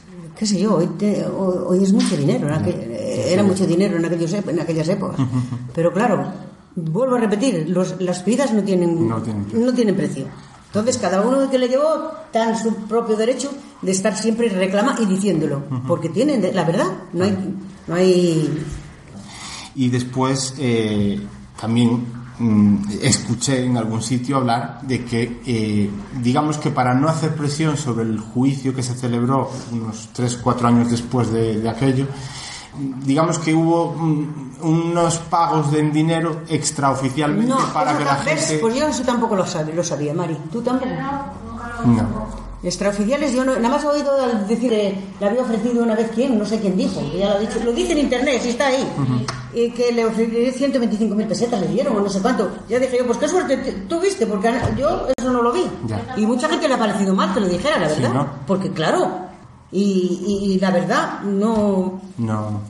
qué 0.43 0.47
sé 0.49 0.59
yo 0.59 0.75
hoy, 0.75 0.89
te- 0.99 1.25
hoy, 1.25 1.55
hoy 1.69 1.85
es 1.85 1.93
mucho 1.93 2.17
dinero 2.17 2.49
en 2.49 2.55
aquel- 2.55 2.91
era 2.91 3.45
mucho 3.45 3.65
dinero 3.65 3.97
en, 3.97 4.05
aquellos, 4.05 4.33
ep- 4.35 4.49
en 4.51 4.59
aquellas 4.59 4.89
épocas. 4.89 5.25
Pero 5.73 5.93
claro 5.93 6.25
vuelvo 6.75 7.15
a 7.15 7.21
repetir 7.21 7.67
los- 7.69 8.01
las 8.01 8.25
vidas 8.25 8.53
no 8.53 8.65
tienen 8.65 9.07
No 9.09 9.23
tienen 9.23 9.45
precio. 9.45 9.67
no 9.67 9.73
tienen 9.73 9.95
precio. 9.97 10.25
Entonces, 10.67 10.99
cada 10.99 11.21
uno 11.21 11.49
que 11.49 11.59
le 11.59 11.69
llevó 11.69 12.11
en 12.33 12.57
su 12.57 12.75
propio 12.89 13.15
derecho 13.15 13.53
de 13.83 13.93
estar 13.93 14.17
siempre 14.17 14.49
reclama 14.49 14.97
y 15.01 15.05
diciéndolo, 15.07 15.63
porque 15.87 16.09
tienen 16.09 16.43
la 16.53 16.65
verdad, 16.65 16.87
no 17.13 17.23
hay, 17.25 17.39
no 17.87 17.95
hay 17.95 18.65
Y 19.77 19.91
después 19.91 20.55
eh, 20.59 21.21
también 21.61 22.05
escuché 23.01 23.65
en 23.65 23.77
algún 23.77 24.03
sitio 24.03 24.39
hablar 24.39 24.81
de 24.83 25.05
que, 25.05 25.41
eh, 25.47 25.91
digamos 26.21 26.59
que 26.59 26.71
para 26.71 26.95
no 26.95 27.09
hacer 27.09 27.35
presión 27.35 27.77
sobre 27.77 28.05
el 28.05 28.19
juicio 28.19 28.75
que 28.75 28.83
se 28.83 28.95
celebró 28.95 29.51
unos 29.71 30.09
3-4 30.15 30.65
años 30.65 30.91
después 30.91 31.31
de, 31.31 31.61
de 31.61 31.69
aquello, 31.69 32.07
mm, 32.77 33.05
digamos 33.05 33.39
que 33.39 33.55
hubo 33.55 33.93
mm, 33.93 34.63
unos 34.63 35.19
pagos 35.19 35.71
de 35.71 35.81
en 35.81 35.93
dinero 35.93 36.43
extraoficialmente 36.49 37.53
no, 37.53 37.73
para 37.73 37.97
que 37.97 38.05
la 38.05 38.17
gente... 38.17 38.59
pues 38.59 38.75
yo 38.75 38.89
eso 38.89 39.03
tampoco 39.03 39.37
lo 39.37 39.47
sabía, 39.47 39.75
lo 39.75 39.85
sabía, 39.85 40.15
Mari, 40.15 40.37
tú 40.51 40.63
tampoco. 40.63 40.91
No. 41.85 42.42
Extraoficiales, 42.63 43.33
yo 43.33 43.45
no, 43.45 43.57
nada 43.57 43.69
más 43.71 43.83
he 43.83 43.89
oído 43.89 44.13
decir, 44.49 44.73
eh, 44.73 44.95
le 45.19 45.27
había 45.27 45.43
ofrecido 45.43 45.83
una 45.83 45.97
vez 45.97 46.11
quién, 46.15 46.39
no 46.39 46.45
sé 46.47 46.61
quién 46.61 46.77
dijo, 46.77 47.01
ya 47.19 47.31
lo 47.31 47.35
ha 47.35 47.39
dicho, 47.41 47.59
lo 47.65 47.73
dice 47.73 47.93
en 47.93 47.99
internet, 47.99 48.41
sí 48.41 48.51
está 48.51 48.69
ahí, 48.69 48.87
y 49.53 49.71
que 49.71 49.91
le 49.93 50.05
ofreció 50.07 50.53
125 50.53 51.15
mil 51.15 51.27
pesetas, 51.27 51.61
le 51.61 51.67
dieron 51.69 51.97
o 51.97 52.01
no 52.01 52.09
sé 52.09 52.21
cuánto. 52.21 52.49
Ya 52.69 52.79
dije 52.79 52.99
yo, 52.99 53.07
pues 53.07 53.19
qué 53.19 53.29
suerte 53.29 53.57
te- 53.57 53.73
tuviste, 53.73 54.27
porque 54.27 54.53
yo 54.79 55.07
eso 55.17 55.33
no 55.33 55.43
lo 55.43 55.53
vi. 55.53 55.65
Ya. 55.87 56.15
Y 56.17 56.25
mucha 56.25 56.49
gente 56.49 56.69
le 56.69 56.75
ha 56.75 56.79
parecido 56.79 57.15
mal 57.15 57.35
que 57.35 57.41
lo 57.41 57.49
dijera, 57.49 57.79
la 57.79 57.89
Sí, 57.91 58.01
verdad, 58.01 58.15
¿no? 58.15 58.27
porque 58.47 58.71
claro, 58.71 59.11
y, 59.73 60.53
y 60.55 60.61
la 60.61 60.71
verdad, 60.71 61.21
no, 61.23 62.01
No. 62.19 62.61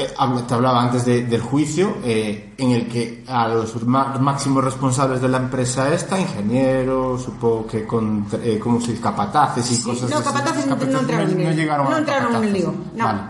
Eh, 0.00 0.14
te 0.46 0.54
hablaba 0.54 0.80
antes 0.82 1.04
de- 1.04 1.24
del 1.26 1.40
juicio 1.42 1.96
eh, 2.04 2.54
en 2.56 2.70
el 2.70 2.86
que 2.86 3.24
a 3.26 3.48
los 3.48 3.74
máximos 3.84 4.62
responsables 4.62 5.20
de 5.20 5.28
la 5.28 5.38
empresa 5.38 5.92
esta, 5.92 6.18
ingenieros, 6.20 7.22
supongo 7.22 7.66
que 7.66 7.84
con, 7.84 8.24
eh, 8.40 8.60
¿cómo 8.62 8.80
se 8.80 8.92
dice? 8.92 9.02
capataces 9.02 9.68
y 9.72 9.74
Sí, 9.74 9.82
cosas 9.82 10.08
no, 10.08 10.22
capataces 10.22 10.66
no 10.68 10.74
entraron 11.00 11.36
llegaron 11.56 11.90
no 11.90 11.96
a 11.96 11.98
entraron 11.98 12.36
en 12.36 12.44
el 12.44 12.52
capataces. 12.52 12.62
lío, 12.62 12.74
no. 12.94 13.04
Vale. 13.04 13.20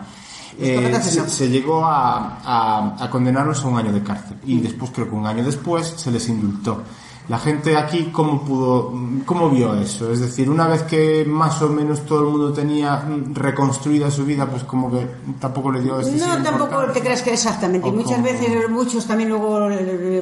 Eh, 0.61 0.75
capataces 0.75 1.33
se 1.33 1.49
llegó 1.49 1.87
a, 1.87 2.39
a- 2.45 2.97
a 3.05 3.11
condenarlos 3.11 3.65
a 3.65 3.69
un 3.69 3.79
año 3.79 3.93
de 3.93 4.03
cárcel 4.03 4.37
y 4.45 4.61
después 4.61 4.91
creo 4.95 5.09
que 5.09 5.15
un 5.15 5.27
año 5.27 5.43
después 5.45 5.95
se 5.97 6.11
les 6.11 6.29
indultó. 6.29 6.83
La 7.29 7.39
gente 7.39 7.77
aquí, 7.77 8.09
¿cómo 8.11 8.43
pudo, 8.43 8.91
cómo 9.27 9.51
vio 9.51 9.75
eso? 9.75 10.11
Es 10.11 10.21
decir, 10.21 10.49
una 10.49 10.67
vez 10.67 10.83
que 10.85 11.27
más 11.29 11.61
o 11.61 11.69
menos 11.69 12.07
todo 12.07 12.21
el 12.21 12.27
mundo 12.33 12.55
tenía 12.55 13.05
reconstruida 13.35 14.11
su 14.11 14.25
vida, 14.25 14.47
pues 14.47 14.65
como 14.65 14.91
que 14.91 15.07
tampoco 15.39 15.71
le 15.71 15.83
dio 15.83 15.99
No, 16.01 16.43
tampoco 16.43 16.85
te 16.93 17.01
creas 17.01 17.21
que 17.21 17.35
exactamente. 17.35 17.87
Y 17.87 17.93
muchas 17.93 18.13
como- 18.13 18.25
veces 18.25 18.71
muchos 18.71 19.07
también 19.07 19.29
luego 19.29 19.69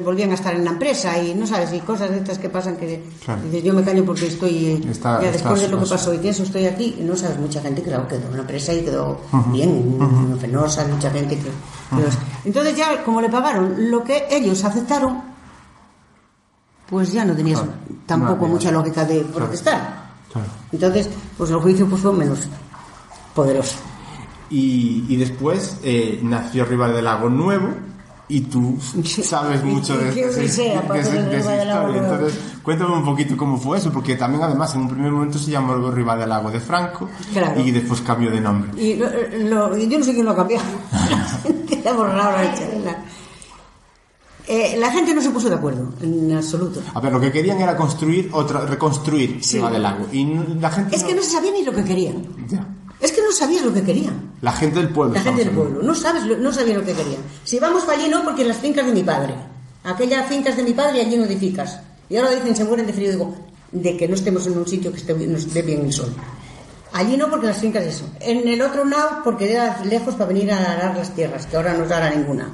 volvían 0.03 0.31
a 0.31 0.33
estar 0.33 0.53
en 0.53 0.65
la 0.65 0.71
empresa 0.71 1.17
y 1.21 1.33
no 1.33 1.47
sabes, 1.47 1.71
y 1.71 1.79
cosas 1.79 2.09
de 2.09 2.17
estas 2.17 2.39
que 2.39 2.49
pasan 2.49 2.75
que 2.75 3.01
Claro. 3.23 3.39
yo 3.63 3.73
me 3.73 3.83
callo 3.83 4.03
porque 4.03 4.27
estoy, 4.27 4.65
eh, 4.65 4.81
Está- 4.91 5.21
ya 5.21 5.31
después 5.31 5.61
de 5.61 5.69
lo 5.69 5.79
que 5.79 5.85
pasó 5.85 6.13
y 6.13 6.17
que 6.17 6.29
eso 6.29 6.43
estoy 6.43 6.65
aquí, 6.65 6.97
y 6.99 7.03
no 7.03 7.15
sabes, 7.15 7.39
mucha 7.39 7.61
gente 7.61 7.81
claro 7.83 8.05
quedó 8.09 8.27
en 8.27 8.33
la 8.35 8.41
empresa 8.41 8.73
y 8.73 8.81
quedó 8.81 9.17
bien, 9.53 9.97
no 9.97 10.35
penosa, 10.35 10.85
mucha 10.87 11.09
gente 11.11 11.37
que... 11.37 11.43
que 11.45 11.49
Entonces 12.43 12.75
ya, 12.75 13.01
como 13.05 13.21
le 13.21 13.29
pagaron 13.29 13.89
lo 13.91 14.03
que 14.03 14.25
ellos 14.29 14.61
aceptaron, 14.65 15.21
pues 16.89 17.11
ya 17.11 17.25
no 17.25 17.35
tenías 17.35 17.59
Claro. 17.59 17.73
tampoco 18.05 18.45
No 18.47 18.53
mucha 18.53 18.71
lógica 18.71 19.05
de 19.05 19.21
protestar. 19.21 20.07
Claro. 20.31 20.47
Entonces, 20.71 21.09
pues 21.37 21.49
el 21.49 21.57
juicio 21.57 21.87
pues 21.87 22.01
fue 22.01 22.13
menos 22.13 22.39
poderoso. 23.33 23.75
Y, 24.49 25.03
y 25.09 25.15
después 25.17 25.77
eh, 25.83 26.19
nació 26.23 26.63
Riva 26.65 26.87
del 26.89 27.03
Lago 27.05 27.29
Nuevo 27.29 27.69
y 28.29 28.41
tú 28.41 28.77
sabes 29.23 29.63
mucho 29.63 29.97
de, 29.97 30.11
de- 30.11 30.29
esa 30.29 30.43
historia. 30.43 30.81
Nuevo. 30.81 31.93
Entonces, 31.95 32.39
cuéntame 32.63 32.93
un 32.95 33.05
poquito 33.05 33.35
cómo 33.37 33.57
fue 33.57 33.77
eso, 33.77 33.91
porque 33.91 34.15
también 34.15 34.43
además 34.43 34.73
en 34.75 34.81
un 34.81 34.89
primer 34.89 35.11
momento 35.11 35.37
se 35.39 35.51
llamó 35.51 35.75
Riva 35.91 36.15
del 36.17 36.29
Lago 36.29 36.49
de 36.51 36.59
Franco 36.59 37.09
Claro. 37.33 37.59
y 37.61 37.71
después 37.71 38.01
cambió 38.01 38.29
de 38.31 38.41
nombre. 38.41 38.71
Y 38.81 38.95
lo- 38.95 39.09
lo- 39.71 39.77
yo 39.77 39.99
no 39.99 40.03
sé 40.05 40.13
quién 40.13 40.25
lo 40.25 40.31
ha 40.31 40.35
borrado, 41.93 42.31
la 42.31 42.39
ha 42.39 42.43
hecho, 42.53 42.63
la- 42.83 42.97
Eh, 44.49 44.77
la 44.79 44.89
gente 44.91 45.13
no 45.13 45.21
se 45.21 45.29
puso 45.29 45.49
de 45.49 45.55
acuerdo, 45.55 45.91
en 46.01 46.31
absoluto. 46.33 46.81
A 46.93 47.01
ver, 47.01 47.11
lo 47.11 47.19
que 47.19 47.31
querían 47.31 47.59
era 47.59 47.75
construir 47.75 48.29
otra, 48.31 48.61
reconstruir 48.61 49.39
Sí. 49.43 49.59
Del 49.59 49.83
Lago. 49.83 50.07
Y 50.11 50.25
la 50.59 50.69
gente 50.71 50.95
Es 50.95 51.03
que 51.03 51.13
no 51.13 51.21
se 51.21 51.31
sabía 51.31 51.51
ni 51.51 51.63
lo 51.65 51.73
que 51.73 51.83
querían. 51.83 52.25
Ya. 52.47 52.65
Es 53.01 53.11
que 53.11 53.21
no 53.21 53.31
sabías 53.31 53.63
lo 53.63 53.73
que 53.73 53.83
querían. 53.83 54.31
La 54.41 54.53
gente 54.53 54.79
del 54.79 54.89
pueblo. 54.89 55.15
La 55.15 55.21
gente 55.21 55.43
del 55.43 55.53
pueblo. 55.53 55.83
No 55.83 55.93
sabes, 55.93 56.23
no 56.39 56.53
sabía 56.53 56.75
lo 56.75 56.85
que 56.85 56.93
querían. 56.93 57.21
Si 57.43 57.59
vamos 57.59 57.83
para 57.83 57.99
allí, 57.99 58.09
no, 58.09 58.23
porque 58.23 58.43
en 58.43 58.47
las 58.47 58.57
fincas 58.57 58.85
de 58.85 58.93
mi 58.93 59.03
padre. 59.03 59.35
Aquellas 59.83 60.27
fincas 60.27 60.55
de 60.55 60.63
mi 60.63 60.73
padre, 60.73 61.01
allí 61.01 61.17
no 61.17 61.25
edificas. 61.25 61.81
Y 62.09 62.15
ahora 62.15 62.31
dicen, 62.31 62.55
se 62.55 62.63
mueren 62.63 62.87
de 62.87 62.93
frío. 62.93 63.11
Digo, 63.11 63.35
de 63.71 63.97
que 63.97 64.07
no 64.07 64.15
estemos 64.15 64.47
en 64.47 64.57
un 64.57 64.65
sitio 64.67 64.91
que 64.91 64.97
esté, 64.97 65.13
nos 65.13 65.53
dé 65.53 65.61
bien 65.61 65.85
el 65.85 65.91
sol. 65.93 66.13
Allí 66.93 67.17
no, 67.17 67.29
porque 67.29 67.47
las 67.47 67.57
fincas 67.57 67.83
eso. 67.83 68.05
En 68.21 68.47
el 68.47 68.61
otro 68.61 68.85
lado, 68.85 69.21
porque 69.23 69.51
era 69.51 69.83
lejos 69.83 70.15
para 70.15 70.27
venir 70.29 70.51
a 70.51 70.57
arar 70.71 70.95
las 70.95 71.13
tierras, 71.13 71.45
que 71.45 71.57
ahora 71.57 71.73
no 71.73 71.85
se 71.87 71.93
hará 71.93 72.09
ninguna. 72.15 72.49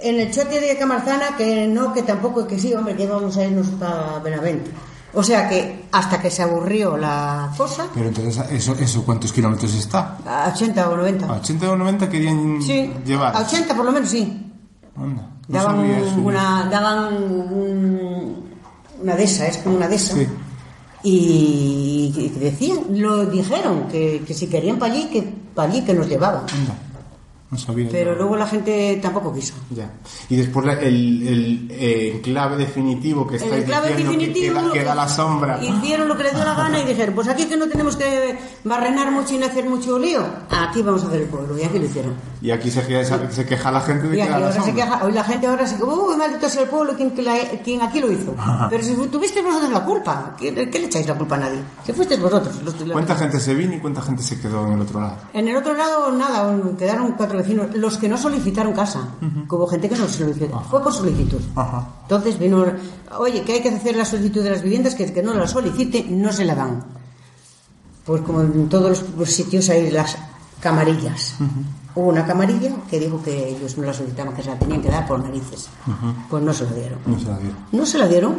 En 0.00 0.20
el 0.20 0.30
chote 0.30 0.60
de 0.60 0.76
Camarzana, 0.76 1.36
que 1.36 1.66
no, 1.66 1.92
que 1.92 2.02
tampoco, 2.02 2.46
que 2.46 2.58
sí, 2.58 2.72
hombre, 2.74 2.94
que 2.96 3.06
vamos 3.06 3.36
a 3.36 3.44
irnos 3.44 3.66
para 3.80 4.18
Benavente. 4.20 4.70
O 5.14 5.22
sea 5.22 5.48
que 5.48 5.86
hasta 5.90 6.20
que 6.20 6.30
se 6.30 6.42
aburrió 6.42 6.96
la 6.96 7.50
cosa, 7.56 7.86
Pero 7.94 8.08
entonces, 8.08 8.44
¿eso, 8.52 8.74
eso 8.78 9.02
cuántos 9.04 9.32
kilómetros 9.32 9.74
está? 9.74 10.18
a 10.26 10.52
80 10.54 10.88
o 10.90 10.96
90. 10.96 11.26
¿A 11.26 11.32
80 11.38 11.70
o 11.70 11.76
90 11.76 12.08
querían 12.10 12.60
Sí, 12.62 12.92
llevar? 13.04 13.34
a 13.34 13.40
80 13.40 13.74
por 13.74 13.84
lo 13.86 13.92
menos 13.92 14.08
sí. 14.10 14.52
Anda, 14.96 15.22
no 15.48 15.58
Daban 15.58 15.78
una, 16.22 16.68
daban 16.70 17.14
un- 17.22 18.48
una 19.02 19.16
dehesa, 19.16 19.46
es 19.46 19.56
como 19.58 19.76
una 19.76 19.88
dehesa. 19.88 20.14
Sí. 20.14 20.26
Y, 21.04 22.12
y 22.16 22.28
decían, 22.38 22.78
lo 22.90 23.24
dijeron, 23.26 23.88
que, 23.88 24.22
que 24.26 24.34
si 24.34 24.46
querían 24.48 24.78
para 24.78 24.92
allí, 24.92 25.06
que 25.06 25.22
para 25.54 25.70
allí 25.70 25.82
que 25.82 25.94
nos 25.94 26.08
llevaban. 26.08 26.42
Anda, 26.52 26.74
no 27.50 27.56
sabía. 27.58 27.88
Pero 27.90 28.14
luego 28.14 28.36
la 28.36 28.46
gente 28.46 28.98
tampoco 29.00 29.32
quiso. 29.32 29.54
Ya. 29.70 29.90
Y 30.28 30.36
después 30.36 30.66
la- 30.66 30.74
el, 30.74 31.26
el 31.26 31.68
eh, 31.70 32.12
enclave 32.16 32.56
definitivo 32.56 33.26
que 33.26 33.36
estáis 33.36 33.62
enclave 33.62 33.88
diciendo 33.88 34.12
que 34.12 34.18
definitivo 34.26 34.60
queda, 34.60 34.72
queda 34.72 34.94
la 34.94 35.08
sombra. 35.08 35.58
hicieron 35.62 36.08
lo 36.08 36.16
que 36.16 36.24
les 36.24 36.34
dio 36.34 36.44
la 36.44 36.54
gana 36.54 36.78
y 36.80 36.84
dijeron, 36.86 37.14
pues 37.14 37.26
aquí 37.28 37.46
que 37.46 37.56
no 37.56 37.66
tenemos 37.68 37.96
que 37.96 38.38
barrenar 38.64 39.10
mucho 39.10 39.34
y 39.34 39.38
no 39.38 39.46
hacer 39.46 39.64
mucho 39.68 39.98
lío, 39.98 40.22
aquí 40.50 40.82
vamos 40.82 41.04
a 41.04 41.06
hacer 41.08 41.22
el 41.22 41.28
pueblo. 41.28 41.56
Y 41.58 41.62
aquí 41.62 41.78
lo 41.78 41.86
hicieron. 41.86 42.14
Y 42.42 42.50
aquí 42.50 42.70
se, 42.70 42.86
queja- 42.86 43.30
se 43.30 43.46
queja 43.46 43.70
la 43.72 43.80
gente 43.80 44.08
de 44.08 44.14
Y 44.14 44.16
que 44.16 44.22
aquí 44.22 44.28
queda 44.32 44.38
la 44.40 44.46
ahora 44.46 44.52
se 44.60 44.66
sombra. 44.66 44.84
queja, 44.84 45.04
hoy 45.04 45.12
la 45.12 45.24
gente 45.24 45.46
ahora 45.46 45.66
se 45.66 45.74
queja, 45.76 45.86
uy, 45.86 46.16
maldito 46.16 46.48
sea 46.48 46.62
el 46.62 46.68
pueblo, 46.68 46.94
quien, 46.94 47.10
que 47.12 47.22
la- 47.22 47.38
quien 47.64 47.80
aquí 47.82 47.98
lo 48.00 48.12
hizo. 48.12 48.34
Pero 48.68 48.82
si 48.84 48.94
tuvisteis 49.08 49.44
vosotros 49.44 49.72
la 49.72 49.84
culpa, 49.84 50.36
¿qué, 50.38 50.52
qué 50.70 50.78
le 50.78 50.86
echáis 50.86 51.06
la 51.08 51.14
culpa 51.14 51.36
a 51.36 51.38
nadie? 51.38 51.60
Si 51.84 51.92
fuisteis 51.92 52.20
vosotros. 52.20 52.62
Los, 52.62 52.78
los- 52.80 52.92
¿Cuánta 52.92 53.16
gente 53.16 53.40
se 53.40 53.54
vino 53.54 53.74
y 53.74 53.80
cuánta 53.80 54.02
gente 54.02 54.22
se 54.22 54.38
quedó 54.38 54.66
en 54.66 54.74
el 54.74 54.80
otro 54.82 55.00
lado? 55.00 55.16
En 55.32 55.48
el 55.48 55.56
otro 55.56 55.74
lado, 55.74 56.12
nada, 56.12 56.46
un- 56.46 56.76
quedaron 56.76 57.12
cuatro 57.12 57.37
vecinos, 57.38 57.74
los 57.74 57.96
que 57.98 58.08
no 58.08 58.16
solicitaron 58.18 58.72
casa. 58.72 59.08
que 59.20 59.54
Hubo 59.54 59.66
gente 59.66 59.88
que 59.88 59.96
no 59.96 60.06
solicitó, 60.08 60.60
fue 60.70 60.82
por 60.82 60.92
solicitud. 60.92 61.40
Ajá. 61.56 61.88
Entonces 62.02 62.38
vino, 62.38 62.64
oye, 63.18 63.42
que 63.42 63.54
hay 63.54 63.62
que 63.62 63.70
hacer 63.70 63.96
la 63.96 64.04
solicitud 64.04 64.42
de 64.42 64.50
las 64.50 64.62
viviendas, 64.62 64.94
que 64.94 65.04
el 65.04 65.12
que 65.12 65.22
no 65.22 65.34
la 65.34 65.46
solicite 65.46 66.04
no 66.08 66.32
se 66.32 66.44
la 66.44 66.54
dan. 66.54 66.84
Pues 68.04 68.22
como 68.22 68.40
en 68.42 68.68
todos 68.68 69.04
los 69.16 69.30
sitios 69.30 69.68
hay 69.68 69.90
las 69.90 70.16
camarillas. 70.60 71.34
Hubo 71.94 72.08
una 72.08 72.26
camarilla 72.26 72.70
que 72.90 73.00
dijo 73.00 73.22
que 73.22 73.50
ellos 73.50 73.76
no 73.76 73.84
la 73.84 73.92
solicitaban, 73.92 74.34
que 74.34 74.42
se 74.42 74.50
la 74.50 74.58
tenían 74.58 74.80
que 74.80 74.88
dar 74.88 75.06
por 75.06 75.20
narices. 75.20 75.68
Pues 76.30 76.42
no 76.42 76.52
se 76.52 76.64
la 76.64 76.72
dieron. 76.72 76.98
No 77.06 77.18
se 77.18 77.26
la 77.26 77.38
dieron. 77.38 77.56
No 77.72 77.86
se 77.86 77.98
la 77.98 78.08
dieron. 78.08 78.36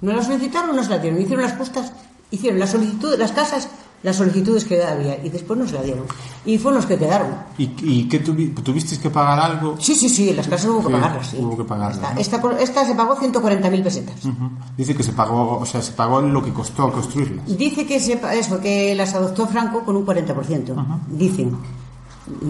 No 0.00 0.12
la 0.12 0.22
solicitaron, 0.22 0.74
no 0.76 0.82
se 0.82 0.90
la 0.90 0.98
dieron. 0.98 1.20
Hicieron 1.20 1.44
las 1.44 1.56
justas, 1.56 1.92
hicieron 2.30 2.58
la 2.58 2.66
solicitud, 2.66 3.16
las 3.18 3.32
casas, 3.32 3.68
las 4.02 4.16
solicitudes 4.16 4.64
que 4.64 4.82
había 4.82 5.24
y 5.24 5.28
después 5.28 5.58
no 5.58 5.66
se 5.66 5.74
la 5.74 5.82
dieron. 5.82 6.04
Y 6.44 6.58
fueron 6.58 6.78
los 6.78 6.86
que 6.86 6.98
quedaron. 6.98 7.28
¿Y, 7.56 7.70
y 7.82 8.08
qué 8.08 8.24
tuvi- 8.24 8.52
tuvisteis 8.62 9.00
que 9.00 9.10
pagar 9.10 9.38
algo? 9.38 9.76
Sí, 9.78 9.94
sí, 9.94 10.08
sí, 10.08 10.32
las 10.32 10.48
casas 10.48 10.70
hubo 10.70 10.86
que 10.86 10.92
pagarlas. 10.94 11.28
sí. 11.28 11.36
hubo 11.40 11.56
que 11.56 11.64
pagarlas, 11.64 12.18
Esta, 12.18 12.38
esta, 12.40 12.60
esta 12.60 12.84
se 12.86 12.94
pagó 12.94 13.14
140.000 13.16 13.82
pesetas. 13.82 14.24
Ujú. 14.24 14.50
Dice 14.76 14.94
que 14.96 15.02
se 15.02 15.12
pagó, 15.12 15.58
o 15.58 15.66
sea, 15.66 15.80
se 15.82 15.92
pagó 15.92 16.20
lo 16.20 16.42
que 16.42 16.52
costó 16.52 16.90
construirlas. 16.92 17.46
Dice 17.56 17.86
que 17.86 18.00
se, 18.00 18.20
eso, 18.38 18.60
que 18.60 18.94
las 18.94 19.14
adoptó 19.14 19.46
Franco 19.46 19.84
con 19.84 19.96
un 19.96 20.04
40%. 20.04 20.74
Dicen. 21.08 21.56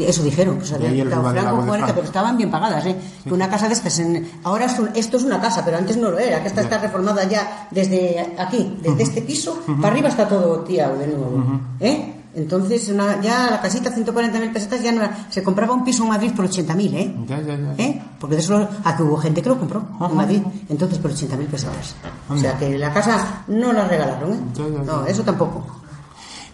Eso 0.00 0.22
dijeron, 0.22 0.56
pues 0.56 0.70
Franco 1.08 1.34
Lago 1.44 1.62
de 1.62 1.68
40, 1.68 1.86
Franco. 1.86 1.94
pero 1.94 2.06
estaban 2.06 2.36
bien 2.36 2.50
pagadas, 2.50 2.84
¿eh? 2.86 2.96
Que 3.24 3.32
una 3.32 3.48
casa 3.48 3.68
de 3.68 3.74
estas, 3.74 3.98
en- 4.00 4.30
ahora 4.44 4.66
es 4.66 4.78
un- 4.78 4.90
esto 4.94 5.16
es 5.16 5.22
una 5.22 5.40
casa, 5.40 5.64
pero 5.64 5.78
antes 5.78 5.96
no 5.96 6.10
lo 6.10 6.18
era, 6.18 6.42
que 6.42 6.48
esta 6.48 6.60
está 6.60 6.78
reformada 6.78 7.24
ya 7.24 7.68
desde 7.70 8.34
aquí, 8.38 8.76
desde 8.82 9.02
este 9.02 9.22
piso, 9.22 9.58
para 9.80 9.88
arriba 9.94 10.08
está 10.08 10.28
todo 10.28 10.60
tirado 10.60 10.98
de 10.98 11.06
nuevo, 11.06 11.60
¿eh? 11.80 12.14
Entonces, 12.34 12.88
una- 12.88 13.20
ya 13.20 13.50
la 13.50 13.60
casita, 13.60 13.90
140.000 13.90 14.52
pesetas, 14.52 14.82
ya 14.82 14.90
no 14.90 15.02
era- 15.02 15.26
se 15.28 15.42
compraba 15.42 15.74
un 15.74 15.84
piso 15.84 16.02
en 16.04 16.08
Madrid 16.08 16.32
por 16.34 16.46
80.000, 16.46 16.94
¿eh? 16.94 17.14
Ya, 17.26 17.40
ya, 17.42 17.56
ya. 17.56 17.74
¿Eh? 17.76 18.02
Porque 18.18 18.36
de 18.36 18.40
eso, 18.42 18.66
aquí 18.84 19.02
hubo 19.02 19.18
gente 19.18 19.42
que 19.42 19.50
lo 19.50 19.58
compró 19.58 19.82
en 20.00 20.16
Madrid, 20.16 20.42
entonces 20.70 20.98
por 20.98 21.10
80.000 21.10 21.46
pesetas. 21.48 21.94
O 22.30 22.36
sea 22.38 22.56
que 22.58 22.78
la 22.78 22.90
casa 22.92 23.44
no 23.48 23.72
la 23.74 23.86
regalaron, 23.86 24.32
¿eh? 24.32 24.40
Ya, 24.54 24.64
ya, 24.66 24.70
ya. 24.78 24.82
No, 24.82 25.06
eso 25.06 25.22
tampoco. 25.22 25.81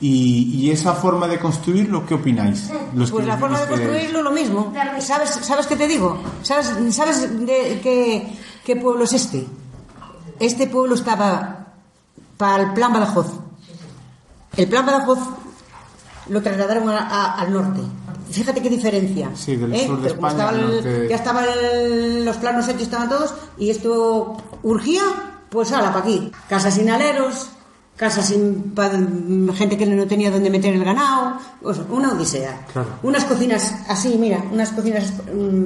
Y, 0.00 0.54
y 0.54 0.70
esa 0.70 0.94
forma 0.94 1.26
de 1.26 1.38
construirlo, 1.40 2.06
¿qué 2.06 2.14
opináis? 2.14 2.70
Los 2.94 3.10
Pues 3.10 3.24
que 3.24 3.28
la 3.28 3.36
forma 3.36 3.58
de 3.60 3.66
construirlo 3.66 4.22
lo 4.22 4.30
mismo. 4.30 4.72
¿Sabes, 5.00 5.30
¿sabes 5.42 5.66
qué 5.66 5.74
te 5.76 5.88
digo? 5.88 6.18
¿Sabes, 6.42 6.72
sabes 6.94 7.22
de 7.44 7.80
qué, 7.82 8.32
qué 8.64 8.76
pueblo 8.76 9.04
es 9.04 9.12
este? 9.14 9.44
Este 10.38 10.68
pueblo 10.68 10.94
estaba 10.94 11.66
para 12.36 12.62
el 12.62 12.72
plan 12.74 12.92
Badajoz. 12.92 13.26
El 14.56 14.68
plan 14.68 14.86
Badajoz 14.86 15.18
lo 16.28 16.42
trasladaron 16.42 16.88
a- 16.90 16.98
a- 17.08 17.40
al 17.40 17.52
norte. 17.52 17.80
Fíjate 18.30 18.62
qué 18.62 18.70
diferencia. 18.70 19.30
Sí, 19.34 19.56
del 19.56 19.74
sur 19.86 20.00
de 20.00 20.08
España 20.08 20.30
estaba 20.32 20.50
el- 20.52 20.60
norte. 20.74 21.06
Ya 21.10 21.16
estaban 21.16 21.44
los 22.24 22.36
planos 22.36 22.68
hechos, 22.68 22.82
estaban 22.82 23.08
todos, 23.08 23.34
y 23.56 23.70
esto 23.70 24.36
urgía, 24.62 25.02
pues 25.50 25.72
ala, 25.72 25.88
para 25.92 26.04
aquí. 26.04 26.30
Casas 26.48 26.74
sin 26.74 26.88
aleros, 26.90 27.48
casas 27.98 28.26
sin 28.28 28.72
pa- 28.74 28.90
gente 29.54 29.76
que 29.76 29.84
no 29.84 30.06
tenía 30.06 30.30
donde 30.30 30.48
meter 30.50 30.72
el 30.74 30.84
ganado, 30.84 31.36
o 31.62 31.74
sea, 31.74 31.84
una 31.90 32.12
odisea. 32.12 32.64
Claro. 32.72 32.88
Unas 33.02 33.24
cocinas 33.24 33.74
así, 33.88 34.16
mira, 34.18 34.42
unas 34.52 34.70
cocinas 34.70 35.12
mm, 35.34 35.64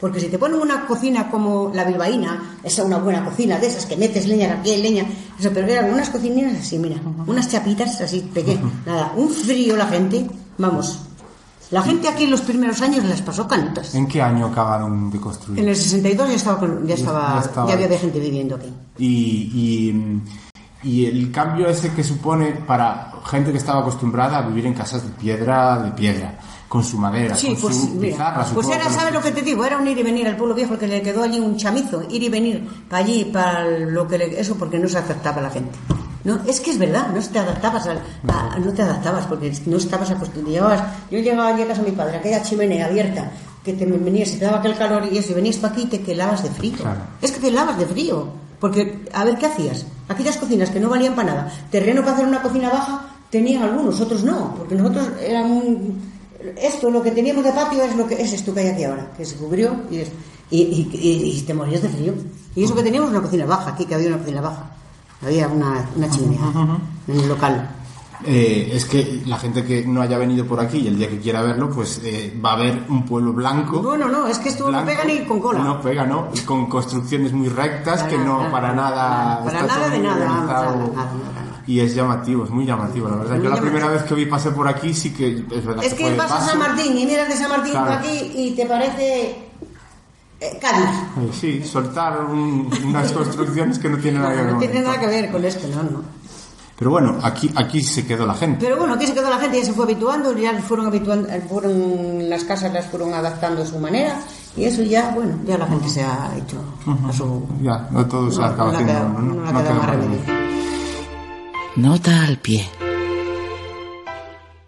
porque 0.00 0.20
si 0.20 0.28
te 0.28 0.38
ponen 0.38 0.60
una 0.60 0.86
cocina 0.86 1.30
como 1.30 1.70
la 1.74 1.84
bilbaína, 1.84 2.56
esa 2.62 2.84
una 2.84 2.98
buena 2.98 3.24
cocina 3.24 3.58
de 3.58 3.66
esas 3.66 3.86
que 3.86 3.96
metes 3.96 4.26
leña, 4.26 4.58
aquí 4.60 4.76
leña, 4.76 5.04
eso, 5.38 5.50
pero 5.52 5.66
eran 5.66 5.92
unas 5.92 6.08
cocinas 6.10 6.54
así, 6.60 6.78
mira, 6.78 6.96
unas 7.26 7.48
chapitas 7.50 8.00
así 8.00 8.20
pequeñas, 8.32 8.64
nada, 8.86 9.12
un 9.16 9.28
frío 9.28 9.76
la 9.76 9.86
gente, 9.86 10.26
vamos. 10.58 11.00
La 11.70 11.82
gente 11.82 12.06
aquí 12.06 12.24
en 12.24 12.30
los 12.30 12.42
primeros 12.42 12.80
años 12.82 13.04
les 13.04 13.22
pasó 13.22 13.48
canutas. 13.48 13.94
¿En 13.94 14.06
qué 14.06 14.20
año 14.22 14.46
acabaron 14.46 15.10
de 15.10 15.18
construir? 15.18 15.58
En 15.60 15.68
el 15.70 15.74
62 15.74 16.28
ya 16.28 16.34
estaba, 16.36 16.60
ya, 16.60 16.86
Ya- 16.86 16.94
estaba, 16.94 17.34
ya 17.34 17.40
estaba. 17.40 17.68
ya 17.68 17.74
había 17.74 17.88
de 17.88 17.98
gente 17.98 18.20
viviendo 18.20 18.54
aquí. 18.56 18.72
y, 18.98 19.08
y, 19.08 20.20
y 20.84 21.06
el 21.06 21.30
cambio 21.32 21.68
ese 21.68 21.92
que 21.92 22.04
supone 22.04 22.52
para 22.66 23.12
gente 23.26 23.50
que 23.52 23.58
estaba 23.58 23.80
acostumbrada 23.80 24.38
a 24.38 24.42
vivir 24.42 24.66
en 24.66 24.74
casas 24.74 25.02
de 25.02 25.10
piedra, 25.10 25.78
de 25.78 25.90
piedra, 25.92 26.38
con 26.68 26.84
su 26.84 26.98
madera, 26.98 27.34
Sí, 27.34 27.48
con 27.48 27.56
pues 27.62 27.76
su 27.76 27.88
mira, 27.94 28.12
pizarra, 28.16 28.34
pues 28.36 28.48
supongo 28.48 28.72
era, 28.74 28.84
que 28.84 28.90
¿sabes 28.92 29.14
lo 29.14 29.20
que 29.22 29.30
te 29.32 29.42
digo? 29.42 29.64
Era 29.64 29.78
un 29.78 29.88
ir 29.88 29.98
y 29.98 30.02
venir 30.02 30.26
al 30.28 30.36
pueblo 30.36 30.54
viejo 30.54 30.76
que 30.78 30.86
le 30.86 31.00
quedó 31.02 31.22
allí 31.22 31.40
un 31.40 31.56
chamizo, 31.56 32.02
ir 32.10 32.22
y 32.22 32.28
venir 32.28 32.68
para 32.88 33.02
allí, 33.04 33.24
para 33.26 33.64
lo 33.64 34.06
que 34.06 34.18
le- 34.18 34.38
eso 34.40 34.56
porque 34.56 34.78
no 34.78 34.88
se 34.88 34.98
adaptaba 34.98 35.40
la 35.40 35.50
gente. 35.50 35.70
No, 36.24 36.40
es 36.46 36.58
que 36.60 36.70
es 36.70 36.78
verdad, 36.78 37.08
no 37.14 37.20
te 37.20 37.38
adaptabas 37.38 37.86
al- 37.86 38.02
a- 38.28 38.58
no 38.58 38.72
te 38.72 38.82
adaptabas 38.82 39.26
porque 39.26 39.52
no 39.66 39.76
estabas 39.76 40.10
acostumbrado. 40.10 40.74
Yo 41.10 41.18
llegaba 41.18 41.48
allí 41.48 41.62
a 41.62 41.66
casa 41.68 41.82
de 41.82 41.90
mi 41.90 41.96
padre, 41.96 42.16
aquella 42.16 42.42
chimenea 42.42 42.86
abierta, 42.86 43.30
que 43.62 43.72
te 43.74 43.84
venías 43.86 44.30
te 44.32 44.44
daba 44.44 44.58
aquel 44.58 44.74
calor 44.76 45.04
y 45.10 45.18
eso, 45.18 45.32
y 45.32 45.34
venías 45.34 45.56
para 45.56 45.72
aquí 45.74 45.82
y 45.82 45.86
te 45.86 46.00
quelabas 46.00 46.42
de 46.42 46.50
frío. 46.50 46.76
Claro. 46.76 47.00
Es 47.22 47.30
que 47.30 47.40
te 47.40 47.48
helabas 47.48 47.78
de 47.78 47.86
frío. 47.86 48.43
Porque, 48.64 49.04
a 49.12 49.24
ver, 49.24 49.36
¿qué 49.36 49.44
hacías? 49.44 49.84
Aquellas 50.08 50.38
cocinas 50.38 50.70
que 50.70 50.80
no 50.80 50.88
valían 50.88 51.14
para 51.14 51.28
nada, 51.34 51.52
terreno 51.70 52.00
para 52.00 52.14
hacer 52.14 52.26
una 52.26 52.40
cocina 52.40 52.70
baja, 52.70 53.10
tenían 53.28 53.62
algunos, 53.62 54.00
otros 54.00 54.24
no, 54.24 54.54
porque 54.56 54.74
nosotros 54.74 55.06
eran 55.20 55.50
un- 55.50 56.00
esto, 56.56 56.90
lo 56.90 57.02
que 57.02 57.10
teníamos 57.10 57.44
de 57.44 57.52
patio 57.52 57.82
es 57.84 57.94
lo 57.94 58.06
que 58.06 58.14
es 58.22 58.32
esto 58.32 58.54
que 58.54 58.60
hay 58.60 58.68
aquí 58.68 58.84
ahora, 58.84 59.10
que 59.18 59.26
se 59.26 59.36
cubrió 59.36 59.76
y, 59.90 59.98
es- 59.98 60.12
y, 60.50 60.62
y- 60.62 60.90
y- 60.94 61.38
y 61.38 61.42
te 61.42 61.52
morías 61.52 61.82
de 61.82 61.90
frío. 61.90 62.14
Y 62.56 62.64
eso 62.64 62.74
que 62.74 62.82
teníamos 62.82 63.10
una 63.10 63.20
cocina 63.20 63.44
baja, 63.44 63.72
aquí 63.72 63.84
que 63.84 63.96
había 63.96 64.08
una 64.08 64.18
cocina 64.18 64.40
baja. 64.40 64.70
Había 65.22 65.46
una, 65.48 65.86
una 65.94 66.08
chimenea 66.08 66.40
en 67.08 67.20
el 67.20 67.28
local. 67.28 67.68
Eh, 68.26 68.70
es 68.72 68.84
que 68.86 69.22
la 69.26 69.36
gente 69.38 69.64
que 69.64 69.84
no 69.86 70.00
haya 70.00 70.16
venido 70.16 70.46
por 70.46 70.58
aquí 70.60 70.78
y 70.78 70.88
el 70.88 70.96
día 70.96 71.08
que 71.08 71.18
quiera 71.18 71.42
verlo, 71.42 71.68
pues 71.70 72.00
eh, 72.04 72.34
va 72.44 72.52
a 72.54 72.56
ver 72.56 72.84
un 72.88 73.04
pueblo 73.04 73.32
blanco. 73.32 73.82
Bueno, 73.82 74.08
no, 74.08 74.26
es 74.26 74.38
que 74.38 74.48
esto 74.48 74.70
no 74.70 74.84
pega 74.84 75.04
ni 75.04 75.20
con 75.26 75.40
cola. 75.40 75.58
No 75.60 75.80
pega, 75.82 76.06
¿no? 76.06 76.28
Y 76.34 76.38
con 76.40 76.66
construcciones 76.66 77.32
muy 77.32 77.48
rectas 77.48 78.00
Para 78.02 78.08
que 78.10 78.18
no 78.18 78.50
para 78.50 78.72
nada. 78.72 79.44
para 79.44 79.62
nada 79.62 79.88
de 79.90 79.98
nada. 79.98 81.12
Y 81.66 81.80
es 81.80 81.94
llamativo, 81.94 82.44
es 82.44 82.50
muy 82.50 82.64
llamativo, 82.66 83.08
la 83.08 83.16
verdad. 83.16 83.34
Muy 83.36 83.44
Yo 83.44 83.50
la 83.50 83.56
llamativo. 83.56 83.72
primera 83.72 83.92
vez 83.92 84.02
que 84.04 84.14
vi 84.14 84.26
pasé 84.26 84.50
por 84.50 84.68
aquí 84.68 84.92
sí 84.94 85.12
que 85.12 85.44
es 85.50 85.64
verdad. 85.64 85.84
Es 85.84 85.94
que 85.94 86.10
de 86.10 86.16
vas 86.16 86.30
a. 86.30 86.40
San 86.40 86.58
Martín 86.58 86.96
y 86.98 87.06
miras 87.06 87.28
de 87.28 87.36
San 87.36 87.48
Martín 87.50 87.72
Claro. 87.72 87.86
para 87.86 88.00
aquí 88.00 88.32
y 88.34 88.50
te 88.54 88.66
parece 88.66 89.36
eh, 90.40 90.58
Cádiz. 90.60 91.34
Sí, 91.38 91.62
soltar 91.64 92.20
un- 92.24 92.68
unas 92.86 93.12
construcciones 93.12 93.78
que 93.78 93.88
no 93.88 93.96
tienen 93.98 94.20
nada 94.22 94.34
que 94.34 94.42
ver 94.42 94.52
No 94.52 94.58
tiene 94.58 94.80
nada 94.82 95.00
que 95.00 95.06
ver 95.06 95.30
con 95.32 95.44
esto, 95.44 95.66
no, 95.68 95.82
no. 95.84 96.02
Pero 96.78 96.90
bueno, 96.90 97.18
aquí, 97.22 97.50
aquí 97.54 97.80
se 97.82 98.04
quedó 98.04 98.26
la 98.26 98.34
gente. 98.34 98.58
Pero 98.64 98.76
bueno, 98.78 98.94
aquí 98.94 99.06
se 99.06 99.14
quedó 99.14 99.30
la 99.30 99.38
gente, 99.38 99.58
ya 99.58 99.64
se 99.64 99.72
fue 99.72 99.84
habituando, 99.84 100.36
ya 100.36 100.52
fueron 100.60 100.86
habituando, 100.86 101.28
fueron 101.48 102.28
las 102.28 102.42
casas 102.44 102.72
las 102.72 102.86
fueron 102.86 103.14
adaptando 103.14 103.62
a 103.62 103.66
su 103.66 103.78
manera 103.78 104.20
y 104.56 104.64
eso 104.64 104.82
ya, 104.82 105.10
bueno, 105.14 105.38
ya 105.46 105.56
la 105.56 105.66
gente 105.66 105.88
se 105.88 106.02
ha 106.02 106.32
hecho 106.36 106.56
a 107.08 107.12
su 107.12 107.46
Ya, 107.62 107.88
no 107.92 108.04
todo 108.06 108.28
se 108.30 108.40
no, 108.40 108.46
acaba 108.46 108.72
no 108.72 108.78
queda- 108.78 109.08
no, 109.08 109.20
no 109.20 109.34
no, 109.52 109.62
queda 109.62 109.74
más. 109.74 109.96
Nota 111.76 112.24
al 112.24 112.38
pie. 112.38 112.66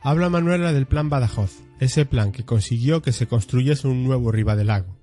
Habla 0.03 0.29
Manuela 0.29 0.73
del 0.73 0.87
Plan 0.87 1.09
Badajoz, 1.09 1.63
ese 1.81 2.07
plan 2.07 2.31
que 2.31 2.45
consiguió 2.45 3.03
que 3.03 3.13
se 3.13 3.27
construyese 3.27 3.89
un 3.89 4.05
nuevo 4.05 4.31
Ribadelago. 4.31 4.97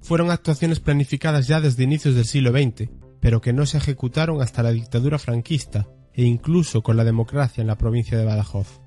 Fueron 0.00 0.30
actuaciones 0.30 0.80
planificadas 0.80 1.46
ya 1.46 1.60
desde 1.60 1.84
inicios 1.84 2.14
del 2.14 2.24
siglo 2.24 2.50
XX, 2.52 2.88
pero 3.20 3.40
que 3.42 3.52
no 3.52 3.66
se 3.66 3.76
ejecutaron 3.76 4.40
hasta 4.40 4.62
la 4.62 4.70
dictadura 4.70 5.18
franquista 5.18 5.86
e 6.18 6.24
incluso 6.24 6.82
con 6.82 6.98
la 6.98 7.04
democracia 7.04 7.62
en 7.62 7.68
la 7.68 7.78
provincia 7.78 8.18
de 8.18 8.26
Badajoz. 8.26 8.82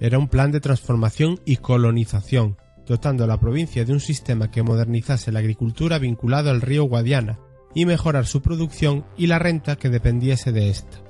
Era 0.00 0.18
un 0.18 0.26
plan 0.26 0.50
de 0.50 0.60
transformación 0.60 1.38
y 1.44 1.58
colonización, 1.58 2.56
dotando 2.86 3.24
a 3.24 3.26
la 3.28 3.38
provincia 3.38 3.84
de 3.84 3.92
un 3.92 4.00
sistema 4.00 4.50
que 4.50 4.62
modernizase 4.64 5.30
la 5.30 5.38
agricultura 5.38 5.98
vinculado 5.98 6.50
al 6.50 6.62
río 6.62 6.84
Guadiana 6.84 7.38
y 7.74 7.84
mejorar 7.84 8.26
su 8.26 8.40
producción 8.40 9.04
y 9.16 9.28
la 9.28 9.38
renta 9.38 9.76
que 9.76 9.90
dependiese 9.90 10.50
de 10.50 10.70
ésta 10.70 11.04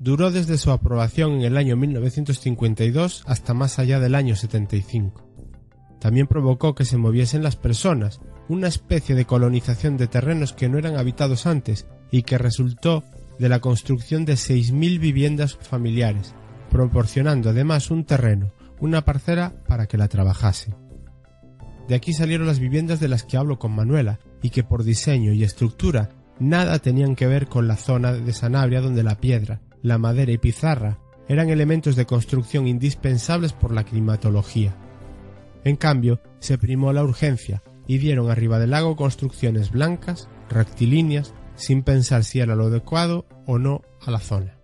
duró 0.00 0.30
desde 0.30 0.56
su 0.56 0.70
aprobación 0.70 1.32
en 1.34 1.42
el 1.42 1.58
año 1.58 1.76
1952 1.76 3.22
hasta 3.26 3.52
más 3.52 3.78
allá 3.78 4.00
del 4.00 4.14
año 4.14 4.34
75. 4.34 5.28
También 6.00 6.26
provocó 6.26 6.74
que 6.74 6.86
se 6.86 6.96
moviesen 6.96 7.42
las 7.42 7.56
personas, 7.56 8.18
una 8.48 8.66
especie 8.66 9.14
de 9.14 9.26
colonización 9.26 9.98
de 9.98 10.06
terrenos 10.06 10.54
que 10.54 10.70
no 10.70 10.78
eran 10.78 10.96
habitados 10.96 11.46
antes 11.46 11.86
y 12.10 12.22
que 12.22 12.38
resultó 12.38 13.04
de 13.40 13.48
la 13.48 13.60
construcción 13.60 14.26
de 14.26 14.34
6.000 14.34 15.00
viviendas 15.00 15.56
familiares, 15.56 16.34
proporcionando 16.70 17.48
además 17.48 17.90
un 17.90 18.04
terreno, 18.04 18.52
una 18.80 19.06
parcela 19.06 19.54
para 19.66 19.86
que 19.86 19.96
la 19.96 20.08
trabajasen. 20.08 20.76
De 21.88 21.94
aquí 21.94 22.12
salieron 22.12 22.46
las 22.46 22.58
viviendas 22.58 23.00
de 23.00 23.08
las 23.08 23.24
que 23.24 23.38
hablo 23.38 23.58
con 23.58 23.72
Manuela 23.74 24.20
y 24.42 24.50
que 24.50 24.62
por 24.62 24.84
diseño 24.84 25.32
y 25.32 25.42
estructura 25.42 26.10
nada 26.38 26.80
tenían 26.80 27.16
que 27.16 27.26
ver 27.26 27.46
con 27.46 27.66
la 27.66 27.76
zona 27.76 28.12
de 28.12 28.32
Sanabria 28.34 28.82
donde 28.82 29.02
la 29.02 29.16
piedra, 29.16 29.62
la 29.82 29.96
madera 29.96 30.32
y 30.32 30.38
pizarra 30.38 30.98
eran 31.26 31.48
elementos 31.48 31.96
de 31.96 32.04
construcción 32.04 32.68
indispensables 32.68 33.54
por 33.54 33.72
la 33.72 33.84
climatología. 33.84 34.76
En 35.64 35.76
cambio, 35.76 36.20
se 36.40 36.58
primó 36.58 36.92
la 36.92 37.02
urgencia 37.02 37.62
y 37.86 37.96
dieron 37.96 38.30
arriba 38.30 38.58
del 38.58 38.70
lago 38.70 38.96
construcciones 38.96 39.70
blancas, 39.70 40.28
rectilíneas, 40.50 41.32
sin 41.60 41.82
pensar 41.82 42.24
si 42.24 42.40
era 42.40 42.56
lo 42.56 42.66
adecuado 42.66 43.26
o 43.46 43.58
no 43.58 43.82
a 44.04 44.10
la 44.10 44.18
zona. 44.20 44.56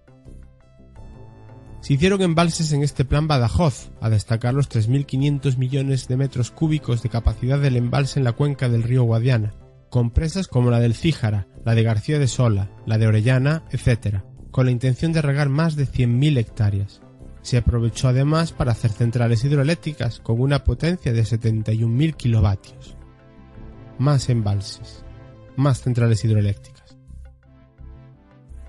Se 1.80 1.94
hicieron 1.94 2.20
embalses 2.20 2.72
en 2.72 2.82
este 2.82 3.04
plan 3.04 3.28
Badajoz, 3.28 3.90
a 4.00 4.10
destacar 4.10 4.54
los 4.54 4.68
3.500 4.68 5.56
millones 5.56 6.08
de 6.08 6.16
metros 6.16 6.50
cúbicos 6.50 7.02
de 7.02 7.10
capacidad 7.10 7.60
del 7.60 7.76
embalse 7.76 8.18
en 8.18 8.24
la 8.24 8.32
cuenca 8.32 8.68
del 8.68 8.82
río 8.82 9.04
Guadiana, 9.04 9.54
con 9.88 10.10
presas 10.10 10.48
como 10.48 10.70
la 10.70 10.80
del 10.80 10.94
Cíjara, 10.94 11.46
la 11.64 11.74
de 11.76 11.84
García 11.84 12.18
de 12.18 12.26
Sola, 12.26 12.70
la 12.86 12.98
de 12.98 13.06
Orellana, 13.06 13.62
etc., 13.70 14.22
con 14.50 14.66
la 14.66 14.72
intención 14.72 15.12
de 15.12 15.22
regar 15.22 15.48
más 15.48 15.76
de 15.76 15.86
100.000 15.86 16.38
hectáreas. 16.38 17.02
Se 17.42 17.58
aprovechó 17.58 18.08
además 18.08 18.50
para 18.50 18.72
hacer 18.72 18.90
centrales 18.90 19.44
hidroeléctricas 19.44 20.18
con 20.18 20.40
una 20.40 20.64
potencia 20.64 21.12
de 21.12 21.22
71.000 21.22 22.16
kilovatios. 22.16 22.96
Más 23.98 24.28
embalses, 24.28 25.04
más 25.54 25.82
centrales 25.82 26.24
hidroeléctricas. 26.24 26.75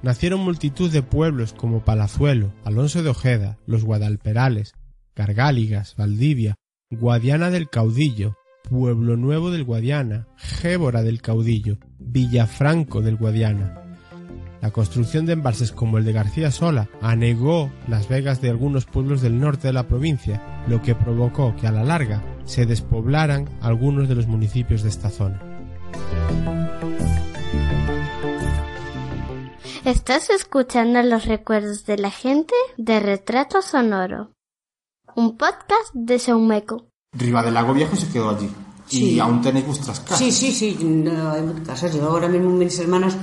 Nacieron 0.07 0.39
multitud 0.39 0.89
de 0.89 1.03
pueblos 1.03 1.51
como 1.51 1.83
Palazuelo, 1.83 2.53
Alonso 2.63 3.03
de 3.03 3.09
Ojeda, 3.09 3.57
Los 3.65 3.83
Guadalperales, 3.83 4.71
Gargáligas, 5.17 5.95
Valdivia, 5.97 6.55
Guadiana 6.89 7.49
del 7.49 7.69
Caudillo, 7.69 8.37
Pueblo 8.63 9.17
Nuevo 9.17 9.51
del 9.51 9.65
Guadiana, 9.65 10.29
Gébora 10.37 11.03
del 11.03 11.21
Caudillo, 11.21 11.79
Villafranco 11.99 13.01
del 13.01 13.17
Guadiana. 13.17 13.81
La 14.61 14.71
construcción 14.71 15.25
de 15.25 15.33
embalses 15.33 15.73
como 15.73 15.97
el 15.97 16.05
de 16.05 16.13
García 16.13 16.51
Sola 16.51 16.87
anegó 17.01 17.69
las 17.89 18.07
vegas 18.07 18.39
de 18.39 18.49
algunos 18.49 18.85
pueblos 18.85 19.21
del 19.21 19.41
norte 19.41 19.67
de 19.67 19.73
la 19.73 19.89
provincia, 19.89 20.63
lo 20.69 20.81
que 20.81 20.95
provocó 20.95 21.53
que 21.57 21.67
a 21.67 21.71
la 21.73 21.83
larga 21.83 22.23
se 22.45 22.65
despoblaran 22.65 23.49
algunos 23.59 24.07
de 24.07 24.15
los 24.15 24.25
municipios 24.25 24.83
de 24.83 24.89
esta 24.89 25.09
zona. 25.09 25.41
Estás 29.85 30.29
escuchando 30.29 31.01
los 31.03 31.25
recuerdos 31.25 31.85
de 31.85 31.97
la 31.97 32.11
gente 32.11 32.53
de 32.77 32.99
Retrato 32.99 33.61
Sonoro, 33.61 34.31
un 35.15 35.37
podcast 35.37 35.93
de 35.93 36.19
Saumeco. 36.19 36.87
Riva 37.13 37.43
del 37.43 37.53
Lago 37.53 37.73
Viejo 37.73 37.95
se 37.95 38.09
quedó 38.09 38.29
allí. 38.29 38.49
Sí. 38.87 39.11
Y 39.11 39.19
aún 39.19 39.41
tenéis 39.41 39.65
vuestras 39.65 39.99
casas. 39.99 40.19
Sí, 40.19 40.31
sí, 40.31 40.51
sí, 40.51 40.77
no, 40.83 41.31
hay 41.31 41.43
casas. 41.65 41.93
Yo 41.93 42.03
ahora 42.09 42.27
mismo 42.27 42.49
mis 42.51 42.79
hermanas 42.79 43.17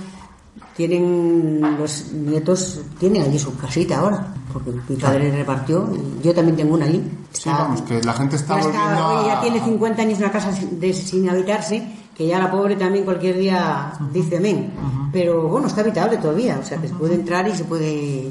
tienen, 0.77 1.61
los 1.79 2.13
nietos 2.13 2.81
tienen 2.99 3.23
allí 3.23 3.39
su 3.39 3.55
casita 3.57 3.99
ahora, 4.01 4.35
porque 4.53 4.71
mi 4.89 4.97
padre 4.97 5.31
repartió, 5.31 5.89
y 6.21 6.25
yo 6.27 6.35
también 6.35 6.57
tengo 6.57 6.75
una 6.75 6.87
allí. 6.87 7.03
Sí, 7.33 7.49
vamos, 7.49 7.83
que 7.83 8.03
la 8.03 8.13
gente 8.13 8.37
está 8.37 8.57
ya, 8.59 8.65
volviendo 8.65 8.91
está, 8.93 9.09
oye, 9.21 9.27
ya 9.29 9.39
a- 9.39 9.41
tiene 9.41 9.61
50 9.65 10.03
años 10.03 10.19
una 10.19 10.31
casa 10.33 10.53
de- 10.73 10.93
sin 10.93 11.29
habitarse, 11.29 11.87
que 12.17 12.27
ya 12.27 12.39
la 12.39 12.51
pobre 12.51 12.77
también 12.77 13.05
cualquier 13.05 13.37
día 13.39 13.93
dice 14.13 14.37
amén. 14.39 14.73
Pero 15.13 15.49
bueno, 15.49 15.67
está 15.69 15.81
habitable 15.81 16.17
todavía, 16.19 16.59
o 16.61 16.65
sea 16.65 16.79
que 16.79 16.89
se 16.89 16.95
puede 16.95 17.15
entrar 17.15 17.47
y 17.49 17.55
se 17.57 17.65
puede... 17.65 18.31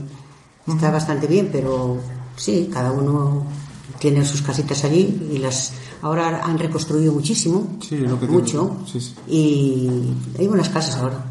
Está 0.68 0.90
bastante 0.91 1.28
bien, 1.28 1.49
pero 1.52 1.98
sí, 2.38 2.70
cada 2.72 2.91
uno 2.94 3.44
tiene 3.99 4.24
sus 4.26 4.41
casitas 4.41 4.84
allí 4.86 5.30
y 5.34 5.38
las 5.40 5.74
ahora 6.02 6.41
han 6.44 6.57
reconstruido 6.57 7.11
muchísimo, 7.14 7.68
Sí, 7.82 7.98
lo 7.98 8.18
que 8.20 8.28
mucho. 8.28 8.78
Sí, 8.86 8.99
sí. 9.02 9.14
y 9.28 10.14
hay 10.40 10.48
buenas 10.48 10.70
casas 10.70 10.95
ahora. 10.98 11.26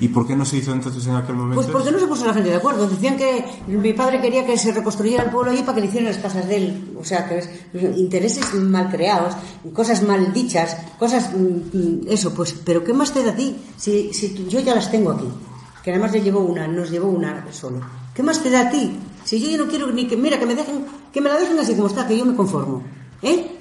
¿Y 0.00 0.08
por 0.08 0.26
qué 0.26 0.34
no 0.34 0.46
se 0.46 0.56
hizo 0.56 0.72
entonces 0.72 1.06
en 1.06 1.14
aquel 1.16 1.36
momento? 1.36 1.56
Pues 1.56 1.66
porque 1.70 1.92
no 1.92 1.98
se 1.98 2.06
puso 2.06 2.24
la 2.26 2.32
gente 2.32 2.48
de 2.48 2.56
acuerdo. 2.56 2.88
Decían 2.88 3.16
que 3.18 3.44
mi 3.66 3.92
padre 3.92 4.20
quería 4.20 4.46
que 4.46 4.56
se 4.56 4.72
reconstruyera 4.72 5.24
el 5.24 5.30
pueblo 5.30 5.50
allí 5.52 5.60
para 5.62 5.74
que 5.74 5.80
le 5.82 5.86
hicieran 5.88 6.08
las 6.10 6.16
casas 6.22 6.48
de 6.48 6.56
él. 6.56 6.96
O 6.98 7.04
sea, 7.04 7.28
que 7.28 7.38
es- 7.38 7.50
intereses 7.98 8.54
mal 8.54 8.88
creados, 8.90 9.34
cosas 9.74 10.02
mal 10.02 10.32
dichas, 10.32 10.74
cosas. 10.98 11.30
mm, 11.34 11.76
mm, 11.76 12.00
Eso, 12.08 12.32
pues, 12.34 12.54
pero 12.64 12.82
¿qué 12.82 12.94
más 12.94 13.12
te 13.12 13.22
da 13.22 13.32
a 13.32 13.36
ti? 13.36 13.56
Si, 13.76 14.12
si 14.14 14.46
yo 14.48 14.58
ya 14.60 14.74
las 14.74 14.90
tengo 14.90 15.10
aquí. 15.12 15.28
Que 15.84 15.90
además 15.90 16.12
le 16.12 16.22
llevó 16.22 16.40
una, 16.40 16.66
nos 16.66 16.90
llevó 16.90 17.08
una 17.08 17.44
solo. 17.52 17.80
¿Qué 18.14 18.22
más 18.22 18.42
te 18.42 18.50
da 18.50 18.68
a 18.68 18.70
ti? 18.70 18.98
Si 19.24 19.38
yo 19.38 19.50
ya 19.50 19.58
no 19.58 19.68
quiero 19.68 19.90
ni 19.92 20.06
que, 20.08 20.16
mira, 20.16 20.38
que 20.38 20.46
me 20.46 20.54
dejen, 20.54 20.86
que 21.12 21.20
me 21.20 21.28
la 21.28 21.36
dejen 21.38 21.58
así 21.58 21.74
como 21.74 21.88
está, 21.88 22.06
que 22.06 22.16
yo 22.16 22.24
me 22.24 22.34
conformo. 22.34 22.82
¿Eh? 23.22 23.54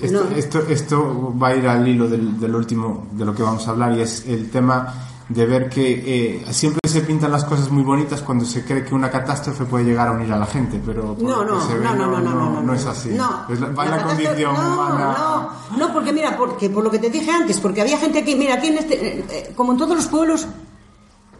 Esto, 0.00 0.24
No. 0.30 0.36
esto, 0.36 0.60
esto 0.68 1.34
va 1.36 1.48
a 1.48 1.56
ir 1.56 1.66
al 1.66 1.86
hilo 1.86 2.08
del, 2.08 2.38
del 2.38 2.54
último 2.54 3.08
de 3.12 3.24
lo 3.24 3.34
que 3.34 3.42
vamos 3.42 3.66
a 3.66 3.72
hablar 3.72 3.92
y 3.98 4.02
es 4.02 4.24
el 4.28 4.48
tema 4.50 5.07
de 5.28 5.44
ver 5.46 5.68
que 5.68 6.40
eh, 6.40 6.52
siempre 6.52 6.80
se 6.88 7.02
pintan 7.02 7.30
las 7.30 7.44
cosas 7.44 7.70
muy 7.70 7.82
bonitas 7.82 8.22
cuando 8.22 8.46
se 8.46 8.64
cree 8.64 8.82
que 8.84 8.94
una 8.94 9.10
catástrofe 9.10 9.64
puede 9.66 9.84
llegar 9.84 10.08
a 10.08 10.12
unir 10.12 10.32
a 10.32 10.38
la 10.38 10.46
gente, 10.46 10.80
pero 10.84 11.14
No, 11.20 11.44
no, 11.44 11.60
se 11.66 11.74
ve, 11.76 11.84
no, 11.84 11.94
no, 11.94 12.06
no, 12.06 12.18
no, 12.20 12.34
no, 12.34 12.50
no, 12.50 12.62
no 12.62 12.74
es 12.74 12.86
así. 12.86 13.10
No, 13.10 13.44
Es 13.48 13.60
la- 13.60 13.68
va 13.68 13.84
la, 13.84 14.02
condición 14.04 14.56
humana. 14.56 15.16
No, 15.18 15.76
no, 15.76 15.92
porque 15.92 16.12
mira, 16.14 16.34
porque 16.36 16.70
por 16.70 16.82
lo 16.82 16.90
que 16.90 16.98
te 16.98 17.10
dije 17.10 17.30
antes, 17.30 17.60
porque 17.60 17.82
había 17.82 17.98
gente 17.98 18.20
aquí, 18.20 18.36
mira, 18.36 18.54
aquí 18.54 18.68
en 18.68 18.78
este, 18.78 18.94
eh, 19.18 19.24
eh, 19.30 19.52
como 19.54 19.72
en 19.72 19.78
todos 19.78 19.94
los 19.96 20.06
pueblos, 20.06 20.46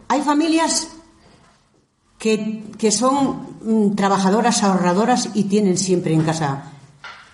hay 0.07 0.21
familias 0.21 0.89
que, 2.19 2.65
que 2.77 2.91
son 2.91 3.47
mm, 3.63 3.95
trabajadoras, 3.95 4.61
ahorradoras 4.63 5.29
y 5.33 5.45
tienen 5.45 5.77
siempre 5.77 6.13
en 6.13 6.21
casa 6.21 6.73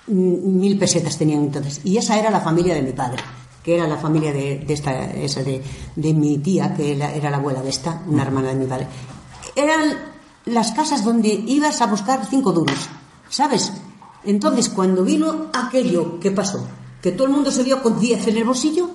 mm, 0.07 0.57
mil 0.59 0.77
pesetas 0.79 1.17
tenían 1.17 1.39
entonces. 1.41 1.81
Y 1.83 1.97
esa 1.97 2.17
era 2.17 2.29
la 2.29 2.39
familia 2.39 2.75
de 2.75 2.81
mi 2.81 2.93
padre, 2.93 3.21
que 3.65 3.75
era 3.75 3.87
la 3.87 3.97
familia 3.97 4.31
de, 4.31 4.59
de 4.59 4.73
esta, 4.75 5.11
esa 5.13 5.41
de, 5.41 5.59
de 5.95 6.13
mi 6.13 6.37
tía, 6.37 6.75
que 6.75 6.91
era, 6.91 7.11
era 7.11 7.31
la 7.31 7.37
abuela 7.37 7.63
de 7.63 7.69
esta, 7.69 8.03
una 8.05 8.21
hermana 8.21 8.49
de 8.49 8.55
mi 8.55 8.67
padre. 8.67 8.87
Eran 9.55 9.97
las 10.45 10.71
casas 10.73 11.03
donde 11.03 11.29
ibas 11.29 11.81
a 11.81 11.87
buscar 11.87 12.27
cinco 12.29 12.51
duros, 12.51 12.87
¿sabes? 13.27 13.73
Entonces, 14.23 14.69
cuando 14.69 15.03
vino 15.03 15.47
aquello, 15.51 16.19
¿qué 16.19 16.29
pasó? 16.29 16.63
Que 17.01 17.11
todo 17.11 17.25
el 17.25 17.33
mundo 17.33 17.49
se 17.49 17.63
vio 17.63 17.81
con 17.81 17.99
10 17.99 18.27
en 18.27 18.37
el 18.37 18.43
bolsillo, 18.43 18.87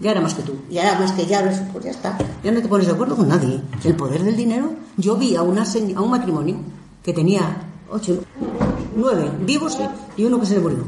ya 0.00 0.10
era 0.10 0.20
más 0.20 0.34
que 0.34 0.42
tú, 0.42 0.54
ya 0.68 0.82
era 0.82 0.98
más 0.98 1.12
que 1.12 1.24
ya, 1.24 1.68
pues 1.72 1.84
ya 1.84 1.92
está, 1.92 2.18
ya 2.42 2.50
no 2.50 2.60
te 2.60 2.66
pones 2.66 2.88
de 2.88 2.94
acuerdo 2.94 3.14
con 3.14 3.28
nadie. 3.28 3.60
El 3.84 3.94
poder 3.94 4.24
del 4.24 4.36
dinero. 4.36 4.72
Yo 4.96 5.16
vi 5.16 5.36
a, 5.36 5.42
una, 5.42 5.62
a 5.62 6.02
un 6.02 6.10
matrimonio 6.10 6.56
que 7.02 7.12
tenía 7.12 7.62
ocho, 7.90 8.18
nueve 8.96 9.30
vivos 9.40 9.78
y 10.16 10.24
uno 10.24 10.40
que 10.40 10.46
se 10.46 10.54
le 10.54 10.60
murió. 10.60 10.84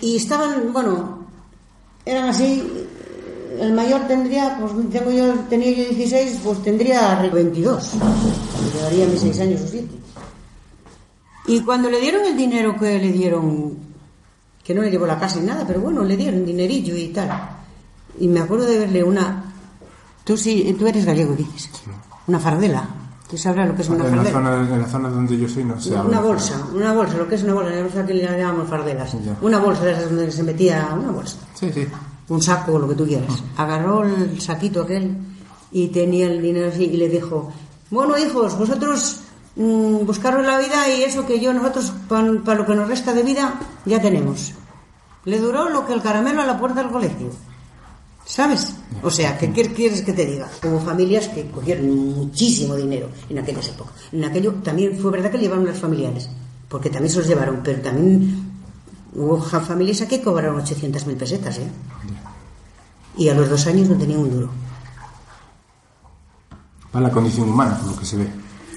Y 0.00 0.16
estaban, 0.16 0.72
bueno, 0.72 1.26
eran 2.04 2.28
así. 2.28 2.62
El 3.58 3.72
mayor 3.72 4.06
tendría, 4.06 4.58
pues 4.58 4.72
tengo 4.90 5.10
yo, 5.10 5.34
tenía 5.48 5.70
yo 5.70 5.84
16, 5.84 6.40
pues 6.44 6.62
tendría 6.62 7.16
22. 7.32 7.94
Me 7.94 8.70
quedaría 8.70 9.06
mis 9.06 9.20
6 9.20 9.40
años 9.40 9.62
o 9.62 9.68
7. 9.68 9.88
Y 11.48 11.60
cuando 11.60 11.88
le 11.88 12.00
dieron 12.00 12.24
el 12.24 12.36
dinero 12.36 12.76
que 12.76 12.98
le 12.98 13.12
dieron, 13.12 13.76
que 14.64 14.74
no 14.74 14.82
le 14.82 14.90
llevó 14.90 15.06
la 15.06 15.18
casa 15.18 15.38
ni 15.38 15.46
nada, 15.46 15.64
pero 15.66 15.80
bueno, 15.80 16.02
le 16.02 16.16
dieron 16.16 16.44
dinerillo 16.44 16.96
y 16.96 17.08
tal. 17.08 17.30
Y 18.18 18.28
me 18.28 18.40
acuerdo 18.40 18.66
de 18.66 18.78
verle 18.78 19.04
una. 19.04 19.54
Tú 20.24 20.36
sí, 20.36 20.74
tú 20.78 20.86
eres 20.86 21.04
gallego, 21.04 21.34
dices. 21.34 21.70
Una 22.26 22.40
fardela. 22.40 22.88
Tú 23.30 23.36
sabrás 23.36 23.66
lo 23.68 23.74
que 23.74 23.82
es 23.82 23.88
una 23.88 24.06
en, 24.06 24.16
la 24.16 24.22
fardela. 24.22 24.50
zona, 24.50 24.74
en 24.74 24.82
la 24.82 24.86
zona 24.88 25.08
donde 25.08 25.36
yo 25.36 25.48
soy 25.48 25.64
no 25.64 25.74
habla. 25.74 26.02
Una 26.02 26.20
bolsa, 26.20 26.62
una 26.72 26.92
bolsa, 26.92 27.16
lo 27.16 27.28
que 27.28 27.34
es 27.34 27.42
una 27.42 27.54
bolsa, 27.54 27.70
nosotros 27.70 28.04
aquí 28.04 28.12
le 28.12 28.22
llamamos 28.22 28.68
fardelas. 28.68 29.12
Ya. 29.24 29.36
Una 29.42 29.58
bolsa 29.58 29.84
de 29.84 29.92
esas 29.92 30.04
donde 30.04 30.30
se 30.30 30.42
metía 30.44 30.88
una 30.96 31.10
bolsa, 31.10 31.36
Sí, 31.54 31.70
sí. 31.72 31.88
un 32.28 32.40
saco, 32.40 32.78
lo 32.78 32.88
que 32.88 32.94
tú 32.94 33.04
quieras. 33.04 33.42
Agarró 33.56 34.04
el 34.04 34.40
saquito 34.40 34.82
aquel 34.82 35.16
y 35.72 35.88
tenía 35.88 36.26
el 36.28 36.40
dinero 36.40 36.68
así 36.68 36.84
y 36.84 36.96
le 36.96 37.08
dijo, 37.08 37.50
bueno 37.90 38.16
hijos, 38.16 38.56
vosotros 38.56 39.20
mm, 39.56 40.06
buscaros 40.06 40.46
la 40.46 40.58
vida 40.58 40.88
y 40.96 41.02
eso 41.02 41.26
que 41.26 41.40
yo 41.40 41.52
nosotros 41.52 41.92
para 42.08 42.22
lo 42.58 42.64
que 42.64 42.74
nos 42.76 42.88
resta 42.88 43.12
de 43.12 43.24
vida 43.24 43.54
ya 43.84 44.00
tenemos. 44.00 44.52
Le 45.24 45.40
duró 45.40 45.68
lo 45.68 45.84
que 45.84 45.94
el 45.94 46.00
caramelo 46.02 46.42
a 46.42 46.46
la 46.46 46.60
puerta 46.60 46.80
del 46.80 46.92
colegio. 46.92 47.30
¿Sabes? 48.26 48.74
O 49.04 49.10
sea, 49.10 49.38
¿qué 49.38 49.52
quieres 49.52 50.02
que 50.02 50.12
te 50.12 50.26
diga? 50.26 50.48
Hubo 50.64 50.80
familias 50.80 51.28
que 51.28 51.48
cogieron 51.48 52.16
muchísimo 52.16 52.74
dinero 52.74 53.08
en 53.30 53.38
aquellas 53.38 53.68
épocas. 53.68 53.94
En 54.10 54.24
aquello 54.24 54.52
también 54.64 54.98
fue 54.98 55.12
verdad 55.12 55.30
que 55.30 55.36
le 55.36 55.44
llevaron 55.44 55.64
las 55.64 55.78
familiares, 55.78 56.28
porque 56.68 56.90
también 56.90 57.12
se 57.12 57.18
los 57.18 57.28
llevaron, 57.28 57.60
pero 57.62 57.80
también 57.80 58.52
hubo 59.14 59.40
familias 59.40 60.02
aquí 60.02 60.18
que 60.18 60.24
cobraron 60.24 60.60
800.000 60.60 61.16
pesetas, 61.16 61.58
¿eh? 61.58 61.68
Y 63.16 63.28
a 63.28 63.34
los 63.34 63.48
dos 63.48 63.64
años 63.68 63.88
no 63.88 63.96
tenían 63.96 64.18
un 64.18 64.30
duro. 64.30 64.50
Va 66.94 67.00
la 67.00 67.10
condición 67.12 67.48
humana, 67.48 67.78
por 67.78 67.92
lo 67.92 67.96
que 67.96 68.06
se 68.06 68.16
ve. 68.16 68.28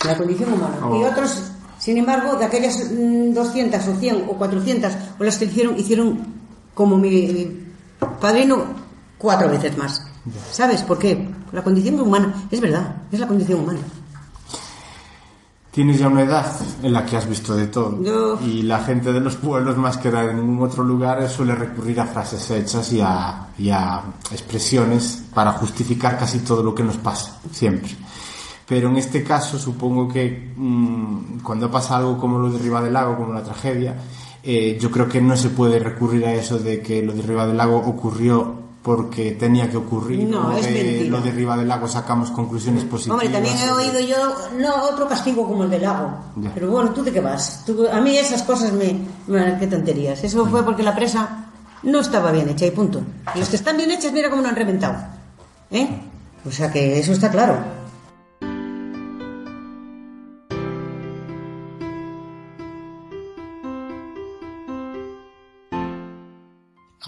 La 0.06 0.16
condición 0.16 0.54
humana. 0.54 0.78
Oh. 0.84 1.02
Y 1.02 1.04
otros, 1.06 1.52
sin 1.80 1.98
embargo, 1.98 2.36
de 2.36 2.46
aquellas 2.46 2.92
mm, 2.92 3.34
200 3.34 3.88
o 3.88 3.96
100 3.96 4.26
o 4.30 4.38
400 4.38 4.94
o 5.20 5.24
las 5.24 5.38
que 5.40 5.46
hicieron, 5.46 5.78
hicieron 5.78 6.20
como 6.76 6.98
mi 6.98 7.66
padrino 8.22 8.89
cuatro 9.20 9.48
veces 9.50 9.78
más. 9.78 10.04
¿Sabes 10.52 10.82
por 10.82 10.98
qué? 10.98 11.30
La 11.52 11.62
condición 11.64 12.00
humana, 12.00 12.34
es 12.50 12.60
verdad, 12.60 12.96
es 13.12 13.20
la 13.20 13.28
condición 13.28 13.60
humana. 13.60 13.80
Tienes 15.72 16.00
ya 16.00 16.08
una 16.08 16.24
edad 16.24 16.52
en 16.82 16.92
la 16.94 17.06
que 17.06 17.16
has 17.16 17.30
visto 17.30 17.56
de 17.56 17.68
todo. 17.68 18.02
Yo- 18.04 18.40
Y 18.42 18.64
la 18.64 18.80
gente 18.84 19.14
de 19.14 19.20
los 19.20 19.36
pueblos, 19.36 19.78
más 19.78 19.98
que 19.98 20.10
de 20.10 20.34
ningún 20.34 20.62
otro 20.64 20.84
lugar, 20.84 21.30
suele 21.30 21.54
recurrir 21.54 22.00
a 22.02 22.06
frases 22.08 22.50
hechas 22.50 22.92
y 22.92 23.02
a, 23.02 23.48
y 23.58 23.70
a 23.70 24.02
expresiones 24.32 25.24
para 25.34 25.52
justificar 25.54 26.18
casi 26.18 26.40
todo 26.40 26.64
lo 26.64 26.74
que 26.74 26.84
nos 26.84 26.98
pasa, 26.98 27.38
siempre. 27.52 27.92
Pero 28.68 28.90
en 28.90 28.98
este 28.98 29.24
caso, 29.24 29.60
supongo 29.60 30.08
que 30.08 30.52
mm, 30.56 31.40
cuando 31.44 31.70
pasa 31.70 31.98
algo 31.98 32.18
como 32.18 32.40
lo 32.40 32.50
de 32.52 32.60
Riva 32.60 32.82
del 32.82 32.94
Lago, 32.94 33.16
como 33.18 33.34
la 33.34 33.44
tragedia, 33.44 33.96
eh, 34.44 34.78
yo 34.82 34.90
creo 34.90 35.08
que 35.08 35.22
no 35.22 35.38
se 35.38 35.50
puede 35.50 35.80
recurrir 35.80 36.26
a 36.26 36.34
eso 36.34 36.58
de 36.58 36.82
que 36.82 37.04
lo 37.04 37.14
de 37.14 37.22
Riva 37.22 37.46
del 37.46 37.58
Lago 37.58 37.78
ocurrió 37.78 38.56
porque 38.82 39.32
tenía 39.32 39.70
que 39.70 39.78
ocurrir. 39.78 40.28
No, 40.28 40.48
o 40.48 40.52
es 40.58 40.66
de 40.66 41.06
lo 41.10 41.20
de 41.22 41.32
Riva 41.32 41.58
del 41.58 41.68
Lago 41.68 41.88
sacamos 41.88 42.32
conclusiones 42.32 42.84
positivas. 42.86 43.16
Hombre, 43.22 43.30
también 43.30 43.56
he 43.58 43.72
oído 43.72 44.00
yo, 44.00 44.18
no, 44.58 44.86
otro 44.86 45.08
castigo 45.08 45.46
como 45.48 45.66
el 45.66 45.70
del 45.70 45.82
lago. 45.82 46.12
Ya. 46.38 46.52
Pero 46.54 46.72
bueno, 46.72 46.92
¿tú 46.92 47.04
de 47.04 47.12
qué 47.12 47.20
vas? 47.20 47.64
Tú- 47.66 47.88
a 47.92 48.00
mí 48.00 48.18
esas 48.18 48.44
cosas 48.44 48.72
me, 48.72 48.98
me... 49.28 49.58
Qué 49.60 49.68
tonterías. 49.68 50.24
Eso 50.24 50.46
fue 50.46 50.64
porque 50.64 50.82
la 50.84 50.96
presa 50.96 51.46
no 51.84 52.00
estaba 52.00 52.32
bien 52.32 52.48
hecha 52.50 52.66
y 52.66 52.72
punto. 52.72 53.02
Y 53.36 53.40
los 53.40 53.50
que 53.50 53.58
están 53.58 53.76
bien 53.78 53.92
hechas, 53.92 54.14
mira 54.14 54.30
cómo 54.30 54.42
lo 54.42 54.48
han 54.50 54.56
reventado. 54.56 54.96
¿Eh? 55.72 55.88
O 56.48 56.52
sea 56.52 56.72
que 56.72 57.00
eso 57.00 57.12
está 57.12 57.30
claro. 57.30 57.58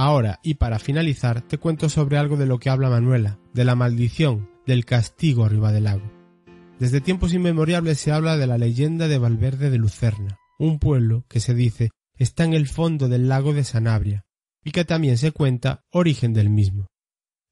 Ahora, 0.04 0.40
y 0.42 0.56
para 0.56 0.80
finalizar, 0.80 1.44
te 1.44 1.60
cuento 1.60 1.88
sobre 1.88 2.18
algo 2.18 2.36
de 2.36 2.48
lo 2.48 2.58
que 2.58 2.72
habla 2.72 2.90
Manuela, 2.90 3.38
de 3.54 3.66
la 3.66 3.76
maldición, 3.76 4.50
del 4.66 4.84
castigo 4.84 5.46
arriba 5.46 5.72
del 5.72 5.84
lago. 5.84 6.12
Desde 6.80 7.02
tiempos 7.02 7.36
inmemorables 7.36 8.00
se 8.00 8.12
habla 8.12 8.36
de 8.36 8.48
la 8.48 8.58
leyenda 8.58 9.08
de 9.08 9.20
Valverde 9.20 9.70
de 9.70 9.78
Lucerna, 9.78 10.40
un 10.58 10.80
pueblo 10.80 11.24
que 11.30 11.40
se 11.40 11.54
dice 11.54 11.92
está 12.18 12.46
en 12.46 12.54
el 12.54 12.68
fondo 12.68 13.10
del 13.10 13.30
lago 13.30 13.54
de 13.54 13.64
Sanabria, 13.64 14.26
y 14.64 14.72
que 14.72 14.86
también 14.86 15.20
se 15.20 15.32
cuenta 15.32 15.86
origen 15.92 16.34
del 16.34 16.50
mismo. 16.50 16.88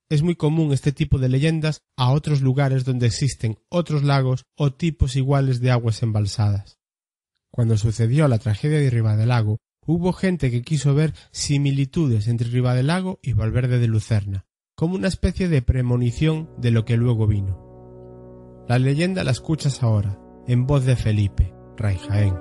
Es 0.09 0.23
muy 0.23 0.33
común 0.33 0.73
este 0.73 0.91
tipo 0.91 1.19
de 1.19 1.29
leyendas 1.29 1.81
a 1.97 2.09
otros 2.09 2.41
lugares 2.41 2.83
donde 2.83 3.05
existen 3.05 3.59
otros 3.69 4.01
lagos 4.01 4.41
o 4.57 4.73
tipos 4.73 5.15
iguales 5.15 5.61
de 5.61 5.69
aguas 5.69 6.01
embalsadas. 6.01 6.79
Cuando 7.51 7.77
sucedió 7.77 8.27
la 8.27 8.39
tragedia 8.39 8.79
de 8.79 8.89
Ribadelago, 8.89 9.59
hubo 9.91 10.13
gente 10.13 10.51
que 10.51 10.61
quiso 10.61 10.93
ver 10.93 11.15
similitudes 11.31 12.27
entre 12.27 12.47
Ribadelago 12.47 13.17
y 13.23 13.33
Valverde 13.33 13.79
de 13.79 13.87
Lucerna, 13.87 14.45
como 14.75 14.93
una 14.93 15.07
especie 15.07 15.49
de 15.49 15.63
premonición 15.63 16.47
de 16.59 16.69
lo 16.69 16.85
que 16.85 16.95
luego 16.95 17.25
vino. 17.25 18.65
La 18.67 18.77
leyenda 18.77 19.23
la 19.23 19.31
escuchas 19.31 19.81
ahora, 19.81 20.19
en 20.47 20.67
voz 20.67 20.85
de 20.85 20.95
Felipe, 20.95 21.55
Ray 21.75 21.97
Jaén. 21.97 22.35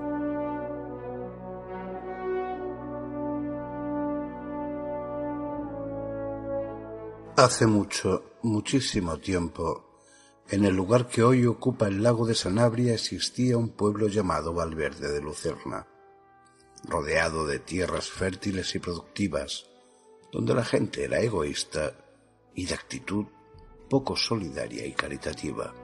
Hace 7.38 7.66
mucho, 7.66 8.24
muchísimo 8.42 9.16
tiempo, 9.16 10.02
en 10.50 10.66
el 10.66 10.76
lugar 10.76 11.06
que 11.06 11.22
hoy 11.22 11.46
ocupa 11.46 11.88
el 11.88 12.02
lago 12.02 12.26
de 12.26 12.34
Sanabria 12.34 12.92
existía 12.92 13.56
un 13.56 13.70
pueblo 13.70 14.06
llamado 14.08 14.52
Valverde 14.52 15.10
de 15.10 15.22
Lucerna, 15.22 15.86
rodeado 16.84 17.46
de 17.46 17.58
tierras 17.58 18.08
fértiles 18.08 18.74
y 18.74 18.78
productivas, 18.78 19.66
donde 20.32 20.54
la 20.54 20.64
gente 20.64 21.04
era 21.04 21.20
egoísta 21.20 21.94
y 22.54 22.66
de 22.66 22.74
actitud 22.74 23.26
poco 23.88 24.16
solidaria 24.16 24.86
y 24.86 24.92
caritativa. 24.92 25.74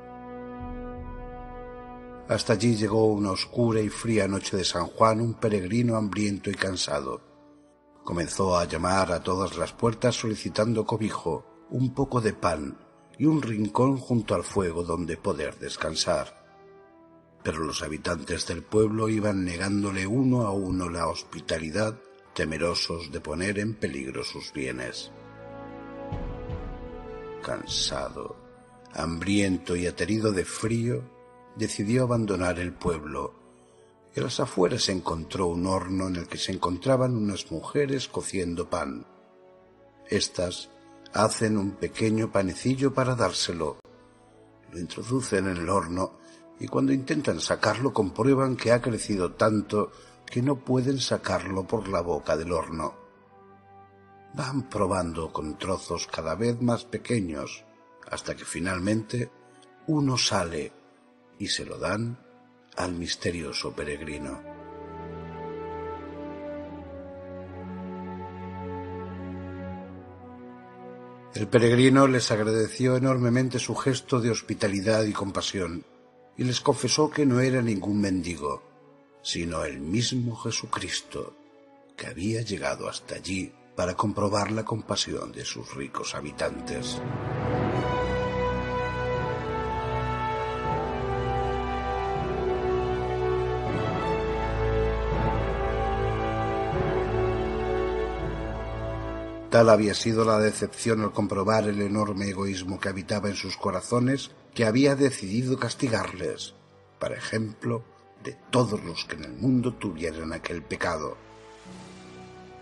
Hasta 2.29 2.55
allí 2.55 2.77
llegó 2.77 3.07
una 3.07 3.33
oscura 3.33 3.81
y 3.81 3.89
fría 3.89 4.27
noche 4.27 4.57
de 4.57 4.65
San 4.65 4.87
Juan 4.87 5.21
un 5.21 5.35
peregrino 5.35 5.97
hambriento 5.97 6.51
y 6.51 6.55
cansado. 6.55 7.21
Comenzó 8.03 8.57
a 8.57 8.65
llamar 8.65 9.13
a 9.13 9.23
todas 9.23 9.57
las 9.57 9.73
puertas 9.73 10.15
solicitando 10.15 10.87
cobijo 10.87 11.67
un 11.71 11.95
poco 11.95 12.21
de 12.21 12.33
pan 12.33 12.79
y 13.19 13.27
un 13.27 13.43
rincón 13.43 13.99
junto 13.99 14.35
al 14.35 14.45
fuego 14.45 14.85
donde 14.85 15.17
poder 15.17 15.59
descansar. 15.59 16.44
Pero 17.45 17.59
los 17.59 17.83
habitantes 17.83 18.47
del 18.47 18.63
pueblo 18.63 19.11
iban 19.11 19.45
negándole 19.45 20.07
uno 20.07 20.47
a 20.47 20.53
uno 20.53 20.89
la 20.89 21.07
hospitalidad, 21.07 22.01
temerosos 22.35 23.13
de 23.13 23.21
poner 23.21 23.59
en 23.59 23.75
peligro 23.75 24.25
sus 24.25 24.51
bienes. 24.53 25.13
Cansado, 27.43 28.35
hambriento 28.95 29.77
y 29.77 29.87
aterido 29.87 30.33
de 30.33 30.47
frío, 30.47 31.05
decidió 31.55 32.05
abandonar 32.05 32.59
el 32.59 32.73
pueblo. 32.73 33.35
En 34.15 34.25
las 34.25 34.41
afueras 34.41 34.89
encontró 34.89 35.49
un 35.49 35.67
horno 35.67 36.09
en 36.09 36.17
el 36.17 36.27
que 36.27 36.39
se 36.39 36.53
encontraban 36.53 37.15
unas 37.15 37.53
mujeres 37.53 38.09
cociendo 38.09 38.71
pan. 38.71 39.07
Estas 40.09 40.71
hacen 41.13 41.59
un 41.59 41.73
pequeño 41.73 42.33
panecillo 42.33 42.95
para 42.95 43.15
dárselo. 43.15 43.79
Lo 44.73 44.81
introducen 44.81 45.47
en 45.49 45.59
el 45.59 45.69
horno 45.69 46.25
y 46.61 46.69
cuando 46.69 46.93
intentan 46.93 47.41
sacarlo 47.41 47.93
comprueban 47.93 48.57
que 48.57 48.73
ha 48.73 48.81
crecido 48.81 49.33
tanto 49.33 49.91
que 50.27 50.43
no 50.43 50.65
pueden 50.65 51.01
sacarlo 51.01 51.67
por 51.67 51.89
la 51.89 52.01
boca 52.01 52.37
del 52.37 52.53
horno. 52.53 52.95
Van 54.35 54.69
probando 54.69 55.33
con 55.33 55.59
trozos 55.59 56.07
cada 56.07 56.35
vez 56.35 56.61
más 56.61 56.85
pequeños 56.85 57.65
hasta 58.11 58.35
que 58.35 58.45
finalmente 58.45 59.31
uno 59.87 60.17
sale 60.17 60.73
y 61.39 61.49
se 61.49 61.65
lo 61.65 61.79
dan 61.79 62.19
al 62.77 62.95
misterioso 62.95 63.73
peregrino. 63.73 64.43
El 71.35 71.49
peregrino 71.49 72.07
les 72.07 72.31
agradeció 72.31 72.97
enormemente 72.97 73.59
su 73.59 73.75
gesto 73.75 74.21
de 74.21 74.31
hospitalidad 74.31 75.03
y 75.05 75.13
compasión 75.13 75.85
y 76.37 76.45
les 76.45 76.61
confesó 76.61 77.11
que 77.11 77.27
no 77.27 77.41
era 77.41 77.63
ningún 77.63 78.01
mendigo, 78.01 78.63
sino 79.23 79.65
el 79.65 79.81
mismo 79.81 80.37
Jesucristo, 80.37 81.37
que 81.97 82.07
había 82.07 82.43
llegado 82.43 82.89
hasta 82.89 83.15
allí 83.15 83.53
para 83.77 83.95
comprobar 83.95 84.51
la 84.51 84.65
compasión 84.65 85.33
de 85.33 85.45
sus 85.45 85.75
ricos 85.75 86.15
habitantes. 86.15 87.01
Tal 99.55 99.71
había 99.71 99.95
sido 99.95 100.25
la 100.25 100.41
decepción 100.41 101.03
al 101.03 101.13
comprobar 101.13 101.69
el 101.69 101.81
enorme 101.81 102.29
egoísmo 102.29 102.81
que 102.81 102.89
habitaba 102.89 103.29
en 103.29 103.37
sus 103.37 103.57
corazones 103.57 104.33
que 104.53 104.65
había 104.65 104.97
decidido 104.97 105.57
castigarles, 105.61 106.57
para 106.99 107.15
ejemplo 107.15 107.85
de 108.25 108.33
todos 108.51 108.83
los 108.83 109.05
que 109.05 109.15
en 109.15 109.27
el 109.27 109.33
mundo 109.35 109.73
tuvieran 109.75 110.33
aquel 110.33 110.65
pecado. 110.65 111.17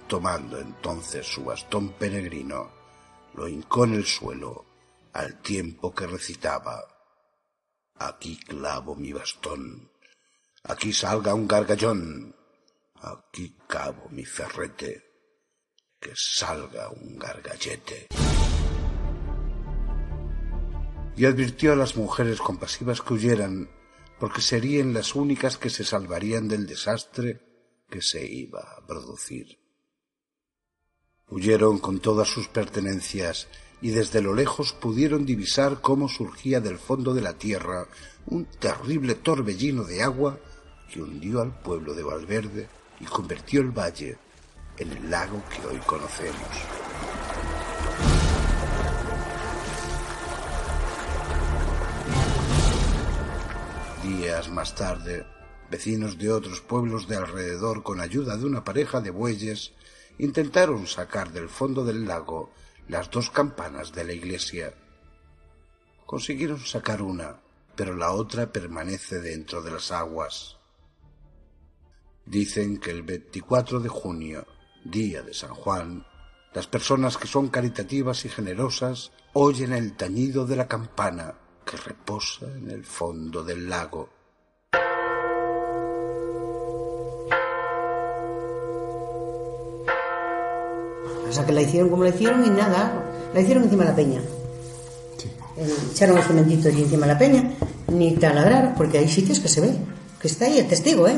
Tomando 0.06 0.58
entonces 0.58 1.26
su 1.26 1.44
bastón 1.44 1.94
peregrino, 1.94 2.70
lo 3.36 3.48
hincó 3.48 3.84
en 3.84 3.94
el 3.94 4.04
suelo 4.04 4.66
al 5.14 5.40
tiempo 5.40 5.94
que 5.94 6.06
recitaba 6.06 6.84
Aquí 8.00 8.36
clavo 8.36 8.94
mi 8.96 9.14
bastón, 9.14 9.90
aquí 10.62 10.92
salga 10.92 11.32
un 11.32 11.48
gargallón, 11.48 12.36
aquí 13.00 13.56
cabo 13.66 14.10
mi 14.10 14.26
ferrete 14.26 15.11
que 16.02 16.12
salga 16.16 16.90
un 16.90 17.16
gargallete. 17.16 18.08
Y 21.16 21.24
advirtió 21.24 21.72
a 21.72 21.76
las 21.76 21.96
mujeres 21.96 22.40
compasivas 22.40 23.00
que 23.00 23.14
huyeran, 23.14 23.70
porque 24.18 24.40
serían 24.40 24.92
las 24.92 25.14
únicas 25.14 25.56
que 25.56 25.70
se 25.70 25.84
salvarían 25.84 26.48
del 26.48 26.66
desastre 26.66 27.40
que 27.88 28.02
se 28.02 28.26
iba 28.26 28.60
a 28.60 28.84
producir. 28.84 29.58
Huyeron 31.28 31.78
con 31.78 32.00
todas 32.00 32.28
sus 32.28 32.48
pertenencias 32.48 33.46
y 33.80 33.90
desde 33.90 34.20
lo 34.20 34.34
lejos 34.34 34.72
pudieron 34.72 35.24
divisar 35.24 35.80
cómo 35.80 36.08
surgía 36.08 36.60
del 36.60 36.78
fondo 36.78 37.14
de 37.14 37.22
la 37.22 37.34
tierra 37.34 37.86
un 38.26 38.46
terrible 38.46 39.14
torbellino 39.14 39.84
de 39.84 40.02
agua 40.02 40.38
que 40.92 41.00
hundió 41.00 41.40
al 41.40 41.60
pueblo 41.60 41.94
de 41.94 42.02
Valverde 42.02 42.68
y 43.00 43.04
convirtió 43.04 43.60
el 43.60 43.70
valle 43.70 44.18
el 44.78 45.10
lago 45.10 45.42
que 45.50 45.66
hoy 45.66 45.78
conocemos. 45.78 46.38
Días 54.02 54.50
más 54.50 54.74
tarde, 54.74 55.26
vecinos 55.70 56.18
de 56.18 56.32
otros 56.32 56.60
pueblos 56.60 57.06
de 57.06 57.16
alrededor, 57.16 57.82
con 57.82 58.00
ayuda 58.00 58.36
de 58.36 58.46
una 58.46 58.64
pareja 58.64 59.00
de 59.00 59.10
bueyes, 59.10 59.72
intentaron 60.18 60.86
sacar 60.86 61.32
del 61.32 61.48
fondo 61.48 61.84
del 61.84 62.06
lago 62.06 62.50
las 62.88 63.10
dos 63.10 63.30
campanas 63.30 63.92
de 63.92 64.04
la 64.04 64.12
iglesia. 64.12 64.74
Consiguieron 66.06 66.60
sacar 66.60 67.00
una, 67.00 67.40
pero 67.76 67.96
la 67.96 68.12
otra 68.12 68.52
permanece 68.52 69.20
dentro 69.20 69.62
de 69.62 69.70
las 69.70 69.92
aguas. 69.92 70.58
Dicen 72.26 72.78
que 72.78 72.90
el 72.90 73.02
24 73.02 73.80
de 73.80 73.88
junio 73.88 74.46
día 74.84 75.22
de 75.22 75.34
San 75.34 75.54
Juan, 75.54 76.04
las 76.54 76.66
personas 76.66 77.16
que 77.16 77.26
son 77.26 77.48
caritativas 77.48 78.24
y 78.24 78.28
generosas 78.28 79.12
oyen 79.32 79.72
el 79.72 79.96
tañido 79.96 80.46
de 80.46 80.56
la 80.56 80.68
campana 80.68 81.34
que 81.64 81.76
reposa 81.76 82.46
en 82.46 82.70
el 82.70 82.84
fondo 82.84 83.42
del 83.42 83.68
lago. 83.68 84.10
O 91.28 91.32
sea 91.34 91.46
que 91.46 91.52
la 91.52 91.62
hicieron 91.62 91.88
como 91.88 92.04
la 92.04 92.10
hicieron 92.10 92.44
y 92.44 92.50
nada, 92.50 93.02
la 93.32 93.40
hicieron 93.40 93.64
encima 93.64 93.84
de 93.84 93.90
la 93.90 93.96
peña. 93.96 94.20
Eh, 95.56 95.74
Echaron 95.92 96.18
el 96.18 96.24
cementito 96.24 96.68
allí 96.68 96.82
encima 96.82 97.06
de 97.06 97.12
la 97.12 97.18
peña, 97.18 97.50
ni 97.88 98.16
taladrar, 98.16 98.74
porque 98.76 98.98
hay 98.98 99.08
sitios 99.08 99.40
que 99.40 99.48
se 99.48 99.62
ve, 99.62 99.74
que 100.20 100.28
está 100.28 100.44
ahí 100.44 100.58
el 100.58 100.68
testigo, 100.68 101.08
¿eh? 101.08 101.16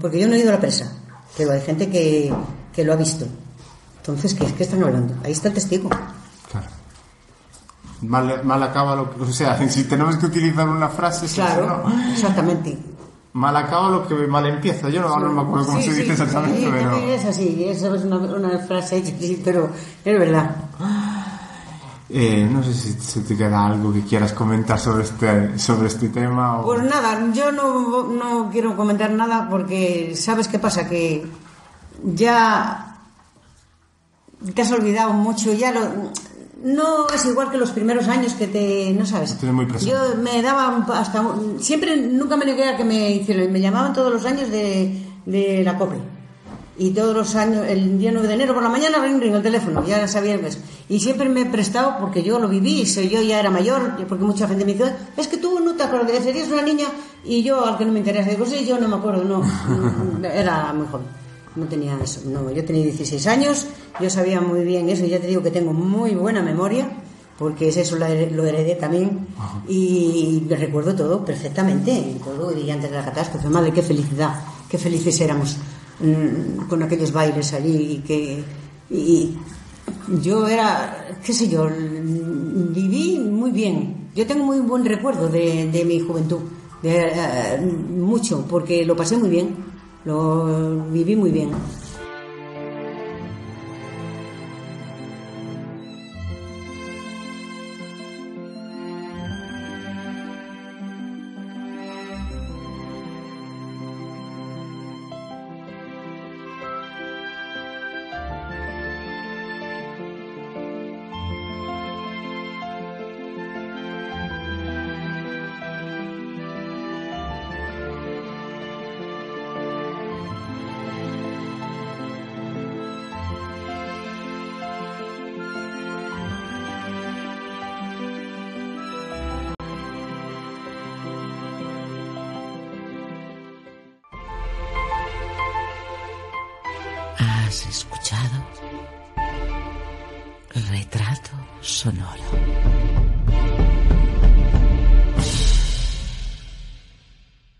Porque 0.00 0.20
yo 0.20 0.28
no 0.28 0.34
he 0.34 0.38
ido 0.40 0.50
a 0.50 0.54
la 0.54 0.60
presa, 0.60 0.92
pero 1.36 1.52
hay 1.52 1.62
gente 1.62 1.88
que, 1.88 2.30
que 2.74 2.84
lo 2.84 2.92
ha 2.92 2.96
visto. 2.96 3.26
Entonces, 3.98 4.34
¿qué, 4.34 4.46
¿qué 4.52 4.64
están 4.64 4.82
hablando? 4.82 5.14
Ahí 5.24 5.32
está 5.32 5.48
el 5.48 5.54
testigo. 5.54 5.88
Claro. 6.50 6.66
Mal, 8.02 8.44
mal 8.44 8.62
acaba 8.62 8.96
lo 8.96 9.10
que. 9.10 9.22
O 9.22 9.32
sea, 9.32 9.56
si 9.68 9.84
tenemos 9.84 10.16
que 10.16 10.26
utilizar 10.26 10.68
una 10.68 10.88
frase. 10.88 11.26
Claro, 11.34 11.84
no, 11.86 12.12
exactamente. 12.12 12.76
mal 13.32 13.56
acaba 13.56 13.88
lo 13.88 14.06
que 14.06 14.14
mal 14.26 14.46
empieza. 14.46 14.88
Yo 14.90 15.00
no, 15.00 15.18
no 15.18 15.32
me 15.32 15.40
acuerdo 15.40 15.66
cómo 15.66 15.78
Sí, 15.78 15.84
se 15.84 15.94
sí, 15.94 16.00
dice 16.02 16.12
exactamente, 16.12 16.60
sí, 16.60 16.68
pero. 16.70 16.96
Es 16.96 17.24
así, 17.24 17.64
eso 17.66 17.94
es 17.94 18.04
una, 18.04 18.16
una 18.16 18.58
frase, 18.58 19.02
sí, 19.04 19.40
pero 19.42 19.70
es 20.04 20.18
verdad. 20.18 20.54
Eh, 22.10 22.46
no 22.48 22.62
sé 22.62 22.74
si, 22.74 22.92
si 22.92 23.20
te 23.20 23.34
queda 23.34 23.64
algo 23.64 23.90
que 23.92 24.02
quieras 24.02 24.34
comentar 24.34 24.78
sobre 24.78 25.04
este, 25.04 25.58
sobre 25.58 25.88
este 25.88 26.10
tema. 26.10 26.60
O... 26.60 26.64
Pues 26.64 26.82
nada, 26.82 27.32
yo 27.32 27.50
no, 27.50 28.06
no 28.08 28.50
quiero 28.52 28.76
comentar 28.76 29.10
nada 29.10 29.48
porque 29.48 30.12
¿sabes 30.14 30.46
qué 30.46 30.58
pasa? 30.58 30.86
Que 30.86 31.26
ya 32.04 32.98
te 34.54 34.62
has 34.62 34.72
olvidado 34.72 35.12
mucho, 35.12 35.52
ya 35.52 35.72
lo, 35.72 35.80
no 36.64 37.08
es 37.08 37.24
igual 37.26 37.50
que 37.50 37.58
los 37.58 37.70
primeros 37.70 38.08
años 38.08 38.34
que 38.34 38.46
te, 38.46 38.92
no 38.92 39.06
sabes. 39.06 39.42
muy. 39.42 39.66
Yo 39.80 40.16
me 40.22 40.42
daba 40.42 40.84
hasta, 40.94 41.24
siempre, 41.58 41.96
nunca 41.96 42.36
me 42.36 42.44
negué 42.44 42.68
a 42.68 42.76
que 42.76 42.84
me 42.84 43.10
hicieran, 43.10 43.52
me 43.52 43.60
llamaban 43.60 43.92
todos 43.92 44.12
los 44.12 44.24
años 44.24 44.50
de, 44.50 45.02
de 45.26 45.62
la 45.64 45.76
COPE. 45.78 45.96
Y 46.76 46.90
todos 46.90 47.14
los 47.14 47.36
años, 47.36 47.64
el 47.68 47.98
día 47.98 48.10
9 48.10 48.26
de 48.26 48.34
enero 48.34 48.52
por 48.52 48.62
la 48.62 48.68
mañana, 48.68 48.98
ring, 48.98 49.20
ring, 49.20 49.34
el 49.34 49.42
teléfono, 49.42 49.86
ya 49.86 50.08
sabía 50.08 50.40
que 50.40 50.48
es. 50.48 50.58
Y 50.88 50.98
siempre 50.98 51.28
me 51.28 51.42
he 51.42 51.46
prestado, 51.46 51.98
porque 52.00 52.24
yo 52.24 52.40
lo 52.40 52.48
viví, 52.48 52.84
soy 52.84 53.08
yo 53.08 53.22
ya 53.22 53.38
era 53.38 53.48
mayor, 53.48 53.96
porque 54.08 54.24
mucha 54.24 54.48
gente 54.48 54.64
me 54.64 54.72
dice, 54.72 54.92
es 55.16 55.28
que 55.28 55.36
tú 55.36 55.60
no 55.60 55.74
te 55.74 55.84
acuerdas, 55.84 56.24
serías 56.24 56.48
una 56.48 56.62
niña, 56.62 56.86
y 57.24 57.44
yo, 57.44 57.64
al 57.64 57.78
que 57.78 57.84
no 57.84 57.92
me 57.92 58.00
interesa, 58.00 58.30
digo, 58.30 58.44
sí, 58.44 58.66
yo 58.66 58.80
no 58.80 58.88
me 58.88 58.96
acuerdo, 58.96 59.22
no, 59.22 59.42
era 60.28 60.72
muy 60.72 60.88
joven, 60.88 61.06
no 61.56 61.66
tenía 61.66 61.98
eso, 62.02 62.22
no, 62.26 62.50
yo 62.50 62.64
tenía 62.64 62.82
16 62.84 63.26
años, 63.26 63.66
yo 64.00 64.10
sabía 64.10 64.40
muy 64.40 64.64
bien 64.64 64.88
eso, 64.88 65.04
y 65.04 65.10
ya 65.10 65.20
te 65.20 65.26
digo 65.26 65.42
que 65.42 65.50
tengo 65.50 65.72
muy 65.72 66.14
buena 66.14 66.42
memoria, 66.42 66.90
porque 67.38 67.68
es 67.68 67.76
eso, 67.76 67.96
lo 67.96 68.06
heredé 68.06 68.74
también, 68.76 69.26
y 69.68 70.44
me 70.48 70.56
recuerdo 70.56 70.94
todo 70.94 71.24
perfectamente, 71.24 72.16
todo, 72.24 72.56
y 72.56 72.70
antes 72.70 72.90
de 72.90 72.96
la 72.96 73.04
catástrofe, 73.04 73.48
madre, 73.48 73.72
qué 73.72 73.82
felicidad, 73.82 74.34
qué 74.68 74.78
felices 74.78 75.20
éramos 75.20 75.56
mm, 76.00 76.68
con 76.68 76.82
aquellos 76.82 77.12
bailes 77.12 77.52
allí, 77.52 77.92
y 77.92 77.98
que, 77.98 78.44
y 78.90 79.36
yo 80.22 80.48
era, 80.48 81.16
qué 81.24 81.32
sé 81.32 81.48
yo, 81.48 81.68
viví 81.68 83.18
muy 83.18 83.50
bien, 83.50 84.10
yo 84.14 84.26
tengo 84.26 84.44
muy 84.44 84.60
buen 84.60 84.84
recuerdo 84.84 85.28
de, 85.28 85.70
de 85.70 85.84
mi 85.84 86.00
juventud, 86.00 86.40
de, 86.82 87.12
eh, 87.14 87.60
mucho, 87.60 88.44
porque 88.48 88.84
lo 88.84 88.96
pasé 88.96 89.16
muy 89.16 89.28
bien, 89.28 89.73
lo 90.04 90.84
viví 90.90 91.16
muy 91.16 91.30
bien. 91.30 91.50